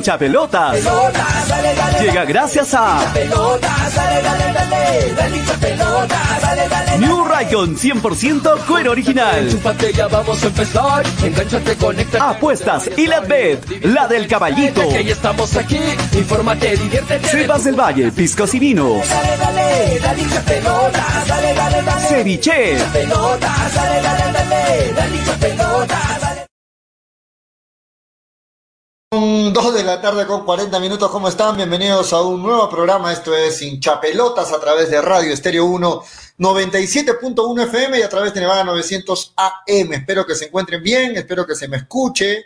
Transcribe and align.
hincha 0.00 0.16
pelotas. 0.16 0.78
Llega 2.00 2.24
gracias 2.24 2.72
a 2.72 3.00
New 6.98 7.24
Raycon 7.24 7.76
100% 7.76 8.66
cuero 8.66 8.92
original. 8.92 9.48
Apuestas 12.18 12.90
y 12.96 13.06
la 13.06 13.20
bet, 13.20 13.84
la 13.84 14.08
del 14.08 14.26
caballito. 14.26 14.82
Cepas 17.24 17.64
del 17.64 17.78
Valle, 17.78 18.10
piscos 18.12 18.54
y 18.54 18.58
vinos. 18.58 19.06
Dale, 19.06 19.36
Dale. 29.12 29.50
Dos 29.52 29.74
de 29.74 29.82
la 29.82 30.00
tarde 30.00 30.24
con 30.26 30.44
40 30.44 30.78
minutos, 30.78 31.10
¿cómo 31.10 31.26
están? 31.28 31.56
Bienvenidos 31.56 32.12
a 32.12 32.22
un 32.22 32.40
nuevo 32.40 32.70
programa, 32.70 33.12
esto 33.12 33.34
es 33.34 33.60
Hinchapelotas 33.60 34.52
a 34.52 34.60
través 34.60 34.88
de 34.88 35.02
Radio 35.02 35.32
Estéreo 35.32 35.64
1, 35.64 36.02
97.1 36.38 37.62
FM 37.64 37.98
y 37.98 38.02
a 38.02 38.08
través 38.08 38.32
de 38.32 38.40
Nevada 38.40 38.62
900 38.62 39.34
AM. 39.36 39.92
Espero 39.94 40.24
que 40.24 40.36
se 40.36 40.44
encuentren 40.44 40.80
bien, 40.80 41.16
espero 41.16 41.44
que 41.44 41.56
se 41.56 41.66
me 41.66 41.78
escuche, 41.78 42.44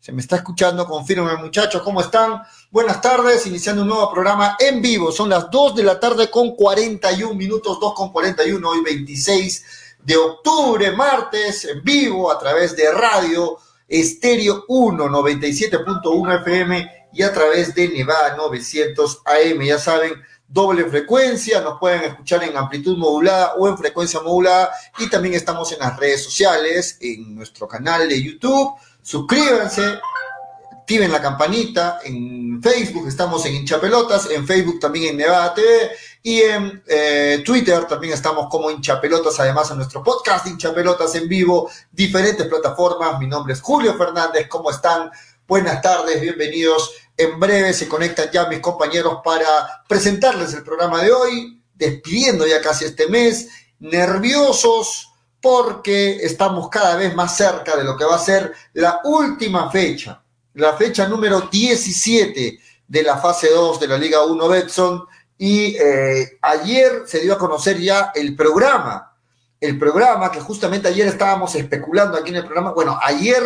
se 0.00 0.12
me 0.12 0.22
está 0.22 0.36
escuchando, 0.36 0.86
confirmen 0.86 1.36
muchachos, 1.42 1.82
¿cómo 1.82 2.00
están? 2.00 2.42
Buenas 2.70 3.02
tardes, 3.02 3.46
iniciando 3.46 3.82
un 3.82 3.88
nuevo 3.88 4.10
programa 4.10 4.56
en 4.58 4.80
vivo, 4.80 5.12
son 5.12 5.28
las 5.28 5.50
2 5.50 5.76
de 5.76 5.82
la 5.82 6.00
tarde 6.00 6.30
con 6.30 6.56
41 6.56 7.34
minutos, 7.34 7.78
2 7.78 7.92
con 7.92 8.10
41, 8.10 8.66
hoy 8.66 8.82
26 8.82 9.64
de 10.04 10.16
octubre, 10.16 10.90
martes, 10.92 11.66
en 11.66 11.84
vivo 11.84 12.32
a 12.32 12.38
través 12.38 12.74
de 12.74 12.90
Radio 12.92 13.58
Estéreo 13.88 14.64
1, 14.68 15.08
97.1 15.08 16.40
FM 16.42 17.08
y 17.12 17.22
a 17.22 17.32
través 17.32 17.74
de 17.74 17.88
Nevada 17.88 18.36
900 18.36 19.22
AM. 19.24 19.62
Ya 19.62 19.78
saben, 19.78 20.12
doble 20.46 20.84
frecuencia, 20.84 21.60
nos 21.60 21.78
pueden 21.78 22.02
escuchar 22.04 22.44
en 22.44 22.56
amplitud 22.56 22.96
modulada 22.96 23.54
o 23.54 23.68
en 23.68 23.78
frecuencia 23.78 24.20
modulada 24.20 24.70
y 24.98 25.08
también 25.08 25.34
estamos 25.34 25.72
en 25.72 25.78
las 25.80 25.98
redes 25.98 26.24
sociales, 26.24 26.98
en 27.00 27.34
nuestro 27.34 27.66
canal 27.68 28.08
de 28.08 28.22
YouTube. 28.22 28.74
Suscríbanse, 29.02 29.98
activen 30.72 31.12
la 31.12 31.20
campanita, 31.20 32.00
en 32.04 32.62
Facebook 32.62 33.08
estamos 33.08 33.44
en 33.44 33.56
Hinchapelotas, 33.56 34.30
en 34.30 34.46
Facebook 34.46 34.80
también 34.80 35.10
en 35.10 35.16
Nevada 35.18 35.54
TV 35.54 35.90
y 36.22 36.40
en 36.40 36.82
eh, 36.86 37.42
Twitter 37.44 37.84
también 37.86 38.12
estamos 38.12 38.48
como 38.50 38.70
Hinchapelotas, 38.70 39.38
además 39.40 39.70
en 39.70 39.78
nuestro 39.78 40.02
podcast 40.02 40.46
Hinchapelotas 40.46 41.14
en 41.14 41.28
vivo, 41.28 41.70
diferentes 41.90 42.46
plataformas. 42.46 43.18
Mi 43.18 43.26
nombre 43.26 43.54
es 43.54 43.60
Julio 43.60 43.96
Fernández, 43.96 44.48
¿cómo 44.48 44.70
están? 44.70 45.10
Buenas 45.46 45.80
tardes, 45.80 46.20
bienvenidos. 46.20 46.92
En 47.16 47.38
breve 47.40 47.72
se 47.72 47.88
conectan 47.88 48.30
ya 48.30 48.46
mis 48.48 48.60
compañeros 48.60 49.20
para 49.24 49.84
presentarles 49.88 50.52
el 50.54 50.62
programa 50.62 51.02
de 51.02 51.12
hoy, 51.12 51.62
despidiendo 51.74 52.46
ya 52.46 52.60
casi 52.60 52.84
este 52.84 53.08
mes, 53.08 53.48
nerviosos 53.78 55.12
porque 55.40 56.16
estamos 56.16 56.68
cada 56.68 56.96
vez 56.96 57.14
más 57.14 57.36
cerca 57.36 57.76
de 57.76 57.84
lo 57.84 57.96
que 57.96 58.04
va 58.04 58.16
a 58.16 58.20
ser 58.20 58.52
la 58.74 59.00
última 59.04 59.70
fecha, 59.70 60.22
la 60.54 60.76
fecha 60.76 61.06
número 61.06 61.42
17 61.42 62.58
de 62.88 63.02
la 63.02 63.18
fase 63.18 63.50
2 63.50 63.80
de 63.80 63.88
la 63.88 63.98
Liga 63.98 64.24
1 64.24 64.48
Betson 64.48 65.06
y 65.38 65.76
eh, 65.76 66.38
ayer 66.42 67.04
se 67.06 67.20
dio 67.20 67.34
a 67.34 67.38
conocer 67.38 67.78
ya 67.78 68.10
el 68.14 68.34
programa, 68.34 69.16
el 69.60 69.78
programa 69.78 70.32
que 70.32 70.40
justamente 70.40 70.88
ayer 70.88 71.06
estábamos 71.06 71.54
especulando 71.54 72.18
aquí 72.18 72.30
en 72.30 72.36
el 72.36 72.44
programa. 72.44 72.72
Bueno, 72.72 72.98
ayer 73.00 73.42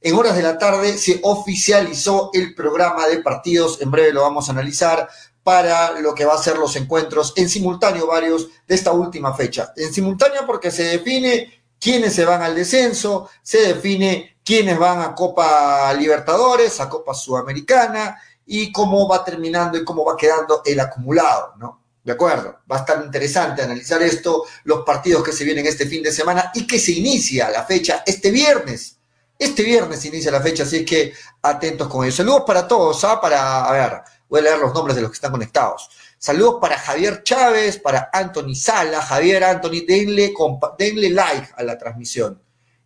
en 0.00 0.14
horas 0.14 0.34
de 0.34 0.42
la 0.42 0.58
tarde 0.58 0.96
se 0.96 1.20
oficializó 1.22 2.30
el 2.32 2.54
programa 2.54 3.06
de 3.06 3.18
partidos, 3.18 3.80
en 3.82 3.90
breve 3.90 4.12
lo 4.12 4.22
vamos 4.22 4.48
a 4.48 4.52
analizar 4.52 5.08
para 5.42 6.00
lo 6.00 6.14
que 6.14 6.24
va 6.24 6.34
a 6.34 6.42
ser 6.42 6.58
los 6.58 6.74
encuentros 6.74 7.32
en 7.36 7.48
simultáneo 7.48 8.06
varios 8.06 8.48
de 8.66 8.74
esta 8.74 8.92
última 8.92 9.34
fecha. 9.34 9.72
En 9.76 9.92
simultáneo 9.92 10.44
porque 10.46 10.70
se 10.70 10.84
define 10.84 11.62
quiénes 11.78 12.14
se 12.14 12.24
van 12.24 12.42
al 12.42 12.54
descenso, 12.54 13.28
se 13.42 13.74
define 13.74 14.38
quiénes 14.42 14.78
van 14.78 15.02
a 15.02 15.14
Copa 15.14 15.92
Libertadores, 15.94 16.80
a 16.80 16.88
Copa 16.88 17.14
Sudamericana, 17.14 18.20
y 18.46 18.72
cómo 18.72 19.08
va 19.08 19.24
terminando 19.24 19.76
y 19.76 19.84
cómo 19.84 20.04
va 20.04 20.16
quedando 20.16 20.62
el 20.64 20.78
acumulado, 20.80 21.54
¿no? 21.58 21.82
De 22.02 22.12
acuerdo, 22.12 22.60
va 22.70 22.76
a 22.76 22.78
estar 22.80 23.04
interesante 23.04 23.62
analizar 23.62 24.00
esto, 24.00 24.44
los 24.62 24.84
partidos 24.84 25.24
que 25.24 25.32
se 25.32 25.42
vienen 25.42 25.66
este 25.66 25.86
fin 25.86 26.04
de 26.04 26.12
semana 26.12 26.52
y 26.54 26.64
que 26.64 26.78
se 26.78 26.92
inicia 26.92 27.50
la 27.50 27.64
fecha 27.64 28.04
este 28.06 28.30
viernes. 28.30 28.98
Este 29.36 29.64
viernes 29.64 30.00
se 30.00 30.08
inicia 30.08 30.30
la 30.30 30.40
fecha, 30.40 30.62
así 30.62 30.84
que 30.84 31.12
atentos 31.42 31.88
con 31.88 32.04
ello. 32.04 32.14
Saludos 32.14 32.44
para 32.46 32.68
todos, 32.68 33.02
¿ah? 33.04 33.20
Para, 33.20 33.64
a 33.64 33.72
ver, 33.72 34.00
voy 34.28 34.38
a 34.40 34.44
leer 34.44 34.58
los 34.58 34.72
nombres 34.72 34.94
de 34.94 35.02
los 35.02 35.10
que 35.10 35.16
están 35.16 35.32
conectados. 35.32 35.90
Saludos 36.16 36.58
para 36.60 36.78
Javier 36.78 37.22
Chávez, 37.24 37.78
para 37.78 38.08
Anthony 38.12 38.54
Sala, 38.54 39.02
Javier 39.02 39.42
Anthony, 39.44 39.84
denle, 39.86 40.32
denle 40.78 41.10
like 41.10 41.48
a 41.56 41.62
la 41.64 41.76
transmisión 41.76 42.40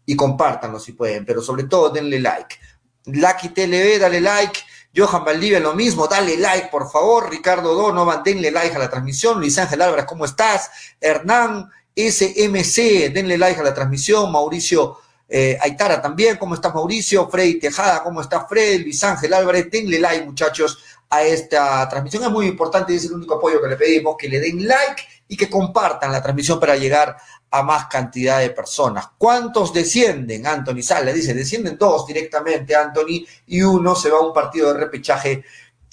y 0.05 0.17
compártanlo 0.17 0.81
si 0.81 0.93
pueden, 0.93 1.25
pero 1.25 1.41
sobre 1.41 1.65
todo 1.65 1.91
denle 1.91 2.19
like. 2.19 2.57
Lucky 3.05 3.51
TLB, 3.51 4.01
dale 4.01 4.21
like. 4.21 4.61
Johan 4.95 5.25
Valdivia, 5.25 5.61
lo 5.61 5.75
mismo, 5.75 6.07
dale 6.09 6.37
like, 6.37 6.69
por 6.69 6.91
favor. 6.91 7.31
Ricardo 7.31 7.75
Donovan, 7.75 8.23
denle 8.23 8.51
like 8.51 8.75
a 8.75 8.79
la 8.79 8.91
transmisión. 8.91 9.39
Luis 9.39 9.57
Ángel 9.59 9.83
Álvarez, 9.83 10.05
¿cómo 10.07 10.25
estás? 10.25 10.71
Hernán 11.01 11.71
SMC, 11.95 13.13
denle 13.13 13.39
like 13.39 13.61
a 13.61 13.65
la 13.65 13.75
transmisión. 13.75 14.31
Mauricio 14.33 14.99
eh, 15.29 15.57
Aitara 15.61 16.03
también, 16.03 16.37
¿cómo 16.37 16.55
estás, 16.55 16.75
Mauricio? 16.75 17.29
Freddy 17.29 17.61
Tejada, 17.61 18.03
¿cómo 18.03 18.21
estás, 18.21 18.49
Fred? 18.49 18.81
Luis 18.83 19.03
Ángel 19.05 19.33
Álvarez, 19.33 19.71
denle 19.71 20.01
like, 20.01 20.25
muchachos, 20.25 20.83
a 21.09 21.23
esta 21.23 21.89
transmisión. 21.89 22.25
Es 22.25 22.31
muy 22.31 22.47
importante 22.47 22.95
es 22.95 23.05
el 23.05 23.13
único 23.13 23.35
apoyo 23.35 23.61
que 23.61 23.69
le 23.69 23.77
pedimos, 23.77 24.17
que 24.19 24.29
le 24.29 24.41
den 24.41 24.67
like 24.67 25.03
y 25.31 25.37
que 25.37 25.49
compartan 25.49 26.11
la 26.11 26.21
transmisión 26.21 26.59
para 26.59 26.75
llegar 26.75 27.17
a 27.53 27.63
más 27.63 27.87
cantidad 27.87 28.41
de 28.41 28.51
personas. 28.51 29.11
¿Cuántos 29.17 29.73
descienden? 29.73 30.45
Anthony 30.45 30.83
Sala 30.83 31.13
dice, 31.13 31.35
descienden 31.35 31.79
dos 31.79 32.05
directamente, 32.05 32.75
Anthony, 32.75 33.25
y 33.47 33.63
uno 33.63 33.95
se 33.95 34.11
va 34.11 34.19
a 34.19 34.23
un 34.23 34.33
partido 34.33 34.73
de 34.73 34.81
repechaje 34.81 35.45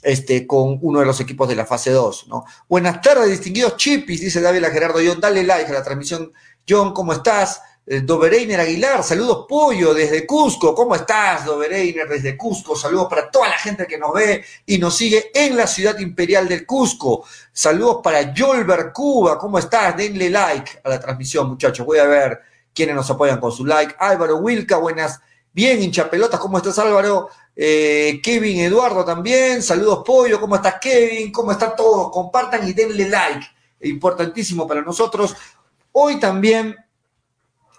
este, 0.01 0.47
con 0.47 0.79
uno 0.81 1.01
de 1.01 1.05
los 1.05 1.19
equipos 1.19 1.47
de 1.47 1.55
la 1.55 1.67
fase 1.67 1.91
2, 1.91 2.29
¿no? 2.29 2.45
Buenas 2.67 2.99
tardes, 2.99 3.29
distinguidos 3.29 3.77
chipis, 3.77 4.21
dice 4.21 4.41
David 4.41 4.65
Gerardo 4.71 4.99
John, 5.05 5.19
dale 5.19 5.43
like 5.43 5.69
a 5.69 5.73
la 5.73 5.83
transmisión. 5.83 6.33
John, 6.67 6.91
¿cómo 6.91 7.13
estás? 7.13 7.61
Eh, 7.89 8.01
Dobereiner 8.01 8.59
Aguilar, 8.59 9.01
saludos 9.01 9.45
Pollo 9.47 9.93
desde 9.93 10.27
Cusco. 10.27 10.75
¿Cómo 10.75 10.93
estás, 10.93 11.45
Dobereiner 11.45 12.05
desde 12.05 12.35
Cusco? 12.35 12.75
Saludos 12.75 13.07
para 13.09 13.31
toda 13.31 13.47
la 13.47 13.57
gente 13.57 13.87
que 13.87 13.97
nos 13.97 14.11
ve 14.13 14.43
y 14.65 14.77
nos 14.77 14.97
sigue 14.97 15.31
en 15.33 15.55
la 15.55 15.65
ciudad 15.65 15.97
imperial 15.99 16.49
del 16.49 16.65
Cusco. 16.65 17.23
Saludos 17.53 17.99
para 18.03 18.33
Yolber 18.33 18.91
Cuba. 18.91 19.39
¿Cómo 19.39 19.57
estás? 19.57 19.95
Denle 19.95 20.29
like 20.29 20.81
a 20.83 20.89
la 20.89 20.99
transmisión, 20.99 21.47
muchachos. 21.47 21.85
Voy 21.85 21.99
a 21.99 22.03
ver 22.03 22.41
quiénes 22.73 22.93
nos 22.93 23.09
apoyan 23.09 23.39
con 23.39 23.53
su 23.53 23.65
like. 23.65 23.95
Álvaro 23.97 24.35
Wilca, 24.35 24.75
buenas. 24.75 25.21
Bien, 25.53 25.81
hincha 25.81 26.09
pelotas, 26.09 26.41
¿cómo 26.41 26.57
estás, 26.57 26.77
Álvaro? 26.79 27.29
Eh, 27.55 28.19
Kevin 28.21 28.59
Eduardo 28.59 29.05
también. 29.05 29.63
Saludos, 29.63 30.03
Pollo. 30.05 30.41
¿Cómo 30.41 30.57
estás, 30.57 30.75
Kevin? 30.81 31.31
¿Cómo 31.31 31.53
están 31.53 31.73
todos? 31.77 32.11
Compartan 32.11 32.67
y 32.67 32.73
denle 32.73 33.07
like. 33.07 33.47
Importantísimo 33.79 34.67
para 34.67 34.81
nosotros. 34.81 35.33
Hoy 35.93 36.19
también 36.19 36.75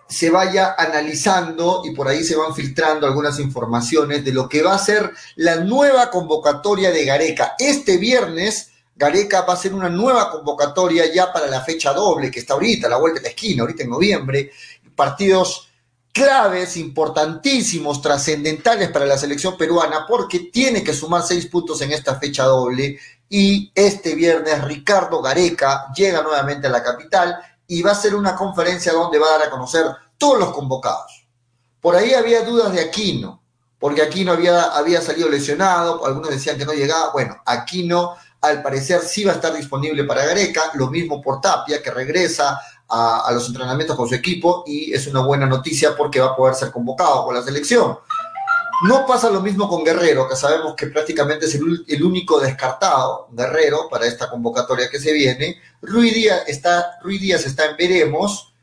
se 0.08 0.30
vaya 0.30 0.74
analizando 0.78 1.82
y 1.84 1.90
por 1.90 2.08
ahí 2.08 2.24
se 2.24 2.34
van 2.34 2.54
filtrando 2.54 3.06
algunas 3.06 3.38
informaciones 3.38 4.24
de 4.24 4.32
lo 4.32 4.48
que 4.48 4.62
va 4.62 4.74
a 4.74 4.78
ser 4.78 5.12
la 5.36 5.56
nueva 5.56 6.10
convocatoria 6.10 6.90
de 6.90 7.04
Gareca. 7.04 7.54
Este 7.58 7.98
viernes, 7.98 8.70
Gareca 8.96 9.42
va 9.42 9.52
a 9.52 9.56
hacer 9.56 9.74
una 9.74 9.90
nueva 9.90 10.30
convocatoria 10.30 11.12
ya 11.12 11.30
para 11.30 11.46
la 11.46 11.60
fecha 11.60 11.92
doble, 11.92 12.30
que 12.30 12.40
está 12.40 12.54
ahorita, 12.54 12.88
la 12.88 12.96
vuelta 12.96 13.20
de 13.20 13.24
la 13.24 13.28
esquina, 13.30 13.62
ahorita 13.62 13.82
en 13.82 13.90
noviembre. 13.90 14.50
Partidos 14.96 15.68
claves, 16.10 16.78
importantísimos, 16.78 18.00
trascendentales 18.00 18.88
para 18.88 19.04
la 19.04 19.18
selección 19.18 19.58
peruana, 19.58 20.06
porque 20.08 20.50
tiene 20.52 20.82
que 20.82 20.94
sumar 20.94 21.22
seis 21.22 21.46
puntos 21.46 21.82
en 21.82 21.92
esta 21.92 22.18
fecha 22.18 22.44
doble. 22.44 22.98
Y 23.28 23.70
este 23.74 24.14
viernes 24.14 24.64
Ricardo 24.64 25.20
Gareca 25.20 25.92
llega 25.94 26.22
nuevamente 26.22 26.66
a 26.66 26.70
la 26.70 26.82
capital 26.82 27.38
y 27.68 27.82
va 27.82 27.92
a 27.92 27.94
ser 27.94 28.14
una 28.14 28.34
conferencia 28.34 28.92
donde 28.92 29.18
va 29.18 29.26
a 29.28 29.38
dar 29.38 29.42
a 29.46 29.50
conocer 29.50 29.84
todos 30.16 30.40
los 30.40 30.52
convocados. 30.52 31.28
Por 31.80 31.94
ahí 31.94 32.14
había 32.14 32.42
dudas 32.42 32.72
de 32.72 32.80
Aquino, 32.80 33.42
porque 33.78 34.02
Aquino 34.02 34.32
había, 34.32 34.62
había 34.76 35.00
salido 35.00 35.28
lesionado, 35.28 36.04
algunos 36.04 36.30
decían 36.30 36.58
que 36.58 36.64
no 36.64 36.72
llegaba. 36.72 37.12
Bueno, 37.12 37.36
Aquino 37.44 38.16
al 38.40 38.62
parecer 38.62 39.02
sí 39.02 39.22
va 39.22 39.32
a 39.32 39.34
estar 39.36 39.54
disponible 39.54 40.04
para 40.04 40.24
Gareca, 40.24 40.72
lo 40.74 40.88
mismo 40.88 41.20
por 41.20 41.40
Tapia, 41.40 41.82
que 41.82 41.90
regresa 41.90 42.58
a, 42.88 43.26
a, 43.26 43.32
los 43.32 43.46
entrenamientos 43.46 43.96
con 43.96 44.08
su 44.08 44.14
equipo 44.14 44.64
y 44.66 44.92
es 44.94 45.06
una 45.06 45.20
buena 45.20 45.46
noticia 45.46 45.94
porque 45.94 46.20
va 46.20 46.28
a 46.28 46.36
poder 46.36 46.54
ser 46.54 46.72
convocado 46.72 47.26
con 47.26 47.34
la 47.34 47.42
selección. 47.42 47.98
No 48.82 49.06
pasa 49.06 49.28
lo 49.30 49.40
mismo 49.40 49.68
con 49.68 49.84
Guerrero, 49.84 50.28
que 50.28 50.36
sabemos 50.36 50.74
que 50.76 50.86
prácticamente 50.86 51.46
es 51.46 51.54
el, 51.56 52.02
único 52.02 52.38
descartado, 52.38 53.28
Guerrero, 53.32 53.88
para 53.88 54.06
esta 54.06 54.30
convocatoria 54.30 54.88
que 54.88 55.00
se 55.00 55.12
viene. 55.12 55.60
Ruiz 55.82 56.14
Díaz 56.14 56.42
está, 56.46 56.98
Ruiz 57.02 57.20
Díaz 57.20 57.44
está 57.44 57.66
en 57.66 57.76
veremos. 57.76 58.54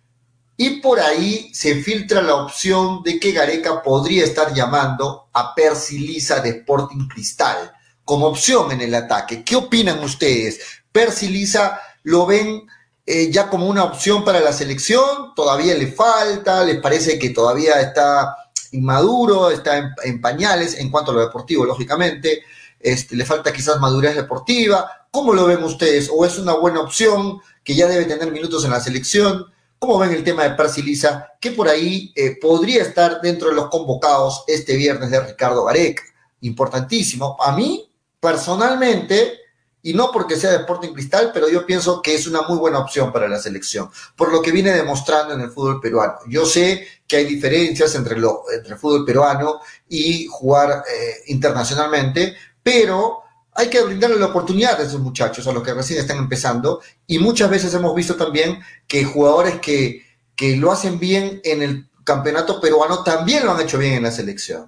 Y 0.57 0.79
por 0.79 1.01
ahí 1.01 1.53
se 1.53 1.75
filtra 1.81 2.21
la 2.21 2.35
opción 2.35 3.03
de 3.03 3.19
que 3.19 3.33
Gareca 3.33 3.83
podría 3.83 4.23
estar 4.23 4.53
llamando 4.53 5.27
a 5.33 5.53
Percy 5.53 5.99
Lisa 5.99 6.39
de 6.39 6.49
Sporting 6.49 7.09
Cristal 7.09 7.73
como 8.05 8.27
opción 8.27 8.71
en 8.71 8.79
el 8.79 8.95
ataque. 8.95 9.43
¿Qué 9.43 9.57
opinan 9.57 10.01
ustedes? 10.01 10.61
Percy 10.93 11.27
Lisa 11.27 11.81
lo 12.03 12.25
ven 12.25 12.65
eh, 13.05 13.29
ya 13.29 13.49
como 13.49 13.67
una 13.67 13.83
opción 13.83 14.23
para 14.23 14.39
la 14.39 14.53
selección, 14.53 15.35
todavía 15.35 15.75
le 15.75 15.87
falta, 15.91 16.63
les 16.63 16.79
parece 16.79 17.19
que 17.19 17.31
todavía 17.31 17.81
está 17.81 18.35
inmaduro, 18.73 19.49
está 19.49 19.93
en, 20.03 20.21
pañales 20.21 20.77
en 20.79 20.89
cuanto 20.89 21.11
a 21.11 21.15
lo 21.15 21.21
deportivo, 21.21 21.65
lógicamente, 21.65 22.43
este, 22.79 23.15
le 23.15 23.25
falta 23.25 23.53
quizás 23.53 23.79
madurez 23.79 24.15
deportiva. 24.15 25.07
¿Cómo 25.11 25.33
lo 25.33 25.45
ven 25.45 25.63
ustedes? 25.63 26.09
¿O 26.13 26.25
es 26.25 26.37
una 26.37 26.53
buena 26.53 26.81
opción 26.81 27.39
que 27.63 27.75
ya 27.75 27.87
debe 27.87 28.05
tener 28.05 28.31
minutos 28.31 28.65
en 28.65 28.71
la 28.71 28.79
selección? 28.79 29.45
¿Cómo 29.79 29.99
ven 29.99 30.11
el 30.11 30.23
tema 30.23 30.43
de 30.43 30.51
Percy 30.51 30.81
Lisa, 30.81 31.33
que 31.39 31.51
por 31.51 31.67
ahí 31.67 32.11
eh, 32.15 32.37
podría 32.41 32.81
estar 32.81 33.21
dentro 33.21 33.49
de 33.49 33.55
los 33.55 33.69
convocados 33.69 34.43
este 34.47 34.75
viernes 34.75 35.11
de 35.11 35.19
Ricardo 35.19 35.63
Gareca? 35.65 36.03
Importantísimo. 36.41 37.37
A 37.39 37.55
mí, 37.55 37.89
personalmente, 38.19 39.39
y 39.85 39.93
no 39.93 40.11
porque 40.11 40.35
sea 40.35 40.49
de 40.49 40.57
Sporting 40.57 40.93
Cristal, 40.93 41.29
pero 41.31 41.47
yo 41.47 41.63
pienso 41.63 42.01
que 42.01 42.15
es 42.15 42.25
una 42.25 42.41
muy 42.41 42.57
buena 42.57 42.79
opción 42.79 43.13
para 43.13 43.27
la 43.27 43.37
selección, 43.37 43.87
por 44.15 44.31
lo 44.31 44.41
que 44.41 44.49
viene 44.49 44.71
demostrando 44.71 45.35
en 45.35 45.41
el 45.41 45.51
fútbol 45.51 45.79
peruano. 45.79 46.15
Yo 46.27 46.43
sé 46.43 46.87
que 47.07 47.17
hay 47.17 47.25
diferencias 47.25 47.93
entre, 47.93 48.17
lo, 48.17 48.45
entre 48.51 48.73
el 48.73 48.79
fútbol 48.79 49.05
peruano 49.05 49.59
y 49.87 50.25
jugar 50.25 50.83
eh, 50.91 51.17
internacionalmente, 51.27 52.35
pero 52.63 53.19
hay 53.53 53.69
que 53.69 53.83
brindarle 53.83 54.17
la 54.17 54.25
oportunidad 54.25 54.81
a 54.81 54.83
esos 54.83 55.01
muchachos, 55.01 55.45
a 55.45 55.53
los 55.53 55.61
que 55.61 55.75
recién 55.75 55.99
están 55.99 56.17
empezando, 56.17 56.81
y 57.05 57.19
muchas 57.19 57.51
veces 57.51 57.71
hemos 57.75 57.93
visto 57.93 58.15
también 58.15 58.57
que 58.87 59.05
jugadores 59.05 59.59
que, 59.59 60.03
que 60.35 60.55
lo 60.55 60.71
hacen 60.71 60.97
bien 60.97 61.41
en 61.43 61.61
el 61.61 61.91
campeonato 62.03 62.59
peruano 62.59 63.03
también 63.03 63.45
lo 63.45 63.51
han 63.51 63.61
hecho 63.61 63.77
bien 63.77 63.93
en 63.93 64.03
la 64.03 64.11
selección. 64.11 64.67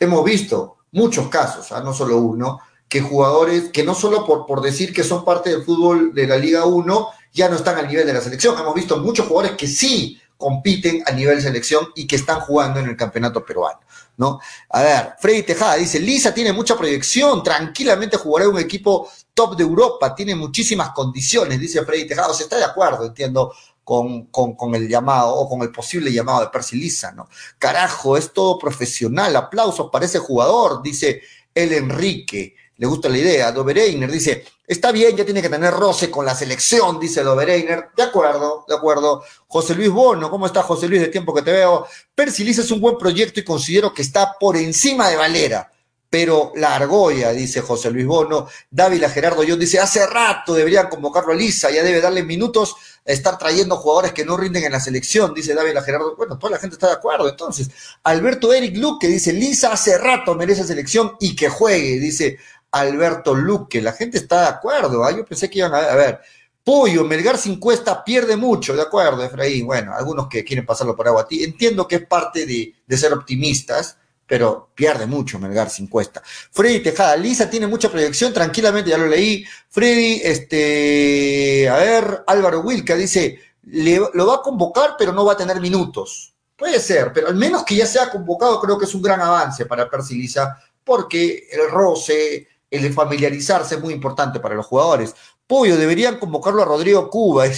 Hemos 0.00 0.24
visto 0.24 0.78
muchos 0.92 1.28
casos, 1.28 1.70
¿ah? 1.70 1.82
no 1.82 1.92
solo 1.92 2.16
uno, 2.16 2.60
que 2.88 3.00
jugadores 3.00 3.70
que 3.70 3.84
no 3.84 3.94
solo 3.94 4.24
por, 4.24 4.46
por 4.46 4.62
decir 4.62 4.92
que 4.92 5.04
son 5.04 5.24
parte 5.24 5.50
del 5.50 5.64
fútbol 5.64 6.14
de 6.14 6.26
la 6.26 6.36
Liga 6.36 6.64
1 6.64 7.08
ya 7.32 7.48
no 7.48 7.56
están 7.56 7.76
al 7.76 7.86
nivel 7.88 8.06
de 8.06 8.14
la 8.14 8.20
selección. 8.20 8.58
Hemos 8.58 8.74
visto 8.74 8.96
muchos 8.98 9.26
jugadores 9.26 9.56
que 9.56 9.66
sí 9.66 10.20
compiten 10.36 11.02
a 11.04 11.10
nivel 11.12 11.42
selección 11.42 11.88
y 11.94 12.06
que 12.06 12.16
están 12.16 12.40
jugando 12.40 12.80
en 12.80 12.88
el 12.88 12.96
campeonato 12.96 13.44
peruano. 13.44 13.80
¿no? 14.16 14.40
A 14.70 14.82
ver, 14.82 15.14
Freddy 15.20 15.42
Tejada 15.42 15.74
dice, 15.76 16.00
Lisa 16.00 16.32
tiene 16.32 16.52
mucha 16.52 16.76
proyección, 16.76 17.42
tranquilamente 17.42 18.16
jugará 18.16 18.48
un 18.48 18.58
equipo 18.58 19.08
top 19.34 19.56
de 19.56 19.64
Europa, 19.64 20.14
tiene 20.14 20.34
muchísimas 20.34 20.90
condiciones, 20.90 21.58
dice 21.60 21.84
Freddy 21.84 22.06
Tejada, 22.06 22.28
o 22.28 22.34
sea, 22.34 22.44
está 22.44 22.56
de 22.56 22.64
acuerdo, 22.64 23.06
entiendo, 23.06 23.52
con, 23.84 24.26
con, 24.26 24.54
con, 24.54 24.74
el 24.74 24.88
llamado 24.88 25.34
o 25.34 25.48
con 25.48 25.62
el 25.62 25.70
posible 25.70 26.12
llamado 26.12 26.40
de 26.40 26.48
Percy 26.48 26.76
Lisa, 26.76 27.12
¿no? 27.12 27.28
Carajo, 27.58 28.16
es 28.16 28.32
todo 28.32 28.58
profesional, 28.58 29.34
aplausos 29.34 29.88
para 29.90 30.04
ese 30.04 30.18
jugador, 30.18 30.82
dice 30.82 31.22
el 31.54 31.72
Enrique 31.72 32.54
le 32.78 32.86
gusta 32.86 33.08
la 33.08 33.18
idea. 33.18 33.52
Dobereiner 33.52 34.10
dice, 34.10 34.44
está 34.66 34.92
bien, 34.92 35.16
ya 35.16 35.24
tiene 35.24 35.42
que 35.42 35.48
tener 35.48 35.74
roce 35.74 36.10
con 36.10 36.24
la 36.24 36.34
selección, 36.34 36.98
dice 36.98 37.22
Dobereiner. 37.22 37.90
De 37.96 38.04
acuerdo, 38.04 38.64
de 38.66 38.74
acuerdo. 38.74 39.22
José 39.48 39.74
Luis 39.74 39.90
Bono, 39.90 40.30
¿cómo 40.30 40.46
está 40.46 40.62
José 40.62 40.88
Luis? 40.88 41.00
De 41.02 41.08
tiempo 41.08 41.34
que 41.34 41.42
te 41.42 41.52
veo. 41.52 41.86
Persilis 42.14 42.58
es 42.58 42.70
un 42.70 42.80
buen 42.80 42.96
proyecto 42.96 43.40
y 43.40 43.44
considero 43.44 43.92
que 43.92 44.02
está 44.02 44.36
por 44.38 44.56
encima 44.56 45.10
de 45.10 45.16
Valera 45.16 45.70
pero 46.10 46.52
la 46.54 46.74
argolla, 46.74 47.32
dice 47.32 47.60
José 47.60 47.90
Luis 47.90 48.06
Bono. 48.06 48.48
Dávila 48.70 49.10
Gerardo 49.10 49.42
John 49.46 49.58
dice, 49.58 49.78
hace 49.78 50.06
rato 50.06 50.54
deberían 50.54 50.88
convocarlo 50.88 51.32
a 51.32 51.36
Lisa, 51.36 51.70
ya 51.70 51.82
debe 51.82 52.00
darle 52.00 52.22
minutos 52.22 52.76
a 53.06 53.12
estar 53.12 53.36
trayendo 53.36 53.76
jugadores 53.76 54.12
que 54.12 54.24
no 54.24 54.36
rinden 54.36 54.64
en 54.64 54.72
la 54.72 54.80
selección, 54.80 55.34
dice 55.34 55.54
Dávila 55.54 55.82
Gerardo. 55.82 56.16
Bueno, 56.16 56.38
toda 56.38 56.52
la 56.52 56.58
gente 56.58 56.74
está 56.74 56.86
de 56.86 56.94
acuerdo. 56.94 57.28
Entonces, 57.28 57.70
Alberto 58.04 58.52
Eric 58.52 58.76
Luque 58.76 59.06
dice, 59.06 59.32
Lisa 59.32 59.72
hace 59.72 59.98
rato 59.98 60.34
merece 60.34 60.64
selección 60.64 61.12
y 61.20 61.36
que 61.36 61.48
juegue, 61.48 61.98
dice 61.98 62.38
Alberto 62.72 63.34
Luque. 63.34 63.80
La 63.82 63.92
gente 63.92 64.18
está 64.18 64.42
de 64.42 64.48
acuerdo. 64.48 65.04
¿ah? 65.04 65.10
Yo 65.10 65.24
pensé 65.24 65.48
que 65.48 65.58
iban 65.58 65.74
a, 65.74 65.78
a 65.78 65.96
ver. 65.96 66.20
Pollo, 66.64 67.02
Melgar 67.04 67.38
sin 67.38 67.58
cuesta 67.58 68.04
pierde 68.04 68.36
mucho, 68.36 68.76
de 68.76 68.82
acuerdo, 68.82 69.24
Efraín. 69.24 69.64
Bueno, 69.64 69.94
algunos 69.94 70.28
que 70.28 70.44
quieren 70.44 70.66
pasarlo 70.66 70.94
por 70.94 71.08
agua 71.08 71.22
a 71.22 71.26
ti. 71.26 71.42
Entiendo 71.42 71.88
que 71.88 71.96
es 71.96 72.06
parte 72.06 72.44
de, 72.44 72.74
de 72.86 72.96
ser 72.98 73.12
optimistas, 73.14 73.96
pero 74.26 74.68
pierde 74.74 75.06
mucho 75.06 75.38
Melgar 75.38 75.70
sin 75.70 75.86
cuesta. 75.86 76.22
Freddy 76.24 76.80
Tejada, 76.80 77.16
Lisa 77.16 77.48
tiene 77.48 77.66
mucha 77.66 77.90
proyección, 77.90 78.34
tranquilamente, 78.34 78.90
ya 78.90 78.98
lo 78.98 79.06
leí. 79.06 79.42
Freddy, 79.70 80.20
este, 80.22 81.66
a 81.70 81.76
ver, 81.76 82.24
Álvaro 82.26 82.60
Wilca 82.60 82.94
dice, 82.94 83.40
lo 83.62 84.26
va 84.26 84.36
a 84.36 84.42
convocar, 84.42 84.96
pero 84.98 85.12
no 85.12 85.24
va 85.24 85.32
a 85.32 85.36
tener 85.38 85.60
minutos. 85.60 86.34
Puede 86.54 86.80
ser, 86.80 87.12
pero 87.14 87.28
al 87.28 87.36
menos 87.36 87.64
que 87.64 87.76
ya 87.76 87.86
sea 87.86 88.10
convocado, 88.10 88.60
creo 88.60 88.78
que 88.78 88.84
es 88.84 88.94
un 88.94 89.00
gran 89.00 89.22
avance 89.22 89.64
para 89.64 89.88
Percy 89.88 90.16
Lisa, 90.16 90.58
porque 90.84 91.48
el 91.50 91.70
roce, 91.70 92.48
el 92.70 92.92
familiarizarse 92.92 93.76
es 93.76 93.80
muy 93.80 93.94
importante 93.94 94.40
para 94.40 94.54
los 94.54 94.66
jugadores. 94.66 95.14
Pollo, 95.46 95.76
deberían 95.76 96.18
convocarlo 96.18 96.62
a 96.62 96.66
Rodrigo 96.66 97.08
Cuba. 97.10 97.46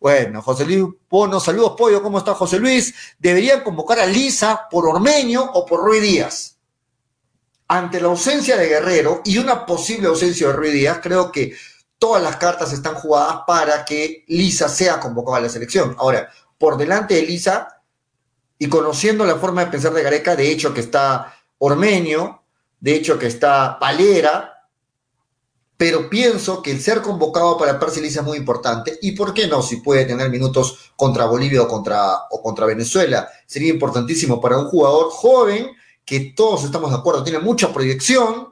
Bueno, 0.00 0.42
José 0.42 0.64
Luis 0.64 0.84
Bono, 1.08 1.38
saludos, 1.38 1.74
Pollo, 1.78 2.02
¿cómo 2.02 2.18
está 2.18 2.34
José 2.34 2.58
Luis? 2.58 2.92
Deberían 3.20 3.62
convocar 3.62 4.00
a 4.00 4.06
Lisa 4.06 4.66
por 4.68 4.84
Ormeño 4.88 5.48
o 5.54 5.64
por 5.64 5.78
Ruiz 5.78 6.02
Díaz. 6.02 6.58
Ante 7.68 8.00
la 8.00 8.08
ausencia 8.08 8.56
de 8.56 8.66
Guerrero 8.66 9.20
y 9.24 9.38
una 9.38 9.64
posible 9.64 10.08
ausencia 10.08 10.48
de 10.48 10.54
Ruiz 10.54 10.72
Díaz, 10.72 10.98
creo 11.00 11.30
que 11.30 11.54
todas 11.98 12.20
las 12.20 12.34
cartas 12.34 12.72
están 12.72 12.96
jugadas 12.96 13.42
para 13.46 13.84
que 13.84 14.24
Lisa 14.26 14.68
sea 14.68 14.98
convocada 14.98 15.36
a 15.36 15.42
la 15.42 15.48
selección. 15.48 15.94
Ahora, 16.00 16.28
por 16.58 16.76
delante 16.76 17.14
de 17.14 17.22
Lisa, 17.22 17.80
y 18.58 18.68
conociendo 18.68 19.24
la 19.24 19.36
forma 19.36 19.64
de 19.64 19.70
pensar 19.70 19.92
de 19.92 20.02
Gareca, 20.02 20.34
de 20.34 20.50
hecho 20.50 20.74
que 20.74 20.80
está 20.80 21.32
Ormeño, 21.58 22.41
de 22.82 22.96
hecho 22.96 23.16
que 23.16 23.28
está 23.28 23.78
Palera, 23.78 24.68
pero 25.76 26.10
pienso 26.10 26.60
que 26.60 26.72
el 26.72 26.80
ser 26.80 27.00
convocado 27.00 27.56
para 27.56 27.78
Percy 27.78 28.04
es 28.04 28.22
muy 28.22 28.36
importante. 28.36 28.98
¿Y 29.02 29.12
por 29.12 29.32
qué 29.32 29.46
no? 29.46 29.62
Si 29.62 29.76
puede 29.76 30.04
tener 30.04 30.28
minutos 30.30 30.92
contra 30.96 31.26
Bolivia 31.26 31.62
o 31.62 31.68
contra, 31.68 32.24
o 32.30 32.42
contra 32.42 32.66
Venezuela. 32.66 33.28
Sería 33.46 33.70
importantísimo 33.70 34.40
para 34.40 34.58
un 34.58 34.66
jugador 34.66 35.10
joven 35.10 35.70
que 36.04 36.32
todos 36.36 36.64
estamos 36.64 36.90
de 36.90 36.96
acuerdo, 36.96 37.22
tiene 37.22 37.38
mucha 37.38 37.72
proyección 37.72 38.48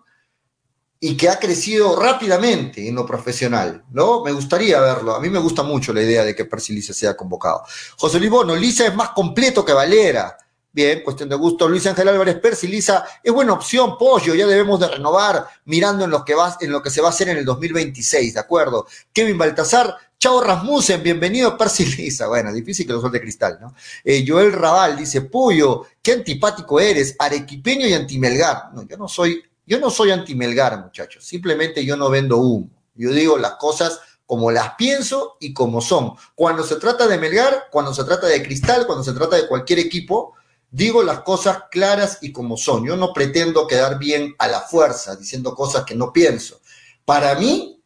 y 1.01 1.17
que 1.17 1.29
ha 1.29 1.41
crecido 1.41 1.97
rápidamente 2.01 2.87
en 2.87 2.95
lo 2.95 3.05
profesional, 3.05 3.85
¿no? 3.91 4.23
Me 4.23 4.31
gustaría 4.31 4.79
verlo. 4.81 5.17
A 5.17 5.21
mí 5.21 5.29
me 5.29 5.41
gusta 5.41 5.65
mucho 5.65 5.93
la 5.93 6.03
idea 6.03 6.25
de 6.25 6.37
que 6.37 6.45
Percy 6.45 6.81
sea 6.83 7.17
convocado. 7.17 7.65
José 7.97 8.21
Luis 8.21 8.31
Bono, 8.31 8.55
Lisa 8.55 8.87
es 8.87 8.95
más 8.95 9.11
completo 9.11 9.65
que 9.65 9.73
Valera. 9.73 10.37
Bien, 10.73 11.03
cuestión 11.03 11.29
de 11.29 11.35
gusto. 11.35 11.69
Luis 11.69 11.85
Ángel 11.87 12.09
Álvarez 12.09 12.39
Percy, 12.39 12.69
Lisa, 12.69 13.05
es 13.25 13.33
buena 13.33 13.55
opción, 13.55 13.99
pollo, 13.99 14.37
ya 14.37 14.47
debemos 14.47 14.79
de 14.79 14.87
renovar 14.87 15.45
mirando 15.65 16.05
en 16.05 16.13
lo 16.13 16.25
que 16.25 16.35
va, 16.37 16.57
en 16.61 16.71
lo 16.71 16.81
que 16.81 16.91
se 16.91 17.01
va 17.01 17.09
a 17.09 17.11
hacer 17.11 17.29
en 17.29 17.39
el 17.39 17.45
2026, 17.45 18.35
¿de 18.35 18.41
acuerdo? 18.41 18.87
Kevin 19.13 19.37
Baltasar, 19.37 19.97
chao 20.17 20.41
Rasmussen, 20.41 21.03
bienvenido 21.03 21.59
Percy 21.59 21.87
Lisa. 21.97 22.29
Bueno, 22.29 22.53
difícil 22.53 22.87
que 22.87 22.93
lo 22.93 23.01
suelte 23.01 23.21
cristal, 23.21 23.59
¿no? 23.61 23.75
Eh, 24.05 24.25
Joel 24.27 24.53
Raval 24.53 24.97
dice, 24.97 25.23
Pollo, 25.23 25.87
qué 26.01 26.13
antipático 26.13 26.79
eres, 26.79 27.17
arequipeño 27.19 27.89
y 27.89 27.95
antimelgar. 27.95 28.73
No, 28.73 28.87
yo 28.87 28.97
no 28.97 29.09
soy, 29.09 29.43
yo 29.67 29.81
no 29.81 29.91
soy 29.91 30.13
antimelgar, 30.13 30.79
muchachos. 30.79 31.25
Simplemente 31.25 31.85
yo 31.85 31.97
no 31.97 32.11
vendo 32.11 32.37
humo. 32.37 32.71
Yo 32.95 33.11
digo 33.11 33.39
las 33.39 33.55
cosas 33.55 33.99
como 34.31 34.53
las 34.53 34.75
pienso 34.75 35.37
y 35.41 35.53
como 35.53 35.81
son. 35.81 36.13
Cuando 36.37 36.63
se 36.63 36.77
trata 36.77 37.09
de 37.09 37.19
Melgar, 37.19 37.67
cuando 37.69 37.93
se 37.93 38.05
trata 38.05 38.29
de 38.29 38.41
Cristal, 38.41 38.87
cuando 38.87 39.03
se 39.03 39.13
trata 39.13 39.35
de 39.35 39.49
cualquier 39.49 39.81
equipo, 39.81 40.35
Digo 40.71 41.03
las 41.03 41.21
cosas 41.21 41.65
claras 41.71 42.19
y 42.23 42.33
como 42.33 42.57
son. 42.57 42.85
Yo 42.85 42.97
no 42.97 43.13
pretendo 43.13 43.67
quedar 43.67 43.99
bien 43.99 44.35
a 44.39 44.47
la 44.47 44.61
fuerza 44.61 45.17
diciendo 45.17 45.55
cosas 45.55 45.85
que 45.85 45.97
no 45.97 46.13
pienso. 46.13 46.61
Para 47.05 47.35
mí, 47.35 47.83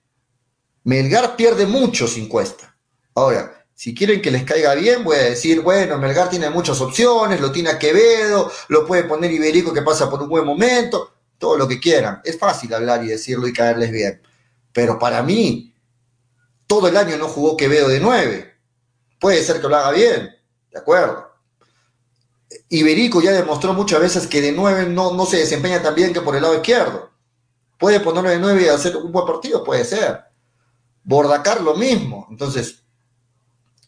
Melgar 0.84 1.34
pierde 1.34 1.66
mucho 1.66 2.06
sin 2.06 2.28
cuesta. 2.28 2.76
Ahora, 3.14 3.66
si 3.74 3.94
quieren 3.94 4.20
que 4.20 4.30
les 4.30 4.44
caiga 4.44 4.74
bien, 4.74 5.02
voy 5.02 5.16
a 5.16 5.22
decir, 5.22 5.62
bueno, 5.62 5.96
Melgar 5.96 6.28
tiene 6.28 6.50
muchas 6.50 6.80
opciones, 6.80 7.40
lo 7.40 7.50
tiene 7.50 7.70
a 7.70 7.78
Quevedo, 7.78 8.52
lo 8.68 8.86
puede 8.86 9.04
poner 9.04 9.32
Iberico 9.32 9.72
que 9.72 9.82
pasa 9.82 10.10
por 10.10 10.22
un 10.22 10.28
buen 10.28 10.44
momento, 10.44 11.14
todo 11.38 11.56
lo 11.56 11.66
que 11.66 11.80
quieran. 11.80 12.20
Es 12.22 12.38
fácil 12.38 12.72
hablar 12.74 13.02
y 13.02 13.08
decirlo 13.08 13.48
y 13.48 13.52
caerles 13.54 13.90
bien. 13.90 14.20
Pero 14.72 14.98
para 14.98 15.22
mí, 15.22 15.74
todo 16.66 16.88
el 16.88 16.96
año 16.98 17.16
no 17.16 17.28
jugó 17.28 17.56
Quevedo 17.56 17.88
de 17.88 18.00
nueve. 18.00 18.54
Puede 19.18 19.42
ser 19.42 19.60
que 19.60 19.68
lo 19.68 19.76
haga 19.76 19.92
bien, 19.92 20.30
de 20.70 20.78
acuerdo. 20.78 21.23
Iberico 22.68 23.20
ya 23.20 23.32
demostró 23.32 23.74
muchas 23.74 24.00
veces 24.00 24.26
que 24.26 24.40
de 24.40 24.52
nueve 24.52 24.86
no, 24.86 25.14
no 25.14 25.26
se 25.26 25.38
desempeña 25.38 25.82
tan 25.82 25.94
bien 25.94 26.12
que 26.12 26.20
por 26.20 26.36
el 26.36 26.42
lado 26.42 26.54
izquierdo. 26.54 27.10
Puede 27.78 28.00
ponerlo 28.00 28.30
de 28.30 28.38
nueve 28.38 28.62
y 28.62 28.68
hacer 28.68 28.96
un 28.96 29.12
buen 29.12 29.26
partido, 29.26 29.64
puede 29.64 29.84
ser. 29.84 30.20
Bordacar 31.02 31.60
lo 31.60 31.74
mismo. 31.74 32.26
Entonces, 32.30 32.84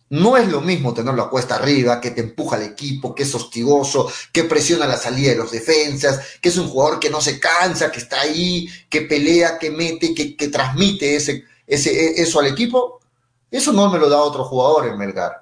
no 0.09 0.37
es 0.37 0.49
lo 0.49 0.61
mismo 0.61 0.95
tenerlo 0.95 1.23
a 1.23 1.31
cuesta 1.31 1.57
arriba, 1.57 2.01
que 2.01 2.13
te 2.13 2.21
empuja 2.21 2.57
al 2.57 2.63
equipo, 2.63 3.15
que 3.15 3.25
es 3.25 3.35
hostigoso, 3.35 4.11
que 4.33 4.45
presiona 4.45 4.87
la 4.87 4.97
salida 4.97 5.31
de 5.31 5.37
los 5.37 5.51
defensas, 5.51 6.21
que 6.41 6.49
es 6.49 6.59
un 6.59 6.69
jugador 6.69 7.01
que 7.01 7.11
no 7.11 7.21
se 7.21 7.41
cansa, 7.41 7.91
que 7.91 7.99
está 7.99 8.21
ahí, 8.21 8.69
que 8.89 9.03
pelea, 9.03 9.59
que 9.59 9.71
mete, 9.71 10.15
que, 10.15 10.37
que 10.37 10.49
transmite 10.49 11.17
ese, 11.17 11.45
ese, 11.67 12.21
eso 12.21 12.39
al 12.39 12.47
equipo. 12.47 13.01
Eso 13.51 13.73
no 13.73 13.91
me 13.91 13.99
lo 13.99 14.09
da 14.09 14.21
otro 14.21 14.45
jugador 14.45 14.87
en 14.87 14.99
Melgar. 14.99 15.33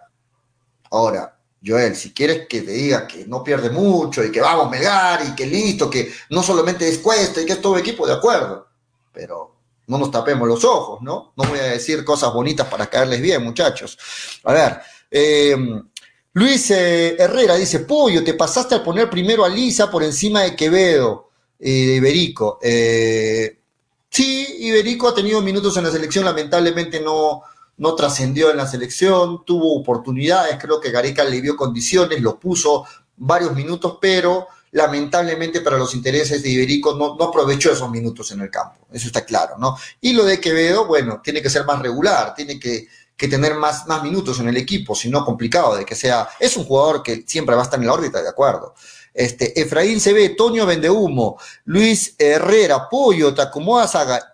Ahora, 0.91 1.34
Joel, 1.65 1.97
si 1.97 2.13
quieres 2.13 2.47
que 2.47 2.63
te 2.63 2.73
diga 2.73 3.07
que 3.07 3.27
no 3.27 3.43
pierde 3.43 3.71
mucho 3.71 4.23
y 4.23 4.31
que 4.31 4.41
vamos 4.41 4.71
Melgar 4.71 5.27
y 5.27 5.35
que 5.35 5.47
listo, 5.47 5.89
que 5.89 6.13
no 6.31 6.43
solamente 6.43 6.89
es 6.89 6.99
Cuesta 6.99 7.41
y 7.41 7.47
que 7.47 7.55
es 7.55 7.61
todo 7.61 7.79
equipo, 7.79 8.07
de 8.07 8.13
acuerdo. 8.13 8.67
Pero 9.13 9.55
no 9.87 9.99
nos 9.99 10.11
tapemos 10.11 10.47
los 10.47 10.65
ojos, 10.65 11.01
¿no? 11.03 11.33
No 11.37 11.45
voy 11.45 11.59
a 11.59 11.65
decir 11.65 12.05
cosas 12.05 12.33
bonitas 12.33 12.67
para 12.69 12.87
caerles 12.87 13.21
bien, 13.21 13.43
muchachos. 13.43 13.99
A 14.45 14.53
ver, 14.53 14.81
eh, 15.11 15.57
Luis 16.33 16.71
eh, 16.71 17.17
Herrera 17.19 17.55
dice, 17.57 17.81
Pollo, 17.81 18.25
te 18.25 18.35
pasaste 18.35 18.75
al 18.75 18.83
poner 18.83 19.09
primero 19.09 19.45
a 19.45 19.49
Lisa 19.49 19.91
por 19.91 20.03
encima 20.03 20.43
de 20.43 20.57
Quevedo, 20.57 21.31
eh, 21.59 21.71
de 21.71 21.95
Iberico. 21.97 22.59
sí, 24.11 24.57
Iberico 24.61 25.09
ha 25.09 25.15
tenido 25.15 25.41
minutos 25.41 25.77
en 25.77 25.85
la 25.85 25.91
selección, 25.91 26.25
lamentablemente 26.25 27.01
no, 27.01 27.43
no 27.77 27.95
trascendió 27.95 28.51
en 28.51 28.57
la 28.57 28.67
selección, 28.67 29.45
tuvo 29.45 29.75
oportunidades, 29.75 30.59
creo 30.61 30.81
que 30.81 30.91
Gareca 30.91 31.25
le 31.25 31.41
dio 31.41 31.57
condiciones, 31.57 32.21
lo 32.21 32.39
puso 32.39 32.85
varios 33.17 33.55
minutos, 33.55 33.99
pero 34.01 34.49
lamentablemente 34.73 35.61
para 35.61 35.79
los 35.79 35.95
intereses 35.95 36.43
de 36.43 36.51
Iberico 36.51 36.95
no, 36.95 37.17
aprovechó 37.25 37.73
esos 37.73 37.91
minutos 37.91 38.33
en 38.33 38.41
el 38.41 38.51
campo, 38.51 38.87
eso 38.93 39.07
está 39.07 39.25
claro, 39.25 39.57
¿no? 39.59 39.77
Y 40.01 40.13
lo 40.13 40.25
de 40.25 40.41
Quevedo, 40.41 40.87
bueno, 40.87 41.21
tiene 41.23 41.41
que 41.41 41.51
ser 41.51 41.65
más 41.65 41.81
regular, 41.81 42.35
tiene 42.35 42.59
que, 42.59 42.89
que 43.17 43.29
tener 43.29 43.55
más, 43.55 43.87
más 43.87 44.03
minutos 44.03 44.41
en 44.41 44.49
el 44.49 44.57
equipo, 44.57 44.95
si 44.95 45.09
no 45.09 45.25
complicado 45.25 45.77
de 45.77 45.85
que 45.85 45.95
sea, 45.95 46.29
es 46.41 46.57
un 46.57 46.65
jugador 46.65 47.03
que 47.03 47.25
siempre 47.27 47.55
va 47.55 47.63
a 47.63 47.65
estar 47.65 47.79
en 47.79 47.87
la 47.87 47.93
órbita, 47.93 48.21
de 48.21 48.29
acuerdo. 48.29 48.75
Este, 49.13 49.61
Efraín 49.61 50.01
CB, 50.01 50.35
Toño 50.37 50.67
Vendehumo, 50.67 51.39
Luis 51.67 52.17
Herrera, 52.19 52.89
Pollo, 52.89 53.33
te 53.33 53.43
acomodas 53.43 53.95
a, 53.95 54.34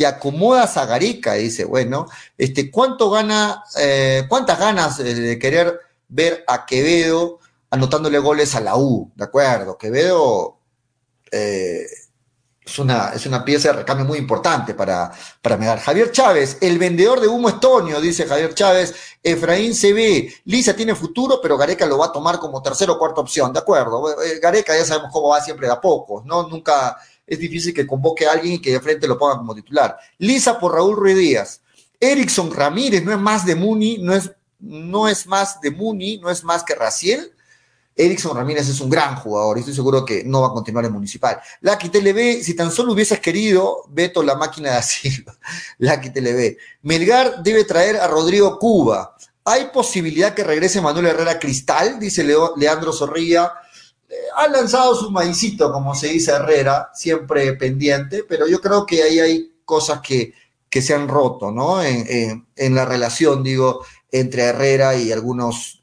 te 0.00 0.06
acomodas 0.06 0.78
a 0.78 0.86
Gareca, 0.86 1.34
dice, 1.34 1.66
bueno, 1.66 2.06
este, 2.38 2.70
¿cuánto 2.70 3.10
gana, 3.10 3.64
eh, 3.78 4.24
cuántas 4.30 4.58
ganas 4.58 4.96
de 4.96 5.38
querer 5.38 5.78
ver 6.08 6.42
a 6.46 6.64
Quevedo 6.64 7.38
anotándole 7.68 8.18
goles 8.18 8.54
a 8.54 8.60
la 8.60 8.78
U? 8.78 9.12
De 9.14 9.24
acuerdo, 9.24 9.76
Quevedo 9.76 10.56
eh, 11.30 11.84
es, 12.64 12.78
una, 12.78 13.10
es 13.10 13.26
una 13.26 13.44
pieza 13.44 13.72
de 13.72 13.80
recambio 13.80 14.06
muy 14.06 14.16
importante 14.16 14.72
para, 14.72 15.12
para 15.42 15.58
Megar. 15.58 15.80
Javier 15.80 16.10
Chávez, 16.10 16.56
el 16.62 16.78
vendedor 16.78 17.20
de 17.20 17.28
humo 17.28 17.50
estonio, 17.50 18.00
dice 18.00 18.26
Javier 18.26 18.54
Chávez, 18.54 18.94
Efraín 19.22 19.74
CB, 19.74 20.32
Lisa 20.46 20.74
tiene 20.74 20.94
futuro, 20.94 21.40
pero 21.42 21.58
Gareca 21.58 21.84
lo 21.84 21.98
va 21.98 22.06
a 22.06 22.12
tomar 22.12 22.38
como 22.38 22.62
tercera 22.62 22.92
o 22.92 22.98
cuarta 22.98 23.20
opción, 23.20 23.52
de 23.52 23.58
acuerdo. 23.58 24.18
Eh, 24.22 24.38
Gareca 24.40 24.74
ya 24.74 24.86
sabemos 24.86 25.12
cómo 25.12 25.28
va 25.28 25.42
siempre 25.42 25.66
de 25.66 25.74
a 25.74 25.80
¿no? 26.24 26.48
Nunca 26.48 26.96
es 27.30 27.38
difícil 27.38 27.72
que 27.72 27.86
convoque 27.86 28.26
a 28.26 28.32
alguien 28.32 28.54
y 28.54 28.58
que 28.58 28.72
de 28.72 28.80
frente 28.80 29.06
lo 29.06 29.16
ponga 29.16 29.38
como 29.38 29.54
titular. 29.54 29.96
Lisa 30.18 30.58
por 30.58 30.74
Raúl 30.74 30.96
Ruiz 30.96 31.16
Díaz. 31.16 31.60
Erickson 32.00 32.52
Ramírez 32.52 33.04
no 33.04 33.12
es 33.12 33.18
más 33.18 33.46
de 33.46 33.54
Muni, 33.54 33.98
no 33.98 34.12
es, 34.12 34.32
no 34.58 35.08
es 35.08 35.28
más 35.28 35.60
de 35.60 35.70
Muni, 35.70 36.18
no 36.18 36.28
es 36.28 36.42
más 36.42 36.64
que 36.64 36.74
Raciel. 36.74 37.32
Erickson 37.94 38.36
Ramírez 38.36 38.68
es 38.68 38.80
un 38.80 38.90
gran 38.90 39.14
jugador 39.14 39.56
y 39.56 39.60
estoy 39.60 39.74
seguro 39.74 40.04
que 40.04 40.24
no 40.24 40.40
va 40.40 40.48
a 40.48 40.52
continuar 40.52 40.84
en 40.86 40.92
Municipal. 40.92 41.40
Lucky 41.60 41.88
TLB, 41.88 42.42
si 42.42 42.54
tan 42.54 42.72
solo 42.72 42.94
hubieses 42.94 43.20
querido, 43.20 43.84
Beto 43.88 44.24
la 44.24 44.34
máquina 44.34 44.72
de 44.72 44.76
asilo. 44.78 45.32
Lucky 45.78 46.10
TLB. 46.10 46.56
Melgar 46.82 47.44
debe 47.44 47.62
traer 47.62 47.96
a 47.96 48.08
Rodrigo 48.08 48.58
Cuba. 48.58 49.16
¿Hay 49.44 49.66
posibilidad 49.72 50.34
que 50.34 50.42
regrese 50.42 50.80
Manuel 50.80 51.06
Herrera 51.06 51.38
Cristal? 51.38 52.00
Dice 52.00 52.24
Leandro 52.56 52.92
Zorrilla 52.92 53.52
ha 54.36 54.48
lanzado 54.48 54.94
su 54.94 55.10
maicito, 55.10 55.72
como 55.72 55.94
se 55.94 56.08
dice 56.08 56.32
Herrera, 56.32 56.90
siempre 56.94 57.52
pendiente, 57.54 58.24
pero 58.28 58.46
yo 58.46 58.60
creo 58.60 58.84
que 58.86 59.02
ahí 59.02 59.20
hay 59.20 59.52
cosas 59.64 60.00
que, 60.00 60.34
que 60.68 60.82
se 60.82 60.94
han 60.94 61.08
roto, 61.08 61.50
¿no? 61.50 61.82
En, 61.82 62.74
la 62.74 62.84
relación, 62.84 63.42
digo, 63.42 63.84
entre 64.10 64.44
Herrera 64.44 64.96
y 64.96 65.12
algunos, 65.12 65.82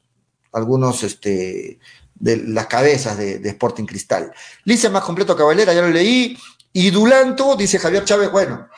algunos, 0.52 1.02
este, 1.02 1.78
de 2.14 2.36
las 2.36 2.66
cabezas 2.66 3.16
de, 3.16 3.48
Sporting 3.48 3.84
Cristal. 3.84 4.32
Lice 4.64 4.88
más 4.90 5.04
completo 5.04 5.36
Caballera, 5.36 5.72
ya 5.72 5.82
lo 5.82 5.90
leí. 5.90 6.36
Y 6.72 6.90
Dulanto, 6.90 7.56
dice 7.56 7.78
Javier 7.78 8.04
Chávez, 8.04 8.30
bueno, 8.30 8.68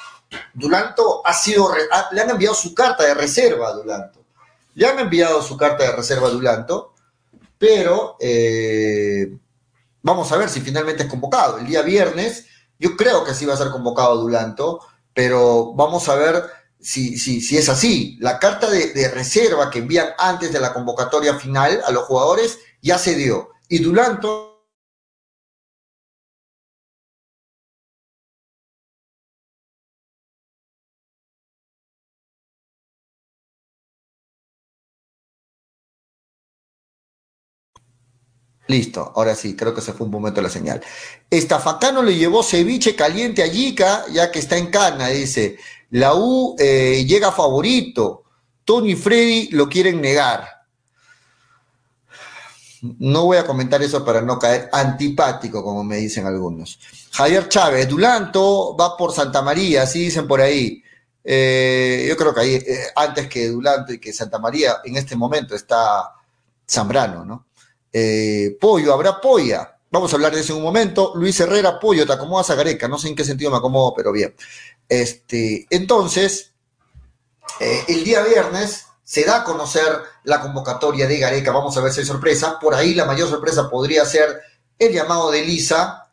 Dulanto 0.54 1.26
ha 1.26 1.32
sido, 1.32 1.72
le 2.12 2.20
han 2.20 2.30
enviado 2.30 2.54
su 2.54 2.74
carta 2.74 3.04
de 3.04 3.14
reserva 3.14 3.68
a 3.68 3.72
Dulanto. 3.72 4.24
Le 4.74 4.86
han 4.86 4.98
enviado 4.98 5.42
su 5.42 5.56
carta 5.56 5.84
de 5.84 5.92
reserva 5.92 6.28
a 6.28 6.30
Dulanto 6.30 6.89
pero 7.60 8.16
eh, 8.20 9.36
vamos 10.00 10.32
a 10.32 10.38
ver 10.38 10.48
si 10.48 10.62
finalmente 10.62 11.02
es 11.02 11.10
convocado. 11.10 11.58
El 11.58 11.66
día 11.66 11.82
viernes, 11.82 12.46
yo 12.78 12.96
creo 12.96 13.22
que 13.22 13.34
sí 13.34 13.44
va 13.44 13.52
a 13.52 13.58
ser 13.58 13.68
convocado 13.68 14.16
Dulanto, 14.16 14.80
pero 15.12 15.74
vamos 15.74 16.08
a 16.08 16.14
ver 16.14 16.42
si, 16.80 17.18
si, 17.18 17.42
si 17.42 17.58
es 17.58 17.68
así. 17.68 18.16
La 18.18 18.38
carta 18.38 18.70
de, 18.70 18.94
de, 18.94 19.10
reserva 19.10 19.68
que 19.68 19.80
envían 19.80 20.08
antes 20.16 20.54
de 20.54 20.58
la 20.58 20.72
convocatoria 20.72 21.34
final 21.34 21.82
a 21.84 21.90
los 21.90 22.04
jugadores 22.04 22.58
ya 22.80 22.96
se 22.96 23.14
dio. 23.14 23.50
Y 23.68 23.80
Dulanto 23.80 24.49
Listo, 38.70 39.12
ahora 39.16 39.34
sí, 39.34 39.56
creo 39.56 39.74
que 39.74 39.80
se 39.80 39.92
fue 39.92 40.06
un 40.06 40.12
momento 40.12 40.40
la 40.40 40.48
señal. 40.48 40.80
Estafacano 41.28 42.04
le 42.04 42.14
llevó 42.14 42.44
ceviche 42.44 42.94
caliente 42.94 43.42
a 43.42 43.48
Yica, 43.48 44.04
ya 44.12 44.30
que 44.30 44.38
está 44.38 44.56
en 44.56 44.68
Cana, 44.68 45.08
dice. 45.08 45.58
La 45.90 46.14
U 46.14 46.54
eh, 46.56 47.04
llega 47.04 47.32
favorito. 47.32 48.22
Tony 48.64 48.92
y 48.92 48.94
Freddy 48.94 49.48
lo 49.50 49.68
quieren 49.68 50.00
negar. 50.00 50.46
No 53.00 53.24
voy 53.24 53.38
a 53.38 53.44
comentar 53.44 53.82
eso 53.82 54.04
para 54.04 54.22
no 54.22 54.38
caer 54.38 54.70
antipático, 54.72 55.64
como 55.64 55.82
me 55.82 55.96
dicen 55.96 56.24
algunos. 56.26 56.78
Javier 57.10 57.48
Chávez, 57.48 57.88
Dulanto 57.88 58.76
va 58.78 58.96
por 58.96 59.12
Santa 59.12 59.42
María, 59.42 59.82
así 59.82 60.04
dicen 60.04 60.28
por 60.28 60.40
ahí. 60.40 60.80
Eh, 61.24 62.06
yo 62.08 62.16
creo 62.16 62.32
que 62.32 62.40
ahí, 62.40 62.54
eh, 62.54 62.86
antes 62.94 63.28
que 63.28 63.48
Dulanto 63.48 63.92
y 63.92 63.98
que 63.98 64.12
Santa 64.12 64.38
María, 64.38 64.76
en 64.84 64.96
este 64.96 65.16
momento 65.16 65.56
está 65.56 66.14
Zambrano, 66.68 67.24
¿no? 67.24 67.46
Eh, 67.92 68.56
pollo, 68.60 68.92
habrá 68.92 69.20
polla. 69.20 69.76
Vamos 69.90 70.12
a 70.12 70.16
hablar 70.16 70.34
de 70.34 70.40
eso 70.40 70.52
en 70.52 70.58
un 70.58 70.64
momento. 70.64 71.12
Luis 71.16 71.38
Herrera, 71.40 71.80
pollo, 71.80 72.06
te 72.06 72.12
acomodas 72.12 72.50
a 72.50 72.54
Gareca. 72.54 72.86
No 72.86 72.98
sé 72.98 73.08
en 73.08 73.16
qué 73.16 73.24
sentido 73.24 73.50
me 73.50 73.56
acomodo, 73.56 73.92
pero 73.94 74.12
bien. 74.12 74.34
Este, 74.88 75.66
entonces, 75.70 76.52
eh, 77.58 77.84
el 77.88 78.04
día 78.04 78.22
viernes 78.22 78.86
se 79.02 79.24
da 79.24 79.38
a 79.38 79.44
conocer 79.44 79.84
la 80.22 80.40
convocatoria 80.40 81.08
de 81.08 81.18
Gareca. 81.18 81.50
Vamos 81.50 81.76
a 81.76 81.80
ver 81.80 81.92
si 81.92 82.00
hay 82.00 82.06
sorpresa. 82.06 82.58
Por 82.60 82.74
ahí 82.74 82.94
la 82.94 83.04
mayor 83.04 83.28
sorpresa 83.28 83.68
podría 83.68 84.04
ser 84.04 84.40
el 84.78 84.92
llamado 84.92 85.30
de 85.32 85.42
Lisa. 85.42 86.12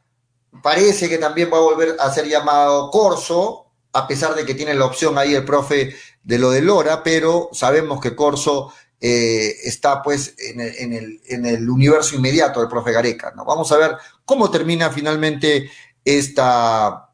Parece 0.63 1.07
que 1.07 1.19
también 1.19 1.51
va 1.53 1.57
a 1.57 1.61
volver 1.61 1.95
a 1.99 2.11
ser 2.11 2.27
llamado 2.27 2.89
Corso, 2.89 3.67
a 3.93 4.07
pesar 4.07 4.33
de 4.33 4.45
que 4.45 4.55
tiene 4.55 4.73
la 4.73 4.85
opción 4.85 5.17
ahí 5.17 5.35
el 5.35 5.45
profe 5.45 5.95
de 6.23 6.39
lo 6.39 6.49
de 6.49 6.61
Lora, 6.61 7.03
pero 7.03 7.49
sabemos 7.53 8.01
que 8.01 8.15
Corso 8.15 8.73
eh, 8.99 9.55
está 9.63 10.01
pues 10.01 10.33
en 10.39 10.59
el, 10.59 11.21
en, 11.27 11.45
el, 11.45 11.69
universo 11.69 12.15
inmediato 12.15 12.59
del 12.59 12.69
profe 12.69 12.91
Gareca. 12.91 13.31
¿no? 13.35 13.45
Vamos 13.45 13.71
a 13.71 13.77
ver 13.77 13.95
cómo 14.25 14.49
termina 14.49 14.89
finalmente 14.89 15.69
esta, 16.03 17.09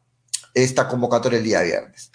esta 0.54 0.88
convocatoria 0.88 1.40
el 1.40 1.44
día 1.44 1.62
viernes. 1.62 2.12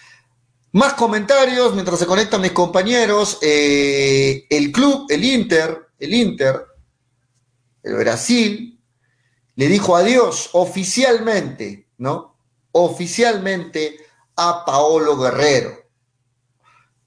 Más 0.71 0.93
comentarios 0.93 1.73
mientras 1.73 1.99
se 1.99 2.05
conectan 2.05 2.41
mis 2.41 2.51
compañeros. 2.51 3.39
Eh, 3.41 4.45
el 4.49 4.71
club, 4.71 5.07
el 5.09 5.23
Inter, 5.23 5.87
el 5.99 6.13
Inter, 6.13 6.63
el 7.83 7.95
Brasil, 7.95 8.79
le 9.55 9.67
dijo 9.67 9.95
adiós 9.95 10.49
oficialmente, 10.53 11.89
¿no? 11.97 12.37
Oficialmente 12.71 13.97
a 14.35 14.63
Paolo 14.63 15.17
Guerrero. 15.17 15.88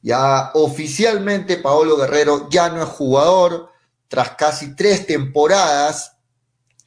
Ya 0.02 0.50
oficialmente 0.54 1.56
Paolo 1.56 1.96
Guerrero 1.96 2.48
ya 2.50 2.68
no 2.68 2.82
es 2.82 2.88
jugador. 2.88 3.70
Tras 4.08 4.30
casi 4.30 4.76
tres 4.76 5.06
temporadas, 5.06 6.16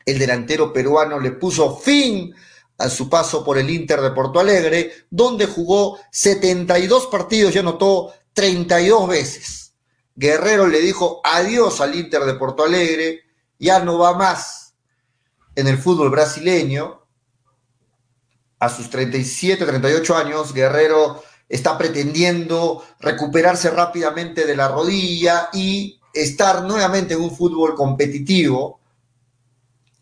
el 0.06 0.20
delantero 0.20 0.72
peruano 0.72 1.20
le 1.20 1.32
puso 1.32 1.78
fin 1.78 2.36
a 2.78 2.90
su 2.90 3.10
paso 3.10 3.44
por 3.44 3.58
el 3.58 3.70
Inter 3.70 4.02
de 4.02 4.12
Porto 4.12 4.40
Alegre, 4.40 4.92
donde 5.10 5.48
jugó 5.48 5.98
72 6.12 7.08
partidos 7.08 7.56
y 7.56 7.60
anotó 7.60 8.14
32 8.34 9.08
veces. 9.08 9.74
Guerrero 10.14 10.68
le 10.68 10.82
dijo 10.82 11.22
adiós 11.24 11.82
al 11.82 11.96
Inter 11.96 12.24
de 12.24 12.36
Porto 12.36 12.64
Alegre, 12.64 13.22
ya 13.58 13.80
no 13.80 13.98
va 13.98 14.14
más 14.14 14.76
en 15.56 15.68
el 15.68 15.78
fútbol 15.78 16.10
brasileño. 16.10 17.02
A 18.60 18.70
sus 18.70 18.90
37, 18.90 19.66
38 19.66 20.16
años, 20.16 20.54
Guerrero 20.54 21.24
está 21.48 21.78
pretendiendo 21.78 22.84
recuperarse 23.00 23.70
rápidamente 23.70 24.46
de 24.46 24.56
la 24.56 24.68
rodilla 24.68 25.50
y 25.54 26.00
estar 26.14 26.64
nuevamente 26.64 27.14
en 27.14 27.22
un 27.22 27.36
fútbol 27.36 27.76
competitivo. 27.76 28.80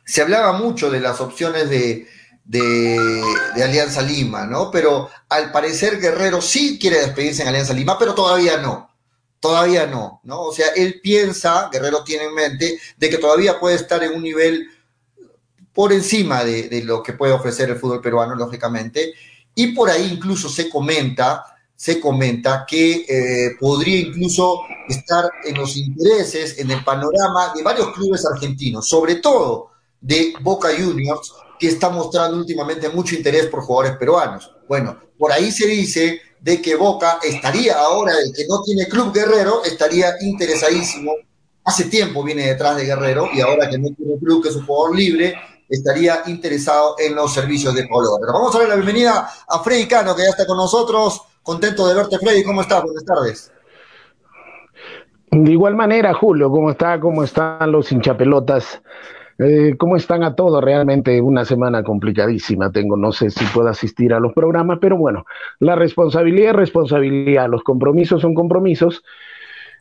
Se 0.06 0.22
hablaba 0.22 0.54
mucho 0.54 0.90
de 0.90 1.00
las 1.00 1.20
opciones 1.22 1.70
de, 1.70 2.08
de, 2.46 3.24
Alianza 3.64 4.02
Lima, 4.02 4.46
¿no? 4.46 4.70
Pero 4.72 5.10
al 5.30 5.52
parecer 5.52 6.00
Guerrero 6.00 6.42
sí 6.42 6.78
quiere 6.80 7.00
despedirse 7.00 7.42
en 7.42 7.50
Alianza 7.50 7.74
Lima, 7.74 7.98
pero 7.98 8.14
todavía 8.14 8.58
no. 8.58 8.90
todavía 9.40 9.88
no, 9.88 10.22
¿no? 10.24 10.42
O 10.42 10.54
sea, 10.54 10.68
él 10.76 11.02
piensa, 11.02 11.70
Guerrero 11.72 12.04
tiene 12.04 12.26
en 12.26 12.34
mente, 12.34 12.80
de 12.96 13.10
que 13.10 13.18
todavía 13.18 13.60
puede 13.60 13.76
estar 13.76 14.02
en 14.04 14.14
un 14.14 14.24
nivel 14.24 14.70
por 15.74 15.92
encima 15.92 16.44
de, 16.46 16.82
lo 16.86 17.02
que 17.02 17.14
puede 17.14 17.34
ofrecer 17.34 17.70
el 17.70 17.78
fútbol 17.78 18.02
peruano, 18.02 18.36
lógicamente, 18.36 19.14
y 19.56 19.68
por 19.68 19.90
ahí 19.90 20.12
incluso 20.14 20.50
se 20.50 20.70
comenta, 20.70 21.46
se 21.76 22.00
comenta 22.00 22.66
que 22.68 23.06
eh, 23.08 23.56
podría 23.60 24.00
incluso 24.00 24.62
estar 24.88 25.30
en 25.46 25.56
los 25.58 25.76
intereses, 25.78 26.60
en 26.60 26.72
el 26.72 26.84
panorama 26.84 27.54
de 27.56 27.64
varios 27.64 27.92
clubes 27.94 28.26
argentinos, 28.26 28.88
sobre 28.88 29.16
todo 29.16 29.72
de 30.00 30.34
Boca 30.42 30.70
Juniors, 30.78 31.34
que 31.60 31.68
está 31.68 31.90
mostrando 31.90 32.38
últimamente 32.38 32.90
mucho 32.90 33.16
interés 33.16 33.48
por 33.48 33.62
jugadores 33.62 33.98
peruanos. 33.98 34.52
Bueno, 34.68 34.98
por 35.18 35.32
ahí 35.32 35.52
se 35.52 35.68
dice 35.68 36.22
de 36.42 36.62
que 36.62 36.76
Boca 36.76 37.20
estaría 37.24 37.80
ahora, 37.80 38.14
el 38.22 38.34
que 38.34 38.46
no 38.48 38.62
tiene 38.64 38.88
club 38.88 39.14
guerrero, 39.14 39.64
estaría 39.64 40.16
interesadísimo. 40.22 41.14
Hace 41.64 41.86
tiempo 41.86 42.22
viene 42.24 42.48
detrás 42.48 42.76
de 42.76 42.84
Guerrero 42.84 43.30
y 43.34 43.40
ahora 43.40 43.70
que 43.70 43.78
no 43.78 43.88
tiene 43.96 44.20
club, 44.20 44.44
que 44.44 44.50
es 44.50 44.56
un 44.56 44.66
jugador 44.66 44.98
libre, 44.98 45.36
estaría 45.70 46.22
interesado 46.28 46.96
en 47.00 47.16
los 47.16 47.34
servicios 47.34 47.74
de 47.76 47.88
Polo. 47.88 48.18
Pero 48.20 48.34
vamos 48.34 48.56
a 48.56 48.60
dar 48.60 48.70
la 48.70 48.76
bienvenida 48.76 49.30
a 49.48 49.60
Freddy 49.60 49.88
Cano, 49.88 50.16
que 50.16 50.24
ya 50.24 50.30
está 50.30 50.46
con 50.46 50.58
nosotros. 50.58 51.22
Contento 51.42 51.88
de 51.88 51.96
verte, 51.96 52.18
Freddy. 52.20 52.44
¿Cómo 52.44 52.62
estás? 52.62 52.84
Buenas 52.84 53.06
tardes. 53.06 53.52
De 55.32 55.52
igual 55.52 55.76
manera, 55.76 56.14
Julio, 56.14 56.52
¿cómo 56.52 56.70
está? 56.70 57.00
¿Cómo 57.00 57.24
están 57.24 57.72
los 57.72 57.92
hinchapelotas? 57.92 58.82
Eh, 59.40 59.76
¿Cómo 59.80 59.96
están 59.96 60.24
a 60.24 60.36
todos? 60.36 60.64
Realmente 60.64 61.20
una 61.20 61.44
semana 61.44 61.84
complicadísima 61.84 62.72
tengo. 62.72 62.96
No 62.98 63.12
sé 63.12 63.32
si 63.32 63.44
puedo 63.46 63.68
asistir 63.68 64.14
a 64.14 64.20
los 64.20 64.34
programas, 64.34 64.78
pero 64.80 64.96
bueno, 64.96 65.26
la 65.60 65.76
responsabilidad 65.76 66.52
es 66.52 66.56
responsabilidad, 66.56 67.50
los 67.50 67.64
compromisos 67.64 68.22
son 68.22 68.36
compromisos. 68.36 69.04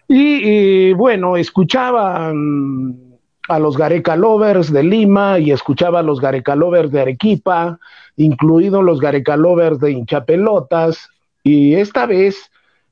Y, 0.08 0.92
bueno, 0.94 1.36
escuchaba 1.36 2.32
mm, 2.34 3.11
a 3.48 3.58
los 3.58 3.76
Gareca 3.76 4.16
Lovers 4.16 4.72
de 4.72 4.82
Lima 4.82 5.38
y 5.38 5.50
escuchaba 5.50 6.00
a 6.00 6.02
los 6.02 6.20
Gareca 6.20 6.54
Lovers 6.54 6.90
de 6.90 7.00
Arequipa, 7.00 7.78
incluidos 8.16 8.84
los 8.84 9.00
Gareca 9.00 9.36
Lovers 9.36 9.80
de 9.80 9.92
Hinchapelotas. 9.92 11.10
Y 11.42 11.74
esta 11.74 12.06
vez, 12.06 12.50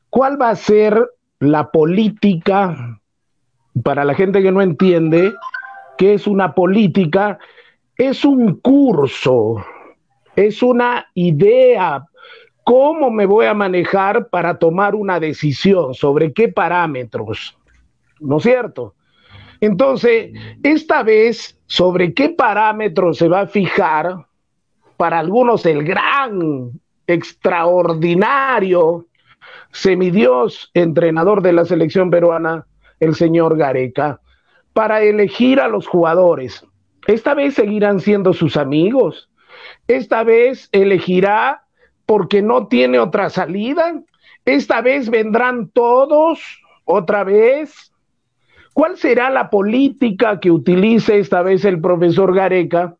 ¿cuál 0.08 0.40
va 0.40 0.50
a 0.50 0.56
ser 0.56 1.08
la 1.38 1.70
política 1.70 3.00
para 3.84 4.04
la 4.04 4.14
gente 4.14 4.42
que 4.42 4.52
no 4.52 4.60
entiende? 4.60 5.32
que 6.00 6.14
es 6.14 6.26
una 6.26 6.54
política, 6.54 7.38
es 7.94 8.24
un 8.24 8.58
curso, 8.60 9.62
es 10.34 10.62
una 10.62 11.08
idea, 11.12 12.06
cómo 12.64 13.10
me 13.10 13.26
voy 13.26 13.44
a 13.44 13.52
manejar 13.52 14.30
para 14.30 14.58
tomar 14.58 14.94
una 14.94 15.20
decisión, 15.20 15.92
sobre 15.92 16.32
qué 16.32 16.48
parámetros, 16.48 17.54
¿no 18.18 18.38
es 18.38 18.44
cierto? 18.44 18.94
Entonces, 19.60 20.32
esta 20.62 21.02
vez, 21.02 21.58
sobre 21.66 22.14
qué 22.14 22.30
parámetros 22.30 23.18
se 23.18 23.28
va 23.28 23.42
a 23.42 23.46
fijar, 23.46 24.26
para 24.96 25.18
algunos 25.18 25.64
el 25.66 25.84
gran, 25.84 26.72
extraordinario, 27.06 29.06
semidios 29.72 30.70
entrenador 30.74 31.42
de 31.42 31.52
la 31.52 31.64
selección 31.64 32.10
peruana, 32.10 32.66
el 32.98 33.14
señor 33.14 33.56
Gareca 33.56 34.20
para 34.72 35.02
elegir 35.02 35.60
a 35.60 35.68
los 35.68 35.86
jugadores. 35.86 36.64
Esta 37.06 37.34
vez 37.34 37.54
seguirán 37.54 38.00
siendo 38.00 38.32
sus 38.32 38.56
amigos. 38.56 39.28
Esta 39.88 40.22
vez 40.22 40.68
elegirá 40.72 41.64
porque 42.06 42.42
no 42.42 42.68
tiene 42.68 42.98
otra 42.98 43.30
salida. 43.30 44.00
Esta 44.44 44.80
vez 44.80 45.10
vendrán 45.10 45.70
todos 45.70 46.40
otra 46.84 47.24
vez. 47.24 47.89
¿Cuál 48.72 48.96
será 48.96 49.30
la 49.30 49.50
política 49.50 50.40
que 50.40 50.50
utilice 50.50 51.18
esta 51.18 51.42
vez 51.42 51.64
el 51.64 51.80
profesor 51.80 52.34
Gareca 52.34 52.96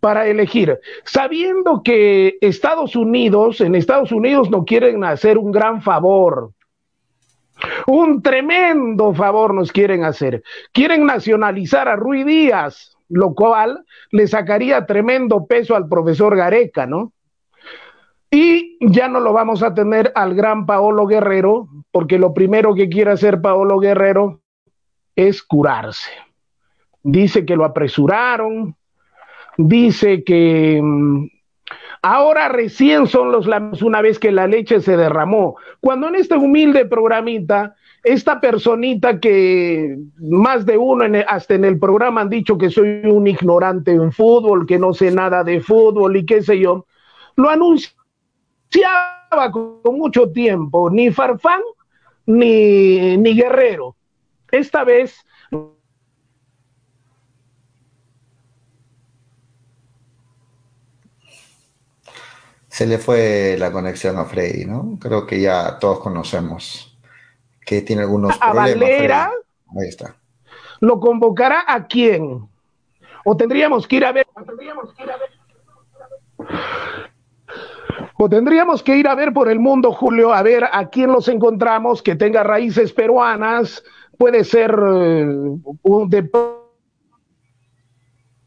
para 0.00 0.26
elegir? 0.26 0.78
Sabiendo 1.04 1.82
que 1.82 2.36
Estados 2.40 2.96
Unidos, 2.96 3.60
en 3.60 3.74
Estados 3.74 4.12
Unidos 4.12 4.50
no 4.50 4.64
quieren 4.64 5.04
hacer 5.04 5.38
un 5.38 5.52
gran 5.52 5.82
favor 5.82 6.52
un 7.86 8.22
tremendo 8.22 9.14
favor 9.14 9.54
nos 9.54 9.72
quieren 9.72 10.04
hacer. 10.04 10.42
Quieren 10.72 11.06
nacionalizar 11.06 11.88
a 11.88 11.96
Rui 11.96 12.24
Díaz, 12.24 12.96
lo 13.08 13.34
cual 13.34 13.84
le 14.10 14.26
sacaría 14.26 14.86
tremendo 14.86 15.46
peso 15.46 15.74
al 15.76 15.88
profesor 15.88 16.36
Gareca, 16.36 16.86
¿no? 16.86 17.12
Y 18.30 18.76
ya 18.80 19.08
no 19.08 19.20
lo 19.20 19.32
vamos 19.32 19.62
a 19.62 19.74
tener 19.74 20.10
al 20.16 20.34
gran 20.34 20.66
Paolo 20.66 21.06
Guerrero, 21.06 21.68
porque 21.92 22.18
lo 22.18 22.34
primero 22.34 22.74
que 22.74 22.88
quiere 22.88 23.12
hacer 23.12 23.40
Paolo 23.40 23.78
Guerrero 23.78 24.40
es 25.16 25.42
curarse. 25.42 26.10
Dice 27.02 27.44
que 27.44 27.56
lo 27.56 27.64
apresuraron, 27.64 28.76
dice 29.56 30.24
que 30.24 30.80
mm, 30.82 31.26
Ahora 32.06 32.48
recién 32.48 33.06
son 33.06 33.32
los 33.32 33.46
lamentos 33.46 33.80
una 33.80 34.02
vez 34.02 34.18
que 34.18 34.30
la 34.30 34.46
leche 34.46 34.78
se 34.80 34.94
derramó. 34.94 35.56
Cuando 35.80 36.08
en 36.08 36.16
este 36.16 36.36
humilde 36.36 36.84
programita, 36.84 37.76
esta 38.02 38.42
personita 38.42 39.18
que 39.20 39.96
más 40.18 40.66
de 40.66 40.76
uno 40.76 41.06
hasta 41.26 41.54
en 41.54 41.64
el 41.64 41.78
programa 41.78 42.20
han 42.20 42.28
dicho 42.28 42.58
que 42.58 42.68
soy 42.68 43.00
un 43.06 43.26
ignorante 43.26 43.92
en 43.92 44.12
fútbol, 44.12 44.66
que 44.66 44.78
no 44.78 44.92
sé 44.92 45.12
nada 45.12 45.42
de 45.44 45.62
fútbol 45.62 46.14
y 46.18 46.26
qué 46.26 46.42
sé 46.42 46.58
yo, 46.58 46.84
lo 47.36 47.48
anunciaba 47.48 47.94
con 49.50 49.96
mucho 49.96 50.30
tiempo, 50.30 50.90
ni 50.90 51.10
Farfán 51.10 51.62
ni, 52.26 53.16
ni 53.16 53.34
Guerrero. 53.34 53.96
Esta 54.54 54.84
vez 54.84 55.26
se 62.68 62.86
le 62.86 62.98
fue 62.98 63.56
la 63.58 63.72
conexión 63.72 64.16
a 64.16 64.24
Freddy, 64.26 64.64
¿no? 64.64 64.96
Creo 65.00 65.26
que 65.26 65.40
ya 65.40 65.80
todos 65.80 65.98
conocemos 65.98 66.96
que 67.66 67.82
tiene 67.82 68.02
algunos 68.02 68.36
¿A 68.40 68.52
problemas. 68.52 68.80
Valera? 68.80 69.32
Ahí 69.76 69.88
está. 69.88 70.14
¿Lo 70.78 71.00
convocará 71.00 71.64
a 71.66 71.88
quién? 71.88 72.48
O 73.24 73.36
tendríamos 73.36 73.88
que 73.88 73.96
ir 73.96 74.04
a 74.04 74.12
ver. 74.12 74.28
O 74.34 74.44
tendríamos 74.44 74.94
que 74.94 75.02
ir 75.02 75.10
a 75.10 75.16
ver. 75.16 75.30
O 78.16 78.28
tendríamos 78.28 78.82
que 78.84 78.96
ir 78.96 79.08
a 79.08 79.16
ver 79.16 79.32
por 79.32 79.48
el 79.48 79.58
mundo, 79.58 79.92
Julio, 79.92 80.32
a 80.32 80.42
ver 80.42 80.68
a 80.70 80.88
quién 80.90 81.10
los 81.10 81.26
encontramos 81.26 82.02
que 82.02 82.14
tenga 82.14 82.44
raíces 82.44 82.92
peruanas. 82.92 83.82
Puede 84.18 84.44
ser 84.44 84.70
eh, 84.70 85.26
un 85.82 86.10
de 86.10 86.30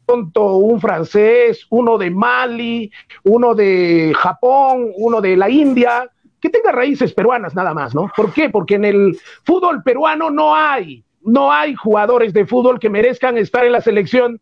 un 0.07 0.79
francés, 0.79 1.65
uno 1.69 1.97
de 1.97 2.09
Mali, 2.09 2.91
uno 3.23 3.53
de 3.53 4.13
Japón, 4.15 4.91
uno 4.95 5.19
de 5.19 5.35
la 5.35 5.49
India, 5.49 6.09
que 6.39 6.49
tenga 6.49 6.71
raíces 6.71 7.13
peruanas 7.13 7.55
nada 7.55 7.73
más, 7.73 7.93
¿no? 7.93 8.09
¿Por 8.15 8.33
qué? 8.33 8.49
Porque 8.49 8.75
en 8.75 8.85
el 8.85 9.17
fútbol 9.43 9.83
peruano 9.83 10.29
no 10.29 10.55
hay, 10.55 11.03
no 11.21 11.51
hay 11.51 11.75
jugadores 11.75 12.33
de 12.33 12.45
fútbol 12.45 12.79
que 12.79 12.89
merezcan 12.89 13.37
estar 13.37 13.65
en 13.65 13.73
la 13.73 13.81
selección 13.81 14.39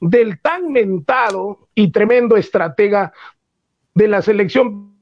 del 0.00 0.40
tan 0.40 0.72
mentado 0.72 1.68
y 1.74 1.90
tremendo 1.90 2.36
estratega 2.36 3.12
de 3.94 4.08
la 4.08 4.22
selección. 4.22 4.95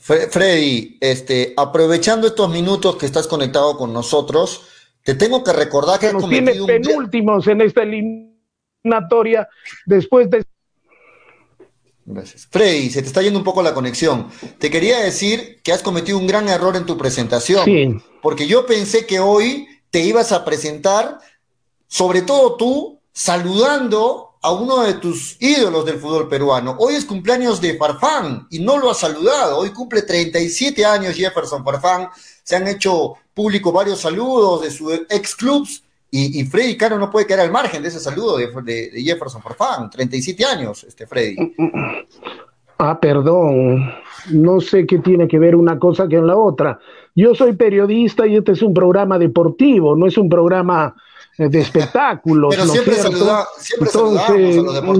Freddy, 0.00 0.96
este, 1.00 1.52
aprovechando 1.56 2.26
estos 2.26 2.50
minutos 2.50 2.96
que 2.96 3.04
estás 3.04 3.26
conectado 3.26 3.76
con 3.76 3.92
nosotros, 3.92 4.62
te 5.04 5.14
tengo 5.14 5.44
que 5.44 5.52
recordar 5.52 6.00
que, 6.00 6.12
nos 6.12 6.28
tiene 6.28 6.54
penúltimos 6.54 7.46
en 7.46 7.60
esta 7.60 7.82
eliminatoria 7.82 9.48
después 9.84 10.30
de 10.30 10.42
Gracias. 12.06 12.48
Freddy, 12.50 12.90
se 12.90 13.02
te 13.02 13.08
está 13.08 13.22
yendo 13.22 13.38
un 13.38 13.44
poco 13.44 13.62
la 13.62 13.74
conexión. 13.74 14.28
Te 14.58 14.68
quería 14.68 14.98
decir 14.98 15.60
que 15.62 15.72
has 15.72 15.82
cometido 15.82 16.18
un 16.18 16.26
gran 16.26 16.48
error 16.48 16.74
en 16.74 16.84
tu 16.84 16.98
presentación. 16.98 17.64
Sí. 17.64 17.96
Porque 18.20 18.48
yo 18.48 18.66
pensé 18.66 19.06
que 19.06 19.20
hoy 19.20 19.68
te 19.90 20.00
ibas 20.00 20.32
a 20.32 20.44
presentar, 20.44 21.18
sobre 21.86 22.22
todo 22.22 22.56
tú, 22.56 23.00
saludando 23.12 24.29
a 24.42 24.52
uno 24.52 24.82
de 24.82 24.94
tus 24.94 25.36
ídolos 25.40 25.84
del 25.84 25.98
fútbol 25.98 26.28
peruano. 26.28 26.76
Hoy 26.78 26.94
es 26.94 27.04
cumpleaños 27.04 27.60
de 27.60 27.76
Farfán 27.76 28.46
y 28.50 28.60
no 28.60 28.78
lo 28.78 28.90
has 28.90 28.98
saludado. 28.98 29.58
Hoy 29.58 29.70
cumple 29.70 30.02
37 30.02 30.84
años 30.84 31.14
Jefferson 31.14 31.64
Farfán. 31.64 32.08
Se 32.42 32.56
han 32.56 32.66
hecho 32.66 33.14
público 33.34 33.70
varios 33.70 34.00
saludos 34.00 34.62
de 34.62 34.70
sus 34.70 34.92
ex 35.10 35.34
clubs 35.34 35.82
y, 36.12 36.42
Freddy 36.44 36.76
Caro 36.76 36.98
no 36.98 37.08
puede 37.08 37.26
quedar 37.26 37.40
al 37.40 37.52
margen 37.52 37.82
de 37.82 37.88
ese 37.88 38.00
saludo 38.00 38.36
de, 38.36 38.48
de, 38.64 39.02
Jefferson 39.02 39.40
Farfán, 39.40 39.88
37 39.90 40.44
años, 40.44 40.82
este 40.82 41.06
Freddy. 41.06 41.36
Ah, 42.78 42.98
perdón, 42.98 43.92
no 44.30 44.60
sé 44.60 44.86
qué 44.86 44.98
tiene 44.98 45.28
que 45.28 45.38
ver 45.38 45.54
una 45.54 45.78
cosa 45.78 46.08
con 46.08 46.26
la 46.26 46.36
otra. 46.36 46.80
Yo 47.14 47.34
soy 47.34 47.52
periodista 47.52 48.26
y 48.26 48.36
este 48.36 48.52
es 48.52 48.62
un 48.62 48.74
programa 48.74 49.18
deportivo, 49.18 49.94
no 49.94 50.06
es 50.06 50.18
un 50.18 50.28
programa 50.28 50.96
de 51.48 51.60
espectáculos. 51.60 52.54
pero 52.54 52.66
siempre, 52.68 52.94
saluda, 52.96 53.46
siempre 53.56 53.88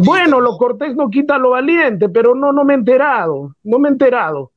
Bueno, 0.03 0.41
lo 0.41 0.57
cortés 0.57 0.97
no 0.97 1.11
quita 1.11 1.37
lo 1.39 1.51
valiente, 1.51 2.09
pero 2.09 2.35
no, 2.35 2.53
no 2.53 2.65
me 2.65 2.75
he 2.75 2.77
enterado, 2.77 3.55
no 3.63 3.79
me 3.79 3.89
he 3.89 3.93
enterado. 3.93 4.53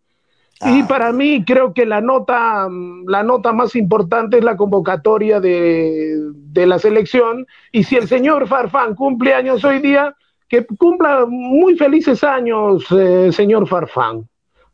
y 0.62 0.82
ah. 0.82 0.86
para 0.88 1.12
mí 1.12 1.44
creo 1.46 1.74
que 1.74 1.86
la 1.86 2.00
nota, 2.00 2.70
la 3.08 3.24
nota 3.24 3.52
más 3.52 3.76
importante 3.76 4.38
es 4.38 4.44
la 4.44 4.56
convocatoria 4.56 5.40
de, 5.40 6.32
la 6.54 6.80
selección. 6.80 7.46
Y 7.72 7.84
si 7.84 7.98
el 7.98 8.08
señor 8.08 8.48
Farfán 8.48 8.96
cumple 8.96 9.34
años 9.34 9.64
hoy 9.66 9.80
día, 9.80 10.16
que 10.48 10.66
cumpla 10.66 11.26
muy 11.28 11.76
felices 11.76 12.24
años, 12.24 12.86
eh, 12.92 13.32
señor 13.32 13.68
Farfán. 13.68 14.30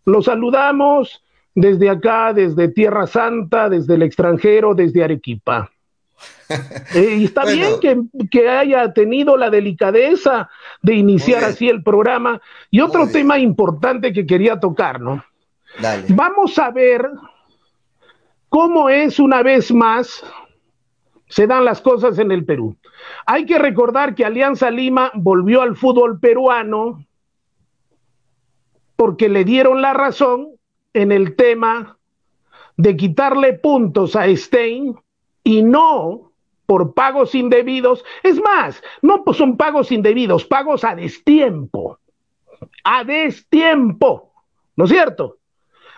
Lo 0.06 0.22
saludamos 0.22 1.24
desde 1.56 1.90
acá, 1.90 2.34
desde 2.34 2.68
Tierra 2.68 3.08
Santa, 3.08 3.70
desde 3.70 3.96
el 3.96 4.04
extranjero, 4.04 4.76
desde 4.76 5.04
Arequipa. 5.04 5.72
Eh, 6.96 7.18
y 7.20 7.26
está 7.26 7.46
bien 7.46 7.80
que, 7.80 7.96
que, 8.32 8.50
haya 8.50 8.92
tenido 8.92 9.38
la 9.38 9.52
delicadeza 9.52 10.50
de 10.82 10.96
iniciar 10.96 11.44
así 11.44 11.70
el 11.70 11.84
programa. 11.84 12.42
Y 12.72 12.82
otro 12.82 13.08
tema 13.08 13.38
importante 13.38 14.12
que 14.12 14.26
quería 14.26 14.60
tocar, 14.60 15.00
¿no? 15.00 15.24
Vamos 16.10 16.58
a 16.58 16.72
ver 16.72 17.08
cómo 18.50 18.90
es 18.90 19.20
una 19.20 19.44
vez 19.44 19.72
más 19.72 20.24
se 21.28 21.46
dan 21.46 21.64
las 21.64 21.80
cosas 21.80 22.18
en 22.18 22.32
el 22.32 22.44
Perú. 22.44 22.76
Hay 23.26 23.46
que 23.46 23.60
recordar 23.60 24.16
que 24.16 24.26
Alianza 24.26 24.72
Lima 24.72 25.12
volvió 25.14 25.62
al 25.62 25.76
fútbol 25.76 26.20
peruano 26.20 27.06
porque 28.96 29.30
le 29.30 29.46
dieron 29.46 29.82
la 29.82 29.94
razón 29.94 30.50
en 30.94 31.12
el 31.12 31.36
tema 31.36 31.98
de 32.78 32.98
quitarle 32.98 33.54
puntos 33.54 34.16
a 34.16 34.26
Stein 34.36 34.96
y 35.50 35.64
no 35.64 36.32
por 36.68 36.94
pagos 36.94 37.34
indebidos. 37.34 38.06
Es 38.22 38.40
más, 38.40 38.84
no 39.02 39.24
pues 39.24 39.38
son 39.38 39.58
pagos 39.58 39.92
indebidos, 39.92 40.46
pagos 40.46 40.84
a 40.84 40.94
destiempo. 40.94 41.98
A 42.84 43.04
destiempo. 43.04 44.32
¿No 44.76 44.86
es 44.86 44.92
cierto? 44.92 45.40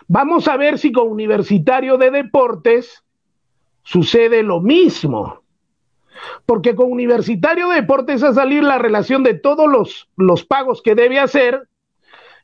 Vamos 0.08 0.48
a 0.48 0.56
ver 0.56 0.78
si 0.78 0.90
con 0.90 1.08
Universitario 1.08 1.98
de 1.98 2.10
Deportes 2.10 3.04
sucede 3.82 4.42
lo 4.42 4.60
mismo. 4.60 5.42
Porque 6.46 6.74
con 6.74 6.90
Universitario 6.90 7.68
de 7.68 7.82
Deportes 7.82 8.22
a 8.22 8.32
salir 8.32 8.64
la 8.64 8.78
relación 8.78 9.22
de 9.22 9.34
todos 9.34 9.70
los, 9.70 10.08
los 10.16 10.46
pagos 10.46 10.80
que 10.80 10.94
debe 10.94 11.20
hacer. 11.20 11.68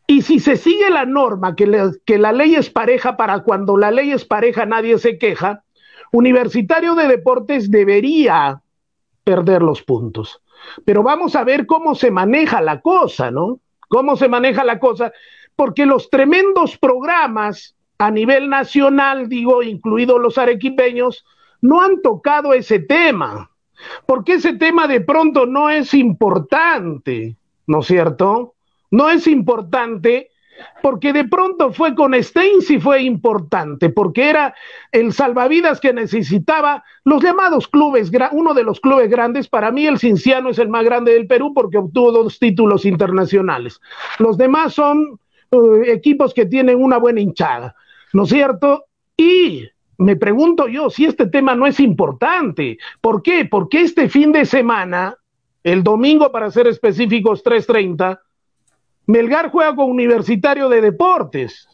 Y 0.06 0.20
si 0.20 0.40
se 0.40 0.56
sigue 0.56 0.90
la 0.90 1.06
norma, 1.06 1.56
que, 1.56 1.92
que 2.04 2.18
la 2.18 2.32
ley 2.32 2.54
es 2.54 2.68
pareja 2.68 3.16
para 3.16 3.44
cuando 3.44 3.78
la 3.78 3.90
ley 3.90 4.12
es 4.12 4.26
pareja 4.26 4.66
nadie 4.66 4.98
se 4.98 5.16
queja, 5.16 5.64
Universitario 6.12 6.94
de 6.94 7.08
Deportes 7.08 7.70
debería 7.70 8.60
perder 9.24 9.62
los 9.62 9.82
puntos. 9.82 10.40
Pero 10.84 11.02
vamos 11.02 11.36
a 11.36 11.44
ver 11.44 11.66
cómo 11.66 11.94
se 11.94 12.10
maneja 12.10 12.60
la 12.60 12.80
cosa, 12.80 13.30
¿no? 13.30 13.60
Cómo 13.88 14.16
se 14.16 14.28
maneja 14.28 14.64
la 14.64 14.78
cosa 14.78 15.12
porque 15.58 15.86
los 15.86 16.08
tremendos 16.08 16.78
programas 16.78 17.74
a 17.98 18.12
nivel 18.12 18.48
nacional, 18.48 19.28
digo, 19.28 19.64
incluidos 19.64 20.20
los 20.20 20.38
arequipeños, 20.38 21.24
no 21.60 21.82
han 21.82 22.00
tocado 22.00 22.54
ese 22.54 22.78
tema, 22.78 23.50
porque 24.06 24.34
ese 24.34 24.52
tema 24.52 24.86
de 24.86 25.00
pronto 25.00 25.46
no 25.46 25.68
es 25.68 25.94
importante, 25.94 27.36
¿no 27.66 27.80
es 27.80 27.86
cierto? 27.86 28.54
No 28.92 29.10
es 29.10 29.26
importante 29.26 30.30
porque 30.82 31.12
de 31.12 31.24
pronto 31.24 31.72
fue 31.72 31.94
con 31.94 32.14
Stein 32.14 32.62
sí 32.62 32.78
fue 32.78 33.02
importante, 33.02 33.90
porque 33.90 34.28
era 34.28 34.54
el 34.92 35.12
salvavidas 35.12 35.80
que 35.80 35.92
necesitaba 35.92 36.84
los 37.04 37.22
llamados 37.22 37.68
clubes, 37.68 38.10
uno 38.32 38.54
de 38.54 38.62
los 38.62 38.80
clubes 38.80 39.10
grandes, 39.10 39.48
para 39.48 39.70
mí 39.70 39.86
el 39.86 39.98
Cinciano 39.98 40.50
es 40.50 40.58
el 40.58 40.68
más 40.68 40.84
grande 40.84 41.12
del 41.12 41.26
Perú 41.26 41.52
porque 41.54 41.78
obtuvo 41.78 42.12
dos 42.12 42.38
títulos 42.38 42.84
internacionales. 42.84 43.80
Los 44.18 44.36
demás 44.36 44.74
son 44.74 45.18
eh, 45.50 45.56
equipos 45.86 46.34
que 46.34 46.46
tienen 46.46 46.82
una 46.82 46.98
buena 46.98 47.20
hinchada, 47.20 47.74
¿no 48.12 48.24
es 48.24 48.30
cierto? 48.30 48.84
Y 49.16 49.68
me 49.98 50.16
pregunto 50.16 50.68
yo 50.68 50.90
si 50.90 51.04
este 51.04 51.26
tema 51.26 51.54
no 51.54 51.66
es 51.66 51.80
importante. 51.80 52.78
¿Por 53.00 53.22
qué? 53.22 53.44
Porque 53.44 53.82
este 53.82 54.08
fin 54.08 54.32
de 54.32 54.44
semana, 54.44 55.16
el 55.64 55.82
domingo 55.82 56.30
para 56.30 56.50
ser 56.50 56.68
específicos 56.68 57.42
3.30, 57.44 58.20
Melgar 59.08 59.50
juega 59.50 59.74
con 59.74 59.90
Universitario 59.90 60.68
de 60.68 60.82
Deportes. 60.82 61.66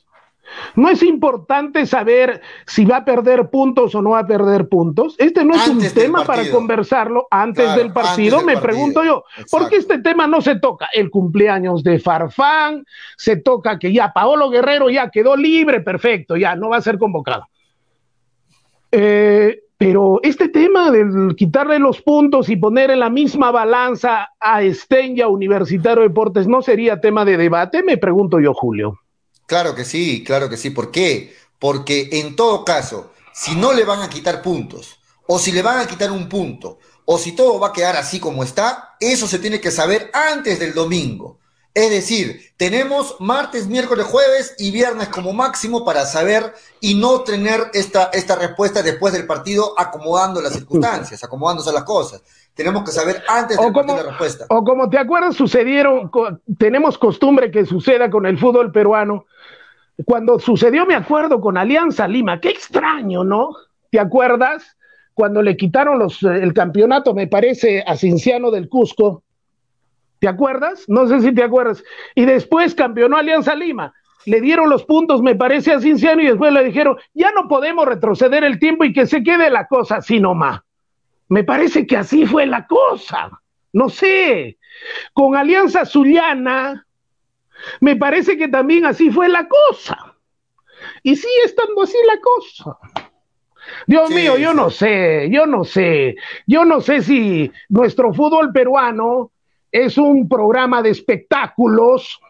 No 0.76 0.88
es 0.88 1.02
importante 1.02 1.84
saber 1.84 2.42
si 2.66 2.84
va 2.84 2.98
a 2.98 3.04
perder 3.04 3.50
puntos 3.50 3.94
o 3.94 4.02
no 4.02 4.10
va 4.10 4.20
a 4.20 4.26
perder 4.26 4.68
puntos. 4.68 5.16
Este 5.18 5.44
no 5.44 5.54
es 5.54 5.66
un 5.66 5.80
tema 5.92 6.24
para 6.24 6.48
conversarlo 6.50 7.26
antes 7.30 7.74
del 7.74 7.92
partido. 7.92 8.42
Me 8.42 8.56
pregunto 8.58 9.02
yo, 9.02 9.24
¿por 9.50 9.68
qué 9.68 9.76
este 9.76 9.98
tema 9.98 10.26
no 10.28 10.42
se 10.42 10.60
toca? 10.60 10.88
El 10.92 11.10
cumpleaños 11.10 11.82
de 11.82 11.98
Farfán, 11.98 12.84
se 13.16 13.36
toca 13.36 13.78
que 13.78 13.92
ya 13.92 14.12
Paolo 14.12 14.48
Guerrero 14.48 14.88
ya 14.90 15.10
quedó 15.10 15.34
libre, 15.34 15.80
perfecto, 15.80 16.36
ya 16.36 16.54
no 16.54 16.68
va 16.68 16.76
a 16.76 16.82
ser 16.82 16.98
convocado. 16.98 17.48
Eh, 18.92 19.63
pero 19.76 20.20
este 20.22 20.48
tema 20.48 20.90
de 20.90 21.34
quitarle 21.36 21.78
los 21.78 22.00
puntos 22.00 22.48
y 22.48 22.56
poner 22.56 22.90
en 22.90 23.00
la 23.00 23.10
misma 23.10 23.50
balanza 23.50 24.28
a 24.40 24.62
Estenya 24.62 25.28
Universitario 25.28 26.02
de 26.02 26.08
Deportes 26.08 26.46
no 26.46 26.62
sería 26.62 27.00
tema 27.00 27.24
de 27.24 27.36
debate, 27.36 27.82
me 27.82 27.98
pregunto 27.98 28.40
yo, 28.40 28.54
Julio. 28.54 29.00
Claro 29.46 29.74
que 29.74 29.84
sí, 29.84 30.24
claro 30.24 30.48
que 30.48 30.56
sí. 30.56 30.70
¿Por 30.70 30.90
qué? 30.90 31.34
Porque 31.58 32.08
en 32.12 32.36
todo 32.36 32.64
caso, 32.64 33.12
si 33.32 33.56
no 33.56 33.72
le 33.72 33.84
van 33.84 34.00
a 34.00 34.08
quitar 34.08 34.42
puntos, 34.42 35.00
o 35.26 35.38
si 35.38 35.52
le 35.52 35.62
van 35.62 35.78
a 35.78 35.86
quitar 35.86 36.10
un 36.12 36.28
punto, 36.28 36.78
o 37.04 37.18
si 37.18 37.32
todo 37.32 37.58
va 37.58 37.68
a 37.68 37.72
quedar 37.72 37.96
así 37.96 38.20
como 38.20 38.42
está, 38.42 38.96
eso 39.00 39.26
se 39.26 39.38
tiene 39.38 39.60
que 39.60 39.70
saber 39.70 40.10
antes 40.12 40.58
del 40.58 40.72
domingo. 40.72 41.38
Es 41.74 41.90
decir, 41.90 42.40
tenemos 42.56 43.16
martes, 43.18 43.66
miércoles, 43.66 44.06
jueves 44.06 44.54
y 44.58 44.70
viernes 44.70 45.08
como 45.08 45.32
máximo 45.32 45.84
para 45.84 46.06
saber 46.06 46.54
y 46.80 46.94
no 46.94 47.22
tener 47.22 47.60
esta, 47.72 48.10
esta 48.12 48.36
respuesta 48.36 48.80
después 48.80 49.12
del 49.12 49.26
partido 49.26 49.74
acomodando 49.76 50.40
las 50.40 50.52
circunstancias, 50.52 51.24
acomodándose 51.24 51.72
las 51.72 51.82
cosas. 51.82 52.22
Tenemos 52.54 52.84
que 52.84 52.92
saber 52.92 53.24
antes 53.26 53.58
de 53.58 53.72
la 53.72 54.02
respuesta. 54.04 54.46
O 54.50 54.62
como 54.62 54.88
te 54.88 54.98
acuerdas, 54.98 55.34
sucedieron, 55.34 56.12
tenemos 56.56 56.96
costumbre 56.96 57.50
que 57.50 57.66
suceda 57.66 58.08
con 58.08 58.24
el 58.24 58.38
fútbol 58.38 58.70
peruano, 58.70 59.26
cuando 60.04 60.38
sucedió, 60.38 60.86
me 60.86 60.94
acuerdo, 60.94 61.40
con 61.40 61.56
Alianza 61.56 62.06
Lima, 62.06 62.40
qué 62.40 62.50
extraño, 62.50 63.22
¿no? 63.22 63.50
¿Te 63.90 64.00
acuerdas? 64.00 64.76
Cuando 65.12 65.42
le 65.42 65.56
quitaron 65.56 65.98
los, 65.98 66.22
eh, 66.22 66.42
el 66.42 66.52
campeonato, 66.52 67.14
me 67.14 67.28
parece, 67.28 67.84
a 67.86 67.96
Cinciano 67.96 68.50
del 68.50 68.68
Cusco. 68.68 69.23
¿Te 70.24 70.28
acuerdas? 70.28 70.86
No 70.88 71.06
sé 71.06 71.20
si 71.20 71.34
te 71.34 71.42
acuerdas. 71.42 71.84
Y 72.14 72.24
después 72.24 72.74
campeonó 72.74 73.18
Alianza 73.18 73.54
Lima. 73.54 73.92
Le 74.24 74.40
dieron 74.40 74.70
los 74.70 74.82
puntos, 74.86 75.20
me 75.20 75.34
parece, 75.34 75.70
a 75.70 75.80
Cinciano 75.82 76.22
y 76.22 76.28
después 76.28 76.50
le 76.50 76.64
dijeron, 76.64 76.96
ya 77.12 77.30
no 77.32 77.46
podemos 77.46 77.84
retroceder 77.84 78.42
el 78.42 78.58
tiempo 78.58 78.84
y 78.84 78.94
que 78.94 79.04
se 79.04 79.22
quede 79.22 79.50
la 79.50 79.66
cosa 79.66 79.96
así 79.96 80.20
nomás. 80.20 80.62
Me 81.28 81.44
parece 81.44 81.86
que 81.86 81.98
así 81.98 82.24
fue 82.24 82.46
la 82.46 82.66
cosa. 82.66 83.38
No 83.74 83.90
sé. 83.90 84.56
Con 85.12 85.36
Alianza 85.36 85.84
Zuliana, 85.84 86.86
me 87.82 87.94
parece 87.94 88.38
que 88.38 88.48
también 88.48 88.86
así 88.86 89.10
fue 89.10 89.28
la 89.28 89.46
cosa. 89.46 90.14
Y 91.02 91.16
sigue 91.16 91.44
estando 91.44 91.82
así 91.82 91.98
la 92.06 92.18
cosa. 92.18 92.78
Dios 93.86 94.08
mío, 94.08 94.38
yo 94.38 94.54
no 94.54 94.70
sé, 94.70 95.28
yo 95.30 95.44
no 95.44 95.64
sé, 95.64 96.16
yo 96.46 96.64
no 96.64 96.80
sé 96.80 97.02
si 97.02 97.52
nuestro 97.68 98.14
fútbol 98.14 98.52
peruano 98.52 99.32
es 99.74 99.98
un 99.98 100.28
programa 100.28 100.82
de 100.82 100.90
espectáculos, 100.90 102.20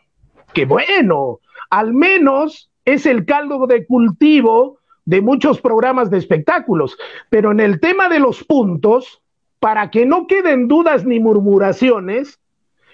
que 0.55 0.65
bueno, 0.65 1.41
al 1.69 1.93
menos 1.93 2.71
es 2.87 3.05
el 3.05 3.27
caldo 3.27 3.67
de 3.67 3.87
cultivo 3.87 4.79
de 5.05 5.21
muchos 5.21 5.61
programas 5.61 6.09
de 6.09 6.17
espectáculos, 6.17 6.97
pero 7.29 7.53
en 7.53 7.61
el 7.61 7.81
tema 7.81 8.09
de 8.09 8.19
los 8.19 8.43
puntos, 8.45 9.21
para 9.61 9.91
que 9.91 10.07
no 10.07 10.27
queden 10.27 10.69
dudas 10.69 11.05
ni 11.05 11.21
murmuraciones, 11.21 12.41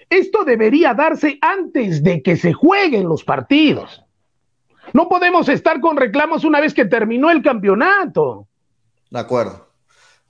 esto 0.09 0.43
debería 0.43 0.93
darse 0.93 1.39
antes 1.39 2.03
de 2.03 2.21
que 2.21 2.35
se 2.35 2.51
jueguen 2.51 3.07
los 3.07 3.23
partidos. 3.23 4.03
No 4.91 5.07
podemos 5.07 5.47
estar 5.47 5.79
con 5.79 5.95
reclamos 5.95 6.43
una 6.43 6.59
vez 6.59 6.73
que 6.73 6.83
terminó 6.83 7.31
el 7.31 7.41
campeonato. 7.41 8.47
De 9.09 9.19
acuerdo, 9.19 9.69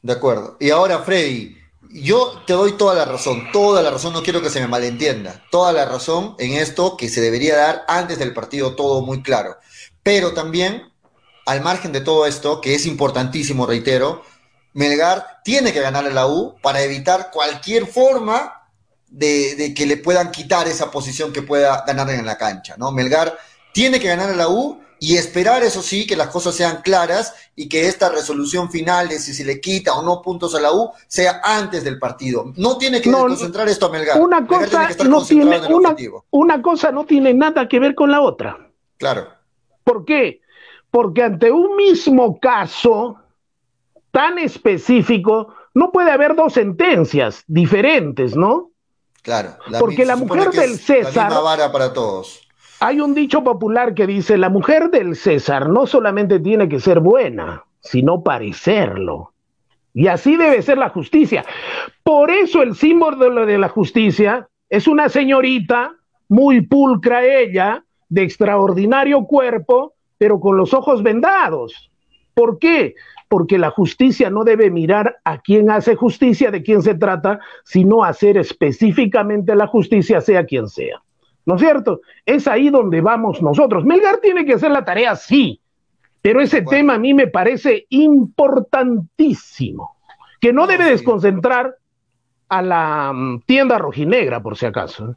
de 0.03 0.13
acuerdo. 0.13 0.57
Y 0.60 0.69
ahora, 0.69 0.99
Freddy, 0.99 1.57
yo 1.93 2.43
te 2.45 2.54
doy 2.54 2.73
toda 2.73 2.95
la 2.95 3.06
razón, 3.06 3.51
toda 3.51 3.82
la 3.82 3.91
razón, 3.91 4.13
no 4.13 4.23
quiero 4.23 4.41
que 4.41 4.49
se 4.49 4.60
me 4.60 4.67
malentienda, 4.67 5.43
toda 5.51 5.73
la 5.73 5.86
razón 5.86 6.36
en 6.39 6.54
esto 6.54 6.97
que 6.97 7.10
se 7.10 7.21
debería 7.21 7.58
dar 7.58 7.84
antes 7.88 8.19
del 8.19 8.34
partido, 8.34 8.75
todo 8.75 9.01
muy 9.01 9.21
claro. 9.21 9.58
Pero 10.04 10.34
también, 10.34 10.91
al 11.45 11.62
margen 11.62 11.91
de 11.91 12.01
todo 12.01 12.25
esto, 12.25 12.62
que 12.62 12.75
es 12.75 12.86
importantísimo, 12.86 13.65
reitero, 13.65 14.23
Melgar 14.73 15.41
tiene 15.43 15.73
que 15.73 15.82
ganar 15.82 16.06
a 16.06 16.10
la 16.10 16.27
U 16.27 16.56
para 16.62 16.82
evitar 16.82 17.30
cualquier 17.32 17.86
forma 17.88 18.69
de, 19.08 19.73
que 19.75 19.86
le 19.86 19.97
puedan 19.97 20.32
quitar 20.32 20.67
esa 20.67 20.89
posición 20.89 21.34
que 21.34 21.41
pueda 21.41 21.84
ganar 21.86 22.10
en 22.10 22.25
la 22.25 22.38
cancha, 22.38 22.75
¿no? 22.77 22.91
Melgar 22.91 23.38
tiene 23.73 23.99
que 23.99 24.08
ganar 24.08 24.30
a 24.30 24.36
la 24.36 24.47
U 24.47 24.82
y 25.03 25.17
esperar, 25.17 25.63
eso 25.63 25.81
sí, 25.81 26.05
que 26.05 26.15
las 26.15 26.27
cosas 26.27 26.53
sean 26.53 26.83
claras 26.83 27.33
y 27.55 27.67
que 27.67 27.87
esta 27.87 28.09
resolución 28.09 28.69
final 28.69 29.09
de 29.09 29.17
si 29.17 29.33
se 29.33 29.43
le 29.43 29.59
quita 29.59 29.95
o 29.95 30.03
no 30.03 30.21
puntos 30.21 30.53
a 30.53 30.61
la 30.61 30.71
U 30.71 30.91
sea 31.07 31.41
antes 31.43 31.83
del 31.83 31.97
partido. 31.97 32.53
No 32.55 32.77
tiene 32.77 33.01
que 33.01 33.11
concentrar 33.11 33.67
esto 33.67 33.87
a 33.87 33.89
Melgar. 33.89 34.21
Una 34.21 34.45
cosa, 34.45 34.89
no 35.09 35.25
tiene, 35.25 35.59
una, 35.73 35.95
una 36.29 36.61
cosa 36.61 36.91
no 36.91 37.05
tiene 37.05 37.33
nada 37.33 37.67
que 37.67 37.79
ver 37.79 37.95
con 37.95 38.11
la 38.11 38.21
otra. 38.21 38.69
Claro. 38.97 39.29
¿Por 39.83 40.05
qué? 40.05 40.41
Porque 40.91 41.23
ante 41.23 41.51
un 41.51 41.75
mismo 41.75 42.39
caso 42.39 43.17
tan 44.11 44.37
específico, 44.37 45.51
no 45.73 45.91
puede 45.91 46.11
haber 46.11 46.35
dos 46.35 46.53
sentencias 46.53 47.43
diferentes, 47.47 48.35
¿no? 48.35 48.69
Claro. 49.23 49.57
Porque 49.79 50.05
la 50.05 50.15
mujer 50.15 50.51
del 50.51 50.77
César. 50.77 51.31
La 51.31 51.39
vara 51.39 51.71
para 51.71 51.91
todos. 51.91 52.40
Hay 52.84 53.00
un 53.00 53.13
dicho 53.13 53.44
popular 53.44 53.94
que 53.94 54.08
dice: 54.08 54.39
la 54.39 54.50
mujer 54.50 54.89
del 54.89 55.15
César 55.15 55.70
no 55.70 55.86
solamente 55.86 56.39
tiene 56.39 56.67
que 56.67 56.80
ser 56.80 57.00
buena, 57.00 57.63
sino 57.80 58.24
parecerlo. 58.24 59.34
Y 59.94 60.08
así 60.08 60.36
debe 60.36 60.63
ser 60.63 60.80
la 60.80 60.89
justicia. 60.89 61.46
Por 62.02 62.32
eso 62.32 62.63
el 62.63 62.76
símbolo 62.76 63.46
de 63.46 63.60
la 63.60 63.70
justicia 63.70 64.48
es 64.67 64.88
una 64.88 65.10
señorita 65.10 65.96
muy 66.28 66.62
pulcra 66.62 67.24
ella, 67.24 67.84
de 68.10 68.24
extraordinario 68.24 69.26
cuerpo, 69.26 69.94
pero 70.17 70.39
con 70.39 70.58
los 70.58 70.74
ojos 70.74 71.04
vendados. 71.04 71.91
¿Por 72.34 72.58
qué? 72.58 72.96
Porque 73.28 73.60
la 73.60 73.70
justicia 73.70 74.32
no 74.32 74.44
debe 74.44 74.72
mirar 74.72 75.20
a 75.24 75.39
quién 75.39 75.70
hace 75.70 75.96
justicia, 75.96 76.50
de 76.50 76.63
quién 76.63 76.82
se 76.82 76.96
trata, 76.96 77.41
sino 77.63 78.04
hacer 78.04 78.38
específicamente 78.38 79.56
la 79.56 79.67
justicia, 79.67 80.20
sea 80.20 80.46
quien 80.48 80.67
sea. 80.67 81.00
¿No 81.45 81.56
es 81.56 81.62
cierto? 81.62 82.01
Es 82.25 82.47
ahí 82.47 82.69
donde 82.69 83.01
vamos 83.01 83.41
nosotros. 83.41 83.84
Melgar 83.84 84.17
tiene 84.17 84.45
que 84.45 84.54
hacer 84.54 84.71
la 84.71 84.86
tarea, 84.86 85.15
sí, 85.15 85.60
pero 86.21 86.41
ese 86.41 86.62
tema 86.62 86.95
a 86.95 86.99
mí 86.99 87.13
me 87.13 87.27
parece 87.27 87.88
importantísimo, 87.89 89.97
que 90.39 90.54
no, 90.54 90.67
debe 90.67 90.86
desconcentrar 90.86 91.75
a 92.49 92.62
la 92.62 93.12
mm, 93.13 93.41
tienda 93.45 93.80
rojinegra, 93.80 94.41
por 94.41 94.58
si 94.58 94.67
acaso. 94.67 95.15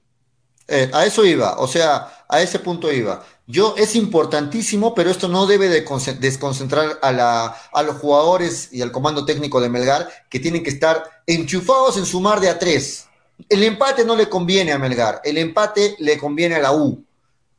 Eh, 0.67 0.91
a 0.95 1.05
eso 1.05 1.27
iba, 1.27 1.59
o 1.59 1.67
sea, 1.67 2.25
a 2.27 2.41
ese 2.41 2.59
punto 2.59 2.91
iba. 2.91 3.23
Yo 3.47 3.75
es 3.77 3.95
importantísimo, 3.97 4.95
pero 4.95 5.11
esto 5.11 5.29
no 5.29 5.47
debe 5.47 5.69
de 5.69 5.85
desconcentrar 6.21 6.99
a, 7.03 7.13
la, 7.13 7.55
a 7.73 7.83
los 7.83 7.97
jugadores 7.97 8.73
y 8.73 8.81
al 8.81 8.91
comando 8.91 9.27
técnico 9.27 9.61
de 9.61 9.69
Melgar, 9.69 10.09
que 10.31 10.41
tienen 10.41 10.63
que 10.63 10.71
estar 10.71 11.05
enchufados 11.27 11.99
en 11.99 12.07
sumar 12.07 12.41
de 12.41 12.49
a 12.49 12.59
tres. 12.59 13.09
El 13.49 13.63
empate 13.63 14.05
no 14.05 14.17
le 14.17 14.29
conviene 14.29 14.73
a 14.73 14.79
Melgar, 14.79 15.21
el 15.25 15.39
empate 15.39 15.97
le 15.99 16.19
conviene 16.19 16.57
a 16.57 16.61
la 16.61 16.73
U. 16.73 17.05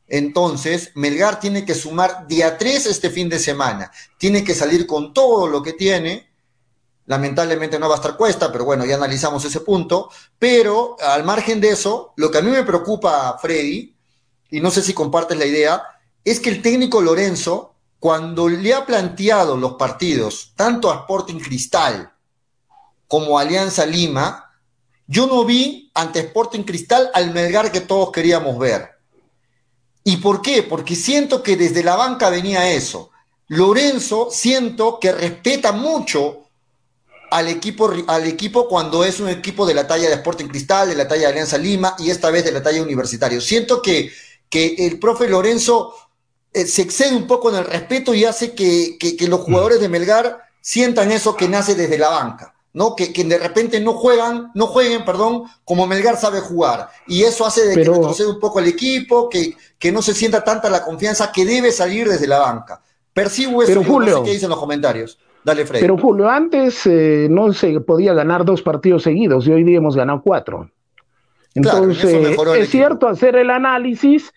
Entonces, 0.08 0.92
Melgar 0.94 1.40
tiene 1.40 1.64
que 1.64 1.74
sumar 1.74 2.26
día 2.26 2.56
tres 2.58 2.86
este 2.86 3.10
fin 3.10 3.28
de 3.28 3.38
semana. 3.38 3.90
Tiene 4.18 4.44
que 4.44 4.54
salir 4.54 4.86
con 4.86 5.12
todo 5.12 5.48
lo 5.48 5.62
que 5.62 5.72
tiene. 5.72 6.30
Lamentablemente 7.06 7.78
no 7.78 7.88
va 7.88 7.94
a 7.94 7.98
estar 7.98 8.16
cuesta, 8.16 8.52
pero 8.52 8.64
bueno, 8.64 8.84
ya 8.84 8.94
analizamos 8.96 9.44
ese 9.44 9.60
punto. 9.60 10.10
Pero 10.38 10.96
al 11.00 11.24
margen 11.24 11.60
de 11.60 11.70
eso, 11.70 12.12
lo 12.16 12.30
que 12.30 12.38
a 12.38 12.42
mí 12.42 12.50
me 12.50 12.62
preocupa, 12.62 13.36
Freddy, 13.40 13.96
y 14.50 14.60
no 14.60 14.70
sé 14.70 14.82
si 14.82 14.92
compartes 14.92 15.38
la 15.38 15.46
idea, 15.46 15.82
es 16.24 16.40
que 16.40 16.50
el 16.50 16.62
técnico 16.62 17.00
Lorenzo, 17.00 17.74
cuando 17.98 18.48
le 18.48 18.74
ha 18.74 18.86
planteado 18.86 19.56
los 19.56 19.74
partidos, 19.74 20.52
tanto 20.54 20.90
a 20.90 21.00
Sporting 21.00 21.40
Cristal 21.40 22.12
como 23.08 23.38
a 23.38 23.42
Alianza 23.42 23.86
Lima, 23.86 24.45
yo 25.06 25.26
no 25.26 25.44
vi 25.44 25.90
ante 25.94 26.20
Sporting 26.20 26.62
Cristal 26.62 27.10
al 27.14 27.32
Melgar 27.32 27.70
que 27.70 27.80
todos 27.80 28.10
queríamos 28.10 28.58
ver. 28.58 28.90
¿Y 30.02 30.18
por 30.18 30.42
qué? 30.42 30.62
Porque 30.62 30.94
siento 30.94 31.42
que 31.42 31.56
desde 31.56 31.82
la 31.82 31.96
banca 31.96 32.30
venía 32.30 32.70
eso. 32.72 33.10
Lorenzo 33.48 34.28
siento 34.30 34.98
que 35.00 35.12
respeta 35.12 35.72
mucho 35.72 36.48
al 37.30 37.48
equipo, 37.48 37.92
al 38.06 38.24
equipo 38.24 38.68
cuando 38.68 39.04
es 39.04 39.20
un 39.20 39.28
equipo 39.28 39.66
de 39.66 39.74
la 39.74 39.86
talla 39.86 40.08
de 40.08 40.14
Sporting 40.14 40.46
Cristal, 40.46 40.88
de 40.88 40.94
la 40.96 41.08
talla 41.08 41.22
de 41.22 41.26
Alianza 41.28 41.58
Lima 41.58 41.94
y 41.98 42.10
esta 42.10 42.30
vez 42.30 42.44
de 42.44 42.52
la 42.52 42.62
talla 42.62 42.82
Universitario. 42.82 43.40
Siento 43.40 43.82
que, 43.82 44.12
que 44.48 44.74
el 44.78 44.98
profe 44.98 45.28
Lorenzo 45.28 45.94
eh, 46.52 46.66
se 46.66 46.82
excede 46.82 47.16
un 47.16 47.26
poco 47.26 47.50
en 47.50 47.56
el 47.56 47.64
respeto 47.64 48.14
y 48.14 48.24
hace 48.24 48.54
que, 48.54 48.96
que 48.98 49.28
los 49.28 49.40
jugadores 49.40 49.80
de 49.80 49.88
Melgar 49.88 50.40
sientan 50.60 51.12
eso 51.12 51.36
que 51.36 51.48
nace 51.48 51.76
desde 51.76 51.98
la 51.98 52.08
banca. 52.08 52.55
¿No? 52.76 52.94
Que, 52.94 53.10
que, 53.10 53.24
de 53.24 53.38
repente 53.38 53.80
no 53.80 53.94
juegan, 53.94 54.50
no 54.54 54.66
jueguen, 54.66 55.02
perdón, 55.02 55.44
como 55.64 55.86
Melgar 55.86 56.18
sabe 56.18 56.40
jugar. 56.40 56.90
Y 57.06 57.22
eso 57.22 57.46
hace 57.46 57.66
de 57.66 57.74
que 57.74 57.84
retroceda 57.84 58.28
un 58.28 58.38
poco 58.38 58.60
el 58.60 58.66
equipo, 58.66 59.30
que, 59.30 59.56
que 59.78 59.90
no 59.90 60.02
se 60.02 60.12
sienta 60.12 60.44
tanta 60.44 60.68
la 60.68 60.84
confianza 60.84 61.32
que 61.32 61.46
debe 61.46 61.72
salir 61.72 62.06
desde 62.06 62.26
la 62.26 62.40
banca. 62.40 62.82
Percibo 63.14 63.62
eso, 63.62 63.72
pero 63.72 63.82
Julio, 63.82 64.10
no 64.10 64.18
sé 64.18 64.24
qué 64.24 64.32
dicen 64.32 64.50
los 64.50 64.58
comentarios. 64.58 65.18
Dale, 65.42 65.64
Freddy. 65.64 65.80
Pero 65.80 65.96
Julio, 65.96 66.28
antes 66.28 66.82
eh, 66.84 67.28
no 67.30 67.50
se 67.54 67.80
podía 67.80 68.12
ganar 68.12 68.44
dos 68.44 68.60
partidos 68.60 69.04
seguidos 69.04 69.46
y 69.46 69.52
hoy 69.52 69.64
día 69.64 69.78
hemos 69.78 69.96
ganado 69.96 70.20
cuatro. 70.22 70.70
Entonces, 71.54 72.36
es 72.58 72.68
cierto 72.68 73.08
hacer 73.08 73.36
el 73.36 73.48
análisis, 73.48 74.34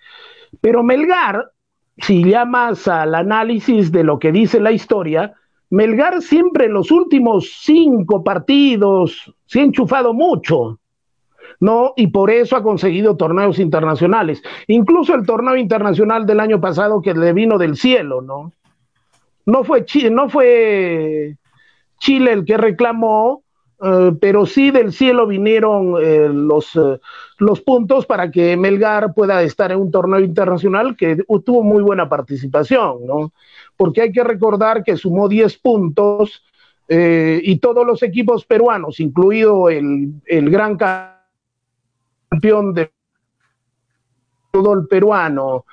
pero 0.61 0.81
Melgar, 0.81 1.51
si 1.97 2.23
llamas 2.23 2.87
al 2.87 3.15
análisis 3.15 3.91
de 3.91 4.05
lo 4.05 4.17
que 4.17 4.31
dice 4.31 4.61
la 4.61 4.71
historia, 4.71 5.33
Melgar 5.69 6.21
siempre 6.21 6.65
en 6.65 6.73
los 6.73 6.91
últimos 6.91 7.59
cinco 7.61 8.23
partidos 8.23 9.33
se 9.45 9.59
ha 9.59 9.63
enchufado 9.63 10.13
mucho, 10.13 10.79
¿no? 11.59 11.93
Y 11.95 12.07
por 12.07 12.31
eso 12.31 12.55
ha 12.55 12.63
conseguido 12.63 13.17
torneos 13.17 13.59
internacionales. 13.59 14.41
Incluso 14.67 15.13
el 15.13 15.25
torneo 15.25 15.55
internacional 15.55 16.25
del 16.25 16.39
año 16.39 16.59
pasado 16.59 17.01
que 17.01 17.13
le 17.13 17.33
vino 17.33 17.57
del 17.57 17.75
cielo, 17.75 18.21
¿no? 18.21 18.51
No 19.45 19.63
fue 19.63 19.85
Chile, 19.85 20.09
no 20.09 20.29
fue 20.29 21.35
Chile 21.99 22.33
el 22.33 22.45
que 22.45 22.57
reclamó, 22.57 23.43
eh, 23.81 24.11
pero 24.19 24.45
sí 24.45 24.71
del 24.71 24.91
cielo 24.91 25.25
vinieron 25.25 25.95
eh, 26.01 26.29
los, 26.31 26.75
eh, 26.75 26.99
los 27.37 27.61
puntos 27.61 28.05
para 28.05 28.29
que 28.29 28.57
Melgar 28.57 29.13
pueda 29.13 29.41
estar 29.43 29.71
en 29.71 29.79
un 29.79 29.91
torneo 29.91 30.19
internacional 30.19 30.97
que 30.97 31.23
tuvo 31.45 31.63
muy 31.63 31.81
buena 31.81 32.09
participación, 32.09 33.05
¿no? 33.05 33.31
Porque 33.79 34.01
hay 34.01 34.11
que 34.11 34.25
recordar 34.25 34.83
que 34.83 34.97
sumó 34.97 35.29
10 35.29 35.57
puntos 35.59 36.43
eh, 36.89 37.39
y 37.41 37.59
todos 37.59 37.87
los 37.87 38.03
equipos 38.03 38.43
peruanos, 38.43 38.99
incluido 38.99 39.69
el, 39.69 40.19
gran 40.27 40.75
campeón 40.75 42.73
de 42.73 42.91
fútbol 44.51 44.85
peruano, 44.89 45.63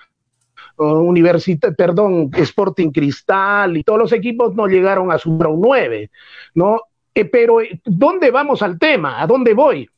Universidad, 0.76 1.74
perdón, 1.74 2.30
Sporting 2.32 2.92
Cristal 2.92 3.76
y 3.76 3.82
todos 3.82 3.98
los 3.98 4.12
equipos 4.12 4.54
no 4.54 4.68
llegaron 4.68 5.10
a 5.10 5.18
sumar 5.18 5.48
un 5.48 5.62
9, 5.62 6.08
¿no? 6.54 6.82
Eh, 7.12 7.24
pero, 7.24 7.58
¿dónde 7.84 8.30
vamos 8.30 8.62
al 8.62 8.78
tema? 8.78 9.20
¿A 9.20 9.26
dónde 9.26 9.52
voy? 9.52 9.90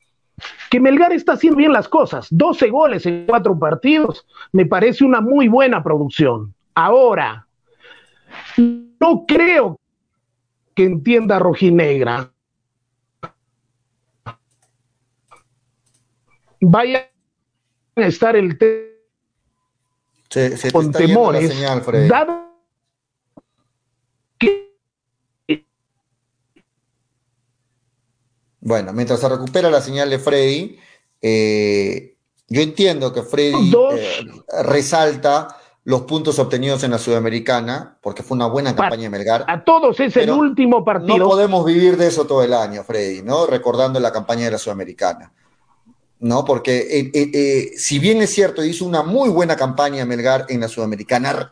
Que 0.71 0.81
Melgar 0.81 1.13
está 1.13 1.33
haciendo 1.33 1.59
bien 1.59 1.75
las 1.75 1.91
cosas. 1.91 2.29
12 2.31 2.71
goles 2.71 3.05
en 3.05 3.27
cuatro 3.27 3.59
partidos 3.59 4.27
me 4.53 4.65
parece 4.65 5.05
una 5.05 5.21
muy 5.21 5.49
buena 5.49 5.83
producción. 5.83 6.55
Ahora, 6.75 7.48
no 8.59 9.25
creo 9.27 9.81
que 10.75 10.85
entienda 10.85 11.39
rojinegra. 11.39 12.33
Vaya 16.61 17.11
a 17.95 18.01
estar 18.03 18.37
el 18.37 18.59
con 20.73 20.93
temores, 20.93 21.53
dado 22.09 22.49
que 24.39 24.69
Bueno, 28.61 28.93
mientras 28.93 29.21
se 29.21 29.29
recupera 29.29 29.71
la 29.71 29.81
señal 29.81 30.11
de 30.11 30.19
Freddy, 30.19 30.79
eh, 31.23 32.17
yo 32.49 32.61
entiendo 32.61 33.13
que 33.13 33.23
Freddy 33.23 33.73
eh, 33.97 34.27
resalta 34.65 35.58
los 35.89 36.03
puntos 36.03 36.39
obtenidos 36.39 36.85
en 36.85 36.91
la 36.91 36.99
Sudamericana, 36.99 37.97
porque 38.03 38.23
fue 38.23 38.37
una 38.37 38.47
buena 38.47 38.77
campaña 38.77 39.05
de 39.05 39.09
Melgar. 39.09 39.47
A 39.49 39.65
todos 39.65 39.99
es 40.01 40.15
el 40.19 40.31
último 40.31 40.85
partido. 40.85 41.17
No 41.17 41.29
podemos 41.31 41.65
vivir 41.65 41.97
de 41.97 42.09
eso 42.09 42.27
todo 42.27 42.43
el 42.43 42.53
año, 42.53 42.85
Freddy, 42.85 43.23
¿no? 43.23 43.47
Recordando 43.47 43.99
la 43.99 44.13
campaña 44.13 44.45
de 44.45 44.51
la 44.51 44.59
Sudamericana. 44.59 45.33
¿No? 46.21 46.45
Porque 46.45 46.77
eh, 46.77 47.11
eh, 47.15 47.31
eh, 47.33 47.71
si 47.79 47.99
bien 47.99 48.21
es 48.21 48.29
cierto, 48.29 48.63
hizo 48.63 48.85
una 48.85 49.03
muy 49.03 49.31
buena 49.31 49.57
campaña 49.57 50.05
Melgar 50.05 50.45
en 50.51 50.61
la 50.61 50.69
Sudamericana, 50.69 51.51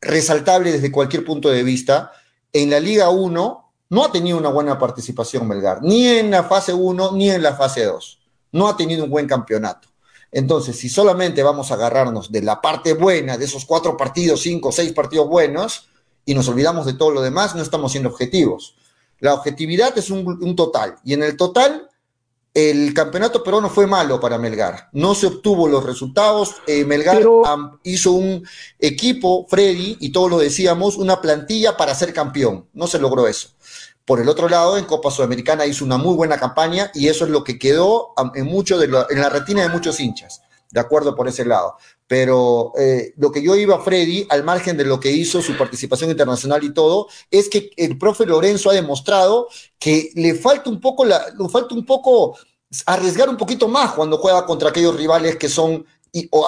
resaltable 0.00 0.72
desde 0.72 0.90
cualquier 0.90 1.26
punto 1.26 1.50
de 1.50 1.62
vista, 1.62 2.12
en 2.54 2.70
la 2.70 2.80
Liga 2.80 3.10
1 3.10 3.72
no 3.90 4.04
ha 4.04 4.10
tenido 4.10 4.38
una 4.38 4.48
buena 4.48 4.78
participación 4.78 5.46
Melgar, 5.46 5.82
ni 5.82 6.08
en 6.08 6.30
la 6.30 6.44
fase 6.44 6.72
1 6.72 7.12
ni 7.12 7.28
en 7.28 7.42
la 7.42 7.54
fase 7.54 7.84
2. 7.84 8.20
No 8.52 8.68
ha 8.68 8.76
tenido 8.78 9.04
un 9.04 9.10
buen 9.10 9.26
campeonato. 9.26 9.89
Entonces, 10.32 10.78
si 10.78 10.88
solamente 10.88 11.42
vamos 11.42 11.70
a 11.70 11.74
agarrarnos 11.74 12.30
de 12.30 12.42
la 12.42 12.60
parte 12.60 12.94
buena, 12.94 13.36
de 13.36 13.44
esos 13.44 13.64
cuatro 13.64 13.96
partidos, 13.96 14.42
cinco, 14.42 14.70
seis 14.70 14.92
partidos 14.92 15.28
buenos, 15.28 15.88
y 16.24 16.34
nos 16.34 16.48
olvidamos 16.48 16.86
de 16.86 16.94
todo 16.94 17.10
lo 17.10 17.22
demás, 17.22 17.54
no 17.54 17.62
estamos 17.62 17.92
siendo 17.92 18.10
objetivos. 18.10 18.76
La 19.18 19.34
objetividad 19.34 19.96
es 19.98 20.10
un, 20.10 20.56
total, 20.56 20.96
y 21.04 21.14
en 21.14 21.22
el 21.22 21.36
total, 21.36 21.88
el 22.54 22.94
campeonato 22.94 23.42
peruano 23.42 23.68
fue 23.68 23.86
malo 23.86 24.18
para 24.20 24.38
Melgar. 24.38 24.88
No 24.92 25.14
se 25.14 25.26
obtuvo 25.26 25.68
los 25.68 25.84
resultados. 25.84 26.56
Eh, 26.66 26.84
Melgar 26.84 27.22
hizo 27.84 28.12
un 28.12 28.44
equipo, 28.78 29.46
Freddy, 29.48 29.98
y 30.00 30.10
todos 30.10 30.30
lo 30.30 30.38
decíamos, 30.38 30.96
una 30.96 31.20
plantilla 31.20 31.76
para 31.76 31.94
ser 31.94 32.12
campeón. 32.12 32.66
No 32.72 32.86
se 32.86 32.98
logró 32.98 33.28
eso. 33.28 33.50
Por 34.10 34.20
el 34.20 34.28
otro 34.28 34.48
lado, 34.48 34.76
en 34.76 34.86
Copa 34.86 35.08
Sudamericana 35.08 35.66
hizo 35.66 35.84
una 35.84 35.96
muy 35.96 36.16
buena 36.16 36.36
campaña 36.36 36.90
y 36.94 37.06
eso 37.06 37.26
es 37.26 37.30
lo 37.30 37.44
que 37.44 37.60
quedó 37.60 38.12
en, 38.34 38.44
mucho 38.44 38.76
de 38.76 38.86
en 38.86 39.20
la 39.20 39.28
retina 39.28 39.62
de 39.62 39.68
muchos 39.68 40.00
hinchas. 40.00 40.42
de 40.72 40.80
acuerdo 40.80 41.14
por 41.14 41.28
ese 41.28 41.44
lado. 41.44 41.76
Pero 42.08 42.72
eh, 42.76 43.14
lo 43.18 43.30
que 43.30 43.40
yo 43.40 43.54
iba, 43.54 43.78
Freddy, 43.78 44.26
al 44.28 44.42
margen 44.42 44.76
de 44.76 44.84
lo 44.84 44.98
que 44.98 45.12
hizo 45.12 45.40
su 45.40 45.56
participación 45.56 46.10
internacional 46.10 46.64
y 46.64 46.74
todo, 46.74 47.06
es 47.30 47.48
que 47.48 47.70
el 47.76 47.98
profe 47.98 48.26
Lorenzo 48.26 48.70
ha 48.70 48.72
demostrado 48.72 49.46
que 49.78 50.10
le 50.16 50.34
falta 50.34 50.70
un 50.70 50.80
poco, 50.80 51.04
la, 51.04 51.26
le 51.38 51.48
falta 51.48 51.76
un 51.76 51.86
poco 51.86 52.36
arriesgar 52.86 53.28
un 53.28 53.36
poquito 53.36 53.68
más 53.68 53.92
cuando 53.92 54.18
juega 54.18 54.44
contra 54.44 54.70
aquellos 54.70 54.96
rivales 54.96 55.36
que 55.36 55.48
son 55.48 55.86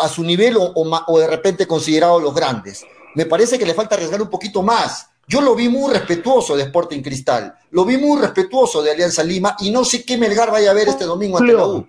a 0.03 0.09
su 0.09 0.25
nivel 0.25 0.57
o, 0.57 0.73
o, 0.75 1.19
de 1.21 1.29
repente 1.29 1.69
considerados 1.69 2.21
los 2.21 2.35
grandes. 2.35 2.85
Me 3.15 3.25
parece 3.25 3.57
que 3.57 3.67
le 3.67 3.75
falta 3.75 3.95
arriesgar 3.95 4.21
un 4.21 4.31
poquito 4.31 4.65
más. 4.65 5.12
Yo 5.29 5.41
lo 5.41 5.55
vi 5.55 5.69
muy 5.69 5.93
respetuoso 5.93 6.57
de 6.57 6.65
Sporting 6.65 7.01
Cristal, 7.01 7.55
lo 7.71 7.85
vi 7.85 7.97
muy 7.97 8.21
respetuoso 8.21 8.83
de 8.83 8.91
Alianza 8.91 9.23
Lima 9.23 9.57
y 9.61 9.71
no 9.71 9.85
sé 9.85 10.05
qué 10.05 10.19
Melgar 10.19 10.51
vaya 10.51 10.71
a 10.71 10.75
ver 10.75 10.89
este 10.89 11.05
domingo 11.05 11.39
ante 11.39 11.53
la 11.53 11.67
U. 11.67 11.87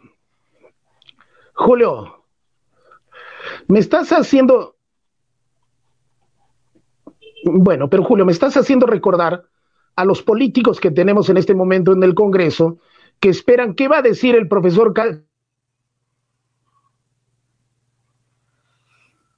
Julio, 1.54 2.26
me 3.68 3.80
estás 3.80 4.10
haciendo. 4.12 4.76
Bueno, 7.46 7.90
pero 7.90 8.04
Julio, 8.04 8.26
me 8.26 8.32
estás 8.32 8.56
haciendo 8.56 8.86
recordar 8.86 9.44
a 9.96 10.06
los 10.06 10.22
políticos 10.24 10.80
que 10.80 10.92
tenemos 10.92 11.30
en 11.30 11.38
este 11.38 11.54
momento 11.54 11.92
en 11.92 12.04
el 12.04 12.16
Congreso 12.16 12.80
que 13.20 13.30
esperan 13.30 13.76
qué 13.76 13.88
va 13.88 14.00
a 14.00 14.02
decir 14.02 14.36
el 14.36 14.48
profesor. 14.48 14.94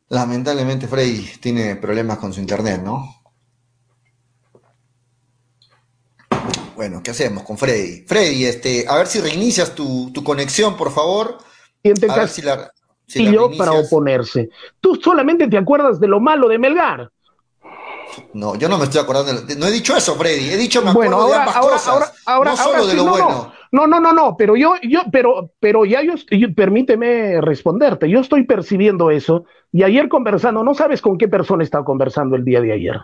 Lamentablemente, 0.10 0.88
Freddy 0.88 1.26
tiene 1.40 1.76
problemas 1.76 2.20
con 2.20 2.32
su 2.32 2.40
internet, 2.40 2.82
¿no? 2.84 3.25
Bueno, 6.76 7.02
¿qué 7.04 7.12
hacemos 7.12 7.44
con 7.44 7.58
Freddy? 7.58 8.04
Freddy, 8.06 8.46
este, 8.46 8.86
a 8.88 8.98
ver 8.98 9.08
si 9.08 9.20
reinicias 9.20 9.74
tu, 9.74 10.12
tu 10.14 10.24
conexión, 10.24 10.76
por 10.76 10.92
favor. 10.92 11.38
A 12.10 12.16
ver 12.16 12.30
si 12.30 12.42
la, 12.42 12.72
y 13.08 13.32
yo 13.32 13.52
para 13.58 13.74
oponerse. 13.74 14.50
Tú 14.80 14.96
solamente 14.96 15.48
te 15.48 15.58
acuerdas 15.58 16.00
de 16.00 16.08
lo 16.08 16.20
malo 16.20 16.48
de 16.48 16.58
Melgar. 16.58 17.10
No, 18.34 18.56
yo 18.56 18.70
no 18.70 18.78
me 18.78 18.86
estoy 18.86 19.02
acordando. 19.02 19.34
no 19.58 19.68
he 19.68 19.72
dicho 19.72 19.96
eso, 19.96 20.16
Freddy. 20.16 20.50
He 20.50 20.58
dicho 20.58 20.82
me 20.82 20.94
bueno, 20.94 21.18
ahora, 21.18 21.42
ambas 21.42 21.56
ahora, 21.56 21.74
cosas, 21.74 22.14
ahora, 22.26 22.52
no 22.52 22.58
solo 22.58 22.88
de 22.88 22.94
lo 22.94 23.06
no, 23.06 23.12
bueno. 23.12 23.54
No, 23.72 23.88
no, 23.88 24.00
no, 24.00 24.14
no, 24.14 24.38
pero 24.38 24.56
yo, 24.56 24.76
yo, 24.84 25.02
pero, 25.12 25.52
pero 25.60 25.84
ya 25.84 26.02
yo, 26.02 26.14
permíteme 26.56 27.42
responderte. 27.42 28.10
Yo 28.10 28.22
estoy 28.22 28.46
percibiendo 28.46 29.12
eso. 29.12 29.46
Y 29.72 29.84
ayer 29.84 30.08
conversando, 30.08 30.64
no 30.64 30.74
sabes 30.74 31.02
con 31.02 31.18
qué 31.18 31.28
persona 31.28 31.64
estaba 31.64 31.84
conversando 31.84 32.36
el 32.38 32.46
día 32.46 32.62
de 32.62 32.72
ayer. 32.72 33.02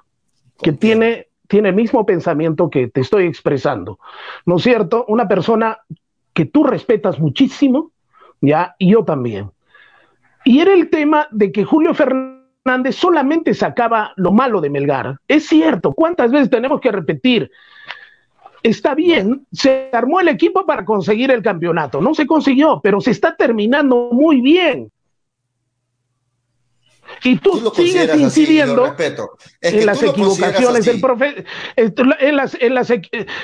Que 0.61 0.71
tiene, 0.71 1.27
tiene 1.51 1.69
el 1.69 1.75
mismo 1.75 2.05
pensamiento 2.05 2.69
que 2.71 2.87
te 2.87 3.01
estoy 3.01 3.25
expresando. 3.25 3.99
¿No 4.47 4.55
es 4.55 4.63
cierto? 4.63 5.05
Una 5.07 5.27
persona 5.27 5.77
que 6.33 6.45
tú 6.45 6.63
respetas 6.63 7.19
muchísimo, 7.19 7.91
ya, 8.41 8.75
y 8.79 8.93
yo 8.93 9.03
también 9.03 9.51
y 10.43 10.59
era 10.59 10.73
el 10.73 10.89
tema 10.89 11.27
de 11.31 11.51
que 11.51 11.63
Julio 11.63 11.93
Fernández 11.93 12.95
solamente 12.95 13.53
sacaba 13.53 14.13
lo 14.15 14.31
malo 14.31 14.61
de 14.61 14.69
Melgar. 14.69 15.17
Es 15.27 15.47
cierto, 15.47 15.93
¿cuántas 15.93 16.31
veces 16.31 16.49
tenemos 16.49 16.81
que 16.81 16.91
repetir? 16.91 17.51
Está 18.63 18.93
bien, 18.93 19.45
se 19.51 19.89
armó 19.91 20.19
el 20.19 20.27
equipo 20.27 20.65
para 20.65 20.85
conseguir 20.85 21.31
el 21.31 21.41
campeonato, 21.41 21.99
no 21.99 22.13
se 22.13 22.27
consiguió, 22.27 22.79
pero 22.81 23.01
se 23.01 23.11
está 23.11 23.35
terminando 23.35 24.09
muy 24.11 24.39
bien. 24.41 24.91
Y 27.23 27.37
tú, 27.37 27.71
sigues 27.75 28.15
incidiendo 28.15 28.95
en 29.61 29.85
las 29.85 30.01
equivocaciones 30.01 30.85
del 30.85 30.99
profe, 30.99 31.45
en 31.75 32.35
las, 32.35 32.57
en 32.59 32.73
las, 32.73 32.91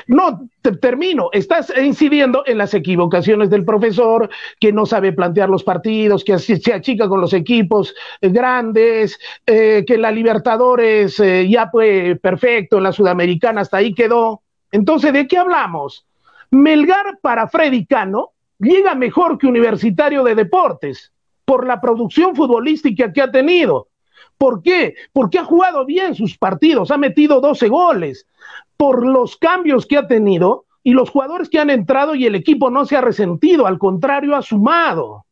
no, 0.08 0.50
termino, 0.82 1.30
estás 1.32 1.72
incidiendo 1.78 2.44
en 2.46 2.58
las 2.58 2.74
equivocaciones 2.74 3.50
del 3.50 3.66
profesor, 3.66 4.30
que 4.60 4.72
no 4.74 4.86
sabe 4.86 5.14
plantear 5.14 5.50
los 5.50 5.64
partidos, 5.64 6.24
que 6.24 6.40
se 6.40 6.74
achica 6.74 7.08
con 7.08 7.22
los 7.22 7.34
equipos 7.34 7.94
eh, 8.22 8.30
grandes, 8.30 9.20
eh, 9.46 9.84
que 9.86 9.98
la 9.98 10.12
Libertadores 10.12 11.20
eh, 11.20 11.48
ya 11.48 11.70
fue 11.70 12.18
perfecto, 12.22 12.78
en 12.78 12.84
la 12.84 12.92
Sudamericana 12.92 13.62
hasta 13.62 13.78
ahí 13.78 13.94
quedó. 13.94 14.42
Entonces, 14.72 15.14
¿de 15.14 15.28
qué 15.28 15.38
hablamos? 15.38 16.06
Melgar 16.50 17.20
para 17.22 17.48
Freddy 17.48 17.86
Cano 17.86 18.32
llega 18.60 18.96
mejor 18.96 19.38
que 19.38 19.48
Universitario 19.48 20.24
de 20.24 20.36
Deportes 20.36 21.12
por 21.48 21.66
la 21.66 21.80
producción 21.80 22.36
futbolística 22.36 23.14
que 23.14 23.22
ha 23.22 23.32
tenido. 23.32 23.88
¿Por 24.38 24.62
qué? 24.62 24.96
Porque 25.14 25.40
ha 25.40 25.46
jugado 25.46 25.86
bien 25.86 26.14
sus 26.14 26.38
partidos, 26.38 26.92
ha 26.92 26.98
metido 26.98 27.40
12 27.40 27.70
goles, 27.70 28.28
por 28.76 29.08
los 29.08 29.38
cambios 29.38 29.86
que 29.86 29.98
ha 29.98 30.08
tenido 30.08 30.66
y 30.84 30.92
los 30.92 31.10
jugadores 31.10 31.48
que 31.48 31.58
han 31.58 31.70
entrado 31.70 32.16
y 32.16 32.26
el 32.26 32.36
equipo 32.36 32.70
no 32.70 32.86
se 32.86 32.98
ha 32.98 33.02
resentido, 33.02 33.66
al 33.66 33.80
contrario, 33.80 34.36
ha 34.36 34.42
sumado. 34.42 35.26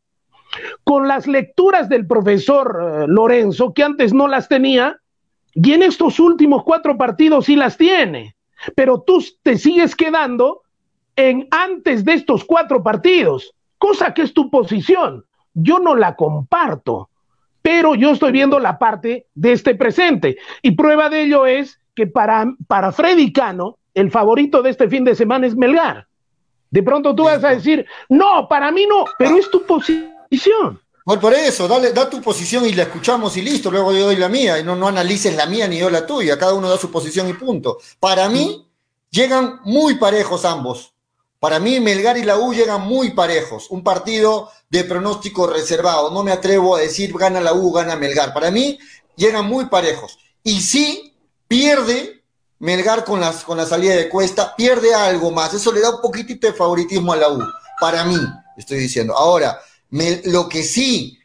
Con 0.85 1.09
las 1.09 1.27
lecturas 1.27 1.89
del 1.89 2.07
profesor 2.07 2.79
eh, 2.81 3.05
Lorenzo, 3.09 3.73
que 3.73 3.83
antes 3.83 4.13
no 4.13 4.29
las 4.29 4.47
tenía, 4.47 4.97
y 5.53 5.73
en 5.73 5.83
estos 5.83 6.17
últimos 6.21 6.63
cuatro 6.63 6.97
partidos 6.97 7.47
sí 7.47 7.57
las 7.57 7.75
tiene, 7.75 8.37
pero 8.73 9.01
tú 9.01 9.21
te 9.43 9.57
sigues 9.57 9.97
quedando 9.97 10.61
en 11.17 11.49
antes 11.51 12.05
de 12.05 12.13
estos 12.13 12.45
cuatro 12.45 12.81
partidos, 12.81 13.53
cosa 13.77 14.13
que 14.13 14.21
es 14.21 14.33
tu 14.33 14.49
posición 14.49 15.25
yo 15.55 15.79
no 15.79 15.95
la 15.95 16.15
comparto, 16.15 17.09
pero 17.63 17.95
yo 17.95 18.11
estoy 18.11 18.31
viendo 18.31 18.59
la 18.59 18.77
parte 18.77 19.25
de 19.33 19.53
este 19.53 19.73
presente. 19.73 20.37
Y 20.61 20.71
prueba 20.71 21.09
de 21.09 21.23
ello 21.23 21.47
es 21.47 21.79
que 21.95 22.05
para, 22.05 22.45
para 22.67 22.91
Freddy 22.91 23.33
Cano, 23.33 23.79
el 23.95 24.11
favorito 24.11 24.61
de 24.61 24.69
este 24.69 24.87
fin 24.87 25.03
de 25.03 25.15
semana 25.15 25.47
es 25.47 25.55
Melgar. 25.55 26.07
De 26.69 26.83
pronto 26.83 27.15
tú 27.15 27.23
vas 27.23 27.43
a 27.43 27.49
decir, 27.49 27.85
no, 28.09 28.47
para 28.47 28.71
mí 28.71 28.85
no, 28.87 29.05
pero 29.17 29.37
es 29.37 29.49
tu 29.49 29.65
posición. 29.65 30.79
Bueno, 31.05 31.21
por 31.21 31.33
eso, 31.33 31.67
dale, 31.67 31.93
da 31.93 32.09
tu 32.09 32.21
posición 32.21 32.65
y 32.65 32.73
la 32.73 32.83
escuchamos 32.83 33.37
y 33.37 33.41
listo, 33.41 33.69
luego 33.71 33.93
yo 33.93 34.05
doy 34.05 34.15
la 34.15 34.27
mía, 34.27 34.59
y 34.59 34.63
no, 34.63 34.75
no 34.75 34.87
analices 34.87 35.35
la 35.35 35.45
mía 35.45 35.67
ni 35.67 35.77
yo 35.77 35.89
la 35.89 36.05
tuya, 36.05 36.37
cada 36.37 36.53
uno 36.53 36.67
da 36.67 36.77
su 36.77 36.91
posición 36.91 37.29
y 37.29 37.33
punto. 37.33 37.77
Para 37.99 38.27
mí, 38.27 38.67
llegan 39.11 39.59
muy 39.63 39.95
parejos 39.95 40.45
ambos. 40.45 40.94
Para 41.45 41.59
mí, 41.59 41.79
Melgar 41.79 42.17
y 42.17 42.23
la 42.23 42.39
U 42.39 42.55
llegan 42.55 42.81
muy 42.81 43.11
parejos. 43.11 43.69
Un 43.69 43.83
partido 43.83 44.49
de 44.67 44.83
pronóstico 44.83 45.45
reservado. 45.45 46.09
No 46.09 46.23
me 46.23 46.31
atrevo 46.31 46.75
a 46.75 46.79
decir 46.79 47.15
gana 47.15 47.39
la 47.39 47.53
U, 47.53 47.71
gana 47.71 47.95
Melgar. 47.95 48.33
Para 48.33 48.49
mí, 48.49 48.79
llegan 49.15 49.45
muy 49.45 49.65
parejos. 49.67 50.17
Y 50.41 50.59
si 50.61 51.13
pierde 51.47 52.23
Melgar 52.57 53.05
con, 53.05 53.21
las, 53.21 53.43
con 53.43 53.57
la 53.57 53.67
salida 53.67 53.95
de 53.95 54.09
Cuesta, 54.09 54.55
pierde 54.55 54.95
algo 54.95 55.29
más. 55.29 55.53
Eso 55.53 55.71
le 55.71 55.81
da 55.81 55.91
un 55.91 56.01
poquitito 56.01 56.47
de 56.47 56.53
favoritismo 56.53 57.13
a 57.13 57.17
la 57.17 57.29
U. 57.29 57.39
Para 57.79 58.05
mí, 58.05 58.17
estoy 58.57 58.79
diciendo. 58.79 59.15
Ahora, 59.15 59.59
lo 60.23 60.49
que 60.49 60.63
sí 60.63 61.19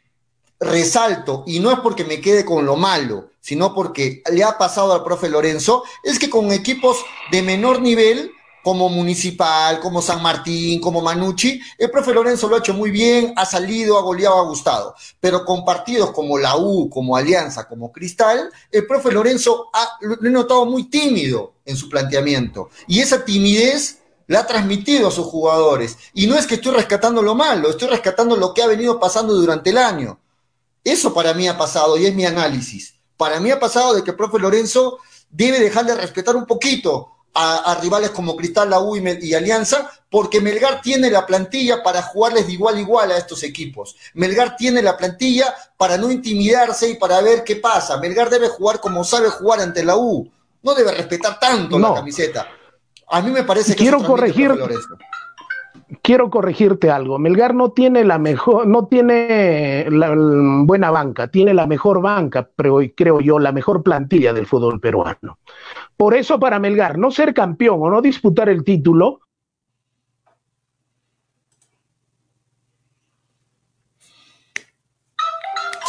resalto, 0.59 1.43
y 1.47 1.61
no 1.61 1.71
es 1.71 1.79
porque 1.79 2.03
me 2.03 2.21
quede 2.21 2.45
con 2.45 2.63
lo 2.63 2.75
malo, 2.75 3.31
sino 3.39 3.73
porque 3.73 4.21
le 4.31 4.43
ha 4.43 4.59
pasado 4.59 4.93
al 4.93 5.03
profe 5.03 5.29
Lorenzo, 5.29 5.83
es 6.03 6.19
que 6.19 6.29
con 6.29 6.51
equipos 6.51 6.97
de 7.31 7.41
menor 7.41 7.81
nivel 7.81 8.31
como 8.63 8.89
Municipal, 8.89 9.79
como 9.79 10.01
San 10.01 10.21
Martín, 10.21 10.79
como 10.79 11.01
Manucci, 11.01 11.59
el 11.77 11.89
profe 11.89 12.13
Lorenzo 12.13 12.47
lo 12.47 12.55
ha 12.55 12.59
hecho 12.59 12.73
muy 12.73 12.91
bien, 12.91 13.33
ha 13.35 13.45
salido, 13.45 13.97
ha 13.97 14.01
goleado, 14.01 14.39
ha 14.39 14.47
gustado. 14.47 14.95
Pero 15.19 15.43
con 15.45 15.65
partidos 15.65 16.11
como 16.11 16.37
la 16.37 16.57
U, 16.57 16.89
como 16.89 17.15
Alianza, 17.15 17.67
como 17.67 17.91
Cristal, 17.91 18.51
el 18.71 18.85
profe 18.85 19.11
Lorenzo 19.11 19.69
ha, 19.73 19.97
lo 20.01 20.27
he 20.27 20.31
notado 20.31 20.65
muy 20.65 20.89
tímido 20.89 21.53
en 21.65 21.75
su 21.75 21.89
planteamiento. 21.89 22.69
Y 22.87 22.99
esa 22.99 23.25
timidez 23.25 23.99
la 24.27 24.39
ha 24.39 24.47
transmitido 24.47 25.07
a 25.07 25.11
sus 25.11 25.25
jugadores. 25.25 25.97
Y 26.13 26.27
no 26.27 26.37
es 26.37 26.47
que 26.47 26.55
estoy 26.55 26.73
rescatando 26.73 27.21
lo 27.21 27.35
malo, 27.35 27.69
estoy 27.69 27.89
rescatando 27.89 28.35
lo 28.35 28.53
que 28.53 28.63
ha 28.63 28.67
venido 28.67 28.99
pasando 28.99 29.33
durante 29.33 29.71
el 29.71 29.77
año. 29.77 30.19
Eso 30.83 31.13
para 31.13 31.33
mí 31.33 31.47
ha 31.47 31.57
pasado 31.57 31.97
y 31.97 32.05
es 32.05 32.15
mi 32.15 32.25
análisis. 32.25 32.95
Para 33.17 33.39
mí 33.39 33.51
ha 33.51 33.59
pasado 33.59 33.93
de 33.93 34.03
que 34.03 34.11
el 34.11 34.17
profe 34.17 34.39
Lorenzo 34.39 34.99
debe 35.29 35.59
dejar 35.59 35.85
de 35.85 35.95
respetar 35.95 36.35
un 36.35 36.45
poquito 36.45 37.09
a, 37.33 37.77
rivales 37.81 38.11
como 38.11 38.35
Cristal, 38.35 38.69
la 38.69 38.79
U 38.79 38.97
y, 38.97 39.33
Alianza, 39.33 39.89
porque 40.09 40.41
Melgar 40.41 40.81
tiene 40.81 41.09
la 41.09 41.25
plantilla 41.25 41.81
para 41.81 42.01
jugarles 42.01 42.47
de 42.47 42.53
igual 42.53 42.75
a 42.75 42.79
igual 42.79 43.11
a 43.11 43.17
estos 43.17 43.43
equipos. 43.43 43.95
Melgar 44.15 44.55
tiene 44.55 44.81
la 44.81 44.97
plantilla 44.97 45.53
para 45.77 45.97
no 45.97 46.11
intimidarse 46.11 46.89
y 46.89 46.95
para 46.95 47.21
ver 47.21 47.43
qué 47.43 47.55
pasa. 47.55 47.97
Melgar 47.97 48.29
debe 48.29 48.49
jugar 48.49 48.79
como 48.79 49.03
sabe 49.03 49.29
jugar 49.29 49.61
ante 49.61 49.83
la 49.83 49.95
U. 49.95 50.29
No 50.63 50.73
debe 50.75 50.91
respetar 50.91 51.39
tanto 51.39 51.79
la 51.79 51.93
camiseta. 51.93 52.47
A 53.07 53.21
mí 53.21 53.31
me 53.31 53.43
parece 53.43 53.75
que 53.75 53.83
quiero 53.83 54.03
corregir. 54.03 54.53
Quiero 56.01 56.29
corregirte 56.29 56.89
algo. 56.89 57.19
Melgar 57.19 57.53
no 57.53 57.71
tiene 57.71 58.05
la 58.05 58.17
mejor, 58.17 58.65
no 58.65 58.87
tiene 58.87 59.85
la, 59.89 60.13
buena 60.63 60.89
banca, 60.89 61.27
tiene 61.27 61.53
la 61.53 61.67
mejor 61.67 62.01
banca, 62.01 62.47
pero 62.55 62.79
creo 62.95 63.19
yo, 63.19 63.39
la 63.39 63.51
mejor 63.51 63.83
plantilla 63.83 64.31
del 64.31 64.47
fútbol 64.47 64.79
peruano. 64.79 65.37
Por 65.97 66.15
eso 66.15 66.39
para 66.39 66.59
Melgar, 66.59 66.97
no 66.97 67.11
ser 67.11 67.33
campeón 67.33 67.79
o 67.81 67.89
no 67.89 68.01
disputar 68.01 68.49
el 68.49 68.63
título. 68.63 69.21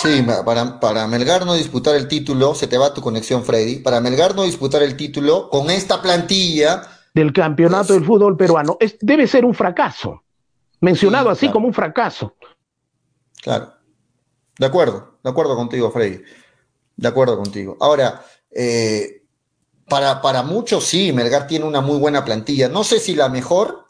Sí, 0.03 0.27
para, 0.45 0.81
para 0.81 1.07
Melgar 1.07 1.47
no 1.47 1.55
disputar 1.55 1.95
el 1.95 2.09
título, 2.09 2.57
se 2.57 2.67
te 2.67 2.77
va 2.77 2.93
tu 2.93 3.01
conexión, 3.01 3.45
Freddy. 3.45 3.77
Para 3.77 4.01
Melgar 4.01 4.35
no 4.35 4.43
disputar 4.43 4.83
el 4.83 4.97
título 4.97 5.49
con 5.49 5.71
esta 5.71 6.03
plantilla. 6.03 6.83
Del 7.15 7.33
campeonato 7.33 7.93
del 7.93 8.05
fútbol 8.05 8.37
peruano, 8.37 8.77
debe 9.01 9.29
ser 9.29 9.45
un 9.45 9.55
fracaso. 9.55 10.25
Mencionado 10.81 11.31
así 11.31 11.49
como 11.51 11.69
un 11.69 11.75
fracaso. 11.75 12.35
Claro. 13.41 13.75
De 14.59 14.67
acuerdo, 14.67 15.19
de 15.23 15.31
acuerdo 15.31 15.55
contigo, 15.55 15.93
Freddy. 15.93 16.21
De 16.97 17.09
acuerdo 17.09 17.37
contigo. 17.37 17.77
Ahora, 17.81 18.25
eh, 18.51 19.22
para, 19.93 20.23
para 20.23 20.43
muchos 20.43 20.87
sí, 20.87 21.13
Melgar 21.13 21.47
tiene 21.47 21.67
una 21.67 21.83
muy 21.83 21.99
buena 21.99 22.25
plantilla. 22.25 22.67
No 22.67 22.83
sé 22.83 22.99
si 22.99 23.15
la 23.15 23.29
mejor, 23.29 23.85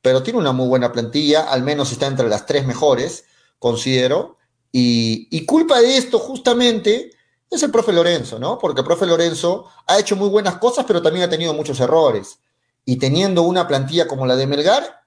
pero 0.00 0.22
tiene 0.22 0.38
una 0.38 0.52
muy 0.52 0.66
buena 0.66 0.92
plantilla, 0.92 1.42
al 1.50 1.62
menos 1.62 1.92
está 1.92 2.06
entre 2.06 2.26
las 2.26 2.46
tres 2.46 2.66
mejores, 2.66 3.26
considero. 3.58 4.38
Y, 4.72 5.28
y 5.30 5.44
culpa 5.44 5.78
de 5.78 5.98
esto 5.98 6.18
justamente 6.18 7.10
es 7.50 7.62
el 7.62 7.70
profe 7.70 7.92
Lorenzo, 7.92 8.38
¿no? 8.38 8.56
Porque 8.58 8.80
el 8.80 8.86
profe 8.86 9.04
Lorenzo 9.04 9.66
ha 9.86 9.98
hecho 9.98 10.16
muy 10.16 10.30
buenas 10.30 10.56
cosas, 10.56 10.86
pero 10.88 11.02
también 11.02 11.26
ha 11.26 11.28
tenido 11.28 11.52
muchos 11.52 11.80
errores. 11.80 12.38
Y 12.86 12.96
teniendo 12.96 13.42
una 13.42 13.68
plantilla 13.68 14.08
como 14.08 14.24
la 14.24 14.36
de 14.36 14.46
Melgar, 14.46 15.02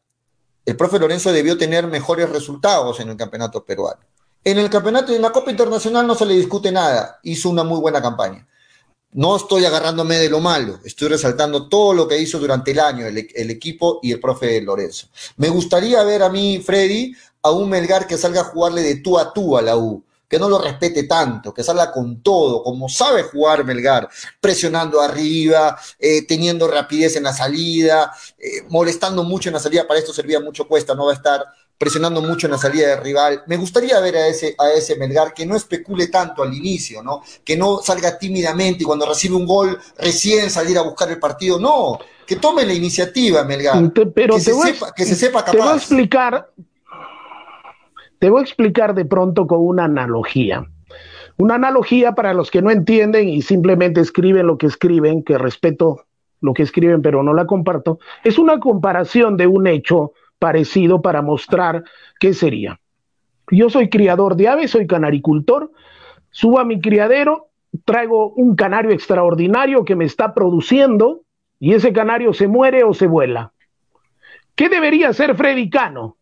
el 0.64 0.78
profe 0.78 1.00
Lorenzo 1.00 1.32
debió 1.32 1.58
tener 1.58 1.88
mejores 1.88 2.30
resultados 2.30 3.00
en 3.00 3.10
el 3.10 3.18
campeonato 3.18 3.66
peruano. 3.66 4.02
En 4.44 4.60
el 4.60 4.70
campeonato 4.70 5.12
de 5.12 5.18
la 5.18 5.32
Copa 5.32 5.50
Internacional 5.50 6.06
no 6.06 6.14
se 6.14 6.28
le 6.28 6.36
discute 6.36 6.72
nada, 6.72 7.20
hizo 7.24 7.50
una 7.50 7.64
muy 7.64 7.80
buena 7.80 8.00
campaña. 8.00 8.48
No 9.12 9.36
estoy 9.36 9.66
agarrándome 9.66 10.18
de 10.18 10.30
lo 10.30 10.40
malo, 10.40 10.80
estoy 10.84 11.08
resaltando 11.08 11.68
todo 11.68 11.94
lo 11.94 12.08
que 12.08 12.20
hizo 12.20 12.38
durante 12.38 12.72
el 12.72 12.80
año 12.80 13.08
el, 13.08 13.28
el 13.34 13.50
equipo 13.50 14.00
y 14.04 14.12
el 14.12 14.20
profe 14.20 14.62
Lorenzo. 14.62 15.08
Me 15.38 15.50
gustaría 15.50 16.04
ver 16.04 16.22
a 16.22 16.30
mí, 16.30 16.62
Freddy, 16.64 17.14
a 17.42 17.52
un 17.52 17.70
Melgar 17.70 18.06
que 18.06 18.18
salga 18.18 18.42
a 18.42 18.46
jugarle 18.46 18.84
de 18.84 18.98
tú 18.98 19.18
a 19.18 19.34
tú 19.34 19.58
a 19.58 19.62
la 19.62 19.78
U 19.78 20.04
que 20.30 20.38
no 20.38 20.48
lo 20.48 20.62
respete 20.62 21.04
tanto, 21.04 21.54
que 21.54 21.64
salga 21.64 21.92
con 21.92 22.22
todo, 22.22 22.62
como 22.62 22.88
sabe 22.88 23.24
jugar 23.24 23.66
Melgar, 23.66 24.08
presionando 24.40 25.02
arriba, 25.02 25.78
eh, 25.98 26.26
teniendo 26.28 26.68
rapidez 26.68 27.16
en 27.16 27.24
la 27.24 27.34
salida, 27.34 28.14
eh, 28.38 28.62
molestando 28.70 29.24
mucho 29.24 29.50
en 29.50 29.56
la 29.56 29.60
salida, 29.60 29.88
para 29.88 30.00
esto 30.00 30.14
servía 30.14 30.40
mucho 30.40 30.68
Cuesta, 30.68 30.94
no 30.94 31.06
va 31.06 31.14
a 31.14 31.16
estar 31.16 31.44
presionando 31.80 32.22
mucho 32.22 32.46
en 32.46 32.52
la 32.52 32.58
salida 32.58 32.90
del 32.90 33.02
rival. 33.02 33.42
Me 33.48 33.56
gustaría 33.56 34.00
ver 34.02 34.18
a 34.18 34.28
ese, 34.28 34.54
a 34.60 34.70
ese 34.72 34.98
Melgar 34.98 35.34
que 35.34 35.46
no 35.46 35.56
especule 35.56 36.08
tanto 36.08 36.44
al 36.44 36.54
inicio, 36.54 37.02
¿no? 37.02 37.22
Que 37.44 37.56
no 37.56 37.78
salga 37.78 38.20
tímidamente 38.20 38.84
y 38.84 38.86
cuando 38.86 39.08
recibe 39.08 39.36
un 39.36 39.46
gol 39.46 39.80
recién 39.98 40.50
salir 40.50 40.78
a 40.78 40.82
buscar 40.82 41.10
el 41.10 41.20
partido, 41.20 41.58
no, 41.58 41.98
que 42.28 42.36
tome 42.36 42.66
la 42.66 42.74
iniciativa 42.74 43.46
Melgar, 43.46 43.92
pero 44.14 44.36
que, 44.36 44.42
se 44.42 44.54
sepa, 44.54 44.94
que 44.94 45.06
se 45.06 45.16
sepa 45.16 45.40
capaz. 45.40 45.52
Te 45.52 45.58
voy 45.58 45.70
a 45.70 45.76
explicar, 45.76 46.50
te 48.20 48.30
voy 48.30 48.40
a 48.42 48.44
explicar 48.44 48.94
de 48.94 49.06
pronto 49.06 49.48
con 49.48 49.60
una 49.60 49.86
analogía. 49.86 50.68
Una 51.38 51.56
analogía 51.56 52.12
para 52.12 52.34
los 52.34 52.52
que 52.52 52.62
no 52.62 52.72
entienden 52.72 53.30
y 53.30 53.42
simplemente 53.42 54.02
escriben 54.02 54.48
lo 54.48 54.58
que 54.58 54.68
escriben, 54.68 55.24
que 55.24 55.38
respeto 55.38 56.04
lo 56.42 56.54
que 56.54 56.64
escriben 56.64 57.02
pero 57.02 57.24
no 57.24 57.34
la 57.34 57.46
comparto, 57.46 58.00
es 58.26 58.38
una 58.38 58.60
comparación 58.60 59.38
de 59.38 59.48
un 59.48 59.66
hecho 59.68 60.12
parecido 60.40 61.02
para 61.02 61.22
mostrar 61.22 61.84
qué 62.20 62.34
sería. 62.34 62.80
Yo 63.52 63.70
soy 63.70 63.90
criador 63.90 64.36
de 64.36 64.48
aves, 64.48 64.72
soy 64.72 64.88
canaricultor, 64.88 65.72
subo 66.32 66.60
a 66.60 66.66
mi 66.66 66.80
criadero, 66.80 67.50
traigo 67.86 68.34
un 68.34 68.56
canario 68.56 68.92
extraordinario 68.92 69.86
que 69.86 69.96
me 69.96 70.06
está 70.06 70.34
produciendo 70.34 71.22
y 71.60 71.74
ese 71.74 71.94
canario 71.94 72.34
se 72.34 72.48
muere 72.48 72.84
o 72.84 72.94
se 72.94 73.08
vuela. 73.08 73.52
¿Qué 74.56 74.70
debería 74.70 75.10
hacer 75.10 75.36
Freddy 75.36 75.70
Cano? 75.70 76.18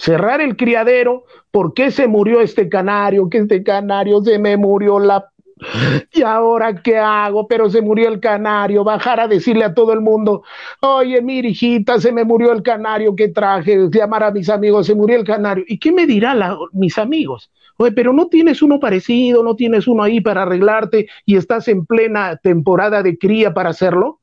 cerrar 0.00 0.40
el 0.40 0.56
criadero, 0.56 1.24
¿por 1.50 1.74
qué 1.74 1.90
se 1.90 2.08
murió 2.08 2.40
este 2.40 2.70
canario? 2.70 3.28
Que 3.28 3.38
este 3.38 3.62
canario 3.62 4.22
se 4.22 4.38
me 4.38 4.56
murió 4.56 4.98
la... 4.98 5.29
¿Y 6.12 6.22
ahora 6.22 6.82
qué 6.82 6.98
hago? 6.98 7.46
Pero 7.46 7.70
se 7.70 7.82
murió 7.82 8.08
el 8.08 8.20
canario. 8.20 8.84
Bajar 8.84 9.20
a 9.20 9.28
decirle 9.28 9.64
a 9.64 9.74
todo 9.74 9.92
el 9.92 10.00
mundo, 10.00 10.42
oye, 10.80 11.20
mi 11.22 11.38
hijita, 11.38 12.00
se 12.00 12.12
me 12.12 12.24
murió 12.24 12.52
el 12.52 12.62
canario 12.62 13.14
que 13.14 13.28
traje. 13.28 13.88
Llamar 13.90 14.24
a 14.24 14.30
mis 14.30 14.48
amigos, 14.48 14.86
se 14.86 14.94
murió 14.94 15.16
el 15.16 15.24
canario. 15.24 15.64
¿Y 15.66 15.78
qué 15.78 15.92
me 15.92 16.06
dirán 16.06 16.40
mis 16.72 16.98
amigos? 16.98 17.50
Oye, 17.76 17.92
pero 17.92 18.12
no 18.12 18.28
tienes 18.28 18.62
uno 18.62 18.78
parecido, 18.78 19.42
no 19.42 19.56
tienes 19.56 19.86
uno 19.86 20.02
ahí 20.02 20.20
para 20.20 20.42
arreglarte 20.42 21.08
y 21.24 21.36
estás 21.36 21.68
en 21.68 21.86
plena 21.86 22.36
temporada 22.36 23.02
de 23.02 23.16
cría 23.16 23.54
para 23.54 23.70
hacerlo. 23.70 24.20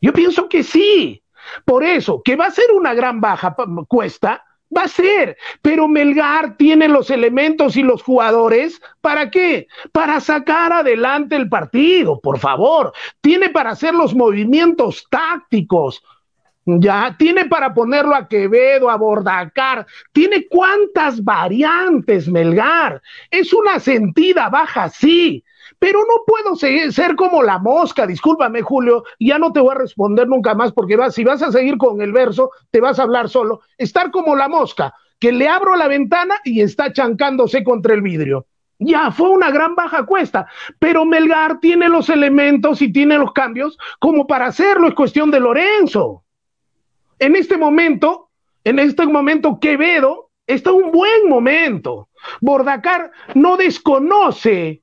Yo 0.00 0.12
pienso 0.12 0.48
que 0.48 0.62
sí. 0.62 1.22
Por 1.64 1.82
eso, 1.82 2.20
que 2.22 2.36
va 2.36 2.46
a 2.46 2.50
ser 2.50 2.66
una 2.76 2.94
gran 2.94 3.20
baja 3.20 3.56
cuesta, 3.88 4.44
Va 4.76 4.82
a 4.82 4.88
ser, 4.88 5.36
pero 5.62 5.88
Melgar 5.88 6.56
tiene 6.58 6.88
los 6.88 7.10
elementos 7.10 7.76
y 7.76 7.82
los 7.82 8.02
jugadores, 8.02 8.80
¿para 9.00 9.30
qué? 9.30 9.66
Para 9.92 10.20
sacar 10.20 10.72
adelante 10.72 11.36
el 11.36 11.48
partido, 11.48 12.20
por 12.20 12.38
favor. 12.38 12.92
Tiene 13.22 13.48
para 13.48 13.70
hacer 13.70 13.94
los 13.94 14.14
movimientos 14.14 15.06
tácticos. 15.10 16.02
Ya, 16.66 17.16
tiene 17.18 17.46
para 17.46 17.72
ponerlo 17.72 18.14
a 18.14 18.28
Quevedo, 18.28 18.90
a 18.90 18.96
Bordacar. 18.96 19.86
Tiene 20.12 20.46
cuántas 20.48 21.24
variantes, 21.24 22.28
Melgar. 22.28 23.00
Es 23.30 23.54
una 23.54 23.80
sentida 23.80 24.50
baja, 24.50 24.90
sí, 24.90 25.42
pero 25.78 26.00
no 26.00 26.24
puedo 26.26 26.56
ser 26.56 27.16
como 27.16 27.42
la 27.42 27.58
mosca, 27.58 28.06
discúlpame 28.06 28.62
Julio, 28.62 29.04
ya 29.20 29.38
no 29.38 29.52
te 29.52 29.60
voy 29.60 29.72
a 29.72 29.78
responder 29.78 30.28
nunca 30.28 30.54
más 30.54 30.72
porque 30.72 30.98
si 31.10 31.24
vas 31.24 31.42
a 31.42 31.52
seguir 31.52 31.78
con 31.78 32.00
el 32.00 32.12
verso, 32.12 32.50
te 32.70 32.80
vas 32.80 32.98
a 32.98 33.04
hablar 33.04 33.28
solo, 33.28 33.60
estar 33.76 34.10
como 34.10 34.34
la 34.34 34.48
mosca, 34.48 34.94
que 35.18 35.32
le 35.32 35.48
abro 35.48 35.76
la 35.76 35.88
ventana 35.88 36.36
y 36.44 36.60
está 36.60 36.92
chancándose 36.92 37.62
contra 37.62 37.94
el 37.94 38.02
vidrio. 38.02 38.46
Ya 38.80 39.10
fue 39.10 39.30
una 39.30 39.50
gran 39.50 39.74
baja 39.74 40.06
cuesta, 40.06 40.46
pero 40.78 41.04
Melgar 41.04 41.58
tiene 41.58 41.88
los 41.88 42.08
elementos 42.08 42.80
y 42.80 42.92
tiene 42.92 43.18
los 43.18 43.32
cambios 43.32 43.76
como 43.98 44.26
para 44.26 44.46
hacerlo, 44.46 44.88
es 44.88 44.94
cuestión 44.94 45.30
de 45.30 45.40
Lorenzo. 45.40 46.24
En 47.18 47.34
este 47.34 47.56
momento, 47.56 48.30
en 48.62 48.78
este 48.78 49.06
momento 49.06 49.58
Quevedo 49.60 50.30
está 50.46 50.70
un 50.70 50.92
buen 50.92 51.28
momento. 51.28 52.08
Bordacar 52.40 53.10
no 53.34 53.56
desconoce 53.56 54.82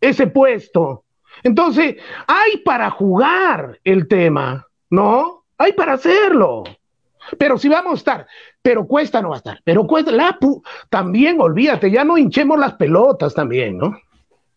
ese 0.00 0.26
puesto. 0.26 1.04
Entonces, 1.42 1.96
hay 2.26 2.58
para 2.58 2.90
jugar 2.90 3.78
el 3.84 4.08
tema, 4.08 4.66
¿no? 4.90 5.44
Hay 5.56 5.72
para 5.72 5.94
hacerlo. 5.94 6.64
Pero 7.38 7.58
si 7.58 7.68
vamos 7.68 7.92
a 7.92 7.96
estar, 7.96 8.26
pero 8.62 8.86
cuesta 8.86 9.20
no 9.20 9.30
va 9.30 9.36
a 9.36 9.38
estar, 9.38 9.60
pero 9.64 9.86
cuesta, 9.86 10.10
la 10.10 10.38
también 10.88 11.40
olvídate, 11.40 11.90
ya 11.90 12.04
no 12.04 12.16
hinchemos 12.16 12.58
las 12.58 12.74
pelotas 12.74 13.34
también, 13.34 13.76
¿no? 13.76 13.98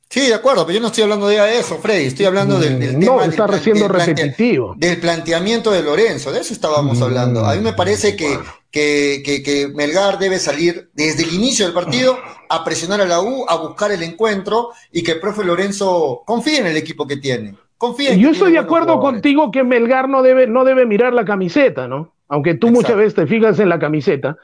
Sí, 0.09 0.27
de 0.27 0.33
acuerdo, 0.33 0.65
pero 0.65 0.75
yo 0.75 0.81
no 0.81 0.87
estoy 0.87 1.03
hablando 1.03 1.27
de 1.27 1.57
eso, 1.57 1.77
Freddy, 1.77 2.07
estoy 2.07 2.25
hablando 2.25 2.59
del, 2.59 2.79
del 2.79 2.99
no, 2.99 3.19
tema 3.19 3.25
está 3.25 3.47
del, 3.47 3.87
repetitivo. 3.87 4.73
del 4.77 4.99
planteamiento 4.99 5.71
de 5.71 5.81
Lorenzo, 5.83 6.33
de 6.33 6.41
eso 6.41 6.53
estábamos 6.53 6.99
mm, 6.99 7.03
hablando. 7.03 7.45
A 7.45 7.55
mí 7.55 7.61
me 7.61 7.71
parece 7.71 8.17
que, 8.17 8.37
que, 8.71 9.21
que, 9.25 9.43
que, 9.43 9.67
Melgar 9.67 10.17
debe 10.17 10.39
salir 10.39 10.89
desde 10.93 11.23
el 11.23 11.33
inicio 11.33 11.65
del 11.65 11.73
partido 11.73 12.17
a 12.49 12.63
presionar 12.63 13.01
a 13.01 13.05
la 13.05 13.21
U, 13.21 13.45
a 13.47 13.57
buscar 13.57 13.91
el 13.91 14.01
encuentro 14.03 14.69
y 14.91 15.03
que 15.03 15.13
el 15.13 15.19
profe 15.19 15.43
Lorenzo 15.43 16.23
confíe 16.25 16.59
en 16.59 16.67
el 16.67 16.77
equipo 16.77 17.05
que 17.05 17.17
tiene. 17.17 17.55
Confíe 17.77 18.17
yo 18.17 18.29
estoy 18.29 18.53
de 18.53 18.59
acuerdo 18.59 18.99
contigo 18.99 19.51
que 19.51 19.63
Melgar 19.63 20.07
no 20.07 20.21
debe, 20.21 20.47
no 20.47 20.63
debe 20.63 20.85
mirar 20.85 21.13
la 21.13 21.25
camiseta, 21.25 21.87
¿no? 21.87 22.13
Aunque 22.27 22.53
tú 22.53 22.69
muchas 22.69 22.95
veces 22.95 23.15
te 23.15 23.27
fijas 23.27 23.59
en 23.59 23.69
la 23.69 23.79
camiseta. 23.79 24.37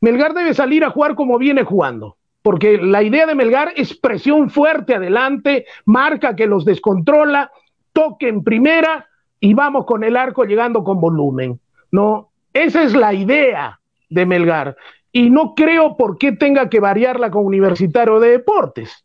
Melgar 0.00 0.34
debe 0.34 0.52
salir 0.52 0.84
a 0.84 0.90
jugar 0.90 1.14
como 1.14 1.38
viene 1.38 1.64
jugando 1.64 2.16
porque 2.46 2.78
la 2.78 3.02
idea 3.02 3.26
de 3.26 3.34
Melgar 3.34 3.72
es 3.74 3.96
presión 3.96 4.50
fuerte 4.50 4.94
adelante, 4.94 5.66
marca 5.84 6.36
que 6.36 6.46
los 6.46 6.64
descontrola, 6.64 7.50
toque 7.92 8.28
en 8.28 8.44
primera 8.44 9.08
y 9.40 9.52
vamos 9.52 9.84
con 9.84 10.04
el 10.04 10.16
arco 10.16 10.44
llegando 10.44 10.84
con 10.84 11.00
volumen. 11.00 11.58
No, 11.90 12.30
esa 12.64 12.82
es 12.82 12.94
la 12.94 13.14
idea 13.14 13.80
de 14.08 14.26
Melgar. 14.26 14.76
Y 15.12 15.30
no 15.30 15.54
creo 15.54 15.96
por 15.96 16.18
qué 16.18 16.32
tenga 16.32 16.68
que 16.68 16.80
variarla 16.80 17.30
con 17.30 17.46
Universitario 17.46 18.20
de 18.20 18.30
Deportes. 18.30 19.04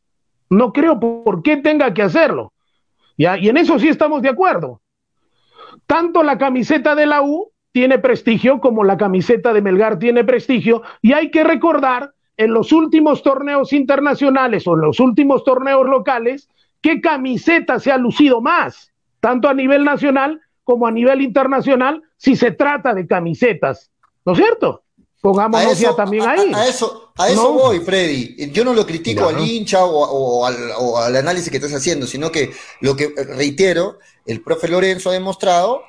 No 0.49 0.73
creo 0.73 0.99
por 0.99 1.41
qué 1.43 1.57
tenga 1.57 1.93
que 1.93 2.01
hacerlo. 2.01 2.51
Y 3.17 3.25
en 3.25 3.57
eso 3.57 3.79
sí 3.79 3.87
estamos 3.87 4.21
de 4.21 4.29
acuerdo. 4.29 4.81
Tanto 5.85 6.23
la 6.23 6.37
camiseta 6.37 6.95
de 6.95 7.05
la 7.05 7.21
U 7.21 7.51
tiene 7.71 7.99
prestigio 7.99 8.59
como 8.59 8.83
la 8.83 8.97
camiseta 8.97 9.53
de 9.53 9.61
Melgar 9.61 9.99
tiene 9.99 10.23
prestigio. 10.23 10.81
Y 11.01 11.13
hay 11.13 11.31
que 11.31 11.43
recordar 11.43 12.13
en 12.37 12.53
los 12.53 12.71
últimos 12.71 13.21
torneos 13.23 13.71
internacionales 13.73 14.67
o 14.67 14.73
en 14.73 14.81
los 14.81 14.99
últimos 14.99 15.43
torneos 15.43 15.87
locales, 15.87 16.49
¿qué 16.81 16.99
camiseta 16.99 17.79
se 17.79 17.91
ha 17.91 17.97
lucido 17.97 18.41
más? 18.41 18.91
Tanto 19.19 19.47
a 19.47 19.53
nivel 19.53 19.85
nacional 19.85 20.41
como 20.63 20.87
a 20.87 20.91
nivel 20.91 21.21
internacional, 21.21 22.01
si 22.17 22.35
se 22.35 22.51
trata 22.51 22.93
de 22.93 23.07
camisetas. 23.07 23.91
¿No 24.25 24.33
es 24.33 24.37
cierto? 24.37 24.83
Pongámonos 25.21 25.79
ya 25.79 25.95
también 25.95 26.27
ahí. 26.27 26.51
A, 26.53 26.67
eso, 26.67 27.13
a 27.15 27.29
eso 27.29 27.53
voy, 27.53 27.79
Freddy. 27.79 28.51
Yo 28.51 28.65
no 28.65 28.73
lo 28.73 28.85
critico 28.85 29.27
al 29.27 29.39
hincha 29.39 29.85
o, 29.85 30.45
al, 30.45 30.55
o, 30.77 30.97
al, 30.97 31.15
análisis 31.15 31.51
que 31.51 31.57
estás 31.57 31.73
haciendo, 31.73 32.07
sino 32.07 32.31
que 32.31 32.51
lo 32.79 32.95
que 32.95 33.13
reitero, 33.35 33.99
el 34.25 34.41
profe 34.41 34.67
Lorenzo 34.67 35.11
ha 35.11 35.13
demostrado 35.13 35.83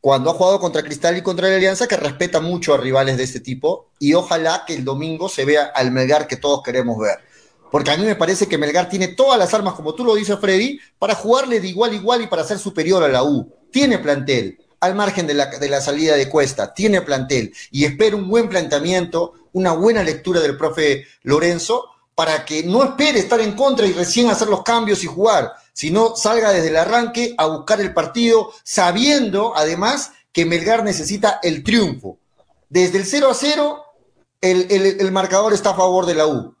cuando 0.00 0.30
ha 0.30 0.34
jugado 0.34 0.58
contra 0.58 0.82
Cristal 0.82 1.16
y 1.16 1.22
contra 1.22 1.48
la 1.48 1.54
Alianza, 1.54 1.86
que 1.86 1.96
respeta 1.96 2.40
mucho 2.40 2.74
a 2.74 2.76
rivales 2.76 3.16
de 3.16 3.22
este 3.22 3.38
tipo, 3.38 3.90
y 4.00 4.14
ojalá 4.14 4.64
que 4.66 4.74
el 4.74 4.84
domingo 4.84 5.28
se 5.28 5.44
vea 5.44 5.66
al 5.66 5.92
Melgar 5.92 6.26
que 6.26 6.36
todos 6.36 6.60
queremos 6.64 6.98
ver. 6.98 7.18
Porque 7.70 7.92
a 7.92 7.96
mí 7.96 8.04
me 8.04 8.16
parece 8.16 8.48
que 8.48 8.58
Melgar 8.58 8.88
tiene 8.88 9.08
todas 9.08 9.38
las 9.38 9.54
armas, 9.54 9.74
como 9.74 9.94
tú 9.94 10.04
lo 10.04 10.16
dices, 10.16 10.36
Freddy, 10.40 10.80
para 10.98 11.14
jugarle 11.14 11.60
de 11.60 11.68
igual 11.68 11.92
a 11.92 11.94
igual 11.94 12.22
y 12.22 12.26
para 12.26 12.42
ser 12.42 12.58
superior 12.58 13.04
a 13.04 13.08
la 13.08 13.22
U. 13.22 13.54
Tiene 13.72 13.98
plantel, 13.98 14.58
al 14.80 14.94
margen 14.94 15.26
de 15.26 15.34
la, 15.34 15.46
de 15.46 15.68
la 15.68 15.80
salida 15.80 16.14
de 16.16 16.28
Cuesta, 16.28 16.74
tiene 16.74 17.02
plantel, 17.02 17.52
y 17.70 17.84
espero 17.84 18.16
un 18.16 18.28
buen 18.28 18.48
planteamiento 18.48 19.34
una 19.52 19.72
buena 19.72 20.02
lectura 20.02 20.40
del 20.40 20.56
profe 20.56 21.06
Lorenzo 21.22 21.88
para 22.14 22.44
que 22.44 22.62
no 22.62 22.84
espere 22.84 23.18
estar 23.18 23.40
en 23.40 23.52
contra 23.52 23.86
y 23.86 23.92
recién 23.92 24.30
hacer 24.30 24.48
los 24.48 24.62
cambios 24.62 25.02
y 25.02 25.06
jugar, 25.06 25.52
sino 25.72 26.14
salga 26.16 26.52
desde 26.52 26.68
el 26.68 26.76
arranque 26.76 27.34
a 27.38 27.46
buscar 27.46 27.80
el 27.80 27.94
partido, 27.94 28.52
sabiendo 28.64 29.56
además 29.56 30.12
que 30.32 30.44
Melgar 30.44 30.84
necesita 30.84 31.40
el 31.42 31.62
triunfo. 31.62 32.18
Desde 32.68 32.98
el 32.98 33.06
0 33.06 33.30
a 33.30 33.34
0, 33.34 33.84
el, 34.40 34.66
el 34.70 35.12
marcador 35.12 35.52
está 35.52 35.70
a 35.70 35.76
favor 35.76 36.06
de 36.06 36.14
la 36.14 36.26
U. 36.26 36.54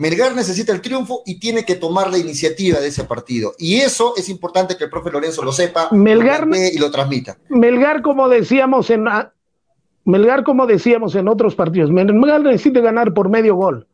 Melgar 0.00 0.34
necesita 0.34 0.72
el 0.72 0.80
triunfo 0.80 1.22
y 1.26 1.38
tiene 1.38 1.66
que 1.66 1.74
tomar 1.74 2.10
la 2.10 2.16
iniciativa 2.16 2.80
de 2.80 2.88
ese 2.88 3.04
partido. 3.04 3.52
Y 3.58 3.80
eso 3.80 4.14
es 4.16 4.30
importante 4.30 4.78
que 4.78 4.84
el 4.84 4.90
profe 4.90 5.10
Lorenzo 5.10 5.44
lo 5.44 5.52
sepa 5.52 5.90
Melgar, 5.90 6.48
y 6.72 6.78
lo 6.78 6.90
transmita. 6.90 7.36
Melgar, 7.50 8.00
como 8.00 8.30
decíamos 8.30 8.88
en 8.88 9.06
Melgar, 10.06 10.42
como 10.42 10.66
decíamos 10.66 11.14
en 11.16 11.28
otros 11.28 11.54
partidos, 11.54 11.90
Melgar 11.90 12.40
necesita 12.40 12.80
ganar 12.80 13.12
por 13.12 13.28
medio 13.28 13.56
gol. 13.56 13.86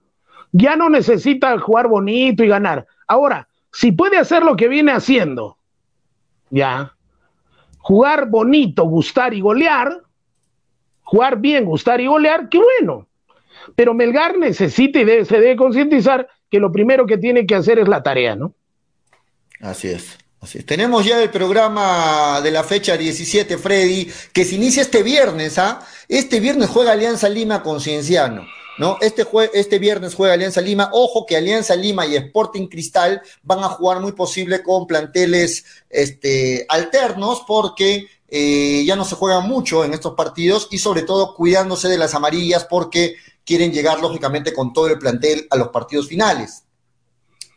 Ya 0.53 0.77
no 0.77 0.89
necesita 0.89 1.59
jugar 1.59 1.89
bonito 1.89 2.45
y 2.45 2.47
ganar. 2.47 2.87
Ahora, 3.09 3.49
si 3.73 3.91
puede 3.91 4.17
hacer 4.17 4.45
lo 4.45 4.55
que 4.55 4.69
viene 4.69 4.93
haciendo, 4.93 5.59
ya, 6.51 6.95
jugar 7.79 8.31
bonito, 8.31 8.85
gustar 8.85 9.35
y 9.35 9.41
golear, 9.41 10.03
jugar 11.03 11.41
bien, 11.41 11.65
gustar 11.65 12.01
y 12.01 12.07
golear, 12.07 12.49
qué 12.49 12.61
bueno. 12.61 13.09
Pero 13.75 13.95
Melgar 13.95 14.39
necesita 14.39 15.01
y 15.01 15.25
se 15.25 15.41
debe 15.41 15.57
concientizar 15.57 16.29
que 16.51 16.61
lo 16.61 16.71
primero 16.71 17.07
que 17.07 17.19
tiene 17.19 17.47
que 17.47 17.55
hacer 17.55 17.79
es 17.79 17.89
la 17.89 18.03
tarea, 18.03 18.37
¿no? 18.37 18.55
Así 19.61 19.89
es. 19.89 20.19
Así. 20.41 20.63
Tenemos 20.63 21.05
ya 21.05 21.23
el 21.23 21.31
programa 21.31 22.41
de 22.43 22.51
la 22.51 22.63
fecha 22.63 22.97
17, 22.97 23.59
Freddy, 23.59 24.11
que 24.33 24.45
se 24.45 24.55
inicia 24.55 24.83
este 24.83 25.03
viernes, 25.03 25.59
¿ah? 25.59 25.81
Este 26.09 26.41
viernes 26.41 26.69
juega 26.69 26.93
Alianza 26.93 27.29
Lima 27.29 27.63
con 27.63 27.81
Cienciano. 27.81 28.47
¿No? 28.79 28.99
Este, 29.01 29.27
este 29.55 29.79
viernes 29.79 30.15
juega 30.15 30.35
Alianza 30.35 30.61
Lima. 30.61 30.91
Ojo 30.93 31.25
que 31.25 31.35
Alianza 31.35 31.75
Lima 31.75 32.05
y 32.05 32.15
Sporting 32.15 32.67
Cristal 32.67 33.23
van 33.43 33.61
a 33.61 33.71
jugar 33.71 34.01
muy 34.01 34.13
posible 34.13 34.63
con 34.63 34.87
planteles 34.87 35.65
este, 35.89 36.67
alternos 36.69 37.43
porque 37.47 38.07
eh, 38.29 38.85
ya 38.85 38.95
no 38.95 39.07
se 39.07 39.15
juega 39.15 39.41
mucho 39.41 39.83
en 39.83 39.95
estos 39.95 40.15
partidos 40.15 40.69
y 40.71 40.77
sobre 40.77 41.03
todo 41.03 41.35
cuidándose 41.35 41.89
de 41.89 41.97
las 41.97 42.15
amarillas 42.15 42.67
porque 42.69 43.17
quieren 43.47 43.73
llegar 43.73 44.01
lógicamente 44.01 44.53
con 44.53 44.75
todo 44.75 44.89
el 44.89 44.99
plantel 44.99 45.47
a 45.51 45.57
los 45.57 45.69
partidos 45.69 46.09
finales. 46.09 46.65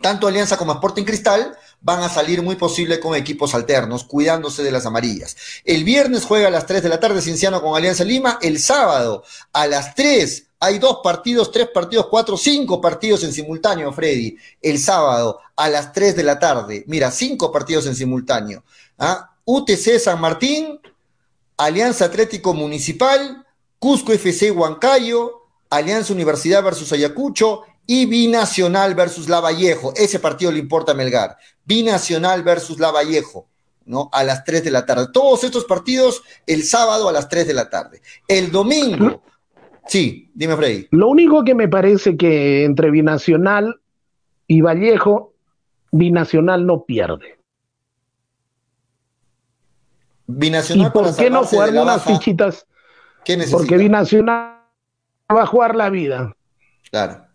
Tanto 0.02 0.28
Alianza 0.28 0.56
como 0.56 0.72
Sporting 0.72 1.04
Cristal 1.04 1.58
van 1.82 2.02
a 2.04 2.10
salir 2.10 2.42
muy 2.42 2.56
posible 2.56 3.00
con 3.00 3.16
equipos 3.16 3.54
alternos, 3.54 4.06
cuidándose 4.06 4.64
de 4.64 4.72
las 4.72 4.86
amarillas. 4.86 5.36
El 5.66 5.84
viernes 5.84 6.24
juega 6.24 6.48
a 6.48 6.52
las 6.52 6.66
3 6.66 6.84
de 6.84 6.90
la 6.90 7.00
tarde 7.00 7.22
Cinciano 7.22 7.62
con 7.62 7.76
Alianza 7.76 8.06
Lima. 8.06 8.40
El 8.42 8.60
sábado 8.60 9.24
a 9.52 9.68
las 9.68 9.96
3 9.96 10.46
hay 10.62 10.78
dos 10.78 11.00
partidos, 11.04 11.52
tres 11.52 11.70
partidos, 11.74 12.08
cuatro, 12.08 12.38
cinco 12.38 12.82
partidos 12.82 13.24
en 13.24 13.34
simultáneo, 13.34 13.92
Freddy. 13.92 14.38
El 14.62 14.80
sábado 14.80 15.40
a 15.56 15.70
las 15.70 15.92
3 15.92 16.16
de 16.16 16.24
la 16.24 16.38
tarde. 16.38 16.84
Mira, 16.88 17.12
cinco 17.12 17.52
partidos 17.52 17.86
en 17.86 17.96
simultáneo. 17.96 18.64
¿Ah? 18.98 19.36
UTC 19.46 20.00
San 20.00 20.22
Martín, 20.22 20.80
Alianza 21.58 22.06
Atlético 22.06 22.54
Municipal, 22.54 23.46
Cusco 23.80 24.14
FC 24.14 24.52
Huancayo, 24.52 25.39
Alianza 25.70 26.14
Universidad 26.14 26.64
versus 26.64 26.92
Ayacucho 26.92 27.64
y 27.86 28.06
Binacional 28.06 28.96
versus 28.96 29.30
Lavallejo. 29.30 29.94
Ese 29.96 30.20
partido 30.20 30.52
le 30.52 30.60
importa 30.60 30.92
a 30.92 30.96
Melgar. 30.96 31.38
Binacional 31.66 32.44
versus 32.44 32.80
Lavallejo, 32.80 33.48
¿no? 33.86 34.10
A 34.12 34.24
las 34.24 34.44
3 34.44 34.64
de 34.64 34.72
la 34.72 34.86
tarde. 34.86 35.08
Todos 35.12 35.44
estos 35.44 35.66
partidos 35.66 36.22
el 36.46 36.64
sábado 36.64 37.10
a 37.10 37.12
las 37.12 37.30
3 37.30 37.48
de 37.48 37.54
la 37.54 37.70
tarde. 37.70 38.02
El 38.28 38.52
domingo. 38.52 39.24
Sí, 39.88 40.30
dime, 40.34 40.56
Freddy. 40.56 40.88
Lo 40.92 41.10
único 41.10 41.44
que 41.44 41.56
me 41.56 41.68
parece 41.68 42.16
que 42.16 42.64
entre 42.64 42.92
Binacional 42.92 43.82
y 44.46 44.62
Vallejo, 44.62 45.34
Binacional 45.92 46.66
no 46.66 46.84
pierde. 46.86 47.40
Binacional 50.28 50.88
¿Y 50.88 50.90
por 50.92 51.16
qué 51.16 51.30
no 51.32 51.44
jugar 51.44 51.72
unas 51.72 52.04
fichitas? 52.04 52.68
¿Qué 53.26 53.36
necesita? 53.36 53.58
Porque 53.58 53.78
Binacional 53.78 54.59
va 55.36 55.44
a 55.44 55.48
jugar 55.48 55.76
la 55.76 55.90
vida. 55.90 56.36
Claro. 56.90 57.26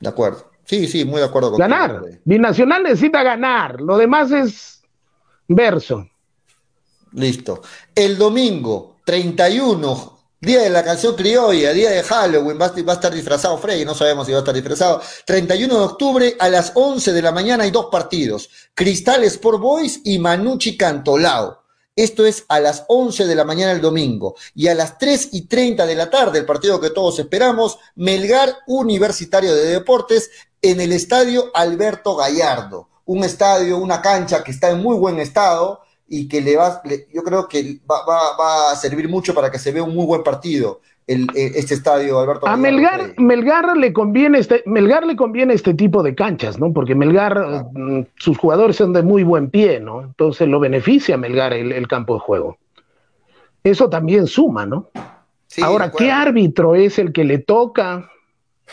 De 0.00 0.08
acuerdo. 0.08 0.50
Sí, 0.64 0.86
sí, 0.86 1.04
muy 1.04 1.20
de 1.20 1.26
acuerdo 1.26 1.50
con 1.50 1.58
Ganar. 1.58 2.02
Binacional 2.24 2.82
necesita 2.82 3.22
ganar. 3.22 3.80
Lo 3.80 3.98
demás 3.98 4.30
es 4.30 4.82
verso. 5.48 6.08
Listo. 7.12 7.62
El 7.94 8.16
domingo 8.16 8.96
31, 9.04 10.18
día 10.40 10.62
de 10.62 10.70
la 10.70 10.82
canción 10.82 11.14
criolla, 11.14 11.72
día 11.72 11.90
de 11.90 12.02
Halloween, 12.02 12.58
va 12.58 12.66
a 12.66 12.94
estar 12.94 13.12
disfrazado 13.12 13.58
Frey, 13.58 13.84
no 13.84 13.94
sabemos 13.94 14.26
si 14.26 14.32
va 14.32 14.38
a 14.38 14.40
estar 14.40 14.54
disfrazado. 14.54 15.02
31 15.26 15.74
de 15.74 15.84
octubre 15.84 16.36
a 16.38 16.48
las 16.48 16.72
11 16.74 17.12
de 17.12 17.22
la 17.22 17.32
mañana 17.32 17.64
hay 17.64 17.70
dos 17.70 17.86
partidos. 17.90 18.48
Cristal 18.74 19.24
Sport 19.24 19.60
Boys 19.60 20.00
y 20.04 20.18
Manucci 20.18 20.76
Cantolao. 20.76 21.63
Esto 21.96 22.26
es 22.26 22.44
a 22.48 22.58
las 22.58 22.84
11 22.88 23.24
de 23.24 23.34
la 23.36 23.44
mañana 23.44 23.70
el 23.70 23.80
domingo. 23.80 24.34
Y 24.54 24.66
a 24.66 24.74
las 24.74 24.98
3 24.98 25.28
y 25.32 25.42
30 25.42 25.86
de 25.86 25.94
la 25.94 26.10
tarde, 26.10 26.40
el 26.40 26.44
partido 26.44 26.80
que 26.80 26.90
todos 26.90 27.20
esperamos, 27.20 27.78
Melgar 27.94 28.52
Universitario 28.66 29.54
de 29.54 29.66
Deportes 29.66 30.30
en 30.60 30.80
el 30.80 30.92
estadio 30.92 31.52
Alberto 31.54 32.16
Gallardo. 32.16 32.88
Un 33.04 33.22
estadio, 33.22 33.78
una 33.78 34.02
cancha 34.02 34.42
que 34.42 34.50
está 34.50 34.70
en 34.70 34.82
muy 34.82 34.96
buen 34.96 35.20
estado 35.20 35.82
y 36.08 36.26
que 36.26 36.40
le 36.40 36.56
va, 36.56 36.82
yo 37.12 37.22
creo 37.22 37.48
que 37.48 37.80
va 37.88 38.72
a 38.72 38.76
servir 38.76 39.08
mucho 39.08 39.32
para 39.32 39.50
que 39.50 39.58
se 39.60 39.70
vea 39.70 39.84
un 39.84 39.94
muy 39.94 40.06
buen 40.06 40.24
partido. 40.24 40.80
Eh, 41.06 41.26
este 41.34 41.74
estadio, 41.74 42.18
Alberto. 42.18 42.48
A 42.48 42.56
Melgar, 42.56 43.12
Melgar 43.18 43.76
le 43.76 43.92
conviene 43.92 44.38
este, 44.38 44.62
Melgar 44.64 45.04
le 45.06 45.16
conviene 45.16 45.52
este 45.52 45.74
tipo 45.74 46.02
de 46.02 46.14
canchas, 46.14 46.58
¿no? 46.58 46.72
Porque 46.72 46.94
Melgar, 46.94 47.66
mm, 47.72 48.06
sus 48.16 48.38
jugadores 48.38 48.76
son 48.76 48.94
de 48.94 49.02
muy 49.02 49.22
buen 49.22 49.50
pie, 49.50 49.80
¿no? 49.80 50.00
Entonces 50.00 50.48
lo 50.48 50.60
beneficia 50.60 51.16
a 51.16 51.18
Melgar 51.18 51.52
el, 51.52 51.86
campo 51.88 52.14
de 52.14 52.20
juego. 52.20 52.56
Eso 53.62 53.90
también 53.90 54.26
suma, 54.26 54.64
¿no? 54.64 54.90
Ahora, 55.62 55.92
¿qué 55.92 56.10
árbitro 56.10 56.74
es 56.74 56.98
el 56.98 57.12
que 57.12 57.24
le 57.24 57.38
toca? 57.38 58.10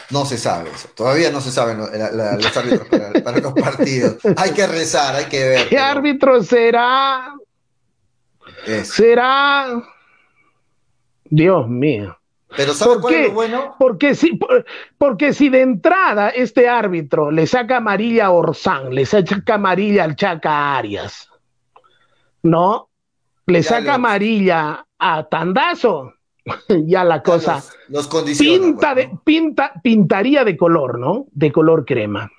No 0.10 0.26
se 0.26 0.38
sabe 0.38 0.70
eso. 0.74 0.88
Todavía 0.96 1.32
no 1.32 1.42
se 1.42 1.52
saben 1.52 1.80
los 1.80 2.58
árbitros 2.58 2.88
para, 3.24 3.40
los 3.40 3.54
partidos. 3.54 4.18
Hay 4.38 4.52
que 4.52 4.66
rezar, 4.68 5.16
hay 5.16 5.26
que 5.26 5.44
ver. 5.44 5.70
¿Qué 5.70 5.78
árbitro 5.78 6.42
será? 6.44 7.34
Será. 8.84 9.84
Dios 11.26 11.68
mío. 11.68 12.18
Pero 12.56 12.74
¿sabe 12.74 13.00
¿Por 13.00 13.12
qué? 13.12 13.28
bueno? 13.30 13.76
Porque 13.80 14.16
si, 14.16 14.38
porque 14.98 15.34
si 15.34 15.50
de 15.50 15.62
entrada 15.62 16.30
este 16.30 16.68
árbitro 16.68 17.32
le 17.32 17.48
saca 17.48 17.78
amarilla 17.78 18.28
a 18.28 18.32
Orsán, 18.32 18.94
le 18.94 19.06
saca 19.06 19.56
amarilla 19.56 20.04
al 20.04 20.16
Chaca 20.16 20.78
Arias, 20.78 21.30
¿no? 22.44 22.90
Le 23.46 23.64
saca 23.64 23.96
amarilla 23.96 24.86
a 25.00 25.24
Tandazo, 25.30 26.14
ya 26.70 27.04
la 27.04 27.24
cosa 27.24 27.64
los, 27.88 28.08
pinta 28.38 28.96
de, 28.96 29.12
pinta, 29.24 29.74
pintaría 29.82 30.44
de 30.44 30.58
color, 30.58 31.00
¿no? 31.00 31.28
De 31.32 31.52
color 31.52 31.86
crema, 31.86 32.30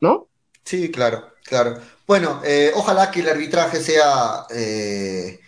¿no? 0.00 0.28
Sí, 0.64 0.90
claro, 0.90 1.30
claro. 1.44 1.78
Bueno, 2.06 2.40
eh, 2.44 2.72
ojalá 2.74 3.10
que 3.10 3.20
el 3.20 3.28
arbitraje 3.28 3.80
sea 3.80 4.46
eh, 4.50 5.40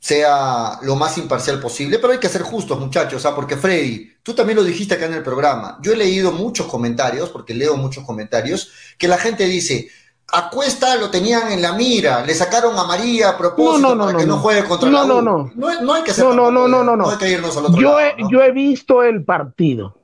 sea 0.00 0.78
lo 0.82 0.96
más 0.96 1.18
imparcial 1.18 1.60
posible, 1.60 1.98
pero 1.98 2.14
hay 2.14 2.18
que 2.18 2.30
ser 2.30 2.40
justos, 2.40 2.80
muchachos, 2.80 3.26
¿ah? 3.26 3.34
porque 3.34 3.56
Freddy, 3.56 4.10
tú 4.22 4.32
también 4.32 4.56
lo 4.56 4.64
dijiste 4.64 4.94
acá 4.94 5.04
en 5.04 5.12
el 5.12 5.22
programa. 5.22 5.78
Yo 5.82 5.92
he 5.92 5.96
leído 5.96 6.32
muchos 6.32 6.66
comentarios, 6.66 7.28
porque 7.28 7.54
leo 7.54 7.76
muchos 7.76 8.04
comentarios, 8.04 8.72
que 8.96 9.06
la 9.06 9.18
gente 9.18 9.44
dice, 9.44 9.90
a 10.32 10.48
Cuesta 10.48 10.96
lo 10.96 11.10
tenían 11.10 11.52
en 11.52 11.60
la 11.60 11.74
mira, 11.74 12.24
le 12.24 12.34
sacaron 12.34 12.78
a 12.78 12.84
María 12.84 13.28
a 13.28 13.38
propósito 13.38 13.98
para 13.98 14.16
que 14.16 14.26
no, 14.26 14.38
juegue 14.38 14.64
contra 14.64 14.88
no, 14.88 15.00
la 15.00 15.06
No, 15.06 15.20
no, 15.22 15.52
no. 15.82 15.92
hay 15.92 16.02
que 16.02 16.14
ser 16.14 16.24
no, 16.24 16.50
no, 16.50 16.50
no, 16.50 16.82
no, 16.82 16.96
no, 16.96 17.10
hay 17.10 17.18
que 17.18 17.30
irnos 17.30 17.54
al 17.58 17.66
otro 17.66 17.78
yo 17.78 17.90
lado, 17.90 18.00
He, 18.00 18.14
yo 18.30 18.42
he 18.42 18.52
visto 18.52 19.02
el 19.02 19.22
partido. 19.22 19.98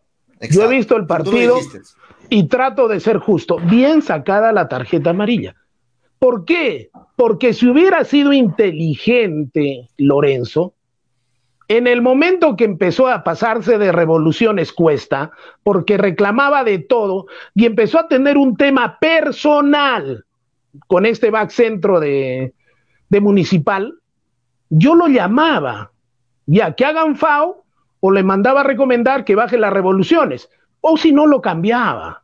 Yo 0.51 0.65
he 0.65 0.69
visto 0.69 0.97
el 0.97 1.07
partido 1.07 1.59
y 2.29 2.49
trato 2.49 2.87
de 2.89 3.01
ser 3.01 3.17
justo. 3.17 3.57
Bien 3.57 4.03
sacada 4.03 4.53
la 4.53 4.69
tarjeta 4.69 5.11
amarilla. 5.11 5.55
¿Por 6.19 6.45
qué? 6.45 6.91
Porque 7.17 7.53
si 7.53 7.69
hubiera 7.69 8.05
sido 8.05 8.33
inteligente 8.33 9.89
Lorenzo, 9.97 10.75
en 11.69 11.87
el 11.87 12.01
momento 12.01 12.57
que 12.57 12.65
empezó 12.65 13.09
a 13.09 13.25
pasarse 13.25 13.79
de 13.79 13.91
revoluciones 13.93 14.73
cuesta, 14.73 15.33
porque 15.63 15.99
reclamaba 15.99 16.63
de 16.65 16.79
todo 16.79 17.27
y 17.55 17.67
empezó 17.67 17.99
a 17.99 18.09
tener 18.09 18.39
un 18.39 18.57
tema 18.57 18.99
personal 18.99 20.25
con 20.87 21.07
este 21.07 21.31
back 21.31 21.51
centro 21.51 21.99
de, 21.99 22.55
de 23.09 23.21
municipal, 23.21 23.95
yo 24.69 24.95
lo 24.95 25.09
llamaba, 25.09 25.91
ya 26.47 26.75
que 26.75 26.85
hagan 26.85 27.17
FAO, 27.17 27.65
o 28.01 28.11
le 28.11 28.23
mandaba 28.23 28.61
a 28.61 28.65
recomendar 28.65 29.25
que 29.25 29.35
baje 29.35 29.59
las 29.59 29.73
revoluciones, 29.73 30.49
o 30.81 30.97
si 30.97 31.13
no 31.13 31.27
lo 31.27 31.41
cambiaba. 31.41 32.23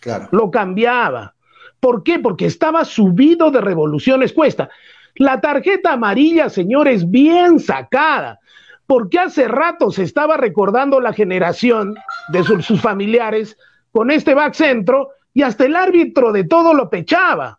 Claro. 0.00 0.28
Lo 0.32 0.50
cambiaba. 0.50 1.34
¿Por 1.80 2.02
qué? 2.02 2.18
Porque 2.18 2.46
estaba 2.46 2.84
subido 2.84 3.50
de 3.50 3.60
revoluciones 3.60 4.32
cuesta. 4.32 4.68
La 5.16 5.40
tarjeta 5.40 5.92
amarilla, 5.92 6.48
señores, 6.48 7.10
bien 7.10 7.60
sacada. 7.60 8.40
porque 8.88 9.18
hace 9.18 9.46
rato 9.46 9.90
se 9.90 10.02
estaba 10.02 10.38
recordando 10.38 10.98
la 10.98 11.12
generación 11.12 11.94
de 12.28 12.42
sus 12.42 12.80
familiares 12.80 13.58
con 13.92 14.10
este 14.10 14.32
back 14.32 14.54
centro 14.54 15.10
y 15.34 15.42
hasta 15.42 15.66
el 15.66 15.76
árbitro 15.76 16.32
de 16.32 16.44
todo 16.44 16.72
lo 16.72 16.88
pechaba. 16.88 17.58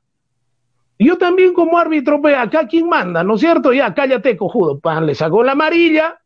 Yo 0.97 1.19
también 1.19 1.53
como 1.53 1.77
árbitro, 1.77 2.19
ve 2.19 2.35
acá 2.35 2.67
quién 2.67 2.89
manda, 2.89 3.23
¿no 3.23 3.35
es 3.35 3.41
cierto? 3.41 3.71
Ya, 3.71 3.93
cállate, 3.93 4.35
cojudo. 4.35 4.79
Pan, 4.79 5.05
le 5.05 5.13
sacó 5.13 5.43
la 5.43 5.51
amarilla, 5.51 6.19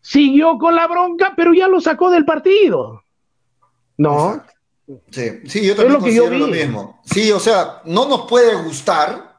siguió 0.00 0.56
con 0.56 0.74
la 0.74 0.86
bronca, 0.86 1.34
pero 1.36 1.52
ya 1.52 1.68
lo 1.68 1.82
sacó 1.82 2.10
del 2.10 2.24
partido. 2.24 3.02
¿No? 3.98 4.42
Sí, 5.10 5.40
sí, 5.46 5.66
yo 5.66 5.74
también 5.74 6.00
considero 6.00 6.38
lo 6.38 6.46
mismo. 6.46 7.00
Sí, 7.04 7.32
o 7.32 7.40
sea, 7.40 7.82
no 7.86 8.06
nos 8.06 8.28
puede 8.28 8.54
gustar, 8.54 9.38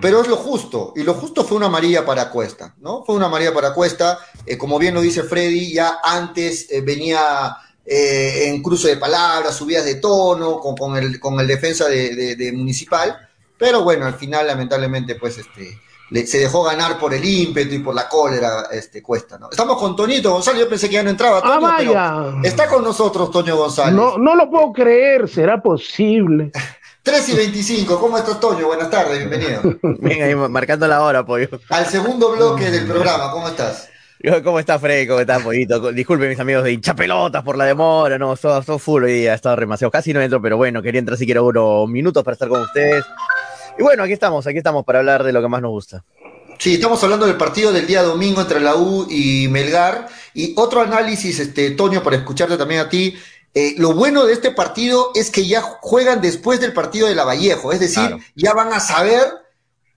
pero 0.00 0.22
es 0.22 0.28
lo 0.28 0.36
justo. 0.36 0.92
Y 0.96 1.02
lo 1.02 1.14
justo 1.14 1.44
fue 1.44 1.56
una 1.56 1.66
amarilla 1.66 2.04
para 2.04 2.30
Cuesta, 2.30 2.74
¿no? 2.78 3.04
Fue 3.04 3.14
una 3.14 3.26
amarilla 3.26 3.54
para 3.54 3.72
Cuesta. 3.72 4.18
Eh, 4.44 4.58
como 4.58 4.78
bien 4.78 4.94
lo 4.94 5.00
dice 5.00 5.22
Freddy, 5.22 5.72
ya 5.72 6.00
antes 6.02 6.66
eh, 6.70 6.80
venía 6.80 7.56
eh, 7.84 8.48
en 8.48 8.62
cruce 8.62 8.88
de 8.88 8.96
palabras, 8.96 9.54
subidas 9.54 9.84
de 9.84 9.96
tono 9.96 10.58
con, 10.58 10.96
el, 10.96 11.20
con 11.20 11.38
el 11.38 11.46
defensa 11.46 11.88
de 11.88 12.52
Municipal 12.54 13.28
pero 13.58 13.82
bueno, 13.82 14.06
al 14.06 14.14
final, 14.14 14.46
lamentablemente, 14.46 15.16
pues 15.16 15.36
este, 15.36 15.78
se 16.26 16.38
dejó 16.38 16.62
ganar 16.62 16.98
por 16.98 17.12
el 17.14 17.24
ímpetu 17.24 17.74
y 17.74 17.78
por 17.80 17.94
la 17.94 18.08
cólera, 18.08 18.68
este, 18.70 19.02
cuesta, 19.02 19.38
¿no? 19.38 19.50
Estamos 19.50 19.78
con 19.78 19.94
Toñito 19.94 20.32
González, 20.32 20.62
yo 20.62 20.68
pensé 20.68 20.88
que 20.88 20.94
ya 20.94 21.02
no 21.02 21.10
entraba, 21.10 21.40
Toño, 21.42 21.54
ah, 21.54 21.58
vaya. 21.60 22.48
está 22.48 22.66
con 22.66 22.82
nosotros 22.82 23.30
Toño 23.30 23.56
González. 23.56 23.94
No, 23.94 24.18
no 24.18 24.34
lo 24.34 24.50
puedo 24.50 24.72
creer, 24.72 25.28
será 25.28 25.62
posible. 25.62 26.50
3 27.02 27.28
y 27.30 27.36
25, 27.36 27.98
¿cómo 27.98 28.18
estás, 28.18 28.38
Toño? 28.38 28.66
Buenas 28.66 28.90
tardes, 28.90 29.18
bienvenido. 29.18 29.62
Venga, 29.82 30.26
ahí 30.26 30.34
marcando 30.34 30.86
la 30.86 31.02
hora, 31.02 31.24
pollo. 31.24 31.48
Al 31.70 31.86
segundo 31.86 32.32
bloque 32.32 32.70
del 32.70 32.86
programa, 32.86 33.30
¿cómo 33.30 33.48
estás? 33.48 33.88
¿Cómo 34.42 34.58
estás, 34.58 34.80
Freddy? 34.80 35.06
¿Cómo 35.06 35.20
estás, 35.20 35.42
Pollito? 35.42 35.92
Disculpen 35.92 36.28
mis 36.28 36.40
amigos 36.40 36.64
de 36.64 36.72
hinchapelotas 36.72 37.44
por 37.44 37.56
la 37.56 37.64
demora, 37.64 38.18
no, 38.18 38.36
todo, 38.36 38.78
full 38.78 39.04
hoy 39.04 39.12
día, 39.12 39.32
he 39.32 39.34
estado 39.36 39.54
demasiado, 39.56 39.92
casi 39.92 40.12
no 40.12 40.20
entro, 40.20 40.42
pero 40.42 40.56
bueno, 40.56 40.82
quería 40.82 40.98
entrar 40.98 41.16
si 41.16 41.24
quiero 41.24 41.44
unos 41.46 41.88
minutos 41.88 42.24
para 42.24 42.32
estar 42.32 42.48
con 42.48 42.62
ustedes. 42.62 43.04
Y 43.78 43.82
bueno, 43.82 44.02
aquí 44.02 44.12
estamos, 44.12 44.46
aquí 44.46 44.58
estamos 44.58 44.84
para 44.84 44.98
hablar 44.98 45.22
de 45.22 45.32
lo 45.32 45.40
que 45.40 45.48
más 45.48 45.62
nos 45.62 45.70
gusta. 45.70 46.04
Sí, 46.58 46.74
estamos 46.74 47.02
hablando 47.04 47.26
del 47.26 47.36
partido 47.36 47.72
del 47.72 47.86
día 47.86 48.02
domingo 48.02 48.40
entre 48.40 48.58
la 48.58 48.74
U 48.74 49.06
y 49.08 49.46
Melgar. 49.48 50.08
Y 50.34 50.52
otro 50.56 50.80
análisis, 50.80 51.38
este, 51.38 51.70
Toño, 51.70 52.02
para 52.02 52.16
escucharte 52.16 52.56
también 52.56 52.80
a 52.80 52.88
ti. 52.88 53.14
Eh, 53.54 53.74
lo 53.78 53.94
bueno 53.94 54.26
de 54.26 54.32
este 54.32 54.50
partido 54.50 55.12
es 55.14 55.30
que 55.30 55.46
ya 55.46 55.62
juegan 55.62 56.20
después 56.20 56.60
del 56.60 56.72
partido 56.72 57.06
de 57.06 57.14
la 57.14 57.24
Vallejo, 57.24 57.72
es 57.72 57.80
decir, 57.80 58.16
ya 58.34 58.52
van 58.52 58.72
a 58.72 58.80
saber 58.80 59.24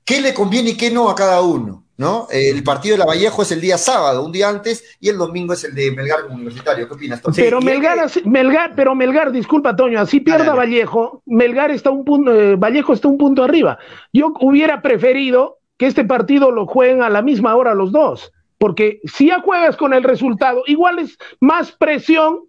qué 0.05 0.21
le 0.21 0.33
conviene 0.33 0.71
y 0.71 0.77
qué 0.77 0.91
no 0.91 1.09
a 1.09 1.15
cada 1.15 1.41
uno. 1.41 1.83
¿No? 2.01 2.25
El 2.31 2.63
partido 2.63 2.95
de 2.95 2.97
la 2.97 3.05
Vallejo 3.05 3.43
es 3.43 3.51
el 3.51 3.61
día 3.61 3.77
sábado, 3.77 4.25
un 4.25 4.31
día 4.31 4.49
antes, 4.49 4.97
y 4.99 5.09
el 5.09 5.19
domingo 5.19 5.53
es 5.53 5.63
el 5.65 5.75
de 5.75 5.91
Melgar 5.91 6.25
Universitario. 6.25 6.87
¿Qué 6.87 6.95
opinas, 6.95 7.21
Toño? 7.21 7.35
Pero 7.35 7.61
Melgar, 7.61 8.09
Melgar, 8.25 8.73
pero 8.75 8.95
Melgar, 8.95 9.31
disculpa, 9.31 9.75
Toño, 9.75 9.99
así 9.99 10.19
pierda 10.19 10.55
Vallejo, 10.55 11.21
Melgar 11.27 11.69
está 11.69 11.91
un 11.91 12.03
punto, 12.03 12.33
eh, 12.33 12.55
Vallejo 12.55 12.93
está 12.93 13.07
un 13.07 13.19
punto 13.19 13.43
arriba. 13.43 13.77
Yo 14.11 14.33
hubiera 14.39 14.81
preferido 14.81 15.59
que 15.77 15.85
este 15.85 16.03
partido 16.03 16.49
lo 16.49 16.65
jueguen 16.65 17.03
a 17.03 17.09
la 17.11 17.21
misma 17.21 17.55
hora 17.55 17.75
los 17.75 17.91
dos, 17.91 18.31
porque 18.57 18.99
si 19.03 19.27
ya 19.27 19.39
juegas 19.41 19.77
con 19.77 19.93
el 19.93 20.03
resultado, 20.03 20.63
igual 20.65 20.97
es 20.97 21.19
más 21.39 21.71
presión 21.71 22.45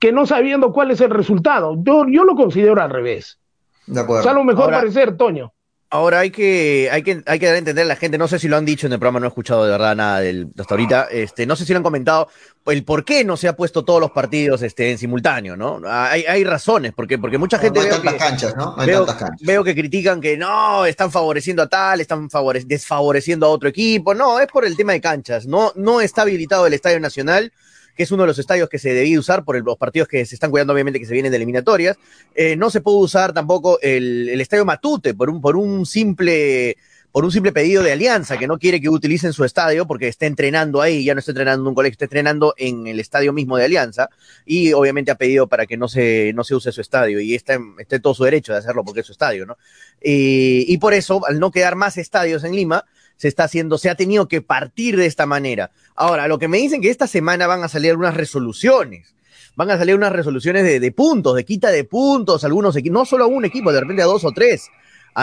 que 0.00 0.10
no 0.10 0.26
sabiendo 0.26 0.72
cuál 0.72 0.90
es 0.90 1.00
el 1.00 1.10
resultado. 1.10 1.76
Yo, 1.84 2.04
yo 2.08 2.24
lo 2.24 2.34
considero 2.34 2.82
al 2.82 2.90
revés. 2.90 3.38
De 3.86 4.00
acuerdo. 4.00 4.22
O 4.22 4.24
sea, 4.24 4.32
lo 4.32 4.42
mejor 4.42 4.72
parecer, 4.72 5.16
Toño. 5.16 5.52
Ahora 5.88 6.18
hay 6.18 6.30
que, 6.30 6.88
hay 6.90 7.02
que, 7.02 7.22
hay 7.26 7.38
que 7.38 7.46
dar 7.46 7.54
a 7.54 7.58
entender 7.58 7.84
a 7.84 7.88
la 7.88 7.94
gente, 7.94 8.18
no 8.18 8.26
sé 8.26 8.40
si 8.40 8.48
lo 8.48 8.56
han 8.56 8.64
dicho 8.64 8.88
en 8.88 8.92
el 8.92 8.98
programa, 8.98 9.20
no 9.20 9.26
he 9.26 9.28
escuchado 9.28 9.64
de 9.64 9.70
verdad 9.70 9.94
nada 9.94 10.18
del, 10.18 10.48
hasta 10.58 10.74
ahorita, 10.74 11.08
este, 11.12 11.46
no 11.46 11.54
sé 11.54 11.64
si 11.64 11.72
lo 11.72 11.76
han 11.76 11.84
comentado, 11.84 12.28
el 12.66 12.84
por 12.84 13.04
qué 13.04 13.24
no 13.24 13.36
se 13.36 13.46
ha 13.46 13.54
puesto 13.54 13.84
todos 13.84 14.00
los 14.00 14.10
partidos 14.10 14.62
este, 14.62 14.90
en 14.90 14.98
simultáneo, 14.98 15.56
¿no? 15.56 15.80
Hay, 15.86 16.24
hay 16.24 16.42
razones, 16.42 16.92
porque, 16.92 17.18
porque 17.18 17.38
mucha 17.38 17.58
gente. 17.58 17.78
No 17.78 17.84
hay 17.84 17.90
tantas 17.92 18.14
canchas, 18.14 18.56
¿no? 18.56 18.74
hay 18.76 18.86
veo, 18.88 19.04
tantas 19.04 19.28
canchas. 19.28 19.46
veo 19.46 19.62
que 19.62 19.74
critican 19.76 20.20
que 20.20 20.36
no, 20.36 20.84
están 20.86 21.12
favoreciendo 21.12 21.62
a 21.62 21.68
tal, 21.68 22.00
están 22.00 22.28
desfavoreciendo 22.64 23.46
a 23.46 23.50
otro 23.50 23.68
equipo. 23.68 24.12
No, 24.12 24.40
es 24.40 24.48
por 24.48 24.64
el 24.64 24.76
tema 24.76 24.92
de 24.92 25.00
canchas. 25.00 25.46
No, 25.46 25.72
no 25.76 26.00
está 26.00 26.22
habilitado 26.22 26.66
el 26.66 26.74
Estadio 26.74 26.98
Nacional 26.98 27.52
que 27.96 28.02
es 28.02 28.12
uno 28.12 28.24
de 28.24 28.28
los 28.28 28.38
estadios 28.38 28.68
que 28.68 28.78
se 28.78 28.92
debía 28.92 29.18
usar 29.18 29.44
por 29.44 29.60
los 29.64 29.78
partidos 29.78 30.08
que 30.08 30.24
se 30.26 30.34
están 30.34 30.50
cuidando, 30.50 30.72
obviamente, 30.72 31.00
que 31.00 31.06
se 31.06 31.14
vienen 31.14 31.32
de 31.32 31.36
eliminatorias. 31.36 31.96
Eh, 32.34 32.56
no 32.56 32.70
se 32.70 32.80
puede 32.80 32.98
usar 32.98 33.32
tampoco 33.32 33.78
el, 33.80 34.40
estadio 34.40 34.64
Matute 34.64 35.14
por 35.14 35.30
un, 35.30 35.40
por 35.40 35.56
un 35.56 35.86
simple 35.86 36.76
por 37.16 37.24
un 37.24 37.32
simple 37.32 37.50
pedido 37.50 37.82
de 37.82 37.92
Alianza, 37.92 38.36
que 38.36 38.46
no 38.46 38.58
quiere 38.58 38.78
que 38.78 38.90
utilicen 38.90 39.32
su 39.32 39.42
estadio 39.42 39.86
porque 39.86 40.06
está 40.06 40.26
entrenando 40.26 40.82
ahí, 40.82 41.02
ya 41.02 41.14
no 41.14 41.20
está 41.20 41.30
entrenando 41.30 41.62
en 41.62 41.68
un 41.68 41.74
colegio, 41.74 41.92
está 41.92 42.04
entrenando 42.04 42.52
en 42.58 42.86
el 42.86 43.00
estadio 43.00 43.32
mismo 43.32 43.56
de 43.56 43.64
Alianza, 43.64 44.10
y 44.44 44.74
obviamente 44.74 45.10
ha 45.10 45.14
pedido 45.14 45.46
para 45.46 45.64
que 45.64 45.78
no 45.78 45.88
se, 45.88 46.32
no 46.34 46.44
se 46.44 46.54
use 46.54 46.72
su 46.72 46.82
estadio, 46.82 47.18
y 47.18 47.34
está, 47.34 47.58
está 47.78 47.98
todo 48.00 48.12
su 48.12 48.24
derecho 48.24 48.52
de 48.52 48.58
hacerlo 48.58 48.84
porque 48.84 49.00
es 49.00 49.06
su 49.06 49.12
estadio, 49.12 49.46
¿no? 49.46 49.56
Y, 50.02 50.66
y 50.68 50.76
por 50.76 50.92
eso, 50.92 51.26
al 51.26 51.40
no 51.40 51.50
quedar 51.50 51.74
más 51.74 51.96
estadios 51.96 52.44
en 52.44 52.54
Lima, 52.54 52.84
se 53.16 53.28
está 53.28 53.44
haciendo, 53.44 53.78
se 53.78 53.90
ha 53.90 53.94
tenido 53.94 54.28
que 54.28 54.42
partir 54.42 54.96
de 54.96 55.06
esta 55.06 55.26
manera. 55.26 55.70
Ahora, 55.94 56.28
lo 56.28 56.38
que 56.38 56.48
me 56.48 56.58
dicen 56.58 56.80
que 56.80 56.90
esta 56.90 57.06
semana 57.06 57.46
van 57.46 57.64
a 57.64 57.68
salir 57.68 57.96
unas 57.96 58.14
resoluciones. 58.14 59.14
Van 59.56 59.70
a 59.70 59.78
salir 59.78 59.94
unas 59.94 60.12
resoluciones 60.12 60.64
de, 60.64 60.80
de 60.80 60.92
puntos, 60.92 61.34
de 61.34 61.44
quita 61.44 61.70
de 61.70 61.84
puntos, 61.84 62.44
algunos 62.44 62.76
equipos, 62.76 62.94
no 62.94 63.04
solo 63.06 63.24
a 63.24 63.28
un 63.28 63.44
equipo, 63.44 63.72
de 63.72 63.80
repente 63.80 64.02
a 64.02 64.06
dos 64.06 64.24
o 64.24 64.32
tres. 64.32 64.68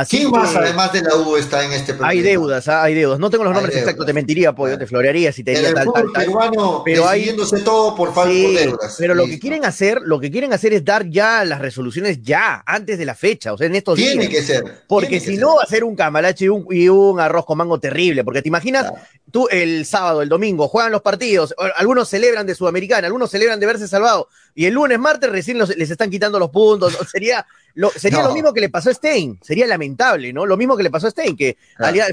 ¿Quién 0.10 0.32
más, 0.32 0.56
además 0.56 0.91
de 0.91 1.04
la 1.04 1.16
U, 1.16 1.38
está 1.38 1.64
en 1.64 1.72
este 1.72 1.94
proyecto? 1.94 2.06
Hay 2.06 2.22
deudas, 2.22 2.68
ah, 2.68 2.84
hay 2.84 2.96
deudas. 2.96 3.20
No 3.20 3.30
tengo 3.30 3.44
los 3.44 3.54
nombres 3.54 3.76
exactos, 3.76 4.06
te 4.08 4.14
mentiría, 4.14 4.54
porque 4.54 4.76
te 4.76 4.88
florearía 4.88 5.32
si 5.32 5.44
te 5.44 5.52
diría 5.52 5.72
tal, 5.74 5.86
tal, 5.94 6.12
tal. 6.12 6.26
Peruano 6.26 6.82
pero 6.84 7.08
hay 7.08 7.36
todo 7.64 7.96
por 7.96 8.12
falta 8.12 8.34
de 8.34 8.66
deudas. 8.66 8.96
Pero 8.98 9.14
lo 9.14 9.26
que 9.28 9.38
quieren 9.39 9.66
hacer, 9.66 10.00
lo 10.04 10.20
que 10.20 10.32
quieren 10.32 10.52
hacer 10.52 10.74
es 10.74 10.84
dar 10.84 11.08
ya 11.08 11.46
las 11.46 11.62
resoluciones 11.62 12.24
ya, 12.24 12.64
antes 12.66 12.98
de 12.98 13.06
la 13.06 13.14
fecha, 13.14 13.54
o 13.54 13.58
sea, 13.58 13.68
en 13.68 13.76
estos 13.76 13.98
días. 13.98 14.14
Tiene 14.14 14.30
que 14.30 14.41
ser. 14.41 14.64
Porque 14.88 15.20
si 15.20 15.38
no, 15.38 15.58
va 15.58 15.64
a 15.64 15.68
ser 15.68 15.84
un 15.84 15.96
camalache 15.96 16.46
y 16.46 16.89
un, 16.89 17.20
arroz 17.20 17.46
con 17.46 17.60
mango 17.60 17.80
terrible. 17.80 18.24
Porque 18.24 18.41
te 18.41 18.48
imaginas, 18.48 18.91
tú 19.30 19.48
el 19.52 19.86
sábado, 19.86 20.24
el 20.24 20.30
domingo, 20.30 20.68
juegan 20.68 20.91
los 20.91 21.04
partidos, 21.04 21.54
algunos 21.76 22.10
celebran 22.10 22.48
de 22.48 22.56
Sudamericana, 22.56 23.06
algunos 23.06 23.30
celebran 23.30 23.60
de 23.60 23.66
verse 23.68 23.88
salvado, 23.88 24.28
y 24.56 24.66
el 24.66 24.74
lunes, 24.74 24.98
martes 24.98 25.30
recién 25.30 25.60
les 25.60 25.91
están 25.91 26.10
quitando 26.10 26.39
los 26.39 26.50
puntos. 26.50 26.98
Sería 27.12 27.46
lo, 27.76 27.89
sería 27.89 28.21
lo 28.21 28.34
mismo 28.34 28.53
que 28.53 28.61
le 28.61 28.69
pasó 28.69 28.91
a 28.91 28.93
Stein, 28.93 29.39
sería 29.41 29.65
lamentable, 29.65 30.32
¿no? 30.32 30.45
Lo 30.45 30.57
mismo 30.57 30.78
que 30.78 30.84
le 30.84 30.91
pasó 30.91 31.07
a 31.07 31.11
Stein, 31.11 31.36
que 31.36 31.57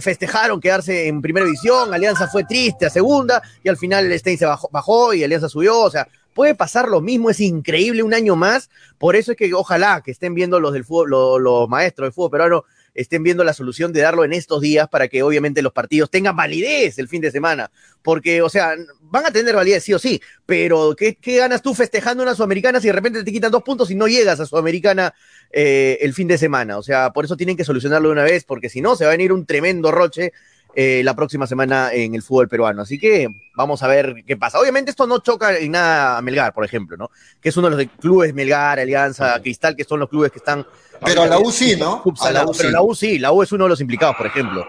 festejaron 0.00 0.61
quedarse 0.61 1.08
en 1.08 1.20
primera 1.20 1.44
división, 1.44 1.92
Alianza 1.92 2.28
fue 2.28 2.44
triste 2.44 2.86
a 2.86 2.90
segunda 2.90 3.42
y 3.62 3.68
al 3.68 3.76
final 3.76 4.11
Stein 4.18 4.38
se 4.38 4.46
bajó, 4.46 4.68
bajó 4.72 5.12
y 5.12 5.22
Alianza 5.22 5.48
subió, 5.48 5.80
o 5.80 5.90
sea, 5.90 6.08
puede 6.32 6.54
pasar 6.54 6.88
lo 6.88 7.00
mismo, 7.00 7.28
es 7.28 7.40
increíble 7.40 8.02
un 8.02 8.14
año 8.14 8.36
más, 8.36 8.70
por 8.98 9.16
eso 9.16 9.32
es 9.32 9.36
que 9.36 9.52
ojalá 9.52 10.02
que 10.02 10.11
estén 10.11 10.34
viendo 10.34 10.61
los 10.61 10.72
del 10.72 10.84
fútbol, 10.84 11.42
los, 11.42 11.68
maestros 11.68 12.06
del 12.06 12.12
fútbol 12.12 12.30
peruano, 12.30 12.64
estén 12.95 13.22
viendo 13.22 13.45
la 13.45 13.53
solución 13.53 13.93
de 13.93 14.01
darlo 14.01 14.24
en 14.24 14.32
estos 14.32 14.61
días 14.61 14.88
para 14.88 15.09
que 15.09 15.22
obviamente 15.22 15.62
los 15.62 15.72
partidos 15.72 16.11
tengan 16.11 16.36
validez 16.36 16.99
el 16.99 17.09
fin 17.09 17.20
de 17.20 17.30
semana. 17.30 17.70
Porque, 18.03 18.43
o 18.43 18.49
sea, 18.49 18.74
van 19.01 19.26
a 19.26 19.30
tener 19.30 19.55
validez 19.55 19.84
sí 19.84 19.93
o 19.93 19.99
sí, 19.99 20.20
pero 20.47 20.95
¿qué, 20.97 21.16
ganas 21.22 21.62
tú 21.62 21.74
festejando 21.74 22.22
una 22.22 22.34
Sudamericana 22.34 22.80
si 22.80 22.86
de 22.86 22.93
repente 22.93 23.24
te 23.24 23.32
quitan 23.32 23.53
dos 23.53 23.62
puntos 23.62 23.91
y 23.91 23.95
no 23.95 24.09
llegas 24.09 24.41
a 24.41 24.47
Sudamericana 24.47 25.14
eh, 25.51 25.99
el 26.01 26.14
fin 26.14 26.28
de 26.28 26.38
semana? 26.38 26.78
O 26.78 26.82
sea, 26.82 27.11
por 27.11 27.24
eso 27.24 27.36
tienen 27.36 27.57
que 27.57 27.64
solucionarlo 27.64 28.09
de 28.09 28.12
una 28.12 28.24
vez, 28.24 28.45
porque 28.45 28.68
si 28.68 28.80
no, 28.80 28.97
se 28.97 29.05
va 29.05 29.11
a 29.11 29.16
venir 29.16 29.32
un 29.32 29.47
tremendo 29.47 29.91
roche 29.91 30.32
eh, 30.76 31.03
la 31.05 31.16
próxima 31.16 31.49
semana 31.49 31.93
en 31.93 32.14
el 32.14 32.22
fútbol 32.22 32.49
peruano. 32.49 32.82
Así 32.82 32.99
que 32.99 33.28
vamos 33.57 33.82
a 33.82 33.88
ver 33.88 34.22
qué 34.26 34.36
pasa. 34.36 34.61
Obviamente 34.61 34.91
esto 34.91 35.07
no 35.07 35.18
choca 35.18 35.57
en 35.57 35.72
nada 35.72 36.16
a 36.16 36.22
Melgar, 36.22 36.55
por 36.55 36.64
ejemplo, 36.64 36.97
¿no? 36.97 37.11
Que 37.41 37.49
es 37.49 37.57
uno 37.57 37.70
de 37.70 37.84
los 37.84 37.93
clubes 37.99 38.32
Melgar, 38.34 38.78
Alianza, 38.78 39.41
Cristal, 39.43 39.74
que 39.74 39.84
son 39.84 40.01
los 40.01 40.09
clubes 40.09 40.30
que 40.30 40.38
están... 40.38 40.66
Pero 41.05 41.22
a 41.22 41.26
la 41.26 41.38
U 41.38 41.51
sí, 41.51 41.76
¿no? 41.76 42.03
A 42.20 42.30
la 42.30 42.44
U, 42.46 42.53
pero 42.57 42.70
la 42.70 42.82
U 42.82 42.94
sí, 42.94 43.18
la 43.18 43.32
U 43.32 43.42
es 43.42 43.53
uno 43.53 43.64
de 43.64 43.70
los 43.70 43.80
implicados, 43.80 44.16
por 44.16 44.26
ejemplo. 44.26 44.66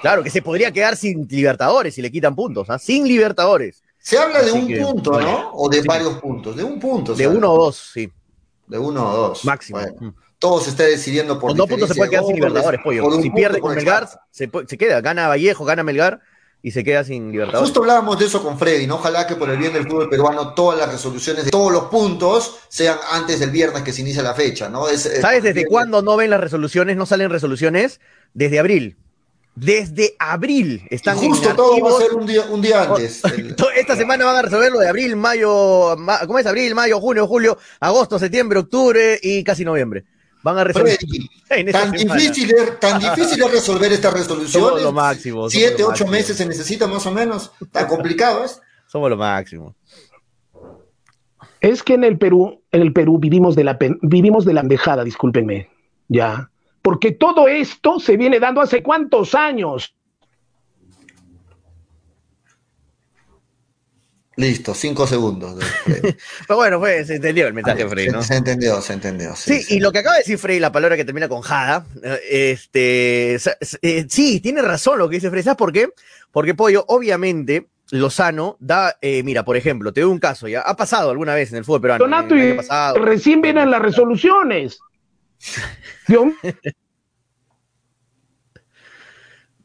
Claro, 0.00 0.22
que 0.22 0.30
se 0.30 0.42
podría 0.42 0.72
quedar 0.72 0.96
sin 0.96 1.26
Libertadores 1.28 1.94
si 1.94 2.02
le 2.02 2.10
quitan 2.10 2.34
puntos, 2.34 2.68
¿ah? 2.70 2.78
Sin 2.78 3.06
Libertadores. 3.06 3.82
Se 3.98 4.18
habla 4.18 4.42
de 4.42 4.52
un 4.52 4.66
punto, 4.66 5.20
¿no? 5.20 5.52
O 5.54 5.68
de 5.68 5.82
varios 5.82 6.14
puntos. 6.18 6.56
De 6.56 6.64
un 6.64 6.80
punto. 6.80 7.14
De 7.14 7.28
uno 7.28 7.52
o 7.52 7.64
dos, 7.66 7.90
sí. 7.92 8.10
De 8.66 8.78
uno 8.78 9.08
o 9.08 9.16
dos. 9.16 9.44
Máximo. 9.44 9.78
Mm 9.78 10.10
todo 10.42 10.60
se 10.60 10.70
está 10.70 10.82
decidiendo 10.82 11.38
por 11.38 11.50
Con 11.50 11.56
dos 11.56 11.68
puntos 11.68 11.88
se 11.88 11.94
puede 11.94 12.10
quedar 12.10 12.24
sin 12.24 12.34
Libertadores, 12.34 12.80
pollo. 12.82 13.22
Si 13.22 13.30
pierde 13.30 13.60
con 13.60 13.76
Melgar, 13.76 14.08
se, 14.32 14.50
queda. 14.76 15.00
Gana 15.00 15.28
Vallejo, 15.28 15.64
gana 15.64 15.84
Melgar 15.84 16.20
y 16.62 16.70
se 16.70 16.84
queda 16.84 17.02
sin 17.02 17.32
Libertadores. 17.32 17.68
Justo 17.68 17.80
hablábamos 17.80 18.18
de 18.18 18.26
eso 18.26 18.42
con 18.42 18.56
Freddy, 18.58 18.86
¿no? 18.86 18.94
Ojalá 18.94 19.26
que 19.26 19.34
por 19.34 19.50
el 19.50 19.58
bien 19.58 19.72
del 19.72 19.86
fútbol 19.86 20.08
peruano 20.08 20.54
todas 20.54 20.78
las 20.78 20.92
resoluciones 20.92 21.44
de 21.44 21.50
todos 21.50 21.72
los 21.72 21.84
puntos 21.84 22.58
sean 22.68 22.96
antes 23.10 23.40
del 23.40 23.50
viernes 23.50 23.82
que 23.82 23.92
se 23.92 24.02
inicia 24.02 24.22
la 24.22 24.34
fecha, 24.34 24.68
¿no? 24.68 24.86
¿Sabes 24.86 25.42
desde 25.42 25.66
cuándo 25.66 26.02
no 26.02 26.16
ven 26.16 26.30
las 26.30 26.40
resoluciones? 26.40 26.96
No 26.96 27.04
salen 27.04 27.30
resoluciones 27.30 28.00
desde 28.32 28.60
abril. 28.60 28.96
Desde 29.54 30.14
abril 30.18 30.86
están 30.88 31.22
y 31.22 31.28
justo 31.28 31.54
todo 31.54 31.78
va 31.80 31.90
a 31.90 32.00
ser 32.00 32.14
un 32.14 32.26
día, 32.26 32.42
un 32.48 32.62
día 32.62 32.84
antes. 32.84 33.20
Esta 33.76 33.96
semana 33.96 34.24
van 34.24 34.36
a 34.36 34.42
resolver 34.42 34.72
lo 34.72 34.78
de 34.78 34.88
abril, 34.88 35.14
mayo, 35.16 35.94
¿cómo 36.26 36.38
es? 36.38 36.46
Abril, 36.46 36.74
mayo, 36.74 36.98
junio, 37.00 37.26
julio, 37.26 37.58
agosto, 37.80 38.18
septiembre, 38.18 38.60
octubre 38.60 39.18
y 39.20 39.44
casi 39.44 39.62
noviembre. 39.64 40.04
Van 40.42 40.58
a 40.58 40.64
resolver. 40.64 40.98
tan, 41.72 41.92
difícil 41.92 42.50
es, 42.50 42.80
tan 42.80 42.98
difícil 42.98 43.44
resolver 43.50 43.92
esta 43.92 44.10
resolución. 44.10 44.62
Somos 44.62 44.82
lo 44.82 44.92
máximo. 44.92 45.48
Siete, 45.48 45.84
ocho 45.84 46.06
meses 46.06 46.36
se 46.36 46.46
necesita 46.46 46.86
más 46.86 47.06
o 47.06 47.12
menos. 47.12 47.52
Tan 47.70 47.86
complicado 47.86 48.44
es. 48.44 48.60
Somos 48.86 49.10
lo 49.10 49.16
máximo. 49.16 49.74
Es 51.60 51.82
que 51.82 51.94
en 51.94 52.04
el 52.04 52.18
Perú, 52.18 52.62
en 52.72 52.82
el 52.82 52.92
Perú 52.92 53.18
vivimos 53.18 53.54
de 53.54 53.64
la 53.64 53.78
vivimos 54.02 54.44
de 54.44 54.52
la 54.52 54.60
ambejada, 54.62 55.04
discúlpenme, 55.04 55.70
ya. 56.08 56.50
Porque 56.82 57.12
todo 57.12 57.46
esto 57.46 58.00
se 58.00 58.16
viene 58.16 58.40
dando 58.40 58.60
hace 58.60 58.82
cuántos 58.82 59.36
años. 59.36 59.94
Listo, 64.42 64.74
cinco 64.74 65.06
segundos. 65.06 65.54
Pero 65.86 66.56
bueno, 66.56 66.80
fue, 66.80 67.04
se 67.04 67.14
entendió 67.14 67.46
el 67.46 67.54
mensaje, 67.54 67.88
Frey, 67.88 68.08
¿no? 68.08 68.22
Se, 68.22 68.34
entendió, 68.34 68.80
se 68.80 68.92
entendió. 68.92 69.36
Sí, 69.36 69.64
y 69.68 69.78
lo 69.78 69.92
que 69.92 70.00
acaba 70.00 70.16
de 70.16 70.22
decir 70.22 70.36
Frey, 70.36 70.58
la 70.58 70.72
palabra 70.72 70.96
que 70.96 71.04
termina 71.04 71.28
con 71.28 71.42
Jada, 71.42 71.86
este, 72.28 73.36
eh, 73.36 74.06
sí, 74.08 74.40
tiene 74.40 74.60
razón 74.60 74.98
lo 74.98 75.08
que 75.08 75.14
dice 75.14 75.30
Frey. 75.30 75.44
¿Sabes 75.44 75.56
por 75.56 75.72
qué? 75.72 75.90
Porque 76.32 76.56
Pollo, 76.56 76.84
obviamente, 76.88 77.68
Lozano 77.90 78.56
da, 78.58 78.96
eh, 79.00 79.22
mira, 79.22 79.44
por 79.44 79.56
ejemplo, 79.56 79.92
te 79.92 80.00
doy 80.00 80.10
un 80.10 80.18
caso, 80.18 80.48
ya 80.48 80.62
ha 80.62 80.76
pasado 80.76 81.10
alguna 81.10 81.36
vez 81.36 81.52
en 81.52 81.58
el 81.58 81.64
fútbol 81.64 81.82
peruano. 81.82 82.04
Donato, 82.04 82.34
y 82.34 82.58
recién 83.00 83.42
vienen 83.42 83.70
las 83.70 83.80
resoluciones. 83.80 84.80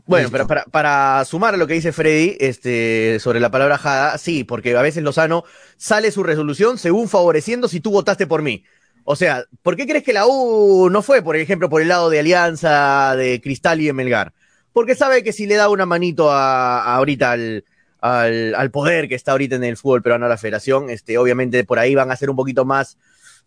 Bueno, 0.07 0.29
pero 0.31 0.47
para, 0.47 1.25
sumar 1.25 1.53
a 1.53 1.57
lo 1.57 1.67
que 1.67 1.73
dice 1.73 1.91
Freddy 1.91 2.37
este, 2.39 3.19
sobre 3.19 3.41
la 3.41 3.51
palabra 3.51 3.77
jada, 3.77 4.17
sí, 4.17 4.45
porque 4.45 4.75
a 4.75 4.81
veces 4.81 5.03
Lozano 5.03 5.43
sale 5.75 6.11
su 6.11 6.23
resolución 6.23 6.77
según 6.77 7.09
favoreciendo 7.09 7.67
si 7.67 7.81
tú 7.81 7.91
votaste 7.91 8.25
por 8.25 8.41
mí. 8.41 8.63
O 9.03 9.15
sea, 9.17 9.45
¿por 9.63 9.75
qué 9.75 9.85
crees 9.85 10.03
que 10.03 10.13
la 10.13 10.25
U 10.25 10.89
no 10.89 11.01
fue, 11.01 11.21
por 11.21 11.35
ejemplo, 11.35 11.69
por 11.69 11.81
el 11.81 11.89
lado 11.89 12.09
de 12.09 12.19
Alianza, 12.19 13.15
de 13.17 13.41
Cristal 13.41 13.81
y 13.81 13.85
de 13.85 13.93
Melgar? 13.93 14.33
Porque 14.71 14.95
sabe 14.95 15.23
que 15.23 15.33
si 15.33 15.45
le 15.45 15.55
da 15.55 15.69
una 15.69 15.85
manito 15.85 16.31
a, 16.31 16.95
ahorita 16.95 17.31
al, 17.31 17.65
al, 17.99 18.71
poder 18.71 19.07
que 19.09 19.15
está 19.15 19.33
ahorita 19.33 19.55
en 19.55 19.63
el 19.65 19.77
fútbol 19.77 20.01
peruano 20.01 20.25
a 20.25 20.29
la 20.29 20.37
federación, 20.37 20.89
este, 20.89 21.17
obviamente 21.17 21.63
por 21.63 21.79
ahí 21.79 21.95
van 21.95 22.11
a 22.11 22.15
ser 22.15 22.29
un 22.29 22.35
poquito 22.35 22.63
más 22.63 22.97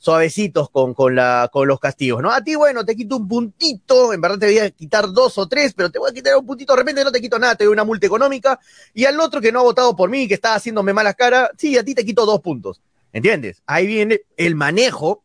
suavecitos 0.01 0.71
con, 0.71 0.95
con, 0.95 1.15
la, 1.15 1.51
con 1.53 1.69
los 1.69 1.79
castigos, 1.79 2.23
¿no? 2.23 2.31
A 2.31 2.43
ti, 2.43 2.55
bueno, 2.55 2.85
te 2.87 2.97
quito 2.97 3.19
un 3.19 3.29
puntito, 3.29 4.15
en 4.15 4.21
verdad 4.21 4.39
te 4.39 4.47
voy 4.47 4.59
a 4.59 4.71
quitar 4.71 5.13
dos 5.13 5.37
o 5.37 5.47
tres, 5.47 5.75
pero 5.75 5.91
te 5.91 5.99
voy 5.99 6.11
a 6.11 6.15
quitar 6.15 6.37
un 6.37 6.47
puntito, 6.47 6.73
de 6.73 6.79
repente 6.79 7.05
no 7.05 7.13
te 7.13 7.21
quito 7.21 7.39
nada, 7.39 7.55
te 7.55 7.65
doy 7.65 7.73
una 7.75 7.85
multa 7.85 8.07
económica, 8.07 8.59
y 8.95 9.05
al 9.05 9.21
otro 9.21 9.43
que 9.43 9.53
no 9.53 9.61
ha 9.61 9.63
votado 9.63 9.95
por 9.95 10.09
mí, 10.09 10.27
que 10.27 10.35
está 10.35 10.55
haciéndome 10.55 10.95
malas 10.95 11.17
caras, 11.17 11.51
sí, 11.59 11.77
a 11.77 11.85
ti 11.85 11.95
te 11.95 12.05
quito 12.05 12.25
dos 12.25 12.41
puntos, 12.41 12.81
¿entiendes? 13.13 13.63
Ahí 13.67 13.87
viene 13.87 14.23
el 14.39 14.55
manejo 14.55 15.23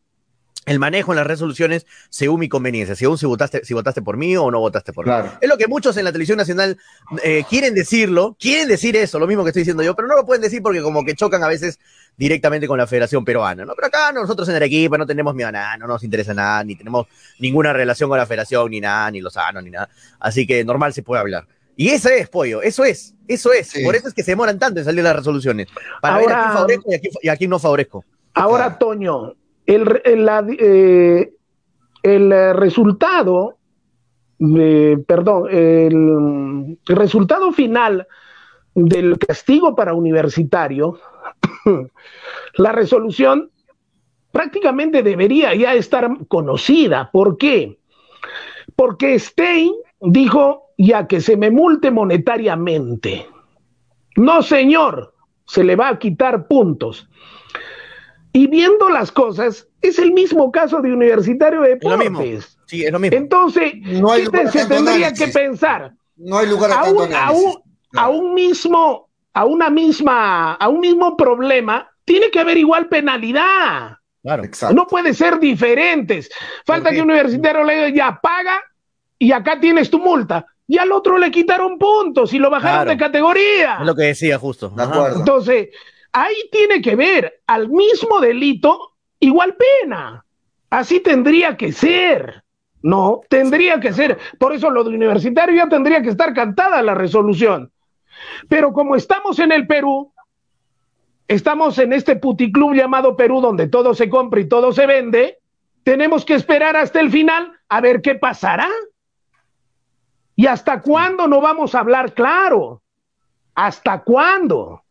el 0.66 0.78
manejo 0.80 1.12
en 1.12 1.16
las 1.16 1.26
resoluciones 1.26 1.86
según 2.10 2.40
mi 2.40 2.48
conveniencia, 2.48 2.94
según 2.94 3.16
si 3.16 3.24
votaste, 3.24 3.64
si 3.64 3.72
votaste 3.72 4.02
por 4.02 4.16
mí 4.16 4.36
o 4.36 4.50
no 4.50 4.58
votaste 4.58 4.92
por 4.92 5.06
mí. 5.06 5.12
Es 5.40 5.48
lo 5.48 5.56
que 5.56 5.68
muchos 5.68 5.96
en 5.96 6.04
la 6.04 6.12
televisión 6.12 6.36
nacional 6.36 6.76
eh, 7.22 7.44
quieren 7.48 7.74
decirlo, 7.74 8.36
quieren 8.38 8.68
decir 8.68 8.96
eso, 8.96 9.18
lo 9.18 9.26
mismo 9.26 9.44
que 9.44 9.50
estoy 9.50 9.60
diciendo 9.60 9.82
yo, 9.82 9.94
pero 9.94 10.08
no 10.08 10.16
lo 10.16 10.26
pueden 10.26 10.42
decir 10.42 10.60
porque 10.62 10.82
como 10.82 11.04
que 11.04 11.14
chocan 11.14 11.42
a 11.42 11.48
veces 11.48 11.78
directamente 12.16 12.66
con 12.66 12.78
la 12.78 12.86
Federación 12.86 13.24
Peruana, 13.24 13.64
¿no? 13.64 13.74
Pero 13.74 13.86
acá 13.86 14.12
nosotros 14.12 14.48
en 14.48 14.56
Arequipa 14.56 14.98
no 14.98 15.06
tenemos 15.06 15.34
miedo 15.34 15.48
a 15.48 15.52
nada, 15.52 15.76
no 15.76 15.86
nos 15.86 16.02
interesa 16.02 16.34
nada, 16.34 16.64
ni 16.64 16.74
tenemos 16.74 17.06
ninguna 17.38 17.72
relación 17.72 18.10
con 18.10 18.18
la 18.18 18.26
Federación, 18.26 18.70
ni 18.70 18.80
nada, 18.80 19.10
ni 19.10 19.20
los 19.20 19.34
sanos, 19.34 19.62
ni 19.62 19.70
nada. 19.70 19.88
Así 20.18 20.46
que 20.46 20.64
normal 20.64 20.92
se 20.92 21.02
puede 21.02 21.20
hablar. 21.20 21.46
Y 21.76 21.90
eso 21.90 22.08
es, 22.08 22.28
pollo, 22.28 22.62
eso 22.62 22.84
es, 22.84 23.14
eso 23.28 23.52
es. 23.52 23.72
Por 23.84 23.94
eso 23.94 24.08
es 24.08 24.14
que 24.14 24.22
se 24.22 24.32
demoran 24.32 24.58
tanto 24.58 24.80
en 24.80 24.86
salir 24.86 25.04
las 25.04 25.14
resoluciones. 25.14 25.68
Para 26.00 26.16
ver 26.18 26.32
a 26.32 26.40
quién 26.40 26.52
favorezco 26.52 26.90
y 27.22 27.28
a 27.28 27.36
quién, 27.36 27.50
no 27.50 27.58
favorezco. 27.58 28.04
Ahora, 28.32 28.78
Toño, 28.78 29.34
el, 29.66 30.00
eh, 30.58 31.32
el 32.02 32.56
resultado, 32.56 33.58
perdón, 34.38 35.48
el, 35.50 36.78
resultado 36.86 37.52
final 37.52 38.06
del 38.74 39.18
castigo 39.18 39.74
para 39.74 39.94
universitario, 39.94 40.98
la 42.54 42.72
resolución 42.72 43.50
prácticamente 44.30 45.02
debería 45.02 45.54
ya 45.54 45.74
estar 45.74 46.10
conocida. 46.28 47.10
¿Por 47.10 47.38
qué? 47.38 47.78
Porque 48.76 49.18
Stein 49.18 49.72
dijo 50.00 50.66
ya 50.78 51.06
que 51.06 51.20
se 51.20 51.36
me 51.36 51.50
multe 51.50 51.90
monetariamente. 51.90 53.26
No, 54.16 54.42
señor, 54.42 55.14
se 55.46 55.64
le 55.64 55.76
va 55.76 55.88
a 55.88 55.98
quitar 55.98 56.46
puntos. 56.46 57.08
Y 58.36 58.48
viendo 58.48 58.90
las 58.90 59.10
cosas, 59.10 59.66
es 59.80 59.98
el 59.98 60.12
mismo 60.12 60.52
caso 60.52 60.82
de 60.82 60.92
Universitario 60.92 61.62
de 61.62 61.70
Deportes. 61.70 62.58
Sí, 62.66 62.84
es 62.84 62.92
lo 62.92 62.98
mismo. 62.98 63.16
Entonces, 63.16 63.72
¿qué 63.72 64.48
se 64.48 64.66
tendría 64.66 65.14
que 65.14 65.28
pensar? 65.28 65.94
No 66.16 66.36
hay 66.36 66.46
lugar 66.46 66.70
a, 66.70 66.84
un, 66.84 67.08
a, 67.94 68.10
un, 68.10 68.34
mismo, 68.34 69.08
a 69.32 69.46
una 69.46 69.70
misma, 69.70 70.52
a 70.52 70.68
un 70.68 70.80
mismo 70.80 71.16
problema, 71.16 71.90
tiene 72.04 72.30
que 72.30 72.38
haber 72.38 72.58
igual 72.58 72.90
penalidad. 72.90 73.96
Claro, 74.22 74.44
exacto. 74.44 74.74
No 74.74 74.86
puede 74.86 75.14
ser 75.14 75.38
diferentes. 75.38 76.28
Falta 76.66 76.90
que 76.90 77.00
un 77.00 77.10
universitario 77.10 77.64
le 77.64 77.86
diga, 77.86 77.88
ya 77.88 78.20
paga 78.20 78.60
y 79.18 79.32
acá 79.32 79.58
tienes 79.58 79.88
tu 79.88 79.98
multa. 79.98 80.44
Y 80.68 80.76
al 80.76 80.92
otro 80.92 81.16
le 81.16 81.30
quitaron 81.30 81.78
puntos 81.78 82.34
y 82.34 82.38
lo 82.38 82.50
bajaron 82.50 82.88
de 82.88 82.98
categoría. 82.98 83.78
Es 83.80 83.86
lo 83.86 83.94
que 83.94 84.02
decía 84.02 84.36
justo. 84.38 84.68
De 84.68 84.82
acuerdo. 84.82 85.20
Entonces, 85.20 85.68
ahí 86.16 86.48
tiene 86.50 86.80
que 86.80 86.96
ver 86.96 87.42
al 87.46 87.68
mismo 87.68 88.20
delito 88.20 88.94
igual 89.20 89.54
pena. 89.54 90.24
Así 90.70 91.00
tendría 91.00 91.58
que 91.58 91.72
ser. 91.72 92.42
No, 92.82 93.20
tendría 93.28 93.80
que 93.80 93.92
ser. 93.92 94.18
Por 94.38 94.54
eso 94.54 94.70
lo 94.70 94.82
de 94.82 94.90
universitario 94.90 95.56
ya 95.56 95.68
tendría 95.68 96.00
que 96.00 96.08
estar 96.08 96.32
cantada 96.32 96.80
la 96.80 96.94
resolución. 96.94 97.70
Pero 98.48 98.72
como 98.72 98.96
estamos 98.96 99.38
en 99.40 99.52
el 99.52 99.66
Perú, 99.66 100.14
estamos 101.28 101.78
en 101.78 101.92
este 101.92 102.16
puticlub 102.16 102.72
llamado 102.72 103.14
Perú 103.14 103.42
donde 103.42 103.68
todo 103.68 103.92
se 103.92 104.08
compra 104.08 104.40
y 104.40 104.48
todo 104.48 104.72
se 104.72 104.86
vende, 104.86 105.38
tenemos 105.84 106.24
que 106.24 106.34
esperar 106.34 106.76
hasta 106.76 106.98
el 107.00 107.10
final 107.10 107.52
a 107.68 107.82
ver 107.82 108.00
qué 108.00 108.14
pasará. 108.14 108.70
¿Y 110.34 110.46
hasta 110.46 110.80
cuándo 110.80 111.28
no 111.28 111.42
vamos 111.42 111.74
a 111.74 111.80
hablar 111.80 112.14
claro? 112.14 112.80
¿Hasta 113.54 114.02
cuándo? 114.02 114.85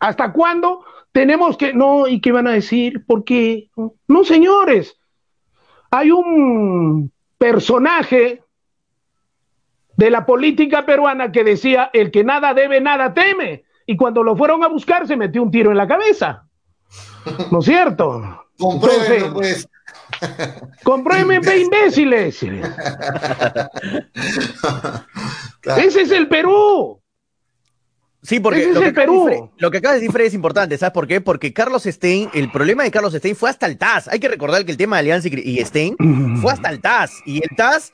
¿Hasta 0.00 0.32
cuándo 0.32 0.84
tenemos 1.12 1.56
que.? 1.56 1.72
No, 1.72 2.08
¿y 2.08 2.20
qué 2.20 2.32
van 2.32 2.48
a 2.48 2.52
decir? 2.52 3.04
Porque. 3.06 3.70
No, 4.08 4.24
señores. 4.24 4.96
Hay 5.92 6.10
un 6.10 7.12
personaje 7.38 8.42
de 9.96 10.10
la 10.10 10.26
política 10.26 10.84
peruana 10.84 11.30
que 11.30 11.44
decía: 11.44 11.90
el 11.92 12.10
que 12.10 12.24
nada 12.24 12.54
debe, 12.54 12.80
nada 12.80 13.14
teme. 13.14 13.64
Y 13.86 13.96
cuando 13.96 14.22
lo 14.22 14.36
fueron 14.36 14.64
a 14.64 14.68
buscar, 14.68 15.06
se 15.06 15.16
metió 15.16 15.42
un 15.42 15.50
tiro 15.50 15.70
en 15.70 15.76
la 15.76 15.88
cabeza. 15.88 16.46
¿No 17.50 17.58
es 17.58 17.64
cierto? 17.64 18.46
Compruébenlo, 18.58 19.34
pues. 19.34 19.68
Compruébenme, 20.82 21.58
imbéciles. 21.58 22.42
Ese 25.62 26.02
es 26.02 26.10
el 26.10 26.28
Perú. 26.28 26.99
Sí, 28.22 28.38
porque 28.38 28.66
lo 28.66 28.80
que, 28.82 28.92
Perú. 28.92 29.50
lo 29.56 29.70
que 29.70 29.78
acaba 29.78 29.94
de 29.94 30.00
decir 30.00 30.12
Fred 30.12 30.26
es 30.26 30.34
importante, 30.34 30.76
¿sabes 30.76 30.92
por 30.92 31.06
qué? 31.06 31.22
Porque 31.22 31.54
Carlos 31.54 31.84
Stein, 31.84 32.28
el 32.34 32.52
problema 32.52 32.82
de 32.82 32.90
Carlos 32.90 33.14
Stein 33.14 33.34
fue 33.34 33.48
hasta 33.48 33.66
el 33.66 33.78
TAS. 33.78 34.08
Hay 34.08 34.20
que 34.20 34.28
recordar 34.28 34.62
que 34.66 34.72
el 34.72 34.76
tema 34.76 34.96
de 34.96 35.00
Alianza 35.00 35.28
y 35.28 35.64
Stein 35.64 35.96
fue 36.42 36.52
hasta 36.52 36.68
el 36.68 36.82
TAS. 36.82 37.12
Y 37.24 37.38
el 37.38 37.56
TAS, 37.56 37.92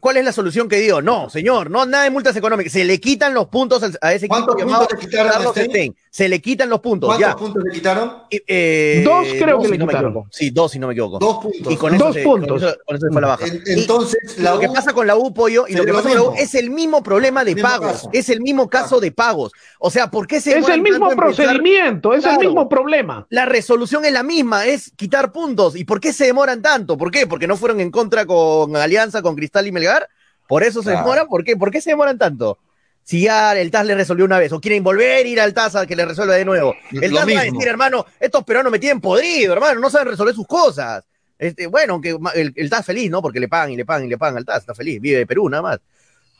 ¿cuál 0.00 0.16
es 0.16 0.24
la 0.24 0.32
solución 0.32 0.68
que 0.68 0.80
dio? 0.80 1.00
No, 1.00 1.30
señor, 1.30 1.70
no 1.70 1.86
nada 1.86 2.02
de 2.04 2.10
multas 2.10 2.34
económicas. 2.34 2.72
Se 2.72 2.84
le 2.84 2.98
quitan 2.98 3.34
los 3.34 3.46
puntos 3.46 3.84
a 4.00 4.12
ese 4.12 4.26
equipo 4.26 4.56
llamado 4.58 4.88
Carlos 5.10 5.54
Stein? 5.54 5.94
Se 6.10 6.28
le 6.28 6.42
quitan 6.42 6.68
los 6.68 6.80
puntos. 6.80 7.16
¿Cuántos 7.16 7.40
puntos 7.40 7.62
le 7.62 7.70
quitaron? 7.70 8.12
Eh, 8.30 9.02
dos 9.04 9.28
creo 9.38 9.60
que 9.60 9.68
le 9.68 9.78
no 9.78 9.86
quitaron. 9.86 10.24
Sí, 10.30 10.50
dos 10.50 10.72
si 10.72 10.80
no 10.80 10.88
me 10.88 10.94
equivoco. 10.94 11.20
Dos 11.20 11.38
puntos. 11.38 11.72
Y 11.72 11.76
con 11.76 11.96
dos 11.96 12.16
eso 12.16 12.28
puntos. 12.28 12.76
Con 12.84 12.96
eso, 12.96 13.06
fue 13.12 13.22
la 13.22 13.28
baja. 13.28 13.46
entonces, 13.66 14.38
lo 14.38 14.58
que 14.58 14.68
pasa 14.68 14.92
con 14.92 15.06
la 15.06 15.16
U, 15.16 15.32
Pollo, 15.32 15.66
y 15.68 15.74
lo 15.74 15.84
que 15.84 15.92
pasa 15.92 16.08
con 16.08 16.18
la 16.18 16.22
U 16.24 16.34
es 16.36 16.56
el 16.56 16.70
mismo 16.70 17.02
problema 17.04 17.44
de 17.44 17.56
pagos. 17.56 18.08
Es 18.12 18.28
el 18.28 18.40
mismo 18.40 18.68
caso 18.68 18.98
de 18.98 19.12
pagos. 19.12 19.51
O 19.78 19.90
sea, 19.90 20.10
¿por 20.10 20.26
qué 20.26 20.40
se 20.40 20.58
Es 20.58 20.68
el 20.68 20.82
mismo 20.82 21.10
procedimiento, 21.10 22.14
es 22.14 22.24
el 22.24 22.38
mismo 22.38 22.68
problema. 22.68 23.26
La 23.30 23.46
resolución 23.46 24.04
es 24.04 24.12
la 24.12 24.22
misma, 24.22 24.66
es 24.66 24.92
quitar 24.96 25.32
puntos. 25.32 25.76
¿Y 25.76 25.84
por 25.84 26.00
qué 26.00 26.12
se 26.12 26.26
demoran 26.26 26.62
tanto? 26.62 26.96
¿Por 26.96 27.10
qué? 27.10 27.26
Porque 27.26 27.46
no 27.46 27.56
fueron 27.56 27.80
en 27.80 27.90
contra 27.90 28.26
con 28.26 28.76
Alianza, 28.76 29.22
con 29.22 29.34
Cristal 29.34 29.66
y 29.66 29.72
Melgar. 29.72 30.08
Por 30.48 30.62
eso 30.62 30.82
se 30.82 30.90
demoran. 30.90 31.26
¿Por 31.28 31.44
qué? 31.44 31.56
¿Por 31.56 31.70
qué 31.70 31.80
se 31.80 31.90
demoran 31.90 32.18
tanto? 32.18 32.58
si 33.04 33.22
ya 33.22 33.58
el 33.58 33.70
TAS 33.70 33.86
le 33.86 33.94
resolvió 33.94 34.24
una 34.24 34.38
vez 34.38 34.52
o 34.52 34.60
quieren 34.60 34.84
volver 34.84 35.26
a 35.26 35.28
ir 35.28 35.40
al 35.40 35.52
TAS 35.54 35.76
a 35.76 35.86
que 35.86 35.96
le 35.96 36.04
resuelva 36.04 36.34
de 36.34 36.44
nuevo. 36.44 36.74
El 36.92 37.12
TAS 37.12 37.26
va 37.26 37.40
a 37.40 37.44
decir, 37.44 37.66
hermano, 37.66 38.06
estos 38.20 38.44
peruanos 38.44 38.70
me 38.70 38.78
tienen 38.78 39.00
podrido, 39.00 39.52
hermano, 39.52 39.80
no 39.80 39.90
saben 39.90 40.08
resolver 40.08 40.34
sus 40.34 40.46
cosas. 40.46 41.04
Este, 41.38 41.66
bueno, 41.66 41.94
aunque 41.94 42.16
el, 42.34 42.52
el 42.54 42.70
TAS 42.70 42.86
feliz, 42.86 43.10
¿no? 43.10 43.20
Porque 43.20 43.40
le 43.40 43.48
pagan 43.48 43.70
y 43.70 43.76
le 43.76 43.84
pagan 43.84 44.04
y 44.06 44.08
le 44.08 44.18
pagan 44.18 44.36
al 44.36 44.44
TAS, 44.44 44.58
está 44.60 44.74
feliz, 44.74 45.00
vive 45.00 45.18
de 45.18 45.26
Perú 45.26 45.48
nada 45.48 45.62
más. 45.62 45.80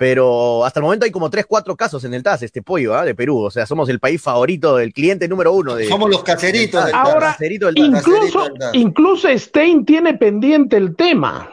Pero 0.03 0.65
hasta 0.65 0.81
el 0.81 0.83
momento 0.83 1.05
hay 1.05 1.13
como 1.13 1.31
tres, 1.31 1.47
cuatro 1.47 1.77
casos 1.77 2.03
en 2.03 2.13
el 2.13 2.25
TAS, 2.25 2.43
este 2.43 2.61
pollo 2.61 2.93
¿ah? 2.93 3.05
de 3.05 3.15
Perú. 3.15 3.39
O 3.39 3.53
sea, 3.53 3.67
somos 3.67 3.89
el 3.89 4.01
país 4.01 4.21
favorito 4.21 4.77
del 4.77 4.93
cliente 4.93 5.29
número 5.29 5.53
uno. 5.53 5.77
De, 5.77 5.87
somos 5.87 6.11
los 6.11 6.25
caseritos. 6.25 6.85
Del 6.87 6.93
Ahora, 6.93 7.37
del 7.39 7.53
incluso, 7.77 8.49
incluso 8.73 9.29
Stein 9.39 9.85
tiene 9.85 10.15
pendiente 10.15 10.77
el 10.77 10.97
tema. 10.97 11.53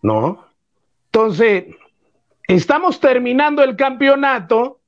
¿No? 0.00 0.46
Entonces, 1.12 1.64
estamos 2.48 2.98
terminando 3.00 3.62
el 3.64 3.76
campeonato. 3.76 4.80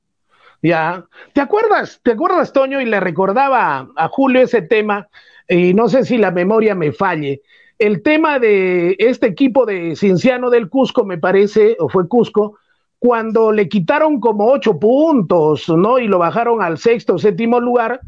Ya. 0.63 1.05
¿Te 1.33 1.41
acuerdas? 1.41 1.99
¿Te 2.01 2.13
acuerdas, 2.13 2.51
Toño? 2.51 2.81
Y 2.81 2.85
le 2.85 2.99
recordaba 2.99 3.89
a 3.95 4.07
Julio 4.07 4.41
ese 4.41 4.63
tema, 4.63 5.07
y 5.47 5.75
no 5.75 5.87
sé 5.87 6.03
si 6.03 6.17
la 6.17 6.31
memoria 6.31 6.73
me 6.73 6.93
falle 6.93 7.43
el 7.83 8.01
tema 8.01 8.39
de 8.39 8.95
este 8.97 9.27
equipo 9.27 9.65
de 9.65 9.97
Cienciano 9.97 10.49
del 10.49 10.69
Cusco, 10.69 11.03
me 11.03 11.17
parece, 11.17 11.75
o 11.79 11.89
fue 11.89 12.07
Cusco, 12.07 12.57
cuando 12.97 13.51
le 13.51 13.67
quitaron 13.67 14.21
como 14.21 14.45
ocho 14.49 14.79
puntos, 14.79 15.67
¿no? 15.67 15.99
Y 15.99 16.07
lo 16.07 16.17
bajaron 16.17 16.61
al 16.61 16.77
sexto 16.77 17.15
o 17.15 17.19
séptimo 17.19 17.59
lugar, 17.59 17.99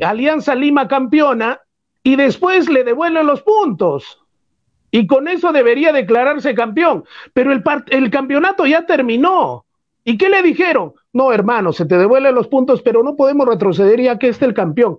Alianza 0.00 0.56
Lima 0.56 0.88
campeona, 0.88 1.60
y 2.02 2.16
después 2.16 2.68
le 2.68 2.82
devuelven 2.82 3.28
los 3.28 3.40
puntos. 3.42 4.20
Y 4.90 5.06
con 5.06 5.28
eso 5.28 5.52
debería 5.52 5.92
declararse 5.92 6.54
campeón. 6.54 7.04
Pero 7.32 7.52
el, 7.52 8.10
campeonato 8.10 8.66
ya 8.66 8.84
terminó. 8.84 9.64
¿Y 10.04 10.18
qué 10.18 10.28
le 10.28 10.42
dijeron? 10.42 10.92
No, 11.12 11.32
hermano, 11.32 11.72
se 11.72 11.86
te 11.86 11.96
devuelven 11.96 12.34
los 12.34 12.48
puntos, 12.48 12.82
pero 12.82 13.04
no 13.04 13.14
podemos 13.14 13.46
retroceder 13.46 14.00
ya 14.00 14.18
que 14.18 14.28
este 14.28 14.44
el 14.44 14.54
campeón. 14.54 14.98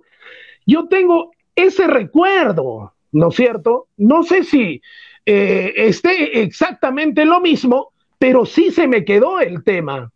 Yo 0.66 0.88
tengo 0.88 1.32
ese 1.54 1.86
recuerdo 1.86 2.94
¿no 3.16 3.28
es 3.28 3.36
cierto? 3.36 3.88
No 3.96 4.22
sé 4.24 4.44
si 4.44 4.82
eh, 5.24 5.72
esté 5.74 6.42
exactamente 6.42 7.24
lo 7.24 7.40
mismo, 7.40 7.92
pero 8.18 8.44
sí 8.44 8.70
se 8.70 8.86
me 8.86 9.06
quedó 9.06 9.40
el 9.40 9.64
tema. 9.64 10.12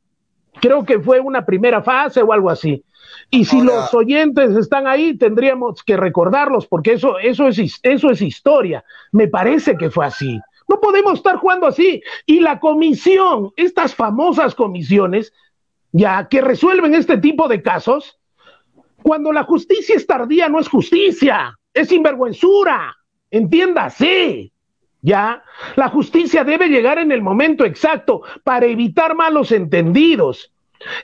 Creo 0.61 0.85
que 0.85 1.01
fue 1.01 1.19
una 1.19 1.47
primera 1.47 1.83
fase 1.83 2.21
o 2.21 2.31
algo 2.31 2.51
así. 2.51 2.85
Y 3.31 3.47
si 3.47 3.63
los 3.63 3.95
oyentes 3.95 4.55
están 4.55 4.87
ahí, 4.87 5.17
tendríamos 5.17 5.83
que 5.83 5.97
recordarlos, 5.97 6.67
porque 6.67 6.93
eso, 6.93 7.19
eso, 7.19 7.49
es, 7.49 7.81
eso 7.83 8.11
es 8.11 8.21
historia. 8.21 8.85
Me 9.13 9.29
parece 9.29 9.79
que 9.79 9.89
fue 9.89 10.05
así. 10.05 10.39
No 10.69 10.79
podemos 10.79 11.15
estar 11.15 11.37
jugando 11.37 11.67
así. 11.67 12.03
Y 12.27 12.41
la 12.41 12.61
comisión, 12.61 13.51
estas 13.57 13.95
famosas 13.95 14.55
comisiones, 14.55 15.33
ya 15.93 16.29
que 16.29 16.43
resuelven 16.43 16.95
este 16.95 17.17
tipo 17.17 17.49
de 17.49 17.63
casos, 17.63 18.19
cuando 19.03 19.33
la 19.33 19.45
justicia 19.45 19.97
es 19.97 20.07
tardía, 20.07 20.51
no 20.51 20.61
es 20.61 20.69
justicia 20.69 21.57
es 21.75 21.89
sinvergüenzura. 21.89 22.97
Entiéndase. 23.31 24.53
¿Ya? 25.03 25.43
La 25.77 25.89
justicia 25.89 26.45
debe 26.45 26.69
llegar 26.69 26.99
en 26.99 27.11
el 27.11 27.23
momento 27.23 27.65
exacto 27.65 28.23
para 28.45 28.67
evitar 28.67 29.15
malos 29.15 29.51
entendidos. 29.51 30.53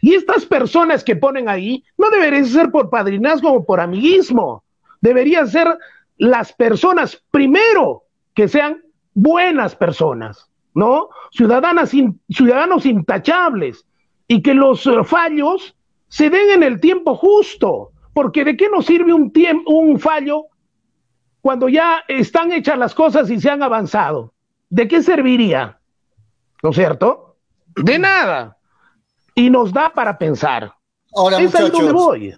Y 0.00 0.14
estas 0.14 0.44
personas 0.44 1.02
que 1.04 1.16
ponen 1.16 1.48
ahí 1.48 1.84
no 1.96 2.10
deberían 2.10 2.46
ser 2.46 2.70
por 2.70 2.90
padrinazgo 2.90 3.52
o 3.52 3.64
por 3.64 3.80
amiguismo. 3.80 4.64
Deberían 5.00 5.48
ser 5.48 5.78
las 6.18 6.52
personas 6.52 7.22
primero 7.30 8.04
que 8.34 8.48
sean 8.48 8.82
buenas 9.14 9.74
personas, 9.74 10.50
¿no? 10.74 11.08
Ciudadanas, 11.30 11.92
ciudadanos 12.28 12.86
intachables 12.86 13.86
y 14.28 14.42
que 14.42 14.54
los 14.54 14.88
fallos 15.04 15.74
se 16.08 16.30
den 16.30 16.50
en 16.50 16.62
el 16.62 16.80
tiempo 16.80 17.14
justo, 17.14 17.92
porque 18.14 18.44
¿de 18.44 18.56
qué 18.56 18.68
nos 18.68 18.86
sirve 18.86 19.12
un, 19.12 19.32
un 19.66 19.98
fallo 19.98 20.46
cuando 21.46 21.68
ya 21.68 22.02
están 22.08 22.50
hechas 22.50 22.76
las 22.76 22.92
cosas 22.92 23.30
y 23.30 23.40
se 23.40 23.48
han 23.48 23.62
avanzado? 23.62 24.34
¿De 24.68 24.88
qué 24.88 25.00
serviría? 25.00 25.78
¿No 26.60 26.70
es 26.70 26.76
cierto? 26.76 27.36
De 27.76 28.00
nada. 28.00 28.58
Y 29.32 29.48
nos 29.48 29.72
da 29.72 29.92
para 29.94 30.18
pensar. 30.18 30.74
Ahora, 31.14 31.38
es 31.38 31.44
muchachos, 31.44 31.92
voy. 31.92 32.36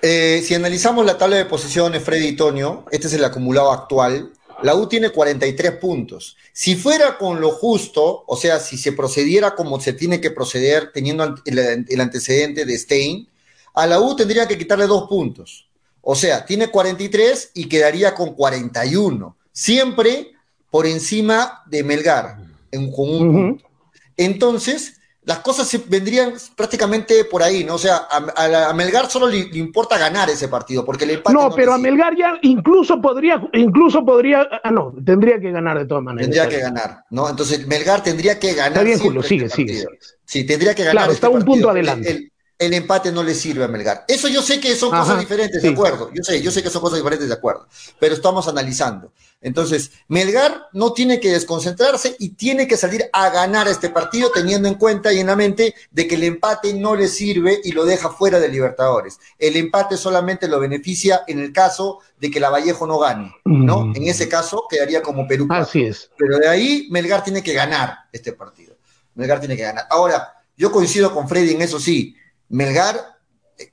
Eh, 0.00 0.40
si 0.42 0.54
analizamos 0.54 1.04
la 1.04 1.18
tabla 1.18 1.36
de 1.36 1.44
posiciones, 1.44 2.02
Freddy 2.02 2.28
y 2.28 2.36
Tonio, 2.36 2.86
este 2.90 3.08
es 3.08 3.12
el 3.12 3.24
acumulado 3.26 3.70
actual. 3.70 4.32
La 4.62 4.74
U 4.74 4.88
tiene 4.88 5.10
43 5.10 5.72
puntos. 5.72 6.34
Si 6.54 6.74
fuera 6.74 7.18
con 7.18 7.42
lo 7.42 7.50
justo, 7.50 8.24
o 8.26 8.36
sea, 8.38 8.60
si 8.60 8.78
se 8.78 8.92
procediera 8.92 9.54
como 9.54 9.78
se 9.78 9.92
tiene 9.92 10.22
que 10.22 10.30
proceder 10.30 10.90
teniendo 10.90 11.34
el, 11.44 11.84
el 11.86 12.00
antecedente 12.00 12.64
de 12.64 12.78
Stein, 12.78 13.28
a 13.74 13.86
la 13.86 14.00
U 14.00 14.16
tendría 14.16 14.48
que 14.48 14.56
quitarle 14.56 14.86
dos 14.86 15.06
puntos. 15.06 15.67
O 16.10 16.14
sea, 16.14 16.46
tiene 16.46 16.68
43 16.68 17.50
y 17.52 17.68
quedaría 17.68 18.14
con 18.14 18.32
41, 18.32 19.36
siempre 19.52 20.32
por 20.70 20.86
encima 20.86 21.62
de 21.66 21.84
Melgar, 21.84 22.38
en, 22.70 22.90
con 22.90 23.10
un 23.10 23.32
punto. 23.32 23.68
Entonces, 24.16 25.02
las 25.24 25.40
cosas 25.40 25.68
se 25.68 25.76
vendrían 25.76 26.32
prácticamente 26.56 27.26
por 27.26 27.42
ahí, 27.42 27.62
¿no? 27.62 27.74
O 27.74 27.78
sea, 27.78 28.08
a, 28.10 28.72
Melgar 28.72 29.10
solo 29.10 29.28
le, 29.28 29.50
importa 29.58 29.98
ganar 29.98 30.30
ese 30.30 30.48
partido, 30.48 30.82
porque 30.82 31.04
el 31.04 31.10
empate. 31.10 31.34
No, 31.34 31.50
pero 31.50 31.74
a 31.74 31.78
Melgar 31.78 32.16
ya 32.16 32.38
incluso 32.40 32.98
podría, 33.02 33.46
incluso 33.52 34.02
podría, 34.02 34.48
ah, 34.64 34.70
no, 34.70 34.94
tendría 35.04 35.38
que 35.38 35.50
ganar 35.50 35.78
de 35.78 35.84
todas 35.84 36.04
maneras. 36.04 36.30
Tendría 36.30 36.48
que 36.48 36.62
ganar, 36.62 37.04
¿no? 37.10 37.28
Entonces 37.28 37.66
Melgar 37.66 38.02
tendría 38.02 38.38
que 38.38 38.54
ganar. 38.54 38.72
Está 38.72 38.82
bien, 38.82 38.98
Julio, 38.98 39.22
sigue, 39.22 39.44
este 39.44 39.56
sigue, 39.56 39.84
Sí, 40.24 40.46
tendría 40.46 40.74
que 40.74 40.84
ganar. 40.84 41.02
Claro, 41.02 41.12
este 41.12 41.26
está 41.26 41.38
un 41.38 41.44
punto 41.44 41.68
adelante 41.68 42.10
el 42.10 42.32
empate 42.58 43.12
no 43.12 43.22
le 43.22 43.34
sirve 43.34 43.64
a 43.64 43.68
Melgar. 43.68 44.04
Eso 44.08 44.26
yo 44.26 44.42
sé 44.42 44.58
que 44.58 44.74
son 44.74 44.90
cosas 44.90 45.18
diferentes, 45.20 45.62
de 45.62 45.68
acuerdo. 45.68 46.10
Yo 46.12 46.24
sé, 46.24 46.42
yo 46.42 46.50
sé 46.50 46.62
que 46.62 46.70
son 46.70 46.82
cosas 46.82 46.98
diferentes, 46.98 47.28
de 47.28 47.34
acuerdo. 47.34 47.68
Pero 48.00 48.14
estamos 48.14 48.48
analizando. 48.48 49.12
Entonces, 49.40 49.92
Melgar 50.08 50.66
no 50.72 50.92
tiene 50.92 51.20
que 51.20 51.30
desconcentrarse 51.30 52.16
y 52.18 52.30
tiene 52.30 52.66
que 52.66 52.76
salir 52.76 53.08
a 53.12 53.30
ganar 53.30 53.68
este 53.68 53.90
partido 53.90 54.32
teniendo 54.32 54.66
en 54.66 54.74
cuenta 54.74 55.12
y 55.12 55.20
en 55.20 55.28
la 55.28 55.36
mente 55.36 55.74
de 55.92 56.08
que 56.08 56.16
el 56.16 56.24
empate 56.24 56.74
no 56.74 56.96
le 56.96 57.06
sirve 57.06 57.60
y 57.62 57.70
lo 57.70 57.84
deja 57.84 58.10
fuera 58.10 58.40
de 58.40 58.48
Libertadores. 58.48 59.20
El 59.38 59.56
empate 59.56 59.96
solamente 59.96 60.48
lo 60.48 60.58
beneficia 60.58 61.22
en 61.28 61.38
el 61.38 61.52
caso 61.52 62.00
de 62.18 62.28
que 62.32 62.40
la 62.40 62.50
Vallejo 62.50 62.88
no 62.88 62.98
gane, 62.98 63.32
¿no? 63.44 63.86
Mm. 63.86 63.96
En 63.96 64.08
ese 64.08 64.28
caso 64.28 64.64
quedaría 64.68 65.00
como 65.00 65.28
Perú. 65.28 65.46
Así 65.50 65.84
es. 65.84 66.10
Pero 66.16 66.38
de 66.38 66.48
ahí 66.48 66.88
Melgar 66.90 67.22
tiene 67.22 67.40
que 67.40 67.52
ganar 67.52 67.98
este 68.10 68.32
partido. 68.32 68.74
Melgar 69.14 69.38
tiene 69.38 69.56
que 69.56 69.62
ganar. 69.62 69.86
Ahora, 69.90 70.34
yo 70.56 70.72
coincido 70.72 71.14
con 71.14 71.28
Freddy 71.28 71.52
en 71.52 71.62
eso 71.62 71.78
sí 71.78 72.16
Melgar, 72.48 73.18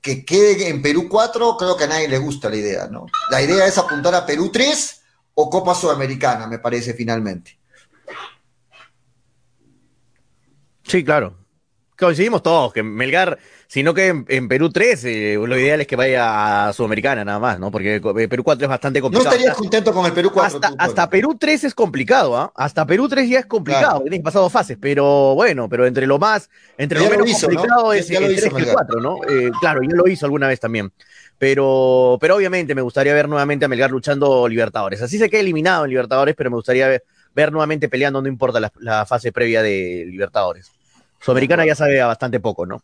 que 0.02 0.24
quede 0.24 0.68
en 0.68 0.82
Perú 0.82 1.08
4, 1.08 1.56
creo 1.56 1.76
que 1.76 1.84
a 1.84 1.88
nadie 1.88 2.08
le 2.08 2.18
gusta 2.18 2.50
la 2.50 2.56
idea, 2.56 2.88
¿no? 2.88 3.06
La 3.30 3.40
idea 3.40 3.66
es 3.66 3.78
apuntar 3.78 4.14
a 4.14 4.26
Perú 4.26 4.50
3 4.50 5.02
o 5.34 5.50
Copa 5.50 5.74
Sudamericana, 5.74 6.46
me 6.46 6.58
parece 6.58 6.94
finalmente. 6.94 7.58
Sí, 10.82 11.04
claro. 11.04 11.45
Coincidimos 11.98 12.42
todos, 12.42 12.72
que 12.72 12.82
Melgar 12.82 13.38
sino 13.68 13.94
que 13.94 14.24
en, 14.28 14.48
Perú 14.48 14.70
3 14.70 15.04
eh, 15.04 15.38
lo 15.44 15.58
ideal 15.58 15.80
es 15.80 15.86
que 15.86 15.96
vaya 15.96 16.68
a 16.68 16.72
Sudamericana 16.72 17.24
nada 17.24 17.38
más, 17.38 17.58
¿no? 17.58 17.70
Porque 17.70 17.96
eh, 17.96 18.28
Perú 18.28 18.44
4 18.44 18.64
es 18.64 18.68
bastante 18.68 19.00
complicado. 19.00 19.30
No 19.30 19.36
estarías 19.36 19.56
contento 19.56 19.92
con 19.92 20.06
el 20.06 20.12
Perú 20.12 20.30
4. 20.32 20.60
Hasta, 20.78 21.10
Perú 21.10 21.36
3 21.38 21.64
es 21.64 21.74
complicado, 21.74 22.36
¿ah? 22.36 22.52
Hasta 22.54 22.86
Perú 22.86 23.08
3 23.08 23.28
ya 23.28 23.40
es 23.40 23.46
complicado, 23.46 24.02
tienes 24.02 24.20
pasado 24.20 24.48
fases, 24.48 24.78
pero 24.80 25.34
bueno, 25.34 25.68
pero 25.68 25.86
entre 25.86 26.06
lo 26.06 26.18
más, 26.18 26.48
entre 26.78 27.00
lo 27.00 27.10
menos 27.10 27.40
complicado 27.40 27.92
es 27.92 28.08
el 28.10 28.36
3 28.36 28.52
y 28.52 28.56
el 28.56 28.72
4, 28.72 29.00
¿no? 29.00 29.18
Eh, 29.28 29.50
claro, 29.60 29.82
ya 29.82 29.96
lo 29.96 30.06
hizo 30.08 30.26
alguna 30.26 30.46
vez 30.46 30.60
también. 30.60 30.92
Pero, 31.38 32.16
pero 32.18 32.36
obviamente 32.36 32.74
me 32.74 32.80
gustaría 32.80 33.12
ver 33.12 33.28
nuevamente 33.28 33.66
a 33.66 33.68
Melgar 33.68 33.90
luchando 33.90 34.48
Libertadores. 34.48 35.02
Así 35.02 35.18
se 35.18 35.28
queda 35.28 35.40
eliminado 35.40 35.84
en 35.84 35.90
Libertadores, 35.90 36.34
pero 36.34 36.50
me 36.50 36.56
gustaría 36.56 36.88
ver, 37.34 37.52
nuevamente 37.52 37.90
peleando, 37.90 38.22
no 38.22 38.28
importa 38.28 38.58
la, 38.58 38.72
la 38.78 39.04
fase 39.04 39.32
previa 39.32 39.60
de 39.60 40.06
Libertadores. 40.06 40.72
Sudamericana 41.20 41.66
ya 41.66 41.74
sabe 41.74 42.00
bastante 42.02 42.40
poco, 42.40 42.66
¿no? 42.66 42.82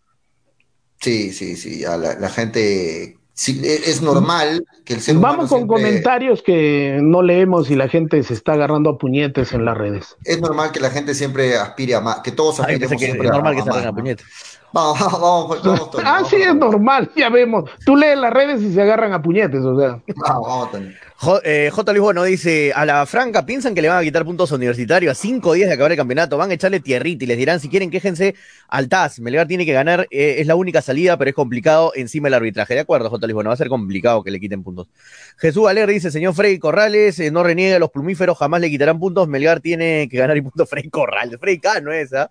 Sí, 1.00 1.32
sí, 1.32 1.56
sí, 1.56 1.82
la, 1.82 2.28
gente 2.28 3.02
e, 3.04 3.80
es 3.86 4.02
normal 4.02 4.64
que 4.84 4.94
el 4.94 5.00
ser 5.00 5.16
Vamos 5.16 5.50
con 5.50 5.66
comentarios 5.66 6.42
que 6.42 7.00
no 7.02 7.22
leemos 7.22 7.70
y 7.70 7.76
la 7.76 7.88
gente 7.88 8.22
se 8.22 8.34
está 8.34 8.52
agarrando 8.52 8.90
a 8.90 8.98
puñetes 8.98 9.52
en 9.52 9.64
las 9.64 9.76
redes. 9.76 10.16
Es 10.24 10.40
normal 10.40 10.70
que 10.70 10.78
la 10.78 10.90
gente 10.90 11.14
siempre 11.14 11.56
aspire 11.56 11.96
a 11.96 12.00
más, 12.00 12.20
que 12.20 12.30
todos 12.30 12.60
aspiremos 12.60 13.00
siempre 13.00 13.26
es 13.26 13.32
normal 13.32 13.56
que 13.56 13.62
se 13.62 13.70
agarren 13.70 13.88
a 13.88 13.92
puñetes. 13.92 14.26
Vamos, 14.72 14.98
vamos, 15.00 15.62
vamos, 15.62 15.90
Ah, 16.04 16.22
sí, 16.28 16.36
es 16.36 16.54
normal, 16.54 17.10
ya 17.16 17.28
vemos. 17.28 17.68
Tú 17.84 17.96
lees 17.96 18.18
las 18.18 18.32
redes 18.32 18.62
y 18.62 18.72
se 18.72 18.80
agarran 18.80 19.12
a 19.12 19.20
puñetes, 19.20 19.64
o 19.64 19.78
sea. 19.78 20.00
Vamos, 20.16 20.72
vamos, 20.72 20.94
J, 21.22 21.40
eh, 21.44 21.70
J. 21.72 21.92
Luis 21.92 22.02
Bueno 22.02 22.24
dice, 22.24 22.72
a 22.74 22.84
la 22.84 23.06
franca, 23.06 23.46
¿piensan 23.46 23.76
que 23.76 23.80
le 23.80 23.88
van 23.88 23.98
a 23.98 24.02
quitar 24.02 24.24
puntos 24.24 24.50
universitarios 24.50 25.12
a 25.12 25.14
cinco 25.14 25.52
días 25.52 25.68
de 25.68 25.74
acabar 25.74 25.92
el 25.92 25.96
campeonato? 25.96 26.36
Van 26.36 26.50
a 26.50 26.54
echarle 26.54 26.80
tierrita 26.80 27.22
y 27.22 27.28
les 27.28 27.38
dirán, 27.38 27.60
si 27.60 27.68
quieren, 27.68 27.92
quéjense 27.92 28.34
al 28.66 28.88
TAS. 28.88 29.20
Melgar 29.20 29.46
tiene 29.46 29.64
que 29.64 29.72
ganar, 29.72 30.08
eh, 30.10 30.38
es 30.38 30.48
la 30.48 30.56
única 30.56 30.82
salida, 30.82 31.16
pero 31.16 31.28
es 31.30 31.36
complicado 31.36 31.92
encima 31.94 32.26
del 32.26 32.34
arbitraje. 32.34 32.74
De 32.74 32.80
acuerdo, 32.80 33.08
J. 33.08 33.24
Luis 33.24 33.34
Bueno, 33.34 33.50
va 33.50 33.54
a 33.54 33.56
ser 33.56 33.68
complicado 33.68 34.24
que 34.24 34.32
le 34.32 34.40
quiten 34.40 34.64
puntos. 34.64 34.88
Jesús 35.36 35.62
Valer 35.62 35.88
dice, 35.88 36.10
señor 36.10 36.34
Frey 36.34 36.58
Corrales, 36.58 37.20
eh, 37.20 37.30
no 37.30 37.44
reniega, 37.44 37.78
los 37.78 37.90
plumíferos 37.90 38.36
jamás 38.36 38.60
le 38.60 38.68
quitarán 38.68 38.98
puntos. 38.98 39.28
Melgar 39.28 39.60
tiene 39.60 40.08
que 40.10 40.16
ganar 40.16 40.36
y 40.36 40.40
puntos 40.40 40.68
Frey 40.70 40.90
Corrales. 40.90 41.38
Frey 41.38 41.60
K 41.60 41.82
no 41.82 41.92
es, 41.92 42.12
¿ah? 42.14 42.30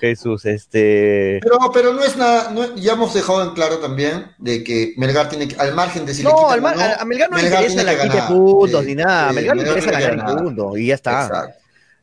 Jesús, 0.00 0.46
este... 0.46 1.38
Pero, 1.44 1.58
pero 1.72 1.92
no 1.92 2.02
es 2.02 2.16
nada, 2.16 2.52
ya 2.74 2.94
hemos 2.94 3.14
dejado 3.14 3.44
en 3.44 3.54
claro 3.54 3.78
también 3.78 4.32
de 4.38 4.64
que 4.64 4.94
Melgar 4.96 5.28
tiene 5.28 5.46
que, 5.46 5.54
al 5.60 5.74
margen 5.74 6.04
de 6.06 6.14
si 6.14 6.24
no, 6.24 6.30
le 6.30 6.56
quitan 6.56 6.80
al 6.80 7.00
a, 7.00 7.04
Melgar 7.04 7.30
no 7.30 7.36
le 7.36 7.44
interesa 7.44 7.84
la 7.84 7.96
puntos 8.32 8.84
ni 8.84 8.94
nada. 8.94 9.32
Melgar 9.32 9.56
le 9.56 9.62
interesa 9.62 9.90
ganar 9.90 10.12
el 10.12 10.42
punto 10.44 10.76
y 10.76 10.86
ya 10.86 10.94
está. 10.94 11.54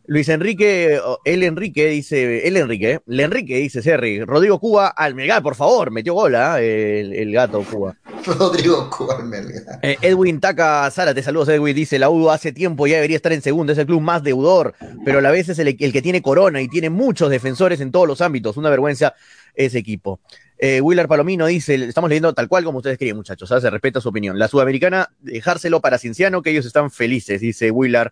Luis 0.10 0.28
Enrique, 0.28 1.00
el 1.24 1.44
Enrique 1.44 1.86
dice, 1.86 2.48
el 2.48 2.58
Enrique, 2.58 3.00
el 3.06 3.20
Enrique 3.20 3.58
dice 3.58 3.84
Serri, 3.84 4.24
Rodrigo 4.24 4.60
Cuba 4.60 4.88
al 4.88 5.14
Melgar, 5.14 5.44
por 5.44 5.54
favor, 5.54 5.92
metió 5.92 6.16
gola 6.16 6.56
¿ah? 6.56 6.62
el, 6.62 7.32
gato 7.32 7.62
Cuba. 7.62 7.96
Rodrigo 8.26 8.90
Cuba 8.90 9.18
al 9.20 9.26
Melgar. 9.26 9.78
Eh, 9.84 9.98
Edwin 10.02 10.40
Taca 10.40 10.90
Sara, 10.90 11.14
te 11.14 11.22
saludos 11.22 11.50
Edwin, 11.50 11.76
dice, 11.76 12.00
la 12.00 12.10
U 12.10 12.32
hace 12.32 12.52
tiempo 12.52 12.88
ya 12.88 12.96
debería 12.96 13.18
estar 13.18 13.32
en 13.34 13.44
segundo, 13.44 13.72
es 13.72 13.78
el 13.78 13.86
club 13.86 14.02
más 14.02 14.24
deudor, 14.24 14.74
pero 15.06 15.20
a 15.20 15.22
la 15.22 15.30
vez 15.30 15.48
es 15.50 15.60
el, 15.60 15.78
que 15.78 16.02
tiene 16.02 16.24
corona 16.24 16.60
y 16.60 16.68
tiene 16.68 16.90
muchos 16.90 17.30
defensores 17.30 17.80
en 17.80 17.92
todos 17.92 18.08
los 18.08 18.20
ámbitos, 18.22 18.58
una 18.58 18.72
vergüenza 18.72 19.14
ese 19.56 19.80
equipo. 19.80 20.20
Eh, 20.58 20.82
Willard 20.82 21.08
Palomino 21.08 21.46
dice, 21.46 21.76
estamos 21.76 22.10
leyendo 22.10 22.34
tal 22.34 22.50
cual 22.50 22.66
como 22.66 22.80
ustedes 22.80 22.98
querían, 22.98 23.16
muchachos, 23.16 23.48
se 23.50 23.70
respeta 23.70 24.02
su 24.02 24.10
opinión. 24.10 24.38
La 24.38 24.50
sudamericana, 24.50 25.10
dejárselo 25.20 25.80
para 25.80 25.98
Cienciano, 25.98 26.42
que 26.42 26.50
ellos 26.50 26.66
están 26.66 26.92
felices, 26.92 27.40
dice 27.40 27.72
Willard 27.72 28.12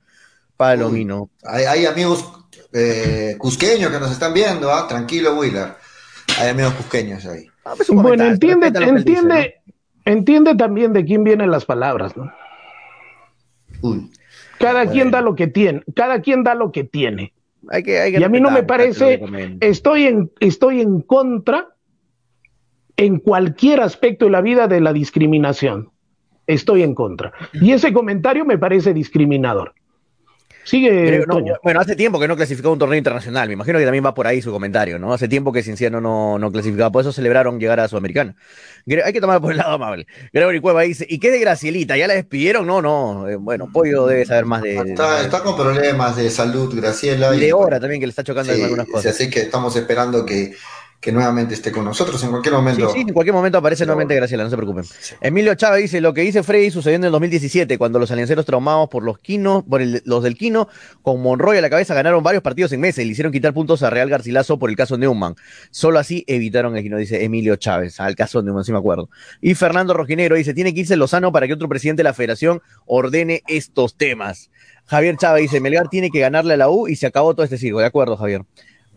Palomino. 0.56 1.30
hay, 1.44 1.86
amigos 1.86 2.48
eh, 2.74 3.36
cusqueños 3.38 3.92
que 3.92 4.00
nos 4.00 4.12
están 4.12 4.34
viendo, 4.34 4.72
¿ah? 4.72 4.88
tranquilo, 4.88 5.38
Willard. 5.38 5.76
Hay 6.40 6.50
amigos 6.50 6.74
cusqueños 6.76 7.26
ahí. 7.26 7.48
Ah, 7.66 7.74
pues 7.76 7.90
bueno, 7.90 8.24
entiende, 8.24 8.68
entiende, 8.68 9.56
entiende 10.06 10.56
también 10.56 10.94
de 10.94 11.04
quién 11.04 11.26
vienen 11.26 11.52
las 11.52 11.66
palabras, 11.66 12.16
¿no? 12.16 12.32
Cada 14.58 14.90
quien 14.90 15.12
da 15.12 15.22
lo 15.22 15.36
que 15.36 15.48
tiene, 15.48 15.84
cada 15.96 16.22
quien 16.22 16.44
da 16.44 16.56
lo 16.56 16.72
que 16.72 16.84
tiene. 16.84 17.34
Hay 17.70 17.84
que, 17.84 18.10
y 18.10 18.24
a 18.24 18.30
mí 18.30 18.40
no 18.40 18.52
me 18.52 18.64
parece, 18.64 19.22
estoy 19.62 20.04
en, 20.06 20.32
estoy 20.40 20.82
en 20.82 21.02
contra 21.02 21.68
en 22.98 23.20
cualquier 23.20 23.82
aspecto 23.82 24.26
de 24.26 24.32
la 24.32 24.42
vida 24.42 24.68
de 24.68 24.82
la 24.82 24.94
discriminación. 24.94 25.92
Estoy 26.48 26.84
en 26.84 26.96
contra. 26.96 27.34
Y 27.54 27.72
ese 27.74 27.94
comentario 27.94 28.46
me 28.46 28.58
parece 28.58 28.94
discriminador. 28.94 29.74
Sigue. 30.68 31.26
bueno, 31.64 31.80
hace 31.80 31.96
tiempo 31.96 32.20
que 32.20 32.28
no 32.28 32.36
clasificó 32.36 32.72
un 32.74 32.80
torneo 32.80 32.98
internacional. 32.98 33.48
Me 33.48 33.54
imagino 33.54 33.80
que 33.80 33.86
también 33.86 34.06
va 34.06 34.14
por 34.14 34.28
ahí 34.28 34.42
su 34.42 34.52
comentario, 34.52 35.00
¿no? 35.00 35.14
Hace 35.14 35.30
tiempo 35.30 35.54
que 35.54 35.64
Cinciano 35.64 36.02
no, 36.02 36.38
no 36.38 36.52
clasificaba. 36.52 36.92
Por 36.92 37.02
eso 37.02 37.14
celebraron 37.14 37.58
llegar 37.58 37.80
a 37.80 37.88
Sudamericana. 37.88 38.36
Hay 39.06 39.14
que 39.14 39.22
tomar 39.22 39.40
por 39.40 39.52
el 39.52 39.60
lado 39.60 39.72
amable. 39.72 40.08
Gregory 40.34 40.60
Cueva 40.60 40.82
dice: 40.82 41.06
¿Y 41.10 41.20
qué 41.20 41.32
de 41.32 41.40
Gracielita? 41.40 41.96
¿Ya 41.96 42.08
la 42.08 42.16
despidieron? 42.16 42.68
No, 42.68 42.82
no. 42.82 43.30
Eh, 43.30 43.38
bueno, 43.38 43.70
Pollo 43.72 44.08
debe 44.08 44.26
saber 44.26 44.44
más 44.44 44.62
de. 44.62 44.76
Está, 44.76 45.22
está, 45.22 45.42
con 45.42 45.56
problemas 45.56 46.18
de 46.18 46.30
salud, 46.30 46.76
Graciela. 46.76 47.34
Y 47.34 47.40
de 47.40 47.54
hora 47.54 47.80
también 47.80 48.02
que 48.02 48.08
le 48.08 48.12
está 48.12 48.26
chocando 48.26 48.52
en 48.52 48.62
algunas 48.62 48.88
cosas. 48.88 49.16
Así 49.16 49.30
que 49.30 49.40
estamos 49.40 49.74
esperando 49.78 50.26
que 50.26 50.54
que 51.00 51.12
nuevamente 51.12 51.54
esté 51.54 51.72
con 51.72 51.86
nosotros 51.86 52.24
en 52.24 52.32
cualquier 52.32 52.56
momento. 52.56 52.88
Sí, 52.90 52.96
sí 52.96 53.02
en 53.08 53.14
cualquier 53.14 53.36
momento 53.36 53.60
aparece 53.60 53.86
nuevamente 53.86 54.16
Graciela, 54.16 54.44
no 54.44 54.50
se 54.50 54.58
preocupen. 54.58 54.84
Emilio 55.22 55.54
Chávez 55.56 55.84
dice, 55.84 56.02
lo 56.02 56.14
que 56.14 56.22
dice 56.22 56.42
Freddy 56.42 56.72
sucedió 56.72 56.96
en 56.96 57.04
el 57.04 57.12
2017, 57.12 57.78
cuando 57.78 58.00
los 58.00 58.10
alianceros 58.10 58.46
traumados 58.46 58.90
por 58.90 59.04
los 59.04 59.20
Quino, 59.20 59.64
por 59.64 59.82
los 59.82 60.24
del 60.24 60.36
Quino, 60.36 60.68
con 61.04 61.22
Monroy 61.22 61.58
a 61.58 61.62
la 61.62 61.70
cabeza, 61.70 61.94
ganaron 61.94 62.24
varios 62.24 62.42
partidos 62.42 62.72
en 62.72 62.82
meses 62.82 63.04
y 63.04 63.06
le 63.06 63.12
hicieron 63.12 63.32
quitar 63.32 63.54
puntos 63.54 63.84
a 63.84 63.90
Real 63.90 64.10
Garcilaso 64.10 64.58
por 64.58 64.70
el 64.70 64.76
caso 64.76 64.98
Neumann. 64.98 65.36
Solo 65.70 66.00
así 66.00 66.24
evitaron 66.28 66.76
el 66.76 66.84
Quino, 66.84 66.98
dice 66.98 67.24
Emilio 67.24 67.56
Chávez, 67.58 68.00
al 68.00 68.16
caso 68.16 68.42
Neumann, 68.42 68.64
sí 68.64 68.72
me 68.72 68.80
acuerdo. 68.80 69.10
Y 69.40 69.54
Fernando 69.54 69.94
Rojinero 69.94 70.36
dice, 70.36 70.54
tiene 70.54 70.74
que 70.74 70.82
irse 70.82 70.96
Lozano 70.96 71.32
para 71.32 71.46
que 71.46 71.54
otro 71.54 71.70
presidente 71.70 72.00
de 72.00 72.06
la 72.06 72.14
federación 72.14 72.62
ordene 72.86 73.44
estos 73.48 73.96
temas. 73.96 74.50
Javier 74.88 75.18
Chávez 75.18 75.44
dice, 75.44 75.60
Melgar 75.60 75.90
tiene 75.90 76.10
que 76.10 76.20
ganarle 76.20 76.56
a 76.56 76.58
la 76.58 76.70
U 76.70 76.88
y 76.88 76.96
se 76.96 77.06
acabó 77.06 77.34
todo 77.36 77.44
este 77.44 77.58
siglo. 77.58 77.80
De 77.80 77.86
acuerdo, 77.86 78.18
Javier. 78.18 78.44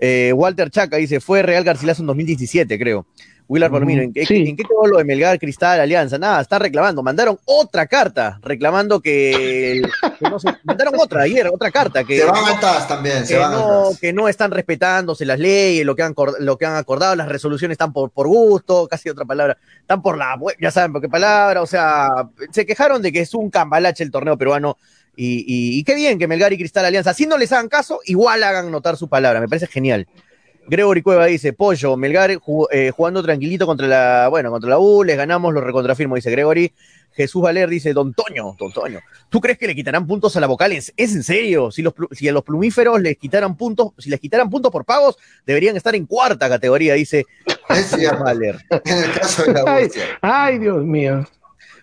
Eh, 0.00 0.32
Walter 0.34 0.70
Chaca 0.70 0.96
dice, 0.96 1.20
fue 1.20 1.42
Real 1.42 1.62
Garcilaso 1.62 2.02
en 2.02 2.06
2017, 2.06 2.78
creo. 2.78 3.06
Willard 3.50 3.72
Palomino, 3.72 4.02
¿en, 4.02 4.12
qué 4.12 4.24
quedó 4.24 4.86
lo 4.86 4.98
de 4.98 5.04
Melgar, 5.04 5.36
Cristal, 5.40 5.80
Alianza? 5.80 6.18
Nada, 6.18 6.40
está 6.40 6.60
reclamando. 6.60 7.02
Mandaron 7.02 7.36
otra 7.46 7.88
carta 7.88 8.38
reclamando 8.42 9.00
que. 9.00 9.82
mandaron 10.62 10.94
otra 10.96 11.22
ayer, 11.22 11.48
otra 11.48 11.72
carta. 11.72 12.04
Que, 12.04 12.18
se 12.18 12.24
van 12.26 12.44
atrás 12.44 12.86
también, 12.86 13.26
se 13.26 13.36
van 13.36 13.50
no, 13.50 13.90
Que 14.00 14.12
no 14.12 14.28
están 14.28 14.52
respetándose 14.52 15.24
las 15.24 15.40
leyes, 15.40 15.84
lo 15.84 15.96
que 15.96 16.04
han, 16.04 16.14
lo 16.38 16.56
que 16.56 16.64
han 16.66 16.76
acordado, 16.76 17.16
las 17.16 17.28
resoluciones 17.28 17.74
están 17.74 17.92
por, 17.92 18.12
por 18.12 18.28
gusto, 18.28 18.86
casi 18.86 19.08
otra 19.08 19.24
palabra. 19.24 19.58
Están 19.80 20.00
por 20.00 20.16
la. 20.16 20.38
Ya 20.60 20.70
saben 20.70 20.92
por 20.92 21.02
qué 21.02 21.08
palabra, 21.08 21.60
o 21.60 21.66
sea, 21.66 22.28
se 22.52 22.64
quejaron 22.64 23.02
de 23.02 23.10
que 23.10 23.18
es 23.18 23.34
un 23.34 23.50
cambalache 23.50 24.04
el 24.04 24.12
torneo 24.12 24.38
peruano 24.38 24.78
y, 25.16 25.82
qué 25.84 25.94
bien 25.94 26.18
que 26.18 26.26
Melgar 26.26 26.52
y 26.52 26.58
Cristal 26.58 26.84
Alianza, 26.84 27.14
si 27.14 27.26
no 27.26 27.36
les 27.36 27.52
hagan 27.52 27.68
caso, 27.68 28.00
igual 28.06 28.42
hagan 28.42 28.70
notar 28.70 28.96
su 28.96 29.08
palabra, 29.08 29.40
me 29.40 29.48
parece 29.48 29.66
genial. 29.66 30.06
Gregory 30.66 31.02
Cueva 31.02 31.26
dice, 31.26 31.52
Pollo, 31.52 31.96
Melgar 31.96 32.30
eh, 32.70 32.90
jugando 32.94 33.22
tranquilito 33.22 33.66
contra 33.66 33.88
la, 33.88 34.28
bueno, 34.28 34.50
contra 34.50 34.70
la 34.70 34.78
U, 34.78 35.02
les 35.02 35.16
ganamos, 35.16 35.52
lo 35.52 35.60
recontrafirmo, 35.60 36.14
dice 36.14 36.30
Gregory. 36.30 36.72
Jesús 37.12 37.42
Valer 37.42 37.68
dice, 37.68 37.92
Don 37.92 38.14
Toño, 38.14 38.56
Don 38.58 38.72
Toño, 38.72 39.00
¿tú 39.28 39.40
crees 39.40 39.58
que 39.58 39.66
le 39.66 39.74
quitarán 39.74 40.06
puntos 40.06 40.36
a 40.36 40.40
la 40.40 40.46
vocal? 40.46 40.72
¿Es, 40.72 40.92
en 40.96 41.22
serio? 41.24 41.72
Si, 41.72 41.82
los, 41.82 41.92
si 42.12 42.28
a 42.28 42.32
los 42.32 42.44
plumíferos 42.44 43.00
les 43.00 43.16
quitaran 43.16 43.56
puntos, 43.56 43.92
si 43.98 44.10
les 44.10 44.20
quitaran 44.20 44.48
puntos 44.48 44.70
por 44.70 44.84
pagos, 44.84 45.18
deberían 45.44 45.76
estar 45.76 45.94
en 45.96 46.06
cuarta 46.06 46.48
categoría, 46.48 46.94
dice 46.94 47.26
Jesús 47.68 48.00
Valer. 48.20 48.56
En 48.84 48.98
el 49.04 49.12
caso 49.12 49.42
de 49.42 49.52
la 49.52 49.64
U. 49.64 49.90
ay, 50.22 50.58
Dios 50.58 50.84
mío. 50.84 51.26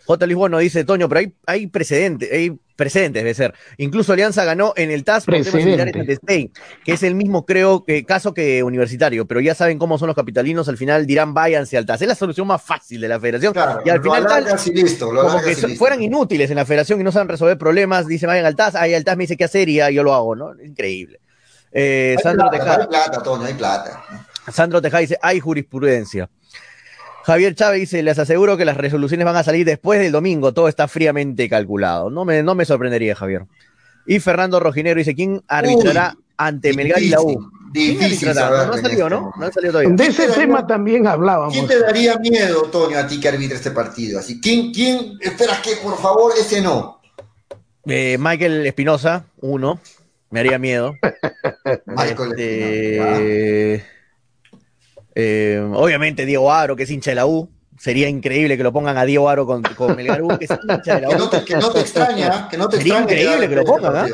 J. 0.08 0.26
Lisbono 0.26 0.58
dice, 0.60 0.86
Toño, 0.86 1.10
pero 1.10 1.20
hay, 1.20 1.34
hay 1.46 1.68
precedentes, 1.68 2.32
hay 2.32 2.58
precedentes, 2.78 3.22
debe 3.22 3.34
ser. 3.34 3.54
Incluso 3.76 4.14
Alianza 4.14 4.46
ganó 4.46 4.72
en 4.78 4.90
el 4.90 5.04
TAS 5.04 5.26
por 5.26 5.34
temas 5.34 5.50
similares 5.50 6.18
Stein, 6.24 6.54
que 6.86 6.94
es 6.94 7.04
el 7.04 7.14
mismo, 7.14 7.46
creo, 7.46 7.84
que, 7.84 8.06
caso 8.06 8.34
que 8.34 8.64
universitario, 8.64 9.28
pero 9.28 9.42
ya 9.42 9.54
saben 9.54 9.78
cómo 9.78 9.98
son 9.98 10.08
los 10.08 10.16
capitalinos, 10.16 10.70
al 10.70 10.78
final 10.78 11.06
dirán 11.06 11.34
váyanse 11.34 11.78
al 11.78 11.86
TAS. 11.86 12.02
Es 12.04 12.08
la 12.08 12.16
solución 12.16 12.48
más 12.48 12.64
fácil 12.64 13.02
de 13.02 13.10
la 13.10 13.20
federación. 13.20 13.54
y 13.84 13.90
al 13.90 14.02
final 14.02 14.26
tal, 14.26 14.46
listo, 14.74 15.10
como 15.10 15.42
que 15.42 15.56
fueran 15.76 16.02
inútiles 16.02 16.50
en 16.50 16.56
la 16.56 16.66
federación 16.66 17.02
y 17.02 17.04
no 17.04 17.12
saben 17.12 17.28
resolver 17.28 17.58
problemas, 17.58 18.08
dice 18.08 18.28
vayan 18.28 18.46
al 18.46 18.56
TAS, 18.56 18.76
ahí 18.76 18.94
el 18.94 19.04
TAS 19.04 19.18
me 19.18 19.26
dice 19.26 19.36
qué 19.36 19.44
hacer 19.44 19.68
y 19.68 19.82
yo 19.94 20.04
lo 20.04 20.14
hago, 20.14 20.38
¿no? 20.38 20.54
Increíble. 20.64 21.20
Eh, 21.74 22.16
Sandro 22.24 22.50
Tejada. 22.50 22.84
Hay 22.84 22.88
plata, 22.88 23.22
Toño, 23.22 23.46
hay 23.46 23.54
plata. 23.56 24.04
Sandro 24.54 24.82
Tejada 24.82 25.02
dice, 25.02 25.18
hay 25.22 25.42
jurisprudencia. 25.42 26.30
Javier 27.28 27.56
Chávez 27.56 27.82
dice, 27.82 28.02
les 28.04 28.18
aseguro 28.18 28.56
que 28.56 28.64
las 28.64 28.78
resoluciones 28.78 29.26
van 29.26 29.36
a 29.36 29.44
salir 29.44 29.66
después 29.66 30.00
del 30.00 30.14
domingo, 30.14 30.54
todo 30.54 30.70
está 30.70 30.88
fríamente 30.88 31.50
calculado. 31.50 32.10
No 32.10 32.24
me, 32.24 32.42
no 32.42 32.56
me 32.56 32.64
sorprendería, 32.64 33.16
Javier. 33.16 33.44
Y 34.06 34.22
Fernando 34.22 34.62
Rojinero 34.62 34.98
dice, 34.98 35.14
¿quién 35.14 35.44
arbitrará 35.46 36.16
ante 36.38 36.74
Melgar 36.74 37.04
y 37.04 37.10
la 37.10 37.20
U? 37.20 37.52
Difícil 37.74 38.30
no 38.34 38.42
ha 38.46 38.78
salido, 38.78 39.10
¿no? 39.10 39.34
No 39.38 39.46
ha 39.46 39.52
salido 39.52 39.74
todavía. 39.74 39.94
De 39.94 40.06
ese 40.06 40.30
tema 40.30 40.66
también 40.66 41.06
hablábamos. 41.06 41.54
¿Quién 41.54 41.68
te 41.68 41.78
daría 41.82 42.16
miedo, 42.16 42.62
Toño, 42.72 42.98
a 42.98 43.06
ti 43.06 43.20
que 43.20 43.28
arbitre 43.28 43.58
este 43.58 43.72
partido? 43.72 44.20
Así, 44.20 44.40
¿quién, 44.40 44.72
quién 44.72 45.18
esperas 45.20 45.60
que, 45.60 45.76
por 45.84 45.98
favor, 45.98 46.32
ese 46.40 46.62
no? 46.62 47.02
Eh, 47.88 48.16
Michael 48.18 48.66
Espinosa, 48.66 49.26
uno. 49.42 49.82
Me 50.30 50.40
haría 50.40 50.58
miedo. 50.60 50.96
Michael 51.88 52.40
Espinosa. 52.40 53.97
Este, 55.18 55.56
eh, 55.56 55.60
obviamente 55.60 56.26
Diego 56.26 56.52
Aro, 56.52 56.76
que 56.76 56.84
es 56.84 56.92
hincha 56.92 57.12
de 57.12 57.16
la 57.16 57.26
U. 57.26 57.50
Sería 57.78 58.08
increíble 58.08 58.58
que 58.58 58.64
lo 58.64 58.72
pongan 58.72 58.98
a 58.98 59.06
Diego 59.06 59.30
Aro 59.30 59.46
con, 59.46 59.62
con 59.64 59.96
Melgar 59.96 60.22
U, 60.22 60.30
que 60.38 60.46
es 60.46 60.52
hincha 60.52 60.96
de 60.96 61.02
la 61.02 61.10
U. 61.10 61.12
Que 61.12 61.18
no 61.18 61.30
te, 61.30 61.44
que 61.44 61.56
no 61.56 61.72
te 61.72 61.80
extraña, 61.80 62.48
que 62.50 62.58
no 62.58 62.70
te 62.70 62.78
Sería 62.78 63.02
increíble 63.02 63.50
que 63.50 63.56
lo 63.56 63.64
pongan, 63.64 63.96
¿ah? 63.96 64.08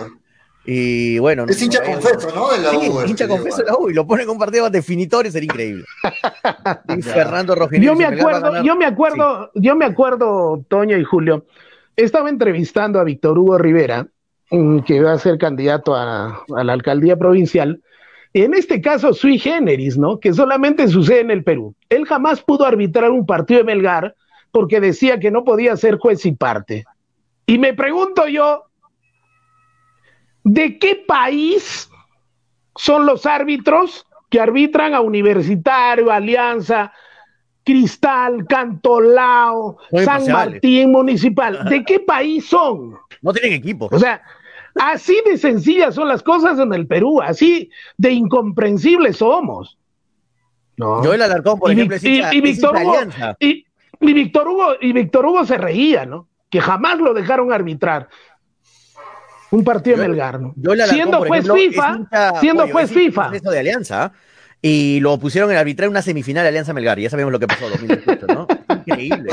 Y 0.66 1.20
bueno. 1.20 1.46
Es 1.50 1.62
hincha 1.62 1.84
confeso, 1.84 2.34
¿no? 2.34 2.52
De 2.52 2.60
la 2.60 2.72
sí, 2.72 2.90
U. 2.90 3.06
hincha 3.06 3.28
confeso 3.28 3.58
de 3.58 3.66
la 3.66 3.76
U 3.78 3.90
y 3.90 3.94
lo 3.94 4.08
ponen 4.08 4.26
con 4.26 4.38
partidos 4.38 4.72
definitorios, 4.72 5.34
sería 5.34 5.46
increíble. 5.46 5.84
y 6.98 7.02
Fernando 7.02 7.54
Rogelio. 7.54 7.92
Yo 7.92 7.96
me 7.98 8.06
acuerdo, 8.06 8.64
yo 8.64 8.76
me 8.76 8.86
acuerdo, 8.86 9.52
yo 9.56 9.76
me 9.76 9.86
acuerdo, 9.86 10.66
Toño 10.70 10.98
y 10.98 11.04
Julio, 11.04 11.46
estaba 11.98 12.30
entrevistando 12.30 13.00
a 13.00 13.04
Víctor 13.04 13.38
Hugo 13.38 13.58
Rivera, 13.58 14.08
mm, 14.52 14.80
que 14.80 15.02
va 15.02 15.14
a 15.14 15.20
ser 15.20 15.38
candidato 15.38 15.96
a, 15.96 16.44
a 16.56 16.64
la 16.64 16.74
alcaldía 16.74 17.18
provincial, 17.18 17.82
en 18.34 18.54
este 18.56 18.82
caso 18.82 19.14
sui 19.14 19.38
generis, 19.38 19.98
¿no? 19.98 20.20
Que 20.20 20.34
solamente 20.34 20.88
sucede 20.88 21.20
en 21.20 21.32
el 21.32 21.44
Perú. 21.44 21.76
Él 21.90 22.06
jamás 22.06 22.42
pudo 22.42 22.66
arbitrar 22.66 23.12
un 23.12 23.26
partido 23.26 23.60
de 23.60 23.66
Melgar 23.66 24.16
porque 24.52 24.80
decía 24.80 25.20
que 25.20 25.32
no 25.32 25.44
podía 25.44 25.78
ser 25.78 25.98
juez 25.98 26.26
y 26.26 26.32
parte. 26.32 26.86
Y 27.46 27.58
me 27.58 27.74
pregunto 27.74 28.28
yo, 28.28 28.64
¿de 30.44 30.80
qué 30.80 31.04
país 31.08 31.90
son 32.76 33.06
los 33.06 33.26
árbitros 33.26 34.06
que 34.30 34.40
arbitran 34.40 34.96
a 34.96 35.02
Universitario, 35.02 36.12
Alianza, 36.12 36.92
Cristal, 37.64 38.46
Cantolao, 38.48 39.78
San 40.04 40.26
Martín 40.32 40.92
Municipal? 40.92 41.66
¿De 41.70 41.84
qué 41.84 42.00
país 42.00 42.46
son? 42.48 42.96
No 43.22 43.32
tienen 43.32 43.54
equipo. 43.54 43.90
O 43.92 44.00
sea, 44.00 44.22
Así 44.76 45.22
de 45.26 45.38
sencillas 45.38 45.96
son 45.96 46.08
las 46.08 46.24
cosas 46.24 46.58
en 46.60 46.74
el 46.74 46.88
Perú, 46.88 47.22
así 47.22 47.70
de 47.98 48.12
incomprensibles 48.12 49.18
somos. 49.18 49.78
¿no? 50.78 51.04
Yo 51.04 51.14
el 51.14 51.22
Alarcón, 51.22 51.60
por 51.60 51.72
ejemplo, 51.72 51.98
y, 52.02 52.42
Víctor 52.42 52.76
Hugo, 52.76 52.98
y, 53.40 53.66
Víctor 54.14 54.48
Hugo, 54.48 54.74
y 54.82 54.94
Víctor 54.94 55.26
Hugo 55.26 55.46
se 55.46 55.58
reía, 55.58 56.06
¿no? 56.06 56.28
Que 56.50 56.62
jamás 56.62 57.00
lo 57.00 57.14
dejaron 57.14 57.52
arbitrar. 57.52 58.10
Un 59.52 59.64
partido 59.64 59.98
de 59.98 60.08
Melgar, 60.08 60.42
¿no? 60.42 60.56
siendo 60.90 61.20
juez 61.20 61.46
FIFA, 61.52 62.40
siendo 62.40 62.68
juez 62.70 62.92
FIFA. 62.92 63.30
de 63.30 63.60
Alianza, 63.60 64.12
y 64.60 65.00
lo 65.00 65.20
pusieron 65.20 65.52
en 65.52 65.58
arbitrar 65.58 65.90
una 65.90 66.02
semifinal 66.02 66.44
de 66.44 66.50
Alianza 66.50 66.74
Melgar, 66.74 66.98
y 66.98 67.04
ya 67.04 67.12
sabemos 67.12 67.32
lo 67.32 67.40
que 67.40 67.48
pasó 67.48 67.66
en 67.66 67.72
2018, 67.72 68.28
¿no? 68.28 68.48
Increíble. 68.86 69.30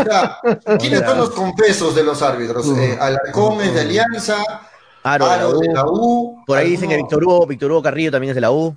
¿quiénes 0.78 1.01
son 1.01 1.18
los 1.18 1.30
confesos 1.30 1.95
de 1.95 2.05
los 2.05 2.20
árbitros? 2.20 2.66
Uh, 2.66 2.76
eh, 2.76 2.99
Alarcón 3.01 3.62
es 3.62 3.72
de 3.72 3.80
Alianza, 3.80 4.36
Aro, 5.03 5.59
de 5.59 5.72
la 5.72 5.84
U. 5.86 6.42
Por 6.46 6.59
ahí 6.59 6.70
dicen 6.70 6.88
que 6.88 6.96
Víctor 6.96 7.24
Hugo, 7.24 7.46
Víctor 7.46 7.70
Hugo 7.72 7.82
Carrillo 7.82 8.11
también 8.11 8.30
es 8.30 8.34
de 8.34 8.40
la 8.40 8.53
U. 8.53 8.76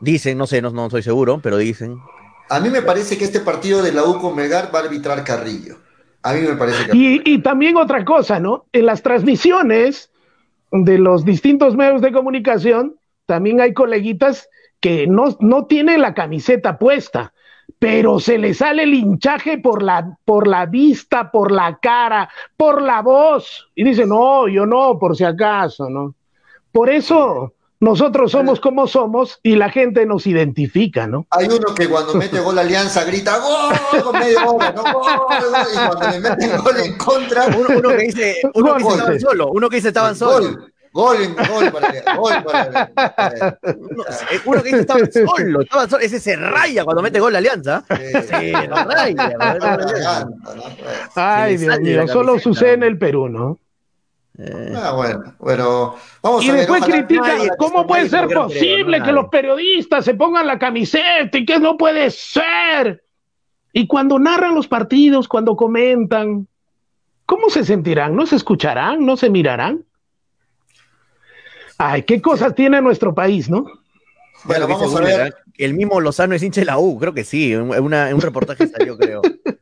Dicen, 0.00 0.38
no 0.38 0.46
sé, 0.46 0.62
no, 0.62 0.70
no 0.70 0.86
estoy 0.86 1.02
seguro, 1.02 1.40
pero 1.42 1.56
dicen. 1.56 1.98
A 2.48 2.60
mí 2.60 2.70
me 2.70 2.82
parece 2.82 3.18
que 3.18 3.24
este 3.24 3.40
partido 3.40 3.82
de 3.82 3.92
la 3.92 4.04
U 4.04 4.20
con 4.20 4.36
Melgar 4.36 4.74
va 4.74 4.80
a 4.80 4.82
arbitrar 4.82 5.24
Carrillo. 5.24 5.76
A 6.22 6.32
mí 6.32 6.40
me 6.40 6.56
parece 6.56 6.86
que. 6.86 6.96
Y, 6.96 7.22
y 7.24 7.38
también 7.42 7.76
otra 7.76 8.04
cosa, 8.04 8.38
¿no? 8.38 8.66
En 8.72 8.86
las 8.86 9.02
transmisiones 9.02 10.10
de 10.70 10.98
los 10.98 11.24
distintos 11.24 11.76
medios 11.76 12.02
de 12.02 12.12
comunicación, 12.12 12.96
también 13.26 13.60
hay 13.60 13.74
coleguitas 13.74 14.48
que 14.80 15.06
no, 15.06 15.36
no 15.40 15.66
tienen 15.66 16.00
la 16.00 16.14
camiseta 16.14 16.78
puesta, 16.78 17.32
pero 17.78 18.20
se 18.20 18.38
le 18.38 18.54
sale 18.54 18.84
el 18.84 18.94
hinchaje 18.94 19.58
por 19.58 19.82
la, 19.82 20.16
por 20.24 20.46
la 20.46 20.66
vista, 20.66 21.30
por 21.30 21.52
la 21.52 21.78
cara, 21.78 22.28
por 22.56 22.80
la 22.80 23.02
voz. 23.02 23.68
Y 23.74 23.84
dice, 23.84 24.06
no, 24.06 24.48
yo 24.48 24.64
no, 24.64 24.98
por 24.98 25.16
si 25.16 25.24
acaso, 25.24 25.90
¿no? 25.90 26.14
Por 26.72 26.90
eso 26.90 27.52
nosotros 27.78 28.32
somos 28.32 28.58
como 28.58 28.86
somos 28.86 29.38
y 29.42 29.56
la 29.56 29.70
gente 29.70 30.06
nos 30.06 30.26
identifica, 30.26 31.06
¿no? 31.06 31.26
Hay 31.30 31.46
uno 31.46 31.74
que 31.74 31.88
cuando 31.88 32.14
mete 32.16 32.40
gol 32.40 32.58
Alianza 32.58 33.04
grita 33.04 33.38
¡Gol! 33.38 34.02
con 34.02 34.18
medio 34.18 34.50
hora, 34.50 34.72
¿no? 34.72 34.82
¡Gol! 34.82 35.06
Y 35.72 35.76
cuando 35.76 36.10
le 36.10 36.20
meten 36.20 36.56
gol 36.62 36.76
en 36.82 36.96
contra. 36.96 37.46
Uno, 37.46 37.88
que 37.90 37.96
dice, 37.98 38.36
uno 38.54 38.74
que 38.74 38.82
dice 38.82 38.94
estaban 38.94 39.20
solo, 39.20 39.48
uno 39.48 39.68
que 39.68 39.76
dice 39.76 39.88
estaban 39.88 40.16
solo. 40.16 40.58
Gol, 40.96 41.36
gol 41.50 41.70
para 41.70 42.16
gol 42.16 42.34
para 42.42 43.58
Uno 44.46 44.62
que 44.62 44.68
dice 44.70 44.80
estaba 44.80 45.00
solo, 45.04 45.60
estaba 45.60 45.88
solo, 45.90 46.02
ese 46.02 46.18
se 46.18 46.36
raya 46.36 46.86
cuando 46.86 47.02
mete 47.02 47.20
gol 47.20 47.34
la 47.34 47.38
Alianza. 47.38 47.84
Sí, 47.90 48.52
no 48.66 48.76
raya. 48.76 49.36
Ay, 51.14 51.58
Dios 51.58 51.80
mío, 51.80 52.08
solo 52.08 52.38
sucede 52.38 52.72
en 52.72 52.82
el 52.84 52.96
Perú, 52.96 53.28
¿no? 53.28 53.58
Eh. 54.38 54.72
Ah, 54.74 54.92
bueno, 54.92 55.34
bueno, 55.38 55.96
vamos 56.22 56.44
y 56.44 56.50
después 56.50 56.82
critican, 56.86 57.40
¿cómo 57.58 57.86
puede 57.86 58.08
ser 58.08 58.28
posible 58.28 59.02
que 59.02 59.12
los 59.12 59.28
periodistas 59.28 60.02
se 60.02 60.14
pongan 60.14 60.46
la 60.46 60.58
camiseta 60.58 61.36
y 61.36 61.44
que 61.44 61.58
no 61.58 61.76
puede 61.76 62.10
ser? 62.10 63.04
Y 63.74 63.86
cuando 63.86 64.18
narran 64.18 64.54
los 64.54 64.66
partidos, 64.66 65.28
cuando 65.28 65.56
comentan, 65.56 66.48
¿cómo 67.26 67.50
se 67.50 67.66
sentirán? 67.66 68.16
¿No 68.16 68.24
se 68.24 68.36
escucharán? 68.36 69.04
¿No 69.04 69.18
se 69.18 69.28
mirarán? 69.28 69.84
Ay, 71.78 72.02
qué 72.02 72.22
cosas 72.22 72.54
tiene 72.54 72.80
nuestro 72.80 73.14
país, 73.14 73.48
¿no? 73.48 73.66
Bueno, 74.44 74.66
vamos 74.66 74.94
a 74.94 75.00
ver. 75.00 75.34
El 75.58 75.74
mismo 75.74 76.00
Lozano 76.00 76.34
es 76.34 76.42
hincha 76.42 76.60
de 76.60 76.66
la 76.66 76.78
U, 76.78 76.98
creo 76.98 77.14
que 77.14 77.24
sí, 77.24 77.52
en 77.52 77.70
un 77.70 78.20
reportaje 78.20 78.66
salió, 78.68 78.96
creo. 78.96 79.22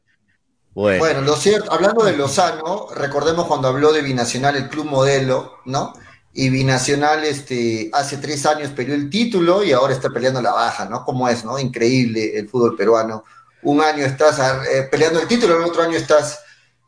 Bueno. 0.74 1.20
lo 1.20 1.36
cierto, 1.36 1.72
hablando 1.72 2.04
de 2.04 2.16
Lozano, 2.16 2.88
recordemos 2.96 3.46
cuando 3.46 3.68
habló 3.68 3.92
de 3.92 4.02
Binacional, 4.02 4.56
el 4.56 4.68
club 4.68 4.86
modelo, 4.86 5.58
¿no? 5.66 5.92
Y 6.32 6.48
Binacional 6.48 7.22
este, 7.22 7.90
hace 7.92 8.16
tres 8.16 8.44
años 8.44 8.70
peleó 8.70 8.96
el 8.96 9.08
título 9.08 9.62
y 9.62 9.70
ahora 9.70 9.92
está 9.92 10.10
peleando 10.10 10.42
la 10.42 10.52
baja, 10.52 10.86
¿no? 10.86 11.04
¿Cómo 11.04 11.28
es, 11.28 11.44
no? 11.44 11.60
Increíble 11.60 12.36
el 12.36 12.48
fútbol 12.48 12.76
peruano. 12.76 13.22
Un 13.62 13.80
año 13.82 14.04
estás 14.04 14.40
eh, 14.68 14.88
peleando 14.90 15.20
el 15.20 15.28
título, 15.28 15.56
el 15.56 15.62
otro 15.62 15.82
año 15.82 15.96
estás 15.96 16.40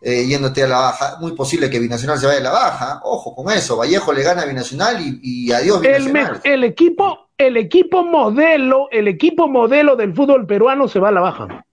eh, 0.09 0.24
yéndote 0.24 0.62
a 0.62 0.68
la 0.68 0.78
baja. 0.78 1.16
Muy 1.20 1.32
posible 1.32 1.68
que 1.68 1.80
Binacional 1.80 2.16
se 2.20 2.26
vaya 2.26 2.38
a 2.38 2.42
la 2.42 2.52
baja. 2.52 3.00
Ojo 3.02 3.34
con 3.34 3.52
eso. 3.52 3.76
Vallejo 3.76 4.12
le 4.12 4.22
gana 4.22 4.42
a 4.42 4.46
Binacional 4.46 4.98
y, 5.00 5.50
adiós 5.50 5.80
Binacional. 5.80 6.40
El, 6.44 6.52
el, 6.52 6.64
equipo, 6.64 7.30
el 7.36 7.57
equipo 7.57 8.04
modelo, 8.04 8.86
el 8.92 9.09
equipo 9.09 9.48
modelo 9.48 9.96
del 9.96 10.14
fútbol 10.14 10.46
peruano 10.46 10.86
se 10.86 11.00
va 11.00 11.09
a 11.09 11.12
la 11.12 11.20
baja. 11.22 11.66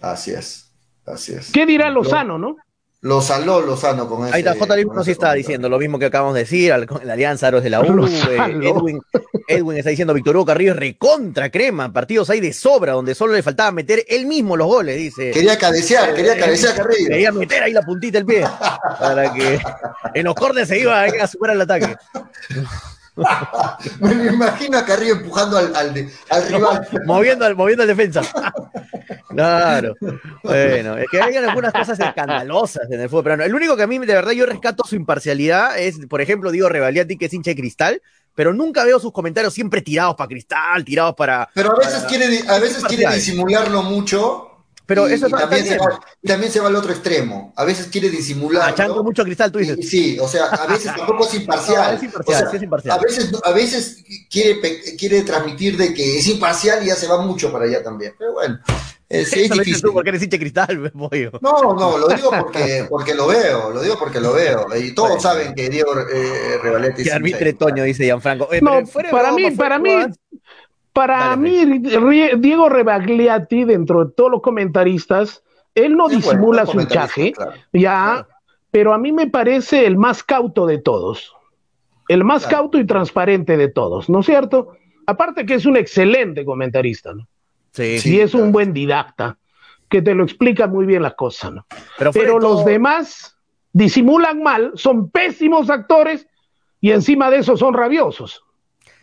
Así 0.00 0.32
es. 0.32 0.72
Así 1.06 1.34
es. 1.34 1.52
¿Qué 1.52 1.64
dirá 1.64 1.88
Lozano, 1.90 2.36
no? 2.36 2.56
Lo 3.02 3.20
saló 3.20 3.60
Lozano 3.60 4.08
con 4.08 4.32
Ahí 4.32 4.42
está, 4.42 4.54
J. 4.54 4.76
sí 5.02 5.10
está 5.10 5.32
diciendo 5.32 5.68
lo 5.68 5.80
mismo 5.80 5.98
que 5.98 6.04
acabamos 6.06 6.34
de 6.34 6.40
decir, 6.40 6.72
la 7.02 7.12
Alianza 7.12 7.48
Aros 7.48 7.64
de 7.64 7.70
la 7.70 7.80
U, 7.82 8.06
eh, 8.06 8.36
Edwin, 8.62 9.02
Edwin 9.48 9.76
está 9.76 9.90
diciendo 9.90 10.14
Víctor 10.14 10.36
Hugo 10.36 10.46
Carrillo 10.46 10.70
es 10.70 10.76
recontra 10.76 11.50
crema, 11.50 11.92
partidos 11.92 12.30
hay 12.30 12.38
de 12.38 12.52
sobra, 12.52 12.92
donde 12.92 13.16
solo 13.16 13.32
le 13.32 13.42
faltaba 13.42 13.72
meter 13.72 14.04
él 14.08 14.26
mismo 14.26 14.56
los 14.56 14.68
goles, 14.68 14.96
dice. 14.96 15.32
Quería 15.32 15.58
cabecear, 15.58 16.14
quería 16.14 16.38
cabecear 16.38 16.76
Carrillo. 16.76 17.08
Quería 17.08 17.32
meter 17.32 17.64
ahí 17.64 17.72
la 17.72 17.82
puntita 17.82 18.18
del 18.18 18.26
pie, 18.26 18.44
para 19.00 19.32
que 19.32 19.58
en 20.14 20.24
los 20.24 20.36
cortes 20.36 20.68
se 20.68 20.78
iba 20.78 21.02
a 21.02 21.26
superar 21.26 21.56
el 21.56 21.62
ataque. 21.62 21.96
Me 24.00 24.26
imagino 24.32 24.78
a 24.78 24.84
Carrillo 24.84 25.14
empujando 25.14 25.58
al, 25.58 25.74
al, 25.76 25.94
rival. 25.94 26.88
moviendo, 27.06 27.44
al, 27.44 27.54
moviendo 27.54 27.82
al 27.82 27.88
defensa. 27.88 28.22
claro. 29.28 29.94
Bueno, 30.42 30.96
es 30.96 31.06
que 31.10 31.20
hay 31.20 31.36
algunas 31.36 31.72
cosas 31.72 31.98
escandalosas 32.00 32.90
en 32.90 33.00
el 33.00 33.08
fútbol 33.08 33.24
pero 33.24 33.44
El 33.44 33.54
único 33.54 33.76
que 33.76 33.82
a 33.82 33.86
mí, 33.86 33.98
de 33.98 34.14
verdad, 34.14 34.32
yo 34.32 34.46
rescato 34.46 34.84
su 34.84 34.96
imparcialidad 34.96 35.78
es, 35.78 36.06
por 36.06 36.20
ejemplo, 36.20 36.50
digo 36.50 36.68
Revaliati, 36.68 37.18
que 37.18 37.26
es 37.26 37.34
hincha 37.34 37.50
de 37.50 37.56
cristal, 37.56 38.02
pero 38.34 38.54
nunca 38.54 38.84
veo 38.84 38.98
sus 38.98 39.12
comentarios 39.12 39.52
siempre 39.52 39.82
tirados 39.82 40.14
para 40.16 40.28
cristal, 40.28 40.84
tirados 40.84 41.14
para. 41.14 41.50
Pero 41.54 41.72
a 41.72 41.78
veces 41.78 42.04
quiere, 42.04 42.40
a 42.48 42.58
veces 42.58 42.82
quiere 42.84 43.14
disimularlo 43.14 43.82
mucho 43.82 44.51
pero 44.86 45.06
eso 45.06 45.28
también, 45.28 45.64
se 45.64 45.78
va, 45.78 46.00
también 46.24 46.52
se 46.52 46.60
va 46.60 46.68
al 46.68 46.76
otro 46.76 46.92
extremo. 46.92 47.52
A 47.56 47.64
veces 47.64 47.86
quiere 47.86 48.10
disimular. 48.10 48.70
Achando 48.70 49.02
mucho 49.02 49.24
cristal, 49.24 49.52
tú 49.52 49.58
dices. 49.58 49.88
sí, 49.88 50.18
o 50.18 50.28
sea, 50.28 50.46
a 50.46 50.66
veces 50.66 50.92
tampoco 50.96 51.26
es 51.26 51.34
imparcial. 51.34 51.98
A 52.90 52.98
veces, 52.98 53.32
a 53.44 53.52
veces 53.52 54.04
quiere, 54.30 54.60
quiere 54.98 55.22
transmitir 55.22 55.76
de 55.76 55.94
que 55.94 56.18
es 56.18 56.26
imparcial 56.26 56.82
y 56.82 56.88
ya 56.88 56.96
se 56.96 57.06
va 57.06 57.20
mucho 57.20 57.52
para 57.52 57.66
allá 57.66 57.82
también. 57.82 58.14
Pero 58.18 58.32
bueno. 58.32 58.58
Es, 59.12 59.30
es 59.34 59.50
difícil. 59.50 59.82
Tú 59.82 59.92
porque 59.92 60.08
eres 60.08 60.26
cristal, 60.26 60.90
pollo. 60.94 61.32
No, 61.42 61.74
no, 61.74 61.98
lo 61.98 62.08
digo 62.08 62.30
porque, 62.40 62.86
porque 62.88 63.14
lo 63.14 63.26
veo, 63.26 63.70
lo 63.70 63.82
digo 63.82 63.98
porque 63.98 64.20
lo 64.20 64.32
veo. 64.32 64.66
Y 64.74 64.94
todos 64.94 65.22
saben 65.22 65.54
que 65.54 65.68
Diego 65.68 65.92
eh, 66.00 66.58
Revaletti 66.62 67.04
Que 67.04 67.12
arbitre 67.12 67.52
Toño, 67.52 67.84
dice 67.84 68.04
Gianfranco. 68.04 68.50
Eh, 68.52 68.62
no, 68.62 68.82
para 69.10 69.32
mí, 69.32 69.50
para 69.50 69.78
mí, 69.78 69.90
para 69.90 70.06
mí, 70.06 70.14
Diego 70.94 72.68
Rebagliati, 72.68 73.64
dentro 73.64 74.04
de 74.04 74.12
todos 74.12 74.30
los 74.30 74.42
comentaristas, 74.42 75.42
él 75.74 75.96
no 75.96 76.08
disimula 76.08 76.66
su 76.66 76.80
hinchaje, 76.80 77.32
ya, 77.72 78.26
pero 78.70 78.92
a 78.92 78.98
mí 78.98 79.12
me 79.12 79.28
parece 79.28 79.86
el 79.86 79.96
más 79.96 80.22
cauto 80.22 80.66
de 80.66 80.78
todos. 80.78 81.34
El 82.08 82.24
más 82.24 82.46
cauto 82.46 82.78
y 82.78 82.86
transparente 82.86 83.56
de 83.56 83.68
todos, 83.68 84.10
¿no 84.10 84.20
es 84.20 84.26
cierto? 84.26 84.76
Aparte 85.06 85.46
que 85.46 85.54
es 85.54 85.66
un 85.66 85.76
excelente 85.76 86.44
comentarista, 86.44 87.14
¿no? 87.14 87.26
Sí. 87.70 87.98
Y 88.04 88.20
es 88.20 88.34
un 88.34 88.52
buen 88.52 88.74
didacta, 88.74 89.38
que 89.88 90.02
te 90.02 90.14
lo 90.14 90.24
explica 90.24 90.66
muy 90.66 90.84
bien 90.84 91.02
las 91.02 91.14
cosas, 91.14 91.52
¿no? 91.52 91.66
Pero, 92.12 92.38
los 92.38 92.64
demás 92.64 93.36
disimulan 93.72 94.42
mal, 94.42 94.72
son 94.74 95.10
pésimos 95.10 95.70
actores 95.70 96.26
y 96.80 96.90
encima 96.90 97.30
de 97.30 97.38
eso 97.38 97.56
son 97.56 97.74
rabiosos, 97.74 98.42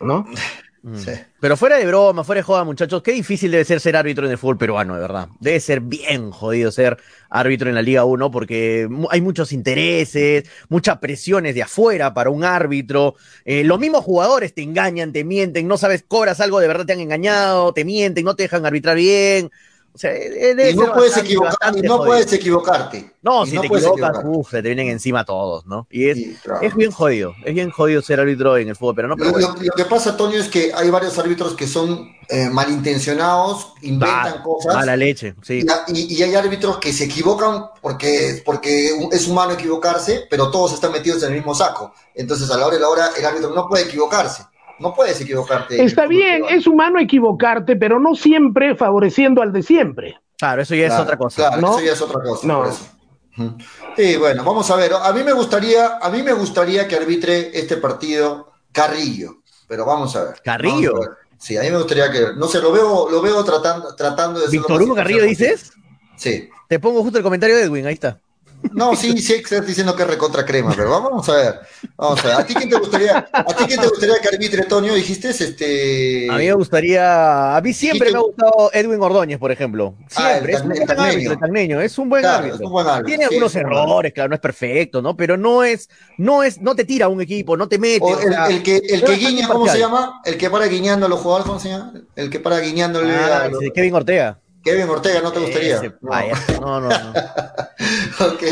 ¿no? 0.02 0.26
Mm. 0.82 0.98
Pero 1.42 1.58
fuera 1.58 1.78
de 1.78 1.86
broma, 1.86 2.24
fuera 2.24 2.40
de 2.40 2.44
joda, 2.44 2.64
muchachos, 2.64 3.02
qué 3.04 3.12
difícil 3.12 3.52
debe 3.52 3.66
ser 3.66 3.80
ser 3.80 3.98
árbitro 3.98 4.26
en 4.26 4.32
el 4.32 4.38
fútbol 4.38 4.58
peruano, 4.58 4.96
de 4.96 5.02
verdad. 5.02 5.30
Debe 5.40 5.60
ser 5.60 5.82
bien 5.82 6.32
jodido 6.32 6.72
ser 6.72 6.98
árbitro 7.30 7.70
en 7.70 7.76
la 7.76 7.82
Liga 7.82 8.06
1 8.06 8.32
porque 8.32 8.88
hay 9.10 9.22
muchos 9.22 9.52
intereses, 9.52 10.46
muchas 10.70 10.98
presiones 11.00 11.56
de 11.56 11.64
afuera 11.64 12.14
para 12.14 12.30
un 12.30 12.44
árbitro. 12.44 13.16
Eh, 13.44 13.64
los 13.64 13.80
mismos 13.80 14.04
jugadores 14.04 14.54
te 14.54 14.62
engañan, 14.62 15.12
te 15.12 15.24
mienten, 15.24 15.68
no 15.68 15.78
sabes, 15.78 16.04
cobras 16.08 16.40
algo, 16.40 16.60
de 16.60 16.68
verdad 16.68 16.86
te 16.86 16.94
han 16.94 17.02
engañado, 17.02 17.74
te 17.74 17.84
mienten, 17.84 18.24
no 18.24 18.36
te 18.36 18.44
dejan 18.44 18.66
arbitrar 18.66 18.96
bien. 18.96 19.52
O 20.00 20.02
sea, 20.02 20.16
y 20.16 20.74
no, 20.76 20.94
puedes, 20.94 21.84
no 21.84 21.98
puedes 21.98 22.32
equivocarte. 22.32 23.12
No, 23.22 23.46
si 23.46 23.60
te 23.60 23.68
equivocas, 23.68 24.20
uf, 24.24 24.50
te 24.50 24.62
vienen 24.62 24.88
encima 24.88 25.26
todos, 25.26 25.66
¿no? 25.66 25.88
Y 25.92 26.08
es, 26.08 26.18
es 26.62 26.74
bien 26.74 26.90
jodido, 26.90 27.36
es 27.44 27.54
bien 27.54 27.70
jodido 27.70 28.02
ser 28.02 28.22
árbitro 28.22 28.56
en 28.56 28.70
el 28.70 28.78
fútbol, 28.78 28.96
pero 28.96 29.08
no. 29.10 29.18
lo, 29.18 29.74
que 29.76 29.84
pasa, 29.84 30.16
Toño, 30.16 30.40
es 30.40 30.48
que 30.48 30.72
hay 30.74 30.90
varios 30.90 31.20
árbitros 31.20 31.54
que 31.54 31.68
son 31.68 32.16
eh, 32.30 32.50
malintencionados, 32.50 33.74
inventan 33.82 34.42
cosas. 34.42 34.74
A 34.74 34.86
la 34.86 34.96
leche, 34.96 35.36
sí. 35.42 35.66
Y, 35.90 36.24
hay 36.24 36.34
árbitros 36.34 36.78
que 36.78 36.94
se 36.94 37.04
equivocan 37.04 37.66
porque, 37.82 38.42
porque 38.46 38.92
es 39.12 39.28
humano 39.28 39.52
equivocarse, 39.52 40.28
pero 40.30 40.50
todos 40.50 40.76
están 40.76 40.94
metidos 40.94 41.24
en 41.24 41.32
el 41.34 41.40
mismo 41.40 41.54
saco. 41.54 41.94
Entonces, 42.16 42.50
a 42.50 42.58
la 42.58 42.68
hora 42.68 42.78
de 42.78 42.82
la 42.82 42.88
hora, 42.88 43.10
el 43.18 43.26
árbitro 43.26 43.54
no 43.54 43.68
puede 43.68 43.84
equivocarse. 43.84 44.44
No 44.80 44.94
puedes 44.94 45.20
equivocarte. 45.22 45.84
Está 45.84 46.08
bien, 46.08 46.44
es 46.50 46.66
humano 46.68 47.00
equivocarte, 47.00 47.76
pero 47.76 48.00
no 48.00 48.16
siempre 48.16 48.76
favoreciendo 48.76 49.42
al 49.42 49.52
de 49.52 49.64
siempre. 49.64 50.20
Claro, 50.38 50.62
eso 50.62 50.74
ya 50.76 50.88
es 50.88 50.94
otra 50.94 51.18
cosa. 51.18 51.50
Claro, 51.50 51.72
eso 51.72 51.82
ya 51.86 51.94
es 51.94 52.02
otra 52.02 52.22
cosa. 52.22 52.48
No. 52.48 52.66
Sí, 53.96 54.18
bueno, 54.18 54.44
vamos 54.44 54.70
a 54.72 54.76
ver. 54.76 54.92
A 55.02 55.12
mí 55.14 55.24
me 55.24 55.34
gustaría, 55.34 55.98
a 55.98 56.10
mí 56.10 56.24
me 56.24 56.34
gustaría 56.34 56.88
que 56.88 56.96
arbitre 56.96 57.52
este 57.58 57.78
partido 57.78 58.52
Carrillo, 58.72 59.44
pero 59.68 59.86
vamos 59.86 60.16
a 60.16 60.26
ver. 60.26 60.42
Carrillo. 60.44 60.94
Sí, 61.38 61.58
a 61.58 61.62
mí 61.62 61.70
me 61.72 61.78
gustaría 61.78 62.12
que, 62.12 62.34
no 62.36 62.48
sé, 62.48 62.62
lo 62.62 62.72
veo, 62.72 63.10
lo 63.10 63.22
veo 63.22 63.44
tratando, 63.44 63.96
tratando 63.96 64.40
de. 64.42 64.48
Víctor 64.50 64.82
Hugo 64.82 64.96
Carrillo 64.96 65.24
dices. 65.24 65.72
Sí. 66.18 66.50
Te 66.68 66.80
pongo 66.80 67.02
justo 67.02 67.18
el 67.18 67.24
comentario 67.24 67.56
de 67.56 67.64
Edwin, 67.64 67.86
ahí 67.86 67.94
está. 67.94 68.20
No, 68.74 68.96
sí, 68.96 69.18
sí, 69.20 69.34
estás 69.36 69.66
diciendo 69.66 69.96
que 69.96 70.04
es 70.04 70.10
recontra 70.10 70.46
crema, 70.46 70.74
pero 70.76 70.90
vamos 70.90 71.28
a 71.30 71.34
ver. 71.36 71.60
Vamos 71.96 72.24
a 72.26 72.28
ver. 72.28 72.36
¿A 72.38 72.46
ti 72.46 72.54
quién 72.54 72.70
te 72.70 72.76
gustaría, 72.78 73.18
a 73.32 73.44
ti 73.46 73.64
quién 73.66 73.80
te 73.80 73.88
gustaría 73.88 74.20
que 74.20 74.28
arbitre, 74.28 74.64
Tonio? 74.64 74.94
Dijiste, 74.94 75.30
este. 75.30 76.28
A 76.30 76.36
mí 76.38 76.46
me 76.46 76.54
gustaría. 76.54 77.56
A 77.56 77.62
mí 77.62 77.74
siempre 77.74 78.12
me 78.12 78.18
ha 78.18 78.22
gustado 78.22 78.70
Edwin 78.74 79.02
Ordóñez, 79.02 79.40
por 79.40 79.52
ejemplo. 79.52 79.96
Ah, 80.16 80.32
Siempre. 80.34 80.54
es 80.54 80.62
un 80.62 80.70
buen 80.70 81.00
árbitro, 81.00 81.34
el 81.34 81.40
tagneño. 81.40 81.82
Es 81.82 81.98
un 81.98 82.10
buen 82.10 82.22
Claro, 82.22 82.38
árbitro. 82.40 82.56
es 82.56 82.62
un 82.66 82.72
buen 82.72 82.88
árbitro, 82.88 83.06
Tiene 83.08 83.24
sí, 83.28 83.34
algunos 83.36 83.56
errores, 83.56 84.14
claro, 84.14 84.30
no 84.30 84.36
es 84.36 84.42
perfecto, 84.42 85.02
¿no? 85.02 85.16
Pero 85.16 85.38
no 85.38 85.64
es, 85.64 85.90
no 86.18 86.44
es, 86.44 86.60
no 86.62 86.76
te 86.76 86.84
tira 86.86 87.08
un 87.08 87.22
equipo, 87.22 87.56
no 87.56 87.68
te 87.70 87.80
mete. 87.80 88.04
O 88.04 88.20
el, 88.50 88.62
que, 88.62 88.78
el 88.78 89.04
que 89.04 89.14
guiña, 89.14 89.48
¿cómo 89.48 89.68
se 89.68 89.80
llama? 89.80 90.22
El 90.26 90.38
que 90.38 90.50
para 90.50 90.66
guiñando 90.68 91.06
a 91.06 91.10
los 91.10 91.20
jugadores, 91.22 91.48
¿cómo 91.48 91.60
se 91.60 91.70
llama? 91.70 91.94
El 92.16 92.30
que 92.30 92.40
para 92.40 92.60
guiñándole 92.60 93.14
Ah, 93.16 93.44
a 93.44 93.48
los- 93.48 93.60
Kevin 93.74 93.94
Ortega. 93.96 94.40
Kevin 94.64 94.90
Ortega, 94.90 95.22
¿no 95.22 95.32
te 95.32 95.40
gustaría? 95.40 95.82
No. 96.02 96.12
No, 96.60 96.82
no, 96.82 96.90
no. 96.90 97.14
Ok. 98.20 98.44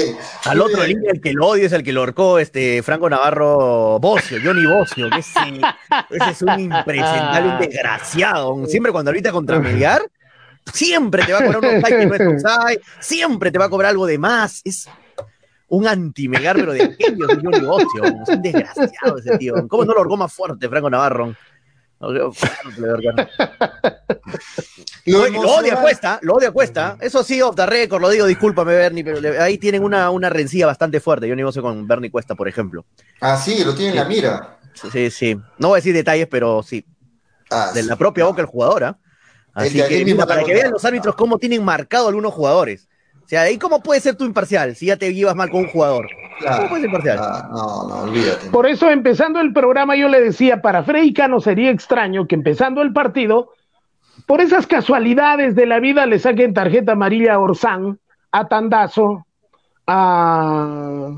Al 0.45 0.61
otro 0.61 0.85
línea, 0.85 1.11
el 1.11 1.19
que 1.19 1.33
lo 1.33 1.47
odio 1.47 1.65
es 1.65 1.73
el 1.73 1.83
que 1.83 1.91
lo 1.91 2.01
horcó 2.01 2.39
este 2.39 2.81
Franco 2.81 3.09
Navarro 3.09 3.99
Bocio, 3.99 4.37
Johnny 4.41 4.65
Bocio, 4.65 5.09
que 5.09 5.19
ese, 5.19 5.39
ese 6.09 6.31
es 6.31 6.41
un 6.41 6.57
impresentable, 6.57 7.51
un 7.51 7.59
desgraciado. 7.59 8.65
Siempre 8.67 8.93
cuando 8.93 9.11
ahorita 9.11 9.33
contra 9.33 9.59
Melgar, 9.59 10.01
siempre 10.73 11.25
te 11.25 11.33
va 11.33 11.39
a 11.39 11.45
cobrar 11.45 11.57
un 11.59 11.65
offside 11.65 11.99
que 11.99 12.05
no 12.05 12.15
es 12.15 12.43
offside, 12.45 12.81
siempre 12.99 13.51
te 13.51 13.59
va 13.59 13.65
a 13.65 13.69
cobrar 13.69 13.91
algo 13.91 14.05
de 14.05 14.17
más. 14.17 14.61
Es 14.63 14.87
un 15.67 15.85
anti-Melgar, 15.85 16.55
pero 16.55 16.71
de 16.71 16.83
aquellos 16.83 17.27
Johnny 17.43 17.65
Bocio. 17.65 18.05
Es 18.05 18.29
un 18.29 18.41
desgraciado 18.41 19.17
ese 19.17 19.37
tío. 19.37 19.55
¿Cómo 19.67 19.83
no 19.83 19.93
lo 19.93 20.01
horcó 20.01 20.15
más 20.15 20.31
fuerte 20.31 20.69
Franco 20.69 20.89
Navarro? 20.89 21.35
No. 21.99 22.09
Lo 25.05 25.19
Lo, 25.19 25.25
emocional- 25.25 25.81
Cuesta, 25.81 26.19
lo 26.21 26.33
odia 26.35 26.51
Cuesta. 26.51 26.97
Eso 26.99 27.23
sí, 27.23 27.41
off 27.41 27.55
the 27.55 27.65
record, 27.65 28.01
lo 28.01 28.09
digo, 28.09 28.25
discúlpame, 28.25 28.75
Bernie, 28.75 29.03
pero 29.03 29.21
le- 29.21 29.39
ahí 29.39 29.57
tienen 29.57 29.83
una, 29.83 30.09
una 30.09 30.29
rencilla 30.29 30.65
bastante 30.67 30.99
fuerte. 30.99 31.27
Yo 31.27 31.35
negocio 31.35 31.61
con 31.61 31.87
Bernie 31.87 32.11
Cuesta, 32.11 32.35
por 32.35 32.47
ejemplo. 32.47 32.85
Ah, 33.21 33.37
sí, 33.37 33.63
lo 33.63 33.73
tiene 33.73 33.91
en 33.91 33.95
la 33.95 34.05
mira. 34.05 34.57
Sí, 34.91 35.09
sí. 35.09 35.35
No 35.57 35.69
voy 35.69 35.77
a 35.77 35.79
decir 35.79 35.93
detalles, 35.93 36.27
pero 36.29 36.61
sí. 36.61 36.85
Ah, 37.49 37.71
De 37.73 37.81
sí. 37.83 37.87
la 37.87 37.95
propia 37.95 38.25
boca 38.25 38.41
el 38.41 38.47
jugador, 38.47 38.83
¿ah? 38.83 38.97
Así 39.53 39.81
que 39.81 40.05
mira, 40.05 40.25
para 40.27 40.43
que 40.43 40.53
vean 40.53 40.71
los 40.71 40.83
árbitros 40.85 41.15
cómo 41.15 41.39
tienen 41.39 41.63
marcado 41.63 42.09
algunos 42.09 42.33
jugadores. 42.33 42.87
O 43.23 43.27
sea, 43.27 43.41
ahí 43.41 43.57
cómo 43.57 43.81
puedes 43.81 44.03
ser 44.03 44.15
tú 44.15 44.23
imparcial 44.25 44.75
si 44.75 44.85
ya 44.87 44.97
te 44.97 45.13
llevas 45.13 45.35
mal 45.35 45.49
con 45.49 45.61
un 45.61 45.69
jugador. 45.69 46.07
Claro. 46.39 46.57
¿Cómo 46.57 46.69
puedes 46.69 46.81
ser 46.81 46.89
imparcial? 46.89 47.19
Ah, 47.19 47.49
no, 47.51 47.87
no, 47.87 48.01
olvídate. 48.03 48.49
Por 48.49 48.67
eso, 48.67 48.89
empezando 48.89 49.39
el 49.39 49.53
programa, 49.53 49.95
yo 49.95 50.07
le 50.07 50.21
decía, 50.21 50.61
para 50.61 50.83
Freddy 50.83 51.13
Cano 51.13 51.39
sería 51.39 51.71
extraño 51.71 52.27
que 52.27 52.35
empezando 52.35 52.81
el 52.81 52.93
partido, 52.93 53.53
por 54.25 54.41
esas 54.41 54.67
casualidades 54.67 55.55
de 55.55 55.65
la 55.65 55.79
vida, 55.79 56.05
le 56.05 56.19
saquen 56.19 56.53
tarjeta 56.53 56.93
amarilla 56.93 57.35
a 57.35 57.39
Orsán, 57.39 57.99
a 58.31 58.47
Tandazo, 58.47 59.25
a, 59.85 61.09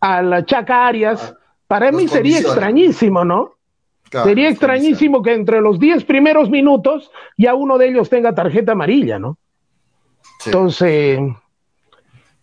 a 0.00 0.22
la 0.22 0.44
Chaca 0.44 0.86
Arias. 0.86 1.34
Para 1.66 1.90
Los 1.90 2.02
mí 2.02 2.08
sería 2.08 2.38
extrañísimo, 2.38 3.24
¿no? 3.24 3.52
Claro, 4.10 4.28
sería 4.28 4.48
extrañísimo 4.48 5.22
que 5.22 5.34
entre 5.34 5.60
los 5.60 5.78
10 5.80 6.04
primeros 6.04 6.48
minutos 6.50 7.10
ya 7.36 7.54
uno 7.54 7.78
de 7.78 7.88
ellos 7.88 8.08
tenga 8.08 8.34
tarjeta 8.34 8.72
amarilla, 8.72 9.18
¿no? 9.18 9.38
Sí. 10.38 10.50
Entonces, 10.50 11.18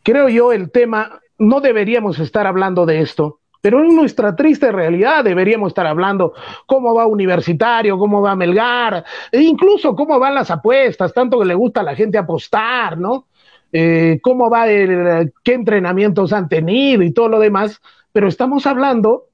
creo 0.03 0.27
yo 0.27 0.51
el 0.51 0.69
tema, 0.69 1.20
no 1.41 1.59
deberíamos 1.59 2.19
estar 2.19 2.45
hablando 2.45 2.85
de 2.85 3.01
esto, 3.01 3.39
pero 3.61 3.84
en 3.84 3.95
nuestra 3.95 4.35
triste 4.35 4.72
realidad 4.72 5.23
deberíamos 5.23 5.69
estar 5.69 5.88
hablando 5.88 6.34
cómo 6.65 6.93
va 6.93 7.05
Universitario, 7.05 7.97
cómo 7.97 8.22
va 8.22 8.35
Melgar, 8.35 9.03
e 9.31 9.41
incluso 9.41 9.95
cómo 9.95 10.19
van 10.19 10.35
las 10.35 10.51
apuestas, 10.51 11.13
tanto 11.13 11.39
que 11.39 11.45
le 11.45 11.55
gusta 11.55 11.81
a 11.81 11.84
la 11.84 11.95
gente 11.95 12.18
apostar, 12.18 12.97
¿no? 12.97 13.27
Eh, 13.73 14.19
cómo 14.22 14.49
va 14.49 14.69
el, 14.69 15.31
qué 15.43 15.53
entrenamientos 15.53 16.34
han 16.34 16.47
tenido 16.47 17.03
y 17.03 17.11
todo 17.11 17.30
lo 17.30 17.39
demás, 17.39 17.81
pero 18.11 18.27
estamos 18.27 18.68
hablando 18.68 19.26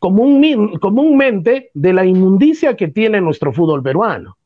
común- 0.00 0.78
comúnmente 0.80 1.70
de 1.74 1.92
la 1.92 2.04
inmundicia 2.04 2.76
que 2.76 2.88
tiene 2.88 3.20
nuestro 3.20 3.52
fútbol 3.52 3.82
peruano. 3.82 4.38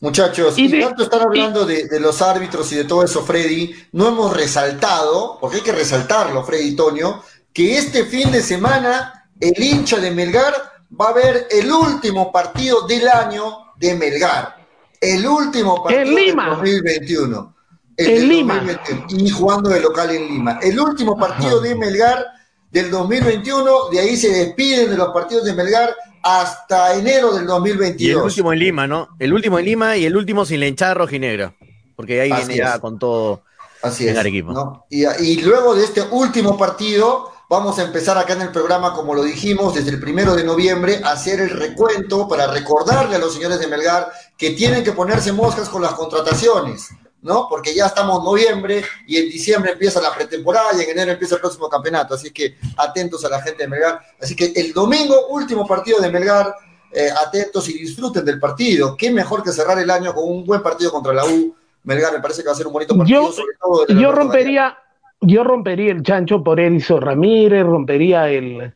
Muchachos, 0.00 0.58
Y 0.58 0.80
tanto 0.80 1.04
están 1.04 1.22
hablando 1.22 1.64
de, 1.64 1.86
de 1.88 2.00
los 2.00 2.20
árbitros 2.22 2.70
y 2.72 2.76
de 2.76 2.84
todo 2.84 3.04
eso, 3.04 3.24
Freddy, 3.24 3.74
no 3.92 4.08
hemos 4.08 4.36
resaltado, 4.36 5.38
porque 5.40 5.58
hay 5.58 5.62
que 5.62 5.72
resaltarlo, 5.72 6.44
Freddy 6.44 6.68
y 6.68 6.76
Tonio, 6.76 7.22
que 7.52 7.78
este 7.78 8.04
fin 8.04 8.30
de 8.32 8.42
semana 8.42 9.28
el 9.40 9.62
hincha 9.62 9.98
de 9.98 10.10
Melgar 10.10 10.52
va 11.00 11.08
a 11.08 11.12
ver 11.12 11.46
el 11.50 11.70
último 11.70 12.30
partido 12.32 12.86
del 12.86 13.08
año 13.08 13.72
de 13.76 13.94
Melgar. 13.94 14.56
El 15.00 15.26
último 15.26 15.82
partido 15.82 16.02
En 16.02 16.14
Lima. 16.14 16.44
del 16.44 16.56
2021. 16.56 17.54
El 17.96 18.06
En 18.06 18.14
del 18.14 18.28
Lima. 18.28 18.54
2021, 18.54 19.24
y 19.24 19.30
jugando 19.30 19.70
de 19.70 19.80
local 19.80 20.10
en 20.10 20.26
Lima. 20.26 20.58
El 20.62 20.80
último 20.80 21.16
partido 21.18 21.60
de 21.60 21.74
Melgar 21.74 22.24
del 22.70 22.90
2021, 22.90 23.88
de 23.90 24.00
ahí 24.00 24.16
se 24.16 24.30
despiden 24.30 24.90
de 24.90 24.96
los 24.96 25.08
partidos 25.12 25.44
de 25.44 25.52
Melgar 25.52 25.94
hasta 26.24 26.94
enero 26.94 27.34
del 27.34 27.42
Y 27.42 27.44
el 27.44 27.46
2022. 27.48 28.24
último 28.24 28.52
en 28.54 28.58
Lima, 28.58 28.86
¿no? 28.86 29.08
El 29.18 29.34
último 29.34 29.58
en 29.58 29.66
Lima 29.66 29.96
y 29.98 30.06
el 30.06 30.16
último 30.16 30.46
sin 30.46 30.58
la 30.58 30.66
hinchada 30.66 30.94
rojinegra. 30.94 31.54
Porque 31.94 32.18
ahí 32.22 32.32
Así 32.32 32.46
viene 32.46 32.56
ya 32.56 32.78
con 32.78 32.98
todo. 32.98 33.42
Así 33.82 34.08
en 34.08 34.16
es. 34.16 34.44
¿no? 34.46 34.86
Y, 34.88 35.04
y 35.04 35.42
luego 35.42 35.74
de 35.74 35.84
este 35.84 36.00
último 36.00 36.56
partido, 36.56 37.30
vamos 37.50 37.78
a 37.78 37.82
empezar 37.82 38.16
acá 38.16 38.32
en 38.32 38.40
el 38.40 38.52
programa, 38.52 38.94
como 38.94 39.14
lo 39.14 39.22
dijimos, 39.22 39.74
desde 39.74 39.90
el 39.90 40.00
primero 40.00 40.34
de 40.34 40.44
noviembre, 40.44 41.02
a 41.04 41.12
hacer 41.12 41.40
el 41.40 41.50
recuento 41.50 42.26
para 42.26 42.46
recordarle 42.46 43.16
a 43.16 43.18
los 43.18 43.34
señores 43.34 43.60
de 43.60 43.66
Melgar 43.66 44.10
que 44.38 44.52
tienen 44.52 44.82
que 44.82 44.92
ponerse 44.92 45.30
moscas 45.30 45.68
con 45.68 45.82
las 45.82 45.92
contrataciones, 45.92 46.88
¿no? 47.24 47.48
Porque 47.48 47.74
ya 47.74 47.86
estamos 47.86 48.18
en 48.18 48.24
noviembre 48.24 48.84
y 49.06 49.16
en 49.16 49.24
diciembre 49.30 49.72
empieza 49.72 50.00
la 50.00 50.14
pretemporada 50.14 50.68
y 50.78 50.84
en 50.84 50.90
enero 50.90 51.12
empieza 51.12 51.34
el 51.36 51.40
próximo 51.40 51.68
campeonato. 51.68 52.14
Así 52.14 52.30
que 52.30 52.56
atentos 52.76 53.24
a 53.24 53.30
la 53.30 53.40
gente 53.40 53.64
de 53.64 53.68
Melgar. 53.68 53.98
Así 54.20 54.36
que 54.36 54.52
el 54.54 54.72
domingo, 54.72 55.28
último 55.28 55.66
partido 55.66 56.00
de 56.00 56.10
Melgar. 56.10 56.54
eh, 56.96 57.08
atentos 57.26 57.68
y 57.70 57.72
disfruten 57.76 58.24
del 58.24 58.38
partido. 58.38 58.96
Qué 58.96 59.10
mejor 59.10 59.42
que 59.42 59.50
cerrar 59.50 59.76
el 59.80 59.90
año 59.90 60.14
con 60.14 60.28
un 60.28 60.44
buen 60.44 60.62
partido 60.62 60.92
contra 60.92 61.12
la 61.12 61.24
U. 61.24 61.52
Melgar 61.82 62.12
me 62.12 62.20
parece 62.20 62.42
que 62.42 62.46
va 62.46 62.52
a 62.52 62.56
ser 62.56 62.68
un 62.68 62.72
bonito 62.72 62.96
partido. 62.96 63.22
Yo, 63.22 63.32
sobre 63.32 63.56
todo 63.60 64.12
rompería, 64.12 64.78
yo 65.20 65.42
rompería 65.42 65.90
el 65.90 66.04
chancho 66.04 66.44
por 66.44 66.60
Erizo 66.60 67.00
Ramírez, 67.00 67.64
rompería 67.64 68.28
el, 68.30 68.72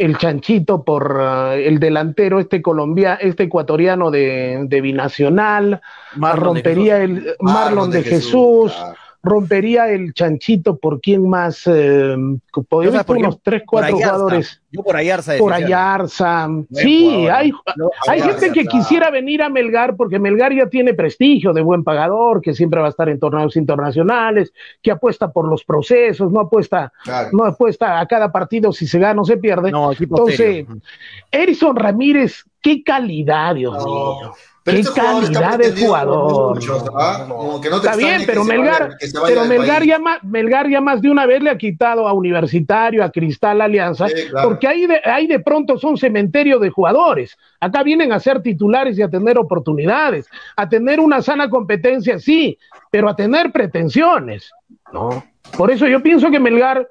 el 0.00 0.16
chanchito 0.16 0.82
por 0.82 1.18
ah, 1.20 1.54
el 1.56 1.78
delantero 1.78 2.40
este 2.40 2.62
colombiano, 2.62 3.18
este 3.20 3.44
ecuatoriano 3.44 4.10
de, 4.10 4.64
de 4.66 4.80
binacional, 4.80 5.82
Marlon 6.16 6.54
de 6.54 6.62
rompería 6.62 7.02
el 7.02 7.36
Marlon, 7.40 7.90
de, 7.90 8.02
Jesús, 8.02 8.72
claro. 8.72 8.96
rompería 9.22 9.90
el 9.90 10.14
chanchito 10.14 10.78
por 10.78 11.02
quién 11.02 11.28
más, 11.28 11.66
eh, 11.66 12.16
Yo, 12.54 12.62
he 12.82 12.84
¿sabes 12.86 12.92
visto 12.92 13.06
por 13.06 13.16
qué? 13.16 13.22
unos 13.22 13.42
tres, 13.42 13.60
Por 13.62 13.66
cuatro 13.70 13.96
Ayarza. 13.96 14.12
jugadores 14.14 14.62
Yo 14.72 14.82
por 14.82 14.96
Ayarza. 14.96 15.32
por 15.38 15.52
Ayarza. 15.52 16.48
Sí, 16.72 17.26
hay, 17.28 17.52
hay 18.08 18.20
Ayarza, 18.20 18.40
gente 18.40 18.52
que 18.52 18.66
quisiera 18.66 19.10
venir 19.10 19.42
a 19.42 19.48
Melgar 19.48 19.96
porque 19.96 20.18
Melgar 20.18 20.52
ya 20.54 20.66
tiene 20.68 20.94
prestigio 20.94 21.52
de 21.52 21.62
buen 21.62 21.84
pagador, 21.84 22.40
que 22.40 22.54
siempre 22.54 22.80
va 22.80 22.86
a 22.86 22.90
estar 22.90 23.08
en 23.08 23.18
torneos 23.20 23.56
internacionales, 23.56 24.52
que 24.82 24.90
apuesta 24.90 25.30
por 25.32 25.48
los 25.48 25.64
procesos, 25.64 26.30
no 26.32 26.40
apuesta, 26.40 26.92
Claro. 27.04 27.28
no 27.32 27.44
apuesta 27.44 28.00
a 28.00 28.06
cada 28.06 28.30
partido 28.32 28.72
si 28.72 28.86
se 28.86 28.98
gana 28.98 29.22
o 29.22 29.24
se 29.24 29.36
pierde. 29.36 29.70
No, 29.70 29.92
Entonces, 29.92 30.36
serio. 30.36 30.66
Erison 31.30 31.76
Ramírez, 31.76 32.44
qué 32.60 32.82
calidad, 32.82 33.54
Dios 33.54 33.74
No, 33.78 33.84
mío. 33.84 34.32
Pero 34.62 34.74
Qué 34.76 34.80
este 34.82 35.00
calidad 35.00 35.58
de 35.58 35.72
jugador. 35.72 36.54
muchos, 36.54 36.84
¿ah? 36.94 37.24
Como 37.26 37.60
que 37.62 37.70
no 37.70 37.80
te 37.80 37.86
Está 37.86 37.96
bien, 37.96 38.22
pero 38.26 38.44
Melgar, 38.44 38.90
pero 39.26 39.46
Melgar 39.46 39.82
ya, 39.84 39.98
más, 39.98 40.22
Melgar 40.22 40.68
ya 40.68 40.82
más 40.82 41.00
de 41.00 41.10
una 41.10 41.24
vez 41.24 41.42
le 41.42 41.48
ha 41.48 41.56
quitado 41.56 42.06
a 42.06 42.12
Universitario, 42.40 43.04
a 43.04 43.10
Cristal 43.10 43.60
Alianza, 43.60 44.08
Sí, 44.08 44.28
claro. 44.30 44.48
porque 44.48 44.66
ahí 44.66 44.86
de, 44.86 45.00
ahí 45.04 45.26
de 45.26 45.40
pronto 45.40 45.78
son 45.78 45.96
cementerio 45.96 46.58
de 46.58 46.70
jugadores. 46.70 47.36
Acá 47.60 47.82
vienen 47.82 48.12
a 48.12 48.20
ser 48.20 48.42
titulares 48.42 48.98
y 48.98 49.02
a 49.02 49.08
tener 49.08 49.38
oportunidades, 49.38 50.26
a 50.56 50.68
tener 50.68 51.00
una 51.00 51.22
sana 51.22 51.48
competencia, 51.48 52.18
sí, 52.18 52.58
pero 52.90 53.08
a 53.08 53.16
tener 53.16 53.52
pretensiones. 53.52 54.50
No. 54.92 55.24
Por 55.56 55.70
eso 55.70 55.86
yo 55.86 56.02
pienso 56.02 56.30
que 56.30 56.40
Melgar 56.40 56.88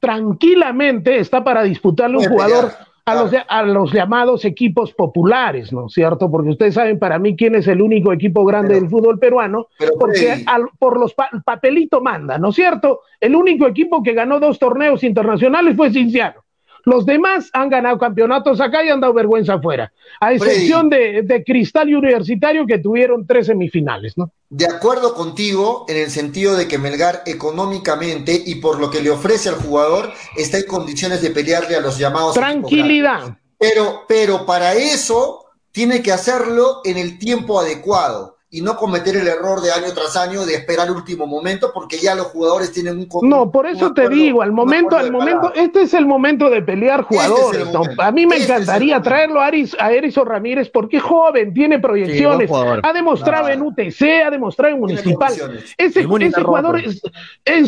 tranquilamente 0.00 1.18
está 1.18 1.42
para 1.42 1.62
disputarle 1.62 2.18
un 2.18 2.24
jugador 2.28 2.72
a 3.08 3.14
los, 3.22 3.32
a 3.48 3.62
los 3.62 3.92
llamados 3.92 4.44
equipos 4.44 4.92
populares, 4.92 5.72
¿no 5.72 5.86
es 5.86 5.92
cierto? 5.92 6.30
Porque 6.30 6.50
ustedes 6.50 6.74
saben 6.74 6.98
para 6.98 7.18
mí 7.18 7.34
quién 7.36 7.54
es 7.54 7.66
el 7.68 7.80
único 7.82 8.12
equipo 8.12 8.44
grande 8.44 8.68
Pero- 8.68 8.80
del 8.80 8.90
fútbol 8.90 9.18
peruano, 9.18 9.66
pero, 9.78 9.92
porque 9.98 10.42
al- 10.46 10.68
por 10.78 10.98
los 11.00 11.14
pa- 11.14 11.30
el 11.32 11.42
papelito 11.42 12.00
manda, 12.00 12.38
¿no 12.38 12.50
es 12.50 12.54
cierto? 12.54 13.00
El 13.20 13.34
único 13.34 13.66
equipo 13.66 14.02
que 14.02 14.12
ganó 14.14 14.38
dos 14.40 14.58
torneos 14.58 15.02
internacionales 15.04 15.76
fue 15.76 15.90
Cinciano. 15.90 16.44
Los 16.84 17.04
demás 17.04 17.50
han 17.52 17.68
ganado 17.68 17.98
campeonatos 17.98 18.60
acá 18.60 18.84
y 18.84 18.88
han 18.88 19.00
dado 19.00 19.12
vergüenza 19.12 19.54
afuera, 19.54 19.92
a 20.20 20.32
excepción 20.32 20.88
de, 20.88 21.22
de 21.22 21.44
Cristal 21.44 21.88
y 21.90 21.94
Universitario 21.94 22.66
que 22.66 22.78
tuvieron 22.78 23.26
tres 23.26 23.46
semifinales, 23.46 24.16
¿no? 24.16 24.30
De 24.50 24.64
acuerdo 24.64 25.12
contigo 25.12 25.84
en 25.88 25.98
el 25.98 26.10
sentido 26.10 26.56
de 26.56 26.66
que 26.66 26.78
Melgar 26.78 27.22
económicamente 27.26 28.42
y 28.46 28.54
por 28.56 28.80
lo 28.80 28.90
que 28.90 29.02
le 29.02 29.10
ofrece 29.10 29.50
al 29.50 29.56
jugador 29.56 30.10
está 30.36 30.56
en 30.56 30.66
condiciones 30.66 31.20
de 31.20 31.30
pelearle 31.30 31.76
a 31.76 31.80
los 31.80 31.98
llamados. 31.98 32.34
Tranquilidad. 32.34 33.38
Pero, 33.58 34.04
pero 34.08 34.46
para 34.46 34.74
eso 34.74 35.44
tiene 35.70 36.02
que 36.02 36.12
hacerlo 36.12 36.80
en 36.84 36.96
el 36.96 37.18
tiempo 37.18 37.60
adecuado. 37.60 38.37
Y 38.50 38.62
no 38.62 38.76
cometer 38.76 39.14
el 39.14 39.28
error 39.28 39.60
de 39.60 39.70
año 39.70 39.92
tras 39.94 40.16
año 40.16 40.46
de 40.46 40.54
esperar 40.54 40.88
el 40.88 40.94
último 40.94 41.26
momento 41.26 41.70
porque 41.74 41.98
ya 41.98 42.14
los 42.14 42.28
jugadores 42.28 42.72
tienen 42.72 42.98
un 42.98 43.08
No, 43.28 43.50
por 43.52 43.66
eso 43.66 43.92
te 43.92 44.08
digo, 44.08 44.40
al 44.40 44.52
momento, 44.52 44.96
al 44.96 45.12
momento, 45.12 45.52
este 45.54 45.82
es 45.82 45.92
el 45.92 46.06
momento 46.06 46.48
de 46.48 46.62
pelear 46.62 47.00
este 47.00 47.14
jugadores. 47.14 47.66
a 47.98 48.10
mí 48.10 48.26
me 48.26 48.36
este 48.36 48.52
encantaría 48.52 49.02
traerlo 49.02 49.42
a, 49.42 49.46
Aris, 49.46 49.76
a 49.78 49.92
Erizo 49.92 50.24
Ramírez 50.24 50.70
porque 50.70 50.96
es 50.96 51.02
joven, 51.02 51.52
tiene 51.52 51.78
proyecciones, 51.78 52.50
ha 52.50 52.92
demostrado 52.94 53.48
en 53.50 53.60
UTC, 53.60 54.02
ha 54.24 54.30
demostrado 54.30 54.74
en 54.74 54.80
Municipal. 54.80 55.34
Ese, 55.76 56.00
ese 56.00 56.42
jugador 56.42 56.80
es, 56.80 57.02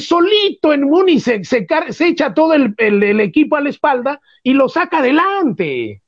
solito 0.03 0.73
en 0.73 0.85
Muni 0.85 1.21
se, 1.21 1.45
se, 1.45 1.67
echa 2.01 2.33
todo 2.33 2.55
el, 2.55 2.75
el 2.79 3.21
equipo 3.21 3.57
a 3.57 3.61
la 3.61 3.69
espalda 3.69 4.21
y 4.43 4.55
lo 4.55 4.69
saca 4.71 4.99
adelante. 4.99 6.01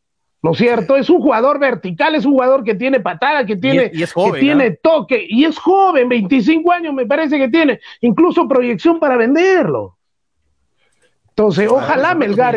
¿No 0.42 0.50
es 0.52 0.58
cierto? 0.58 0.96
Es 0.96 1.08
un 1.08 1.20
jugador 1.20 1.60
vertical, 1.60 2.14
es 2.16 2.26
un 2.26 2.32
jugador 2.32 2.64
que 2.64 2.74
tiene 2.74 3.00
patada, 3.00 3.46
que 3.46 3.56
tiene, 3.56 3.90
que 3.90 4.06
tiene 4.40 4.72
toque, 4.72 5.24
y 5.28 5.44
es 5.44 5.56
joven, 5.58 6.08
25 6.08 6.72
años 6.72 6.92
me 6.94 7.06
parece 7.06 7.38
que 7.38 7.48
tiene, 7.48 7.80
incluso 8.00 8.48
proyección 8.48 8.98
para 8.98 9.16
venderlo. 9.16 9.96
Entonces, 11.28 11.66
ojalá 11.70 12.14
Melgar 12.14 12.56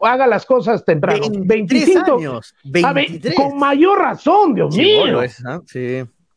haga 0.00 0.26
las 0.28 0.46
cosas 0.46 0.84
temprano. 0.84 1.26
25 1.30 2.14
años. 2.14 2.54
con 3.34 3.58
mayor 3.58 3.98
razón, 3.98 4.54
Dios 4.54 4.76
mío. 4.76 5.20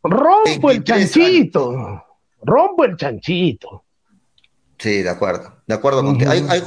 Rompo 0.01 0.71
el 0.71 0.83
chanchito. 0.83 2.03
Rompo 2.41 2.83
el 2.85 2.95
chanchito. 2.95 3.83
Sí, 4.79 5.03
de 5.03 5.09
acuerdo. 5.09 5.53
De 5.67 5.75
acuerdo 5.75 6.01
hay, 6.27 6.45
hay, 6.49 6.61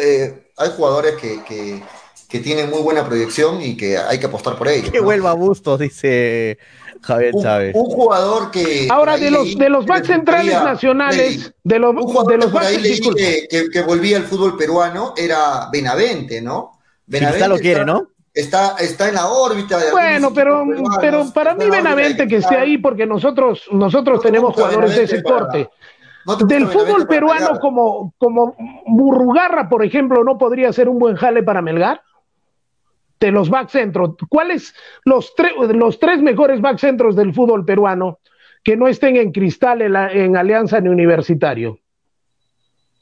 eh, 0.00 0.50
hay, 0.56 0.70
jugadores 0.76 1.14
que 1.16 1.42
que 1.44 1.82
tiene 2.26 2.66
muy 2.66 2.80
buena 2.80 3.04
proyección 3.06 3.62
y 3.62 3.76
que 3.76 3.98
hay 3.98 4.18
que 4.18 4.26
apostar 4.26 4.56
por 4.56 4.68
ellos. 4.68 4.90
Que 4.90 5.00
vuelva 5.00 5.30
a 5.30 5.34
Bustos, 5.34 5.78
dice 5.78 6.58
Javier 7.02 7.34
Chávez. 7.40 7.74
Un, 7.74 7.86
jugador 7.86 8.50
que. 8.50 8.88
Ahora, 8.90 9.16
de 9.16 9.30
los, 9.30 9.56
de 9.56 9.68
los 9.68 9.86
backs 9.86 10.08
centrales 10.08 10.54
nacionales, 10.54 11.52
de 11.62 11.78
los, 11.78 11.94
de 12.26 12.36
los 12.36 13.14
que, 13.14 13.68
que, 13.72 13.82
volvía 13.82 14.16
al 14.16 14.24
fútbol 14.24 14.56
peruano 14.56 15.14
era 15.16 15.68
Benavente, 15.70 16.40
¿no? 16.42 16.78
Benavente 17.06 17.48
lo 17.48 17.58
quiere, 17.58 17.84
¿no? 17.84 18.10
Está, 18.34 18.76
está 18.78 19.08
en 19.08 19.14
la 19.14 19.28
órbita 19.28 19.78
de 19.78 19.90
Bueno, 19.92 20.30
pero, 20.34 20.62
pero 21.00 21.32
para 21.32 21.54
mí 21.54 21.70
Benavente 21.70 22.28
que 22.28 22.36
esté 22.36 22.56
ahí 22.56 22.76
porque 22.76 23.06
nosotros, 23.06 23.62
nosotros 23.70 24.20
tenemos 24.20 24.54
jugadores 24.54 24.94
de 24.94 25.04
ese 25.04 25.22
corte. 25.22 25.70
Del 26.46 26.66
fútbol 26.66 27.06
peruano 27.06 27.58
como, 27.60 28.12
como 28.18 28.56
Burrugarra, 28.86 29.68
por 29.68 29.84
ejemplo, 29.84 30.24
no 30.24 30.36
podría 30.36 30.72
ser 30.72 30.88
un 30.88 30.98
buen 30.98 31.14
jale 31.14 31.44
para 31.44 31.62
Melgar 31.62 32.02
de 33.20 33.30
los 33.30 33.50
back 33.50 33.68
centros. 33.68 34.16
¿Cuáles 34.28 34.74
los, 35.04 35.32
los 35.74 35.98
tres 35.98 36.22
mejores 36.22 36.60
back 36.60 36.78
centros 36.78 37.16
del 37.16 37.34
fútbol 37.34 37.64
peruano 37.64 38.18
que 38.62 38.76
no 38.76 38.88
estén 38.88 39.16
en 39.16 39.32
cristal 39.32 39.82
en, 39.82 40.36
Alianza 40.36 40.80
ni 40.80 40.88
Universitario? 40.88 41.78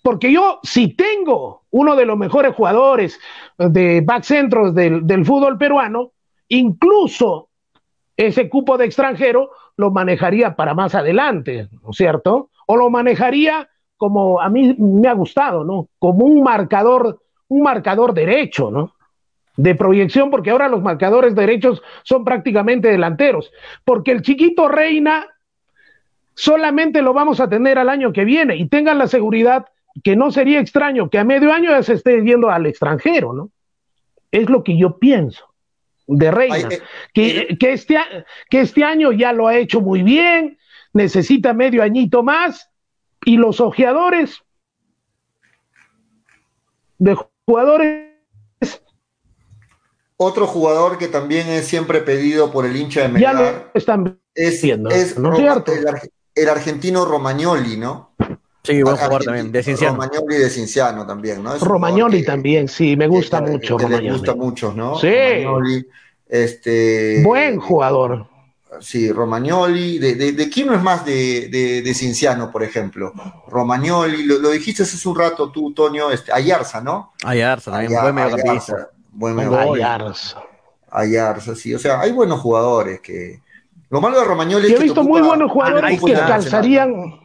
Porque 0.02 0.30
yo, 0.30 0.60
si 0.62 0.94
tengo 0.94 1.62
uno 1.70 1.96
de 1.96 2.04
los 2.04 2.18
mejores 2.18 2.54
jugadores 2.54 3.18
de 3.56 4.02
back 4.02 4.24
centros 4.24 4.74
del, 4.74 5.06
del 5.06 5.24
fútbol 5.24 5.56
peruano, 5.56 6.12
incluso 6.48 7.48
ese 8.16 8.48
cupo 8.48 8.76
de 8.76 8.84
extranjero 8.84 9.50
lo 9.76 9.90
manejaría 9.90 10.54
para 10.54 10.74
más 10.74 10.94
adelante, 10.94 11.68
¿no 11.82 11.90
es 11.90 11.96
cierto? 11.96 12.50
O 12.66 12.76
lo 12.76 12.90
manejaría 12.90 13.68
como 13.96 14.40
a 14.40 14.48
mí 14.48 14.74
me 14.78 15.08
ha 15.08 15.14
gustado, 15.14 15.64
¿no? 15.64 15.88
Como 15.98 16.26
un 16.26 16.42
marcador, 16.42 17.20
un 17.48 17.62
marcador 17.62 18.12
derecho, 18.14 18.70
¿no? 18.70 18.93
De 19.56 19.74
proyección, 19.74 20.30
porque 20.30 20.50
ahora 20.50 20.68
los 20.68 20.82
marcadores 20.82 21.34
derechos 21.34 21.82
son 22.02 22.24
prácticamente 22.24 22.88
delanteros, 22.88 23.52
porque 23.84 24.10
el 24.12 24.22
chiquito 24.22 24.68
Reina 24.68 25.26
solamente 26.34 27.02
lo 27.02 27.12
vamos 27.12 27.40
a 27.40 27.48
tener 27.48 27.78
al 27.78 27.88
año 27.88 28.12
que 28.12 28.24
viene 28.24 28.56
y 28.56 28.68
tengan 28.68 28.98
la 28.98 29.06
seguridad 29.06 29.66
que 30.02 30.16
no 30.16 30.32
sería 30.32 30.60
extraño 30.60 31.08
que 31.08 31.18
a 31.18 31.24
medio 31.24 31.52
año 31.52 31.70
ya 31.70 31.82
se 31.82 31.94
esté 31.94 32.20
yendo 32.22 32.50
al 32.50 32.66
extranjero, 32.66 33.32
¿no? 33.32 33.50
Es 34.32 34.50
lo 34.50 34.64
que 34.64 34.76
yo 34.76 34.98
pienso 34.98 35.54
de 36.08 36.30
Reina, 36.32 36.68
eh, 36.70 36.82
que, 37.12 37.38
eh, 37.38 37.58
que, 37.58 37.72
este, 37.72 37.98
que 38.50 38.60
este 38.60 38.82
año 38.82 39.12
ya 39.12 39.32
lo 39.32 39.46
ha 39.46 39.56
hecho 39.56 39.80
muy 39.80 40.02
bien, 40.02 40.58
necesita 40.92 41.54
medio 41.54 41.82
añito 41.82 42.24
más 42.24 42.70
y 43.24 43.36
los 43.36 43.60
ojeadores 43.60 44.42
de 46.98 47.16
jugadores 47.46 48.13
otro 50.16 50.46
jugador 50.46 50.98
que 50.98 51.08
también 51.08 51.48
es 51.48 51.66
siempre 51.66 52.00
pedido 52.00 52.50
por 52.52 52.66
el 52.66 52.76
hincha 52.76 53.02
de 53.02 53.08
Melgar. 53.08 53.70
están 53.74 54.18
es, 54.34 54.64
es 54.64 55.16
el, 56.34 56.48
argentino 56.48 57.04
Romagnoli, 57.04 57.76
¿no? 57.76 58.14
Sí, 58.62 58.82
buen 58.82 58.96
jugador 58.96 59.24
también, 59.24 59.52
de 59.52 59.62
Cinciano. 59.62 59.94
Romagnoli 59.94 60.36
de 60.36 60.50
Cinciano 60.50 61.06
también, 61.06 61.42
¿no? 61.42 61.56
Romagnoli 61.58 62.24
también, 62.24 62.66
sí, 62.66 62.96
me 62.96 63.06
gusta 63.06 63.40
mucho. 63.40 63.76
Que 63.76 63.86
me 63.86 64.10
gusta 64.10 64.34
mucho, 64.34 64.72
¿no? 64.74 64.98
Sí. 64.98 65.08
Romagnoli, 65.44 65.86
este, 66.28 67.22
buen 67.22 67.60
jugador. 67.60 68.26
Sí, 68.80 69.12
Romagnoli. 69.12 69.98
¿De, 69.98 70.32
de, 70.32 70.50
quién 70.50 70.66
no 70.66 70.74
es 70.74 70.82
más 70.82 71.04
de, 71.04 71.48
de, 71.84 71.94
Cinciano, 71.94 72.50
por 72.50 72.64
ejemplo? 72.64 73.12
Romagnoli, 73.46 74.24
lo, 74.24 74.50
dijiste 74.50 74.82
hace 74.82 75.08
un 75.08 75.16
rato 75.16 75.52
tú, 75.52 75.72
Tonio, 75.72 76.10
este, 76.10 76.32
Ayarza, 76.32 76.80
¿no? 76.80 77.12
Ayarza, 77.22 77.70
también, 77.70 78.00
buen 78.00 78.14
mediocampista 78.14 78.93
buen 79.14 79.38
Ayarza. 79.38 80.42
Ayarza, 80.90 81.54
sí. 81.54 81.74
O 81.74 81.78
sea, 81.78 82.00
hay 82.00 82.12
buenos 82.12 82.40
jugadores 82.40 83.00
que. 83.00 83.40
Lo 83.90 84.00
malo 84.00 84.18
de 84.18 84.24
Romagnoli 84.24 84.66
es 84.66 84.72
que. 84.72 84.78
he 84.78 84.84
visto 84.84 85.02
muy 85.02 85.22
buenos 85.22 85.50
jugadores 85.50 86.00
que 86.00 86.12
calzarían. 86.12 87.20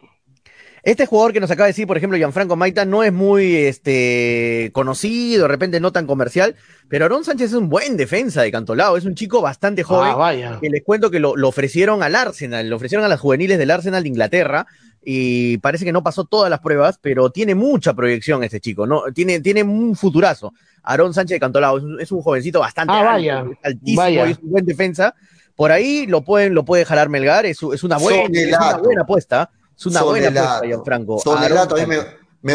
Este 0.81 1.05
jugador 1.05 1.33
que 1.33 1.41
nos 1.41 1.51
acaba 1.51 1.65
de 1.65 1.71
decir, 1.71 1.87
por 1.87 1.97
ejemplo, 1.97 2.17
Gianfranco 2.17 2.55
Maita, 2.55 2.85
no 2.85 3.03
es 3.03 3.11
muy 3.11 3.55
este, 3.55 4.71
conocido, 4.73 5.43
de 5.43 5.47
repente 5.49 5.79
no 5.81 5.91
tan 5.91 6.07
comercial, 6.07 6.55
pero 6.87 7.05
Aaron 7.05 7.25
Sánchez 7.25 7.51
es 7.51 7.57
un 7.57 7.67
buen 7.67 7.97
defensa 7.97 8.41
de 8.41 8.51
Cantolao, 8.51 8.95
es 8.95 9.03
un 9.03 9.13
chico 9.13 9.41
bastante 9.41 9.83
joven. 9.83 10.13
Ah, 10.15 10.57
que 10.61 10.69
les 10.69 10.81
cuento 10.83 11.11
que 11.11 11.19
lo, 11.19 11.35
lo, 11.35 11.49
ofrecieron 11.49 12.01
al 12.01 12.15
Arsenal, 12.15 12.69
lo 12.69 12.77
ofrecieron 12.77 13.03
a 13.03 13.09
las 13.09 13.19
juveniles 13.19 13.57
del 13.57 13.71
Arsenal 13.71 14.03
de 14.03 14.09
Inglaterra, 14.09 14.67
y 15.03 15.57
parece 15.59 15.85
que 15.85 15.91
no 15.91 16.03
pasó 16.03 16.25
todas 16.25 16.49
las 16.49 16.59
pruebas, 16.59 16.99
pero 17.01 17.29
tiene 17.29 17.55
mucha 17.55 17.93
proyección 17.93 18.43
este 18.43 18.59
chico, 18.59 18.85
¿no? 18.85 19.03
Tiene, 19.13 19.39
tiene 19.39 19.63
un 19.63 19.95
futurazo. 19.95 20.53
Aarón 20.83 21.13
Sánchez 21.13 21.35
de 21.35 21.39
Cantolao 21.39 21.99
es, 21.99 22.11
un 22.11 22.21
jovencito 22.21 22.59
bastante 22.59 22.93
ah, 22.93 23.45
altísimo 23.63 24.07
y 24.07 24.17
es 24.17 24.39
un 24.39 24.51
buen 24.51 24.65
defensa. 24.65 25.15
Por 25.55 25.71
ahí 25.71 26.07
lo 26.07 26.23
pueden, 26.23 26.53
lo 26.53 26.63
puede 26.63 26.85
jalar 26.85 27.09
Melgar, 27.09 27.45
es, 27.45 27.57
es, 27.73 27.83
una, 27.83 27.97
buena, 27.97 28.23
es 28.31 28.47
una 28.47 28.77
buena 28.77 29.01
apuesta. 29.01 29.51
Es 29.77 29.85
una 29.85 30.03
buena 30.03 30.27
apuesta, 30.27 30.61
Gianfranco. 30.65 31.19
Sonelato, 31.19 31.75
a 31.75 31.79
mí 31.79 31.85
me, 31.85 31.97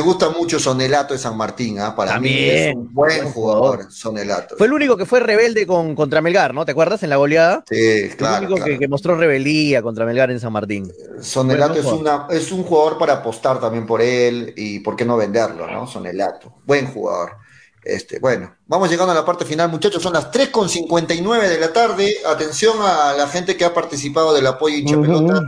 gusta 0.01 0.31
mucho 0.31 0.59
Sonelato 0.59 1.13
de 1.13 1.19
San 1.19 1.37
Martín, 1.37 1.79
¿ah? 1.79 1.95
para 1.95 2.19
mí 2.19 2.31
es 2.33 2.75
un 2.75 2.93
buen 2.95 3.31
jugador, 3.31 3.93
Sonelato. 3.93 4.57
Fue 4.57 4.67
el 4.67 4.73
único 4.73 4.97
que 4.97 5.05
fue 5.05 5.21
rebelde 5.21 5.67
con, 5.67 5.95
contra 5.95 6.23
Melgar, 6.23 6.55
¿no? 6.55 6.65
¿Te 6.65 6.73
acuerdas 6.73 7.03
en 7.03 7.11
la 7.11 7.17
goleada? 7.17 7.65
Sí, 7.69 8.09
claro. 8.17 8.47
El 8.47 8.53
único 8.53 8.79
Que, 8.79 8.89
mostró 8.89 9.15
rebeldía 9.17 9.83
contra 9.83 10.07
Melgar 10.07 10.31
en 10.31 10.41
San 10.41 10.53
Martín. 10.53 10.91
Sonelato 11.21 11.79
es, 11.79 11.85
una, 11.85 12.27
es 12.31 12.51
un 12.51 12.63
jugador 12.63 12.97
para 12.97 13.15
apostar 13.15 13.61
también 13.61 13.87
por 13.87 14.01
él 14.01 14.55
y 14.57 14.79
por 14.81 14.97
qué 14.97 15.05
no 15.05 15.19
venderlo, 15.19 15.71
¿no? 15.71 15.87
Sonelato, 15.87 16.55
buen 16.65 16.87
jugador. 16.87 17.45
Este, 17.85 18.19
bueno, 18.19 18.57
vamos 18.67 18.91
llegando 18.91 19.13
a 19.13 19.15
la 19.15 19.25
parte 19.25 19.45
final, 19.45 19.71
muchachos. 19.71 20.03
Son 20.03 20.15
las 20.15 20.33
3.59 20.33 21.49
de 21.49 21.61
la 21.61 21.73
tarde. 21.73 22.17
Atención 22.27 22.79
a 22.81 23.13
la 23.13 23.29
gente 23.29 23.57
que 23.57 23.65
ha 23.65 23.75
participado 23.75 24.33
del 24.33 24.47
apoyo 24.47 24.77
hincha 24.77 24.99
pelota, 24.99 25.43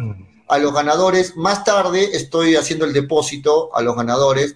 a 0.49 0.59
los 0.59 0.73
ganadores. 0.73 1.37
Más 1.37 1.65
tarde 1.65 2.11
estoy 2.13 2.57
haciendo 2.57 2.85
el 2.85 2.93
depósito 2.93 3.75
a 3.75 3.83
los 3.83 3.97
ganadores. 3.97 4.55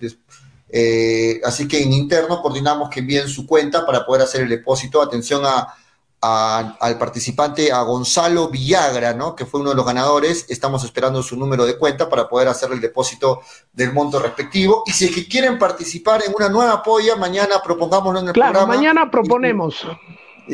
Eh, 0.68 1.40
así 1.44 1.66
que 1.66 1.82
en 1.82 1.92
interno 1.92 2.40
coordinamos 2.42 2.90
que 2.90 3.00
envíen 3.00 3.28
su 3.28 3.46
cuenta 3.46 3.84
para 3.84 4.06
poder 4.06 4.22
hacer 4.22 4.42
el 4.42 4.48
depósito. 4.48 5.02
Atención 5.02 5.42
a 5.44 5.74
al 6.22 6.98
participante, 6.98 7.72
a 7.72 7.80
Gonzalo 7.80 8.48
Villagra, 8.48 9.14
¿no? 9.14 9.34
que 9.34 9.46
fue 9.46 9.60
uno 9.60 9.70
de 9.70 9.76
los 9.76 9.86
ganadores. 9.86 10.44
Estamos 10.50 10.84
esperando 10.84 11.22
su 11.22 11.36
número 11.36 11.64
de 11.64 11.78
cuenta 11.78 12.10
para 12.10 12.28
poder 12.28 12.48
hacer 12.48 12.70
el 12.72 12.80
depósito 12.80 13.40
del 13.72 13.92
monto 13.92 14.18
respectivo. 14.18 14.82
Y 14.86 14.92
si 14.92 15.06
es 15.06 15.14
que 15.14 15.26
quieren 15.26 15.58
participar 15.58 16.22
en 16.26 16.34
una 16.34 16.50
nueva 16.50 16.82
polla, 16.82 17.16
mañana 17.16 17.62
propongámoslo 17.64 18.20
en 18.20 18.28
el 18.28 18.32
claro, 18.34 18.66
mañana 18.66 19.10
proponemos. 19.10 19.76
Y, 19.82 19.88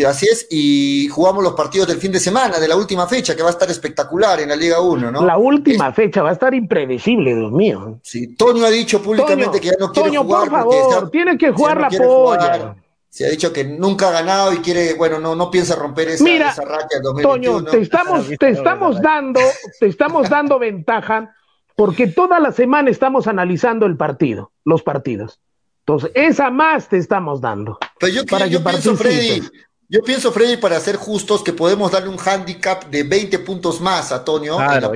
así 0.07 0.27
es, 0.27 0.47
y 0.51 1.09
jugamos 1.09 1.43
los 1.43 1.55
partidos 1.55 1.89
del 1.89 1.99
fin 1.99 2.13
de 2.13 2.21
semana, 2.21 2.59
de 2.59 2.69
la 2.69 2.77
última 2.77 3.07
fecha, 3.07 3.35
que 3.35 3.43
va 3.43 3.49
a 3.49 3.53
estar 3.53 3.71
espectacular 3.71 4.41
en 4.41 4.49
la 4.49 4.57
Liga 4.57 4.81
1, 4.81 5.11
¿no? 5.11 5.25
La 5.25 5.39
última 5.39 5.93
fecha 5.93 6.23
va 6.23 6.31
a 6.31 6.33
estar 6.33 6.55
impredecible, 6.55 7.35
Dios 7.35 7.53
mío. 7.53 8.01
Sí, 8.03 8.35
Toño 8.35 8.65
ha 8.65 8.71
dicho 8.71 9.03
públicamente 9.03 9.61
que 9.61 9.69
ya 9.69 9.77
no 9.79 9.93
quiere 9.93 10.17
jugar. 10.17 10.49
por 10.49 10.51
favor, 10.51 11.11
tiene 11.11 11.39
que 11.39 11.51
jugar 11.51 11.81
la 11.81 11.89
polla 11.91 12.77
se 13.17 13.27
ha 13.27 13.31
dicho 13.31 13.51
que 13.51 13.65
nunca 13.65 14.11
ha 14.11 14.13
ganado 14.13 14.53
y 14.53 14.59
quiere, 14.59 14.93
bueno, 14.93 15.19
no, 15.19 15.35
no 15.35 15.51
piensa 15.51 15.75
romper 15.75 16.09
esa, 16.09 16.23
Mira, 16.23 16.49
racha 16.55 17.01
2021. 17.03 17.23
Toño, 17.23 17.71
te 17.71 17.81
estamos, 17.81 18.29
te 18.39 18.51
estamos 18.51 19.01
dando, 19.01 19.41
te 19.81 19.87
estamos 19.87 20.29
dando 20.29 20.59
ventaja 20.59 21.35
porque 21.77 22.09
toda 22.09 22.41
la 22.41 22.53
semana 22.53 22.91
estamos 22.91 23.27
analizando 23.27 23.87
el 23.87 23.97
partido, 23.97 24.53
los 24.67 24.83
partidos. 24.83 25.41
Entonces, 25.79 26.11
esa 26.13 26.51
más 26.51 26.91
te 26.91 26.99
estamos 26.99 27.41
dando. 27.41 27.79
Pero 27.99 28.13
yo, 28.13 28.27
para 28.27 28.49
yo 28.49 28.63
pienso, 28.63 28.95
Freddy, 28.97 29.41
Yo 29.89 30.03
pienso, 30.03 30.33
Freddy, 30.33 30.57
para 30.57 30.81
ser 30.81 30.97
justos, 30.97 31.45
que 31.45 31.53
podemos 31.53 31.93
darle 31.93 32.09
un 32.09 32.19
handicap 32.19 32.87
de 32.87 33.05
20 33.05 33.39
puntos 33.41 33.81
más 33.81 34.11
a 34.11 34.25
Toño 34.25 34.57
claro, 34.57 34.93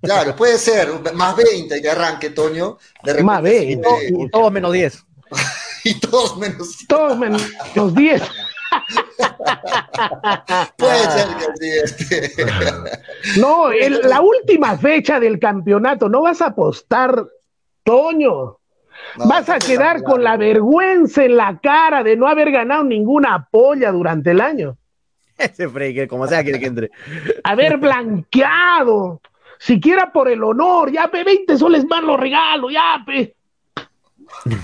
Claro, 0.00 0.36
puede 0.36 0.58
ser, 0.58 0.88
más 1.14 1.36
20 1.36 1.80
que 1.80 1.90
arranque, 1.90 2.30
Toño. 2.30 2.78
De 3.04 3.22
más 3.22 3.42
20. 3.42 3.88
y 4.08 4.28
todos 4.30 4.52
menos 4.52 4.72
10. 4.72 5.04
y 5.84 6.00
todos 6.00 6.36
menos 6.36 6.76
Todos 6.88 7.18
menos 7.18 7.42
10. 7.94 8.22
Puede 10.76 11.10
ser 11.10 11.28
que 11.36 11.46
sí. 11.58 11.70
Este. 11.84 12.32
No, 13.38 13.70
la 13.72 14.20
última 14.20 14.76
fecha 14.78 15.18
del 15.18 15.38
campeonato, 15.38 16.08
no 16.08 16.22
vas 16.22 16.40
a 16.42 16.46
apostar, 16.46 17.26
Toño. 17.82 18.55
Vas 19.16 19.48
a 19.48 19.58
quedar 19.58 20.02
con 20.02 20.22
la 20.22 20.36
vergüenza 20.36 21.24
en 21.24 21.36
la 21.36 21.58
cara 21.58 22.02
de 22.02 22.16
no 22.16 22.26
haber 22.26 22.50
ganado 22.50 22.84
ninguna 22.84 23.48
polla 23.50 23.92
durante 23.92 24.30
el 24.32 24.40
año. 24.40 24.76
Ese 25.38 25.68
Frey, 25.68 26.06
como 26.06 26.26
sea 26.26 26.42
quiere 26.42 26.58
que 26.58 26.66
entre. 26.66 26.90
Haber 27.44 27.76
blanqueado, 27.78 29.20
siquiera 29.58 30.12
por 30.12 30.28
el 30.28 30.42
honor, 30.42 30.90
ya, 30.90 31.08
pe, 31.08 31.24
20 31.24 31.56
soles 31.56 31.84
más 31.86 32.02
los 32.02 32.18
regalo, 32.18 32.70
ya, 32.70 33.02
pe. 33.04 33.34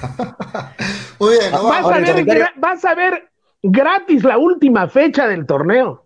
Muy 1.19 1.39
bien, 1.39 1.53
vas, 1.53 1.85
a 1.85 1.99
ver, 1.99 2.53
vas 2.57 2.85
a 2.85 2.95
ver 2.95 3.29
gratis 3.63 4.25
la 4.25 4.39
última 4.39 4.89
fecha 4.89 5.29
del 5.29 5.47
torneo. 5.47 6.02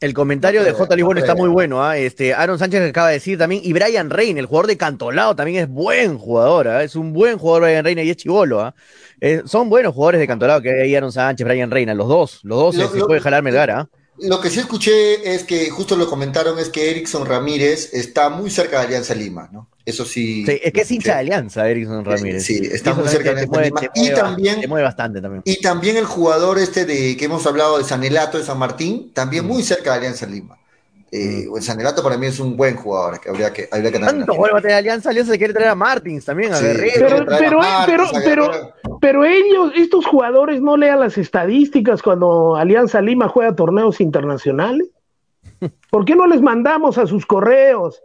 El 0.00 0.14
comentario 0.14 0.64
de 0.64 0.72
J. 0.72 0.96
Lisbon 0.96 1.18
está 1.18 1.34
muy 1.34 1.50
bueno. 1.50 1.84
¿ah? 1.84 1.98
Este, 1.98 2.32
Aaron 2.32 2.58
Sánchez 2.58 2.88
acaba 2.88 3.08
de 3.08 3.14
decir 3.14 3.36
también. 3.36 3.60
Y 3.62 3.74
Brian 3.74 4.08
Reina, 4.08 4.40
el 4.40 4.46
jugador 4.46 4.66
de 4.66 4.78
Cantolao, 4.78 5.36
también 5.36 5.62
es 5.62 5.68
buen 5.68 6.16
jugador. 6.16 6.68
¿ah? 6.68 6.82
Es 6.82 6.96
un 6.96 7.12
buen 7.12 7.36
jugador 7.36 7.64
Brian 7.64 7.84
Reina 7.84 8.02
y 8.02 8.08
es 8.08 8.16
chivolo. 8.16 8.74
Eh, 9.20 9.42
son 9.44 9.68
buenos 9.68 9.92
jugadores 9.92 10.18
de 10.18 10.26
Cantolao 10.26 10.62
que 10.62 10.70
hay 10.70 10.96
Aaron 10.96 11.12
Sánchez, 11.12 11.46
Brian 11.46 11.70
Reina. 11.70 11.92
Los 11.92 12.08
dos. 12.08 12.40
Los 12.44 12.76
dos 12.76 12.92
se, 12.92 13.04
puede 13.04 13.20
jalar 13.20 13.42
Melgar. 13.42 13.88
Lo 14.20 14.40
que 14.40 14.48
sí 14.48 14.60
escuché 14.60 15.34
es 15.34 15.44
que 15.44 15.68
justo 15.68 15.96
lo 15.96 16.08
comentaron 16.08 16.58
es 16.58 16.70
que 16.70 16.90
Erickson 16.90 17.26
Ramírez 17.26 17.92
está 17.92 18.30
muy 18.30 18.50
cerca 18.50 18.78
de 18.78 18.86
Alianza 18.86 19.14
Lima, 19.14 19.50
¿no? 19.52 19.68
Eso 19.84 20.04
sí. 20.04 20.44
es 20.46 20.72
que 20.72 20.80
es 20.82 20.90
hincha 20.90 21.14
de 21.14 21.20
Alianza, 21.20 21.68
Erickson 21.68 22.04
Ramírez. 22.04 22.44
Sí, 22.44 22.60
está 22.70 22.94
muy 22.94 23.08
cerca 23.08 23.34
de 23.34 23.42
Alianza 23.42 23.60
Lima. 23.62 23.80
y 23.94 24.14
también. 24.14 24.60
mueve 24.68 24.84
bastante 24.84 25.20
también. 25.20 25.42
Y 25.44 25.60
también 25.60 25.96
el 25.96 26.04
jugador 26.04 26.58
este 26.58 26.84
de 26.84 27.16
que 27.16 27.24
hemos 27.24 27.46
hablado 27.46 27.78
de 27.78 27.84
Sanelato 27.84 28.38
de 28.38 28.44
San 28.44 28.58
Martín, 28.58 29.10
también 29.14 29.46
muy 29.46 29.62
cerca 29.62 29.92
de 29.92 29.98
Alianza 29.98 30.26
Lima. 30.26 30.58
Eh, 31.12 31.46
mm. 31.48 31.60
Sanelato 31.60 32.04
para 32.04 32.16
mí 32.16 32.26
es 32.26 32.38
un 32.38 32.56
buen 32.56 32.76
jugador 32.76 33.20
que 33.20 33.30
habría 33.30 33.52
que 33.52 33.68
habría 33.72 33.90
que 33.90 33.98
¿Cuánto 33.98 34.32
jugador 34.32 34.54
va 34.54 34.58
a 34.60 34.62
tener 34.62 34.76
Alianza? 34.76 35.10
Alianza 35.10 35.32
se 35.32 35.38
quiere 35.38 35.52
traer 35.52 35.70
a 35.70 35.74
Martins 35.74 36.24
también, 36.24 36.52
a 36.52 36.56
sí, 36.56 36.66
Pero, 36.94 37.26
pero, 37.26 37.60
pero, 37.86 38.10
pero, 38.24 38.74
pero, 39.00 39.24
ellos, 39.24 39.72
estos 39.74 40.06
jugadores 40.06 40.60
no 40.60 40.76
lean 40.76 41.00
las 41.00 41.18
estadísticas 41.18 42.00
cuando 42.00 42.54
Alianza 42.54 43.00
Lima 43.00 43.28
juega 43.28 43.56
torneos 43.56 44.00
internacionales. 44.00 44.88
¿Por 45.90 46.04
qué 46.04 46.14
no 46.14 46.28
les 46.28 46.42
mandamos 46.42 46.96
a 46.96 47.06
sus 47.06 47.26
correos? 47.26 48.00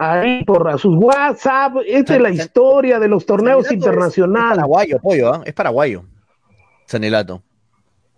Ahí 0.00 0.42
por 0.44 0.68
a 0.68 0.78
sus 0.78 0.96
WhatsApp. 0.96 1.74
Esta 1.86 2.16
es 2.16 2.20
la 2.20 2.30
historia 2.30 2.98
de 2.98 3.08
los 3.08 3.26
torneos 3.26 3.70
internacionales. 3.70 4.52
Es, 4.52 4.56
paraguayo, 4.56 4.98
pollo, 5.00 5.34
¿eh? 5.34 5.40
es 5.44 5.54
paraguayo. 5.54 6.04
Sanelato. 6.86 7.42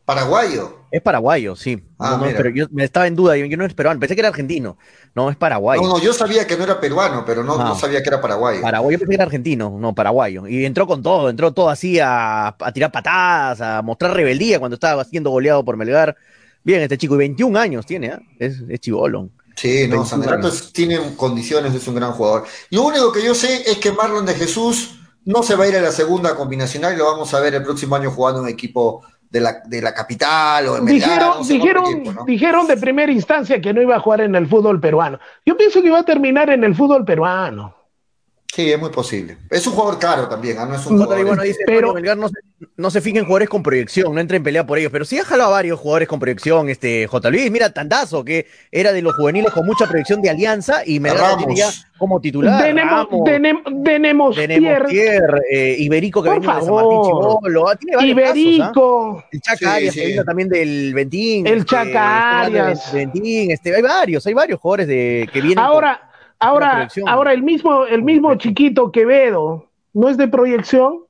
¿Paraguayo? 0.05 0.79
Es 0.91 1.01
paraguayo, 1.01 1.55
sí. 1.57 1.83
Ah, 1.99 2.21
pero 2.37 2.51
yo 2.51 2.67
me 2.71 2.85
estaba 2.85 3.07
en 3.07 3.15
duda, 3.15 3.37
yo, 3.37 3.57
no 3.57 3.65
es 3.65 3.73
peruano, 3.73 4.01
pensé 4.01 4.15
que 4.15 4.21
era 4.21 4.29
argentino. 4.29 4.77
No, 5.15 5.31
es 5.31 5.37
paraguayo. 5.37 5.81
No, 5.81 5.89
no, 5.89 6.01
yo 6.01 6.13
sabía 6.13 6.47
que 6.47 6.57
no 6.57 6.65
era 6.65 6.81
peruano, 6.81 7.25
pero 7.25 7.43
no, 7.45 7.57
no. 7.57 7.75
sabía 7.77 8.03
que 8.03 8.09
era 8.09 8.21
paraguayo. 8.21 8.61
Paraguayo, 8.63 8.93
yo 8.93 8.99
pensé 8.99 9.11
que 9.11 9.15
era 9.15 9.25
argentino, 9.25 9.77
no, 9.79 9.95
paraguayo. 9.95 10.47
Y 10.49 10.65
entró 10.65 10.87
con 10.87 11.03
todo, 11.03 11.31
entró 11.31 11.53
todo 11.53 11.71
así 11.71 11.99
a, 12.01 12.49
a 12.49 12.73
tirar 12.73 12.91
patadas, 12.91 13.61
a 13.61 13.83
mostrar 13.83 14.15
rebeldía 14.15 14.59
cuando 14.59 14.75
estaba 14.75 15.05
siendo 15.05 15.31
goleado 15.31 15.65
por 15.65 15.77
Melgar. 15.77 16.17
Bien, 16.65 16.81
este 16.83 16.99
chico, 16.99 17.15
y 17.15 17.19
21 17.19 17.59
años 17.59 17.87
tiene, 17.87 18.09
¿eh? 18.09 18.19
es, 18.39 18.63
es 18.69 18.81
chibolón. 18.81 19.31
Sí, 19.63 19.87
no, 19.87 20.05
Sanelato 20.05 20.51
tiene 20.73 20.99
condiciones, 21.17 21.73
es 21.73 21.87
un 21.87 21.95
gran 21.95 22.11
jugador. 22.15 22.43
Lo 22.71 22.83
único 22.83 23.13
que 23.13 23.25
yo 23.25 23.33
sé 23.33 23.63
es 23.71 23.79
que 23.79 23.93
Marlon 23.93 24.27
de 24.27 24.35
Jesús 24.35 24.99
no 25.25 25.45
se 25.45 25.55
va 25.55 25.63
a 25.63 25.69
ir 25.69 25.77
a 25.77 25.81
la 25.81 25.93
segunda 25.93 26.35
combinacional 26.35 26.95
y 26.95 26.97
lo 26.97 27.05
vamos 27.05 27.33
a 27.33 27.39
ver 27.39 27.55
el 27.55 27.63
próximo 27.63 27.95
año 27.95 28.11
jugando 28.11 28.41
en 28.41 28.47
un 28.47 28.51
equipo 28.51 29.05
de 29.31 29.39
la, 29.39 29.63
de 29.65 29.81
la 29.81 29.95
capital 29.95 30.67
o 30.67 30.81
de 30.81 30.93
dijeron, 30.93 31.47
dijeron, 31.47 32.27
dijeron 32.27 32.67
de 32.67 32.77
primera 32.77 33.13
instancia 33.13 33.61
que 33.61 33.73
no 33.73 33.81
iba 33.81 33.95
a 33.95 34.01
jugar 34.01 34.23
en 34.23 34.35
el 34.35 34.49
fútbol 34.49 34.81
peruano. 34.81 35.21
Yo 35.47 35.57
pienso 35.57 35.81
que 35.81 35.87
iba 35.87 36.01
a 36.01 36.05
terminar 36.05 36.51
en 36.51 36.65
el 36.65 36.75
fútbol 36.75 37.05
peruano. 37.05 37.73
Sí, 38.55 38.71
es 38.71 38.79
muy 38.79 38.91
posible. 38.91 39.39
Es 39.49 39.67
un 39.67 39.73
jugador 39.73 39.99
caro 39.99 40.29
también, 40.29 40.59
¿ah? 40.59 40.67
no 40.67 40.75
es 40.75 40.85
un 40.85 41.03
jugador. 41.03 41.41
pero, 41.65 41.95
no, 42.15 42.29
se, 42.29 42.35
no 42.77 42.91
se 42.91 43.01
fija 43.01 43.19
en 43.19 43.25
jugadores 43.25 43.49
con 43.49 43.63
proyección, 43.63 44.15
no 44.15 44.21
entra 44.21 44.37
en 44.37 44.43
pelea 44.43 44.67
por 44.67 44.77
ellos, 44.77 44.93
pero 44.93 45.07
sí 45.07 45.19
ha 45.19 45.25
jalado 45.25 45.49
a 45.49 45.53
varios 45.55 45.81
jugadores 45.81 46.07
con 46.07 46.21
proyección, 46.21 46.69
este 46.69 47.07
J. 47.07 47.31
Luis, 47.31 47.51
mira, 47.51 47.73
Tandazo, 47.73 48.23
que 48.23 48.47
era 48.71 48.93
de 48.93 49.01
los 49.01 49.15
juveniles 49.15 49.51
con 49.55 49.65
mucha 49.65 49.87
proyección 49.87 50.21
de 50.21 50.29
alianza 50.29 50.83
y 50.85 51.01
me 51.01 51.15
da 51.15 51.39
ya 51.57 51.71
como 51.97 52.21
titular. 52.21 52.63
Tenemos, 52.63 53.07
tenemos, 53.83 54.37
eh, 54.37 55.77
Iberico 55.79 56.23
que 56.23 56.29
viene 56.29 56.47
de 56.47 56.53
San 56.53 56.75
Martín 56.75 57.03
Chibolo, 57.05 57.69
ah, 57.71 57.77
tiene 57.77 57.97
varios 57.97 58.19
Iberico. 58.19 59.19
¿ah? 59.19 59.29
El 59.33 59.41
Chaca 59.41 59.75
Arias 59.77 59.95
que 59.95 60.07
vino 60.09 60.25
también 60.25 60.51
del 60.51 60.93
Ventín. 60.93 61.47
El 61.47 61.61
este, 61.61 61.71
Chaca 61.71 62.41
Arias. 62.43 62.93
Ventín, 62.93 63.51
este, 63.51 63.75
hay 63.75 63.81
varios, 63.81 64.27
hay 64.27 64.35
varios 64.35 64.61
jugadores 64.61 64.89
de, 64.89 65.27
que 65.33 65.41
vienen. 65.41 65.59
Ahora, 65.59 66.12
Ahora, 66.43 66.89
ahora 67.07 67.33
el 67.33 67.43
mismo, 67.43 67.85
el 67.85 68.03
mismo 68.03 68.35
chiquito 68.35 68.91
Quevedo, 68.91 69.67
¿no 69.93 70.09
es 70.09 70.17
de 70.17 70.27
proyección? 70.27 71.05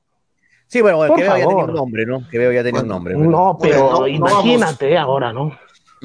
Sí, 0.67 0.81
bueno, 0.81 1.01
Quevedo 1.15 1.37
ya 1.37 1.47
tenía 1.47 1.65
un 1.65 1.73
nombre, 1.73 2.05
¿no? 2.05 2.27
Quevedo 2.29 2.51
ya 2.51 2.63
tenía 2.63 2.81
un 2.81 2.87
nombre. 2.87 3.15
No, 3.15 3.57
pero 3.59 4.07
imagínate 4.07 4.97
ahora, 4.97 5.33
¿no? 5.33 5.51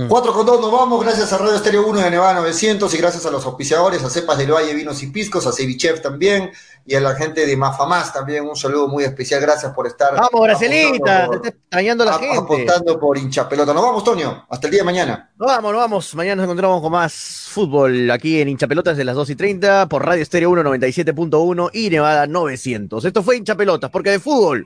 4 0.07 0.31
mm. 0.31 0.35
con 0.37 0.47
2 0.47 0.61
nos 0.61 0.71
vamos, 0.71 1.05
gracias 1.05 1.33
a 1.33 1.39
Radio 1.39 1.57
Estéreo 1.57 1.85
1 1.89 2.01
de 2.01 2.11
Nevada 2.11 2.35
900 2.35 2.95
y 2.95 2.99
gracias 2.99 3.27
a 3.27 3.33
los 3.33 3.45
auspiciadores, 3.45 4.05
a 4.05 4.11
Cepas 4.11 4.39
del 4.39 4.53
Valle, 4.53 4.73
Vinos 4.73 5.03
y 5.03 5.09
Piscos, 5.09 5.45
a 5.49 5.53
Cevichev 5.53 6.01
también 6.01 6.53
y 6.87 6.95
a 6.95 7.01
la 7.01 7.17
gente 7.17 7.45
de 7.45 7.57
Mafamás 7.57 8.13
también. 8.13 8.49
Un 8.49 8.55
saludo 8.55 8.87
muy 8.87 9.03
especial, 9.03 9.41
gracias 9.41 9.73
por 9.73 9.89
estar. 9.89 10.15
Vamos, 10.15 10.41
Bracelita, 10.41 11.29
te 11.29 11.37
está 11.37 11.49
extrañando 11.49 12.05
la 12.05 12.13
gente. 12.13 12.39
Apostando 12.39 13.01
por 13.01 13.19
hincha 13.19 13.49
pelota. 13.49 13.75
Nos 13.75 13.83
vamos, 13.83 14.05
Toño, 14.05 14.47
hasta 14.49 14.69
el 14.69 14.71
día 14.71 14.83
de 14.83 14.85
mañana. 14.85 15.31
Nos 15.37 15.49
vamos, 15.49 15.73
nos 15.73 15.81
vamos. 15.81 16.15
Mañana 16.15 16.37
nos 16.37 16.45
encontramos 16.45 16.81
con 16.81 16.93
más 16.93 17.49
fútbol 17.51 18.09
aquí 18.13 18.41
en 18.41 18.51
hincha 18.51 18.69
pelotas 18.69 18.97
de 18.97 19.05
las 19.05 19.17
2 19.17 19.31
y 19.31 19.35
30 19.35 19.89
por 19.89 20.07
Radio 20.07 20.23
Estéreo 20.23 20.51
1 20.51 20.63
97.1 20.63 21.71
y 21.73 21.91
Nevada 21.91 22.29
900. 22.29 23.05
Esto 23.05 23.25
fue 23.25 23.37
hincha 23.37 23.57
pelotas, 23.57 23.91
porque 23.91 24.11
de 24.11 24.21
fútbol. 24.21 24.65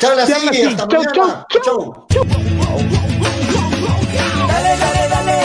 Chao, 0.00 0.18
hasta 0.18 0.38
mañana. 0.40 0.86
Chau, 0.88 1.46
chau. 1.62 2.06
Dale, 2.10 3.73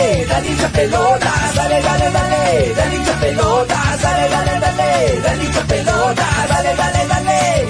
dale, 0.00 0.26
dale, 0.26 0.48
hincha 0.48 0.68
pelota, 0.68 1.32
dale, 1.54 1.82
dale, 1.82 2.10
dale, 2.10 2.74
dale 2.74 2.96
hincha 2.96 3.12
pelota, 3.20 3.96
dale, 4.02 4.28
dale, 4.28 4.60
dale, 4.60 5.20
dale 5.22 5.44
hincha 5.44 5.64
pelota, 5.66 6.26
dale, 6.48 6.74
dale, 6.74 7.06
dale. 7.08 7.68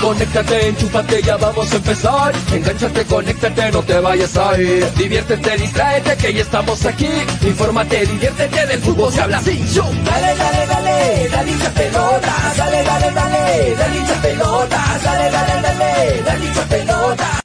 Conéctate, 0.00 0.68
enchúfate, 0.68 1.22
ya 1.22 1.36
vamos 1.36 1.72
a 1.72 1.76
empezar. 1.76 2.32
Engánchate, 2.52 3.04
conéctate, 3.04 3.70
no 3.70 3.82
te 3.82 4.00
vayas 4.00 4.36
a 4.36 4.58
ir. 4.60 4.84
Diviértete, 4.96 5.56
distráete, 5.56 6.16
que 6.16 6.34
ya 6.34 6.42
estamos 6.42 6.84
aquí. 6.84 7.08
Infórmate, 7.42 8.06
diviértete, 8.06 8.66
del 8.66 8.80
fútbol 8.80 9.12
se 9.12 9.20
habla 9.20 9.38
así. 9.38 9.64
Dale, 10.04 10.34
dale, 10.36 10.66
dale, 10.66 11.28
dale 11.30 11.50
hincha 11.52 11.70
pelota, 11.70 12.34
dale, 12.56 12.82
dale, 12.82 13.10
dale, 13.12 13.74
dale 13.76 13.98
hincha 13.98 14.14
pelota, 14.22 14.98
dale, 15.04 15.30
dale, 15.30 15.62
dale, 15.62 16.22
dale 16.24 16.46
hincha 16.46 16.62
pelota. 16.64 17.41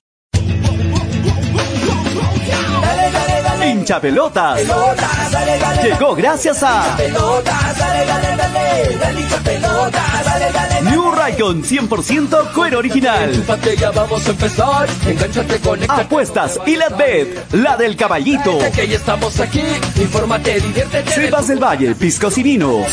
Hincha 3.68 3.99
pelotas. 3.99 4.61
Llegó 5.84 6.15
gracias 6.15 6.64
a 6.64 6.98
New 10.84 11.11
Raycon 11.11 11.64
100% 11.64 12.53
cuero 12.53 12.80
original. 12.80 13.31
ya 13.77 13.91
vamos 13.91 14.26
a 14.27 14.31
empezar. 14.31 14.88
Apuestas 15.89 16.60
y 16.65 16.76
la 16.76 16.89
bet, 16.89 17.53
la 17.53 17.76
del 17.76 17.95
caballito. 17.95 18.57
Que 18.73 18.95
estamos 18.95 19.39
aquí. 19.39 19.64
Infórmate, 19.95 20.60
diviértete. 20.60 21.11
Sebas 21.11 21.48
del 21.48 21.60
Valle, 21.61 21.95
piscos 21.95 22.38
y 22.38 22.44
vino. 22.44 22.85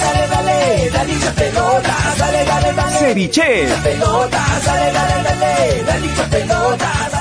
Ceviche. 2.98 3.68
Pelota, 3.82 4.44
dale, 4.64 4.92
dale, 4.92 5.22
dale, 5.22 5.84
dale, 5.84 6.46
dale. 6.76 7.13